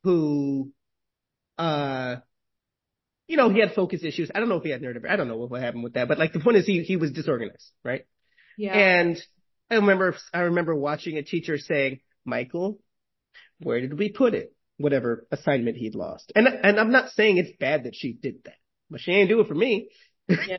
who, 0.03 0.71
uh, 1.57 2.17
you 3.27 3.37
know, 3.37 3.49
he 3.49 3.59
had 3.59 3.73
focus 3.73 4.03
issues. 4.03 4.29
I 4.33 4.39
don't 4.39 4.49
know 4.49 4.57
if 4.57 4.63
he 4.63 4.71
had 4.71 4.81
neurodivergent. 4.81 5.09
I 5.09 5.15
don't 5.15 5.29
know 5.29 5.37
what 5.37 5.61
happened 5.61 5.83
with 5.83 5.93
that, 5.93 6.07
but 6.07 6.19
like 6.19 6.33
the 6.33 6.39
point 6.41 6.57
is 6.57 6.65
he, 6.65 6.83
he 6.83 6.97
was 6.97 7.11
disorganized, 7.11 7.71
right? 7.83 8.05
Yeah. 8.57 8.77
And 8.77 9.17
I 9.69 9.75
remember, 9.75 10.15
I 10.33 10.39
remember 10.41 10.75
watching 10.75 11.17
a 11.17 11.23
teacher 11.23 11.57
saying, 11.57 12.01
Michael, 12.25 12.79
where 13.59 13.81
did 13.81 13.97
we 13.97 14.09
put 14.09 14.33
it? 14.33 14.53
Whatever 14.77 15.27
assignment 15.31 15.77
he'd 15.77 15.95
lost. 15.95 16.31
And, 16.35 16.47
and 16.47 16.79
I'm 16.79 16.91
not 16.91 17.11
saying 17.11 17.37
it's 17.37 17.55
bad 17.59 17.83
that 17.83 17.95
she 17.95 18.13
did 18.13 18.43
that, 18.45 18.55
but 18.89 18.99
she 18.99 19.11
ain't 19.11 19.29
do 19.29 19.39
it 19.39 19.47
for 19.47 19.55
me. 19.55 19.89
Yeah. 20.27 20.57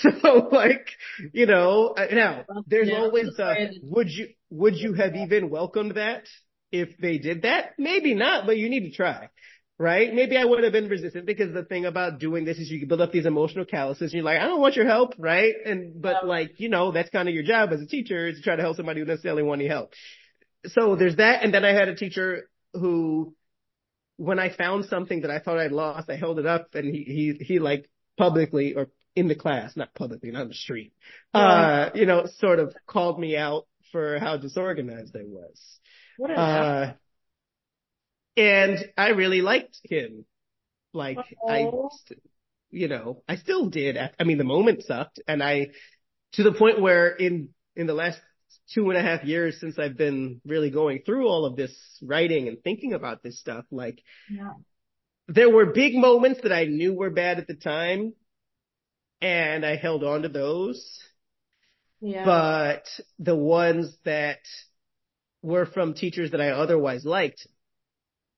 so 0.20 0.48
like, 0.50 0.88
you 1.32 1.46
know, 1.46 1.94
uh, 1.96 2.06
now 2.12 2.44
there's 2.66 2.88
yeah, 2.88 2.98
always 2.98 3.38
uh 3.38 3.54
would 3.82 4.08
you, 4.10 4.28
would 4.50 4.74
you 4.76 4.94
have 4.94 5.14
even 5.14 5.50
welcomed 5.50 5.96
that 5.96 6.24
if 6.72 6.96
they 6.98 7.18
did 7.18 7.42
that? 7.42 7.72
Maybe 7.78 8.14
not, 8.14 8.46
but 8.46 8.56
you 8.58 8.68
need 8.68 8.90
to 8.90 8.92
try. 8.92 9.28
Right? 9.76 10.14
Maybe 10.14 10.36
I 10.36 10.44
would 10.44 10.62
have 10.62 10.72
been 10.72 10.88
resistant 10.88 11.26
because 11.26 11.52
the 11.52 11.64
thing 11.64 11.84
about 11.84 12.20
doing 12.20 12.44
this 12.44 12.58
is 12.58 12.70
you 12.70 12.86
build 12.86 13.00
up 13.00 13.10
these 13.10 13.26
emotional 13.26 13.64
calluses 13.64 14.12
and 14.12 14.12
you're 14.12 14.22
like, 14.22 14.38
I 14.38 14.44
don't 14.44 14.60
want 14.60 14.76
your 14.76 14.86
help, 14.86 15.14
right? 15.18 15.52
And, 15.64 16.00
but 16.00 16.24
like, 16.26 16.60
you 16.60 16.68
know, 16.68 16.92
that's 16.92 17.10
kind 17.10 17.28
of 17.28 17.34
your 17.34 17.42
job 17.42 17.70
as 17.72 17.80
a 17.80 17.86
teacher 17.86 18.28
is 18.28 18.36
to 18.36 18.42
try 18.42 18.54
to 18.54 18.62
help 18.62 18.76
somebody 18.76 19.00
who 19.00 19.04
doesn't 19.04 19.16
necessarily 19.16 19.42
want 19.42 19.60
any 19.60 19.68
help. 19.68 19.92
So 20.66 20.96
there's 20.96 21.16
that. 21.16 21.42
And 21.44 21.52
then 21.52 21.64
I 21.64 21.72
had 21.72 21.88
a 21.88 21.94
teacher 21.94 22.48
who, 22.72 23.34
when 24.16 24.38
I 24.38 24.48
found 24.50 24.86
something 24.86 25.22
that 25.22 25.30
I 25.30 25.38
thought 25.38 25.58
I'd 25.58 25.72
lost, 25.72 26.08
I 26.10 26.16
held 26.16 26.38
it 26.38 26.46
up 26.46 26.74
and 26.74 26.86
he, 26.94 27.04
he, 27.38 27.44
he 27.44 27.58
like 27.58 27.88
publicly 28.16 28.74
or 28.74 28.88
in 29.16 29.28
the 29.28 29.34
class, 29.34 29.76
not 29.76 29.94
publicly, 29.94 30.30
not 30.30 30.42
on 30.42 30.48
the 30.48 30.54
street, 30.54 30.92
uh, 31.32 31.90
you 31.94 32.06
know, 32.06 32.26
sort 32.38 32.58
of 32.58 32.74
called 32.86 33.18
me 33.18 33.36
out 33.36 33.66
for 33.92 34.18
how 34.18 34.36
disorganized 34.36 35.14
I 35.16 35.22
was. 35.24 35.60
What 36.16 36.30
a 36.30 36.34
Uh, 36.34 36.92
and 38.36 38.78
I 38.96 39.10
really 39.10 39.40
liked 39.40 39.78
him. 39.84 40.24
Like 40.92 41.18
I, 41.48 41.62
Oh. 41.64 41.90
you 42.70 42.88
know, 42.88 43.22
I 43.28 43.36
still 43.36 43.68
did. 43.68 43.96
I 43.96 44.24
mean, 44.24 44.38
the 44.38 44.44
moment 44.44 44.84
sucked 44.84 45.20
and 45.26 45.42
I, 45.42 45.68
to 46.32 46.42
the 46.42 46.52
point 46.52 46.80
where 46.80 47.08
in, 47.08 47.50
in 47.76 47.86
the 47.86 47.94
last 47.94 48.20
two 48.72 48.90
and 48.90 48.98
a 48.98 49.02
half 49.02 49.24
years 49.24 49.60
since 49.60 49.78
I've 49.78 49.96
been 49.96 50.40
really 50.46 50.70
going 50.70 51.02
through 51.04 51.26
all 51.28 51.44
of 51.44 51.56
this 51.56 51.74
writing 52.02 52.48
and 52.48 52.62
thinking 52.62 52.92
about 52.92 53.22
this 53.22 53.38
stuff, 53.38 53.64
like 53.70 54.02
yeah. 54.30 54.52
there 55.28 55.50
were 55.50 55.66
big 55.66 55.94
moments 55.94 56.40
that 56.42 56.52
I 56.52 56.64
knew 56.64 56.94
were 56.94 57.10
bad 57.10 57.38
at 57.38 57.46
the 57.46 57.54
time 57.54 58.14
and 59.20 59.64
I 59.64 59.76
held 59.76 60.04
on 60.04 60.22
to 60.22 60.28
those 60.28 61.00
Yeah. 62.00 62.24
but 62.24 62.84
the 63.18 63.36
ones 63.36 63.96
that 64.04 64.40
were 65.42 65.66
from 65.66 65.94
teachers 65.94 66.32
that 66.32 66.40
I 66.40 66.50
otherwise 66.50 67.04
liked, 67.04 67.46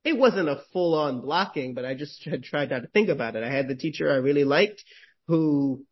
it 0.05 0.17
wasn't 0.17 0.49
a 0.49 0.63
full 0.73 0.95
on 0.95 1.21
blocking, 1.21 1.75
but 1.75 1.85
I 1.85 1.95
just 1.95 2.25
had 2.31 2.45
tried 2.45 2.71
not 2.71 2.83
to 2.83 2.89
think 2.89 3.09
about 3.09 3.37
it. 3.37 3.43
I 3.43 3.51
had 3.51 3.69
the 3.69 3.77
teacher 3.77 4.11
I 4.11 4.17
really 4.17 4.45
liked 4.45 4.85
who, 5.27 5.85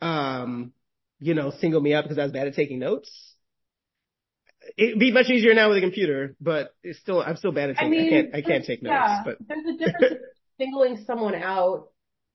um, 0.00 0.72
you 1.18 1.34
know, 1.34 1.50
singled 1.50 1.82
me 1.82 1.94
out 1.94 2.04
because 2.04 2.18
I 2.18 2.22
was 2.24 2.32
bad 2.32 2.46
at 2.46 2.54
taking 2.54 2.78
notes. 2.78 3.33
It'd 4.76 4.98
be 4.98 5.12
much 5.12 5.28
easier 5.30 5.54
now 5.54 5.68
with 5.68 5.78
a 5.78 5.80
computer, 5.80 6.34
but 6.40 6.74
it's 6.82 6.98
still, 6.98 7.20
I'm 7.20 7.36
still 7.36 7.52
bad 7.52 7.70
at 7.70 7.76
taking, 7.76 7.86
I, 7.86 7.90
mean, 7.90 8.10
can't, 8.10 8.34
I 8.34 8.42
can't 8.42 8.64
take 8.64 8.82
notes, 8.82 8.92
yeah, 8.94 9.22
but 9.24 9.36
there's 9.46 9.66
a 9.66 9.78
difference 9.78 10.14
in 10.58 10.66
singling 10.66 11.04
someone 11.06 11.34
out 11.34 11.88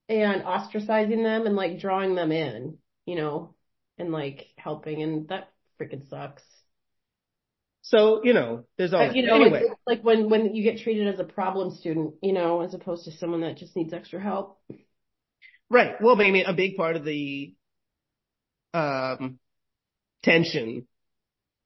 and 0.07 0.43
ostracizing 0.43 1.23
them 1.23 1.45
and 1.45 1.55
like 1.55 1.79
drawing 1.79 2.15
them 2.15 2.31
in, 2.31 2.77
you 3.05 3.15
know, 3.15 3.55
and 3.97 4.11
like 4.11 4.47
helping, 4.57 5.01
and 5.03 5.27
that 5.29 5.51
freaking 5.79 6.07
sucks. 6.09 6.43
so, 7.81 8.21
you 8.23 8.33
know, 8.33 8.65
there's 8.77 8.93
all, 8.93 9.07
But, 9.07 9.15
you 9.15 9.25
know, 9.25 9.35
anyway. 9.35 9.63
like, 9.63 9.77
like 9.87 10.03
when 10.03 10.29
when 10.29 10.55
you 10.55 10.63
get 10.63 10.79
treated 10.79 11.07
as 11.13 11.19
a 11.19 11.23
problem 11.23 11.75
student, 11.75 12.15
you 12.21 12.33
know, 12.33 12.61
as 12.61 12.73
opposed 12.73 13.05
to 13.05 13.11
someone 13.11 13.41
that 13.41 13.57
just 13.57 13.75
needs 13.75 13.93
extra 13.93 14.21
help. 14.21 14.59
Right. 15.69 16.01
Well, 16.01 16.19
I 16.19 16.31
mean, 16.31 16.45
a 16.45 16.53
big 16.53 16.77
part 16.77 16.95
of 16.95 17.05
the 17.05 17.53
um, 18.73 19.39
tension 20.23 20.87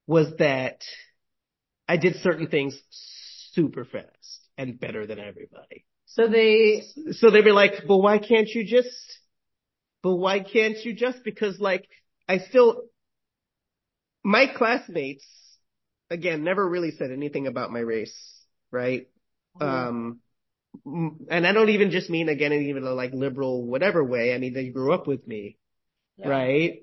was 0.08 0.36
that 0.38 0.84
I 1.88 1.98
did 1.98 2.16
certain 2.18 2.48
things 2.48 2.80
super 3.52 3.86
fast 3.86 4.48
and 4.58 4.80
better 4.80 5.06
than 5.06 5.20
everybody. 5.20 5.86
So 6.06 6.28
they, 6.28 6.84
So 7.12 7.30
they 7.32 7.42
were 7.42 7.54
like, 7.54 7.86
"But 7.88 7.98
why 7.98 8.18
can't 8.20 8.48
you 8.50 8.66
just? 8.66 9.20
But 10.04 10.16
why 10.16 10.40
can't 10.40 10.78
you 10.86 10.94
just?" 10.94 11.24
Because 11.24 11.60
like 11.60 11.90
I 12.28 12.40
still, 12.40 12.84
my 14.24 14.48
classmates, 14.48 15.26
again, 16.10 16.44
never 16.44 16.68
really 16.68 16.92
said 16.92 17.12
anything 17.12 17.48
about 17.48 17.72
my 17.72 17.80
race, 17.80 18.16
right? 18.72 19.08
Um, 19.60 20.20
and 20.86 21.48
I 21.48 21.54
don't 21.54 21.70
even 21.70 21.92
just 21.92 22.10
mean 22.10 22.30
again 22.30 22.52
in 22.52 22.64
even 22.68 22.84
a 22.84 22.94
like 22.94 23.14
liberal 23.14 23.66
whatever 23.66 24.04
way. 24.04 24.34
I 24.34 24.38
mean 24.40 24.54
they 24.54 24.70
grew 24.70 24.94
up 24.94 25.08
with 25.08 25.28
me, 25.28 25.58
Yeah. 26.18 26.28
right? 26.28 26.82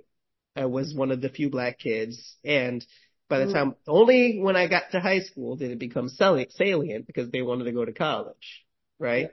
I 0.57 0.67
was 0.67 0.95
one 0.95 1.11
of 1.11 1.21
the 1.21 1.29
few 1.31 1.51
black 1.51 1.79
kids, 1.79 2.37
and 2.45 2.85
by 3.31 3.39
the 3.39 3.47
Mhm. 3.47 3.53
time 3.53 3.77
only 3.89 4.41
when 4.41 4.57
I 4.57 4.67
got 4.67 4.91
to 4.93 5.01
high 5.01 5.21
school 5.21 5.57
did 5.57 5.71
it 5.71 5.79
become 5.79 6.09
salient 6.11 7.07
because 7.07 7.31
they 7.31 7.43
wanted 7.43 7.65
to 7.65 7.73
go 7.73 7.85
to 7.85 7.93
college, 7.93 8.67
right? 8.99 9.31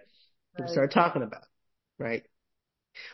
We 0.58 0.64
Right. 0.64 0.72
started 0.72 0.94
talking 0.94 1.24
about, 1.24 1.42
it, 1.42 2.04
right? 2.04 2.24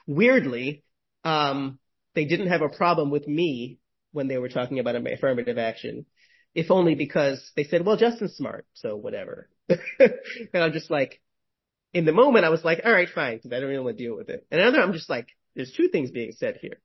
Weirdly, 0.06 0.84
um, 1.24 1.80
they 2.14 2.26
didn't 2.26 2.48
have 2.48 2.62
a 2.62 2.70
problem 2.70 3.10
with 3.10 3.28
me 3.28 3.80
when 4.12 4.28
they 4.28 4.38
were 4.38 4.50
talking 4.50 4.80
about 4.80 4.96
affirmative 4.96 5.58
action, 5.58 6.06
if 6.54 6.70
only 6.70 6.96
because 6.96 7.52
they 7.56 7.64
said, 7.64 7.86
well, 7.86 7.98
Justin's 7.98 8.36
smart, 8.36 8.68
so 8.74 8.96
whatever. 8.96 9.50
and 9.70 10.14
I'm 10.54 10.74
just 10.74 10.92
like, 10.92 11.20
in 11.94 12.06
the 12.06 12.12
moment, 12.12 12.46
I 12.46 12.50
was 12.50 12.64
like, 12.64 12.82
all 12.86 12.92
right, 12.92 13.10
fine, 13.10 13.38
because 13.38 13.52
I 13.52 13.60
don't 13.60 13.70
really 13.70 13.84
want 13.84 13.98
to 13.98 14.04
deal 14.04 14.16
with 14.16 14.30
it. 14.30 14.46
And 14.52 14.62
another, 14.62 14.82
I'm 14.82 14.94
just 14.94 15.10
like, 15.10 15.30
there's 15.56 15.74
two 15.74 15.88
things 15.90 16.12
being 16.12 16.34
said 16.34 16.58
here. 16.62 16.80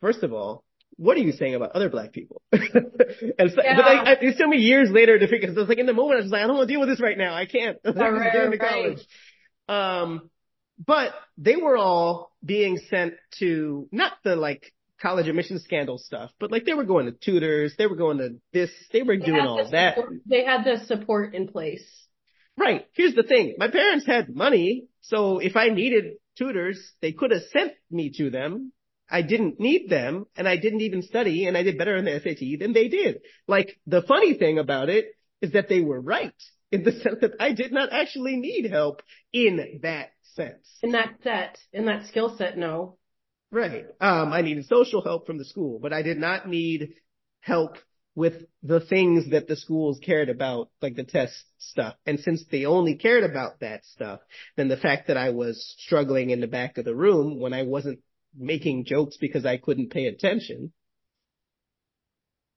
First 0.00 0.22
of 0.22 0.32
all, 0.32 0.64
what 0.98 1.16
are 1.16 1.20
you 1.20 1.32
saying 1.32 1.54
about 1.54 1.72
other 1.72 1.88
black 1.88 2.12
people? 2.12 2.42
and 2.52 2.62
so, 2.62 3.56
but 3.56 3.64
Yeah. 3.64 3.76
like, 3.78 4.06
I, 4.06 4.12
it 4.20 4.36
took 4.36 4.48
me 4.48 4.58
years 4.58 4.90
later 4.90 5.18
to 5.18 5.26
figure, 5.26 5.46
because 5.46 5.56
I 5.56 5.60
was 5.60 5.68
like, 5.68 5.78
in 5.78 5.86
the 5.86 5.94
moment, 5.94 6.20
I 6.20 6.22
was 6.24 6.30
like, 6.32 6.42
I 6.42 6.46
don't 6.46 6.56
want 6.56 6.68
to 6.68 6.72
deal 6.74 6.80
with 6.80 6.88
this 6.90 7.00
right 7.00 7.16
now. 7.16 7.34
I 7.34 7.46
can't. 7.46 7.78
I'm 7.84 7.94
right, 7.96 8.32
going 8.32 8.50
to 8.52 8.58
right. 8.58 8.98
Um, 10.02 10.30
but 10.84 11.12
they 11.36 11.56
were 11.56 11.76
all 11.76 12.32
being 12.44 12.78
sent 12.90 13.14
to 13.38 13.88
not 13.92 14.12
the 14.24 14.36
like 14.36 14.72
college 15.00 15.28
admission 15.28 15.58
scandal 15.60 15.98
stuff, 15.98 16.30
but 16.40 16.50
like 16.50 16.64
they 16.64 16.74
were 16.74 16.84
going 16.84 17.06
to 17.06 17.12
tutors, 17.12 17.74
they 17.78 17.86
were 17.86 17.96
going 17.96 18.18
to 18.18 18.36
this, 18.52 18.70
they 18.92 19.02
were 19.02 19.16
They 19.16 19.24
doing 19.26 19.40
all 19.40 19.64
the 19.64 19.70
that. 19.70 19.94
support- 19.96 20.14
They 20.26 20.44
had 20.44 20.64
the 20.64 20.84
support 20.86 21.34
in 21.34 21.48
place. 21.48 21.84
Right. 22.56 22.86
Here's 22.94 23.14
the 23.14 23.22
thing. 23.22 23.54
My 23.58 23.68
parents 23.70 24.04
had 24.04 24.34
money, 24.34 24.86
so 25.00 25.38
if 25.38 25.54
I 25.56 25.68
needed 25.68 26.14
tutors, 26.36 26.80
they 27.00 27.12
could 27.12 27.30
have 27.30 27.42
sent 27.52 27.72
me 27.90 28.10
to 28.16 28.30
them. 28.30 28.72
I 29.10 29.22
didn't 29.22 29.58
need 29.58 29.88
them, 29.88 30.26
and 30.36 30.48
I 30.48 30.56
didn't 30.56 30.82
even 30.82 31.02
study, 31.02 31.46
and 31.46 31.56
I 31.56 31.62
did 31.62 31.78
better 31.78 31.96
in 31.96 32.04
the 32.04 32.20
SAT 32.20 32.58
than 32.58 32.72
they 32.72 32.88
did. 32.88 33.20
Like, 33.46 33.78
the 33.86 34.02
funny 34.02 34.34
thing 34.34 34.58
about 34.58 34.88
it 34.88 35.06
is 35.40 35.52
that 35.52 35.68
they 35.68 35.80
were 35.80 36.00
right 36.00 36.34
in 36.70 36.84
the 36.84 36.92
sense 37.02 37.18
that 37.20 37.32
I 37.40 37.52
did 37.52 37.72
not 37.72 37.92
actually 37.92 38.36
need 38.36 38.70
help 38.70 39.02
in 39.32 39.80
that 39.82 40.10
sense. 40.34 40.68
In 40.82 40.92
that 40.92 41.14
set, 41.22 41.58
in 41.72 41.86
that 41.86 42.06
skill 42.06 42.36
set, 42.36 42.56
no. 42.56 42.98
Right. 43.50 43.86
Um, 44.00 44.32
I 44.32 44.42
needed 44.42 44.66
social 44.66 45.02
help 45.02 45.26
from 45.26 45.38
the 45.38 45.44
school, 45.44 45.78
but 45.80 45.92
I 45.92 46.02
did 46.02 46.18
not 46.18 46.46
need 46.46 46.94
help 47.40 47.76
with 48.14 48.34
the 48.62 48.80
things 48.80 49.30
that 49.30 49.46
the 49.46 49.56
schools 49.56 50.00
cared 50.04 50.28
about, 50.28 50.70
like 50.82 50.96
the 50.96 51.04
test 51.04 51.34
stuff. 51.58 51.94
And 52.04 52.18
since 52.18 52.44
they 52.50 52.64
only 52.64 52.96
cared 52.96 53.22
about 53.22 53.60
that 53.60 53.84
stuff, 53.84 54.20
then 54.56 54.68
the 54.68 54.76
fact 54.76 55.06
that 55.06 55.16
I 55.16 55.30
was 55.30 55.74
struggling 55.78 56.30
in 56.30 56.40
the 56.40 56.48
back 56.48 56.78
of 56.78 56.84
the 56.84 56.96
room 56.96 57.38
when 57.38 57.52
I 57.52 57.62
wasn't 57.62 58.00
making 58.38 58.84
jokes 58.84 59.16
because 59.16 59.44
I 59.44 59.56
couldn't 59.56 59.90
pay 59.90 60.06
attention, 60.06 60.72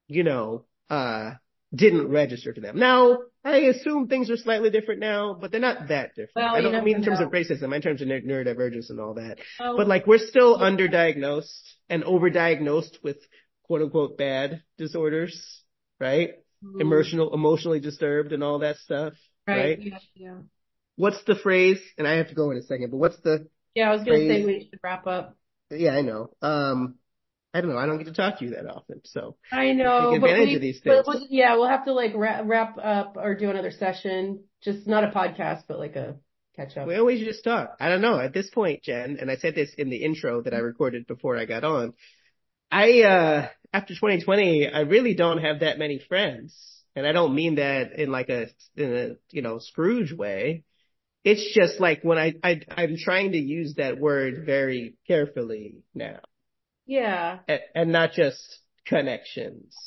you 0.08 0.24
know, 0.24 0.66
uh, 0.90 1.32
didn't 1.74 2.10
register 2.10 2.52
to 2.52 2.62
them. 2.62 2.78
Now, 2.78 3.20
I 3.44 3.58
assume 3.60 4.08
things 4.08 4.30
are 4.30 4.38
slightly 4.38 4.70
different 4.70 5.00
now, 5.00 5.38
but 5.40 5.52
they're 5.52 5.62
not 5.62 5.88
that 5.88 6.10
different. 6.16 6.36
Well, 6.36 6.56
I 6.56 6.62
don't 6.62 6.84
mean 6.84 6.98
in 6.98 7.04
terms 7.04 7.20
know. 7.20 7.28
of 7.28 7.32
racism, 7.32 7.74
in 7.74 7.82
terms 7.82 8.02
of 8.02 8.08
neur- 8.08 8.26
neurodivergence 8.26 8.90
and 8.90 9.00
all 9.00 9.14
that. 9.16 9.40
Oh, 9.60 9.78
But 9.78 9.88
like, 9.88 10.06
we're 10.06 10.20
still 10.20 10.58
underdiagnosed 10.58 11.62
and 11.90 12.04
overdiagnosed 12.04 13.02
with 13.04 13.18
quote 13.64 13.82
unquote 13.82 14.18
bad 14.18 14.64
disorders, 14.78 15.64
right? 16.00 16.32
mm, 16.64 16.82
Emotional, 16.82 17.34
emotionally 17.34 17.80
disturbed 17.80 18.34
and 18.34 18.44
all 18.44 18.60
that 18.60 18.78
stuff, 18.78 19.14
right? 19.48 19.58
Right. 19.58 19.80
Yeah, 19.82 19.98
yeah. 20.14 20.38
What's 20.98 21.24
the 21.24 21.36
phrase? 21.36 21.80
And 21.98 22.06
I 22.06 22.18
have 22.18 22.28
to 22.28 22.36
go 22.36 22.52
in 22.52 22.58
a 22.58 22.64
second, 22.64 22.92
but 22.92 22.98
what's 22.98 23.20
the, 23.22 23.48
Yeah, 23.76 23.90
I 23.92 23.96
was 23.96 24.04
gonna 24.04 24.18
say 24.18 24.46
we 24.46 24.68
should 24.70 24.80
wrap 24.84 25.08
up. 25.08 25.38
Yeah, 25.80 25.92
I 25.96 26.02
know. 26.02 26.32
Um, 26.42 26.96
I 27.54 27.62
don't 27.62 27.70
know. 27.72 27.78
I 27.78 27.86
don't 27.86 27.98
get 27.98 28.08
to 28.08 28.14
talk 28.14 28.40
to 28.40 28.46
you 28.46 28.52
that 28.52 28.66
often, 28.66 29.02
so. 29.04 29.36
I 29.52 29.74
know, 29.74 30.12
Take 30.12 30.22
but 30.22 30.30
advantage 30.30 30.50
we, 30.50 30.56
of 30.56 30.62
these 30.62 30.80
things. 30.82 31.04
we'll- 31.06 31.28
yeah, 31.30 31.56
we'll 31.56 31.68
have 31.68 31.86
to 31.86 31.94
like 31.94 32.14
wrap, 32.16 32.44
wrap 32.46 32.78
up 32.82 33.18
or 33.18 33.36
do 33.36 33.50
another 33.50 33.72
session. 33.72 34.44
Just 34.64 34.88
not 34.88 35.04
a 35.04 35.08
podcast, 35.08 35.64
but 35.68 35.78
like 35.80 35.96
a 35.96 36.16
catch 36.56 36.78
up. 36.78 36.88
We 36.88 36.96
always 36.96 37.20
just 37.20 37.44
talk. 37.44 37.76
I 37.80 37.90
don't 37.90 38.02
know. 38.02 38.20
At 38.20 38.34
this 38.34 38.50
point, 38.50 38.84
Jen, 38.84 39.18
and 39.20 39.30
I 39.30 39.36
said 39.36 39.56
this 39.56 39.74
in 39.78 39.90
the 39.90 39.98
intro 39.98 40.42
that 40.44 40.54
I 40.54 40.60
recorded 40.60 41.08
before 41.08 41.38
I 41.38 41.46
got 41.46 41.64
on. 41.64 41.94
I, 42.72 43.02
uh, 43.02 43.48
after 43.74 43.94
2020, 43.96 44.70
I 44.70 44.82
really 44.82 45.14
don't 45.14 45.40
have 45.40 45.60
that 45.60 45.78
many 45.78 46.00
friends. 46.00 46.56
And 46.96 47.06
I 47.08 47.12
don't 47.12 47.36
mean 47.36 47.56
that 47.56 47.94
in 47.98 48.12
like 48.12 48.30
a, 48.30 48.48
in 48.76 48.96
a, 48.96 49.10
you 49.30 49.42
know, 49.42 49.60
Scrooge 49.60 50.14
way. 50.14 50.64
It's 51.24 51.54
just 51.54 51.80
like 51.80 52.02
when 52.04 52.18
I, 52.18 52.34
I, 52.44 52.62
I'm 52.70 52.98
trying 52.98 53.34
to 53.34 53.38
use 53.38 53.76
that 53.76 54.00
word 54.00 54.44
very 54.46 54.96
carefully 55.08 55.84
now 55.94 56.20
Yeah. 56.86 57.40
and, 57.48 57.60
and 57.76 57.92
not 57.92 58.14
just 58.14 58.42
connections. 58.86 59.78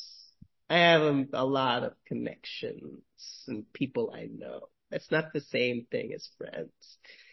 I 0.69 0.77
have 0.77 1.01
a, 1.01 1.25
a 1.33 1.45
lot 1.45 1.83
of 1.83 1.93
connections 2.07 3.01
and 3.47 3.71
people 3.73 4.11
I 4.15 4.27
know. 4.33 4.69
That's 4.89 5.11
not 5.11 5.33
the 5.33 5.41
same 5.41 5.85
thing 5.91 6.11
as 6.13 6.27
friends 6.37 6.71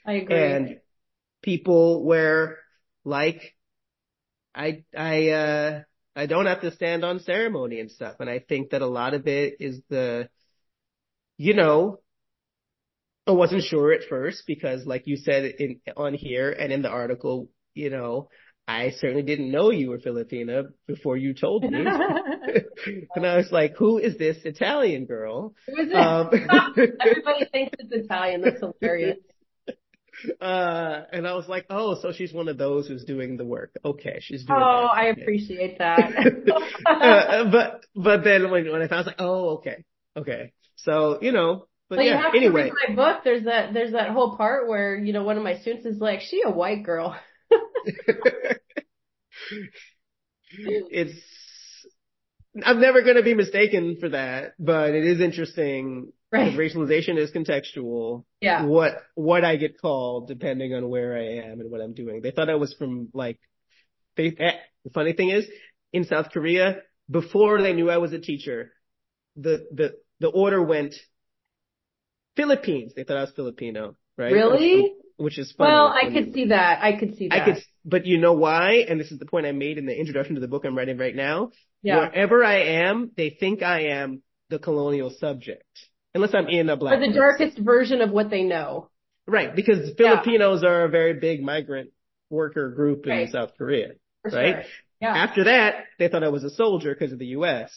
I 0.04 0.12
agree. 0.14 0.68
and 0.68 0.80
people 1.42 2.04
where 2.04 2.58
like 3.04 3.54
I 4.54 4.84
I 4.96 5.28
uh 5.30 5.82
I 6.16 6.26
don't 6.26 6.46
have 6.46 6.60
to 6.62 6.72
stand 6.72 7.04
on 7.04 7.20
ceremony 7.20 7.80
and 7.80 7.90
stuff 7.90 8.16
and 8.20 8.30
I 8.30 8.38
think 8.40 8.70
that 8.70 8.82
a 8.82 8.86
lot 8.86 9.14
of 9.14 9.26
it 9.26 9.56
is 9.60 9.80
the 9.88 10.28
you 11.36 11.54
know 11.54 11.98
I 13.26 13.32
wasn't 13.32 13.62
sure 13.62 13.92
at 13.92 14.08
first 14.08 14.44
because 14.46 14.84
like 14.86 15.06
you 15.06 15.16
said 15.16 15.44
in 15.44 15.80
on 15.96 16.14
here 16.14 16.50
and 16.50 16.72
in 16.72 16.82
the 16.82 16.88
article 16.90 17.48
you 17.74 17.90
know 17.90 18.28
I 18.66 18.90
certainly 18.90 19.22
didn't 19.22 19.50
know 19.50 19.70
you 19.70 19.90
were 19.90 19.98
Filipina 19.98 20.64
before 20.86 21.16
you 21.16 21.34
told 21.34 21.62
me 21.64 21.84
and 23.14 23.26
I 23.26 23.36
was 23.36 23.50
like 23.52 23.74
who 23.76 23.98
is 23.98 24.16
this 24.18 24.38
Italian 24.44 25.04
girl 25.06 25.54
Who 25.68 25.82
is 25.82 25.88
it? 25.88 25.94
um 25.94 26.28
Everybody 27.00 27.44
thinks 27.52 27.76
it's 27.78 27.92
Italian. 27.92 28.40
That's 28.42 28.60
hilarious. 28.60 29.18
Uh, 30.40 31.02
and 31.10 31.26
I 31.26 31.32
was 31.34 31.48
like, 31.48 31.64
oh, 31.70 31.96
so 32.00 32.12
she's 32.12 32.32
one 32.32 32.46
of 32.48 32.56
those 32.58 32.86
who's 32.86 33.02
doing 33.02 33.36
the 33.38 33.46
work. 33.46 33.72
Okay, 33.84 34.18
she's 34.20 34.44
doing 34.44 34.60
Oh. 34.62 34.86
I 34.92 35.06
appreciate 35.06 35.78
that. 35.78 36.12
uh, 36.86 37.50
but 37.50 37.84
but 37.96 38.22
then 38.22 38.50
when 38.50 38.70
when 38.70 38.82
I 38.82 38.88
found, 38.88 38.92
I 38.92 38.98
was 38.98 39.06
like, 39.06 39.20
oh, 39.20 39.48
okay, 39.56 39.84
okay. 40.16 40.52
So 40.76 41.18
you 41.22 41.32
know, 41.32 41.66
but, 41.92 41.98
But 41.98 42.06
you 42.06 42.12
have 42.12 42.34
Anyway, 42.34 42.70
to 42.70 42.74
read 42.74 42.88
my 42.88 42.94
book. 42.94 43.22
There's 43.22 43.44
that 43.44 43.74
there's 43.74 43.92
that 43.92 44.10
whole 44.10 44.34
part 44.36 44.66
where 44.66 44.96
you 44.96 45.12
know 45.12 45.24
one 45.24 45.36
of 45.36 45.42
my 45.42 45.58
students 45.58 45.84
is 45.84 46.00
like, 46.00 46.20
"She 46.22 46.42
a 46.42 46.50
white 46.50 46.84
girl." 46.84 47.14
it's 50.50 51.20
I'm 52.64 52.80
never 52.80 53.02
going 53.02 53.16
to 53.16 53.22
be 53.22 53.34
mistaken 53.34 53.98
for 54.00 54.08
that, 54.08 54.54
but 54.58 54.94
it 54.94 55.04
is 55.04 55.20
interesting. 55.20 56.12
Right. 56.30 56.56
Racialization 56.56 57.18
is 57.18 57.30
contextual. 57.30 58.24
Yeah. 58.40 58.64
What 58.64 59.02
what 59.14 59.44
I 59.44 59.56
get 59.56 59.78
called 59.78 60.28
depending 60.28 60.72
on 60.72 60.88
where 60.88 61.14
I 61.14 61.50
am 61.50 61.60
and 61.60 61.70
what 61.70 61.82
I'm 61.82 61.92
doing. 61.92 62.22
They 62.22 62.30
thought 62.30 62.48
I 62.48 62.54
was 62.54 62.74
from 62.78 63.08
like. 63.12 63.38
They, 64.16 64.34
eh, 64.38 64.52
the 64.84 64.90
funny 64.90 65.12
thing 65.12 65.28
is, 65.28 65.46
in 65.92 66.04
South 66.04 66.30
Korea, 66.32 66.76
before 67.10 67.60
they 67.60 67.74
knew 67.74 67.90
I 67.90 67.98
was 67.98 68.14
a 68.14 68.18
teacher, 68.18 68.72
the 69.36 69.66
the 69.72 69.92
the 70.20 70.28
order 70.28 70.62
went 70.62 70.94
Philippines. 72.36 72.92
They 72.94 73.04
thought 73.04 73.16
I 73.16 73.22
was 73.22 73.32
Filipino, 73.34 73.96
right? 74.16 74.32
Really? 74.32 74.94
Which 75.16 75.38
is 75.38 75.52
funny. 75.52 75.70
Well, 75.72 75.88
I 75.88 76.10
could 76.12 76.32
see 76.32 76.46
that. 76.46 76.82
I 76.82 76.98
could 76.98 77.16
see 77.16 77.28
that. 77.28 77.40
I 77.42 77.44
could, 77.44 77.62
but 77.84 78.06
you 78.06 78.18
know 78.18 78.32
why? 78.32 78.84
And 78.88 78.98
this 78.98 79.12
is 79.12 79.18
the 79.18 79.26
point 79.26 79.46
I 79.46 79.52
made 79.52 79.78
in 79.78 79.86
the 79.86 79.96
introduction 79.98 80.34
to 80.34 80.40
the 80.40 80.48
book 80.48 80.64
I'm 80.64 80.76
writing 80.76 80.98
right 80.98 81.14
now. 81.14 81.50
Yeah. 81.82 81.98
Wherever 81.98 82.44
I 82.44 82.84
am, 82.84 83.10
they 83.16 83.30
think 83.30 83.62
I 83.62 83.86
am 83.88 84.22
the 84.50 84.58
colonial 84.58 85.10
subject. 85.18 85.64
Unless 86.14 86.34
I'm 86.34 86.48
in 86.48 86.68
a 86.68 86.76
black. 86.76 86.94
Or 86.94 87.00
the 87.00 87.06
place. 87.06 87.16
darkest 87.16 87.58
version 87.58 88.00
of 88.00 88.10
what 88.10 88.30
they 88.30 88.42
know. 88.42 88.88
Right, 89.26 89.54
because 89.54 89.88
Yeah. 89.98 90.20
Filipinos 90.22 90.64
are 90.64 90.84
a 90.84 90.88
very 90.88 91.14
big 91.20 91.42
migrant 91.42 91.90
worker 92.28 92.70
group 92.70 93.06
in 93.06 93.12
Right. 93.12 93.28
South 93.30 93.52
Korea. 93.56 93.92
For 94.22 94.30
Right? 94.30 94.54
sure. 94.64 94.72
Yeah. 95.00 95.14
After 95.16 95.44
that, 95.44 95.84
they 95.98 96.08
thought 96.08 96.22
I 96.24 96.28
was 96.28 96.44
a 96.44 96.50
soldier 96.50 96.94
because 96.94 97.12
of 97.12 97.18
the 97.18 97.26
U.S. 97.38 97.70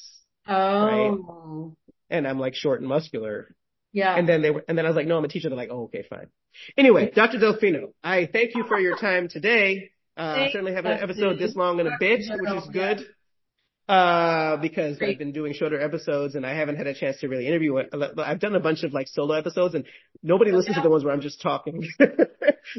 Oh. 0.48 1.76
and 2.10 2.27
I'm 2.27 2.40
like 2.40 2.56
short 2.56 2.80
and 2.82 2.90
muscular. 2.90 3.56
Yeah. 3.96 4.14
And 4.14 4.28
then 4.28 4.42
they 4.42 4.52
were, 4.52 4.66
and 4.68 4.78
then 4.78 4.86
I 4.86 4.90
was 4.90 4.98
like, 4.98 5.08
no, 5.08 5.18
I'm 5.18 5.24
a 5.24 5.30
teacher. 5.30 5.48
They're 5.48 5.58
like, 5.58 5.70
oh, 5.72 5.84
okay, 5.86 6.04
fine. 6.10 6.28
Anyway, 6.78 7.12
Dr. 7.16 7.38
Delfino, 7.40 7.94
I 8.04 8.26
thank 8.26 8.54
you 8.54 8.66
for 8.68 8.78
your 8.78 8.98
time 8.98 9.30
today. 9.30 9.92
Uh, 10.18 10.48
certainly 10.52 10.74
have 10.74 10.86
an 10.86 11.00
episode 11.02 11.40
this 11.40 11.56
long 11.56 11.80
and 11.80 11.88
a 11.88 11.98
bit, 11.98 12.26
which 12.30 12.52
is 12.52 12.70
good. 12.72 13.06
Uh, 13.88 14.57
because 14.57 14.98
Great. 14.98 15.12
I've 15.12 15.20
been 15.20 15.32
doing 15.32 15.53
shorter 15.53 15.80
episodes 15.80 16.34
and 16.34 16.44
I 16.44 16.56
haven't 16.56 16.78
had 16.78 16.88
a 16.88 16.94
chance 16.95 17.20
to 17.20 17.28
really 17.28 17.45
interview 17.48 17.78
it. 17.78 17.94
I've 18.18 18.40
done 18.40 18.56
a 18.56 18.60
bunch 18.60 18.82
of 18.84 18.94
like 18.94 19.07
solo 19.07 19.36
episodes 19.36 19.76
and 19.76 19.86
nobody 20.24 20.52
listens 20.52 20.76
to 20.78 20.82
the 20.82 20.90
ones 20.90 21.03
where 21.03 21.14
I'm 21.14 21.22
just 21.22 21.40
talking. 21.40 21.88
but, 21.99 22.18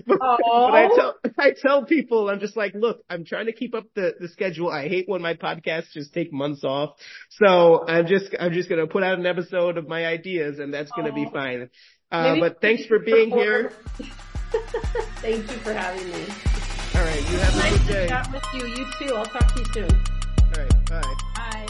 but 0.04 0.18
I 0.20 0.88
Oh. 0.90 0.96
tell, 0.96 1.14
I 1.38 1.52
tell 1.56 1.84
people, 1.84 2.28
I'm 2.28 2.40
just 2.40 2.56
like, 2.56 2.74
look, 2.74 3.02
I'm 3.08 3.24
trying 3.24 3.46
to 3.46 3.52
keep 3.52 3.72
up 3.76 3.84
the, 3.94 4.14
the 4.18 4.26
schedule. 4.28 4.68
I 4.68 4.88
hate 4.88 5.08
when 5.08 5.22
my 5.22 5.34
podcasts 5.34 5.92
just 5.92 6.12
take 6.12 6.32
months 6.32 6.64
off. 6.64 6.96
So 7.30 7.86
I'm 7.86 8.08
just, 8.08 8.34
I'm 8.40 8.52
just 8.52 8.68
going 8.68 8.80
to 8.84 8.92
put 8.92 9.04
out 9.04 9.16
an 9.18 9.26
episode 9.26 9.78
of 9.78 9.86
my 9.86 10.06
ideas 10.06 10.58
and 10.58 10.74
that's 10.74 10.90
going 10.90 11.06
to 11.06 11.12
be 11.12 11.26
Oh. 11.28 11.32
fine. 11.32 11.70
Uh, 12.10 12.34
but 12.40 12.60
thanks 12.60 12.84
for 12.86 12.98
being 12.98 13.30
here. 13.30 13.70
Thank 15.20 15.50
you 15.50 15.58
for 15.58 15.72
having 15.72 16.04
me. 16.08 16.26
All 16.94 17.02
right. 17.02 17.20
You 17.30 17.38
have 17.38 17.54
a 17.54 17.58
Nice 17.58 17.78
good 17.78 17.86
to 17.86 17.92
day. 17.92 18.08
chat 18.08 18.32
with 18.32 18.44
you. 18.54 18.66
You 18.66 18.86
too. 18.98 19.14
I'll 19.14 19.24
talk 19.26 19.54
to 19.54 19.60
you 19.60 19.66
soon. 19.72 20.15
All 20.56 20.62
right. 20.62 20.86
Bye. 20.88 21.14
Bye. 21.34 21.65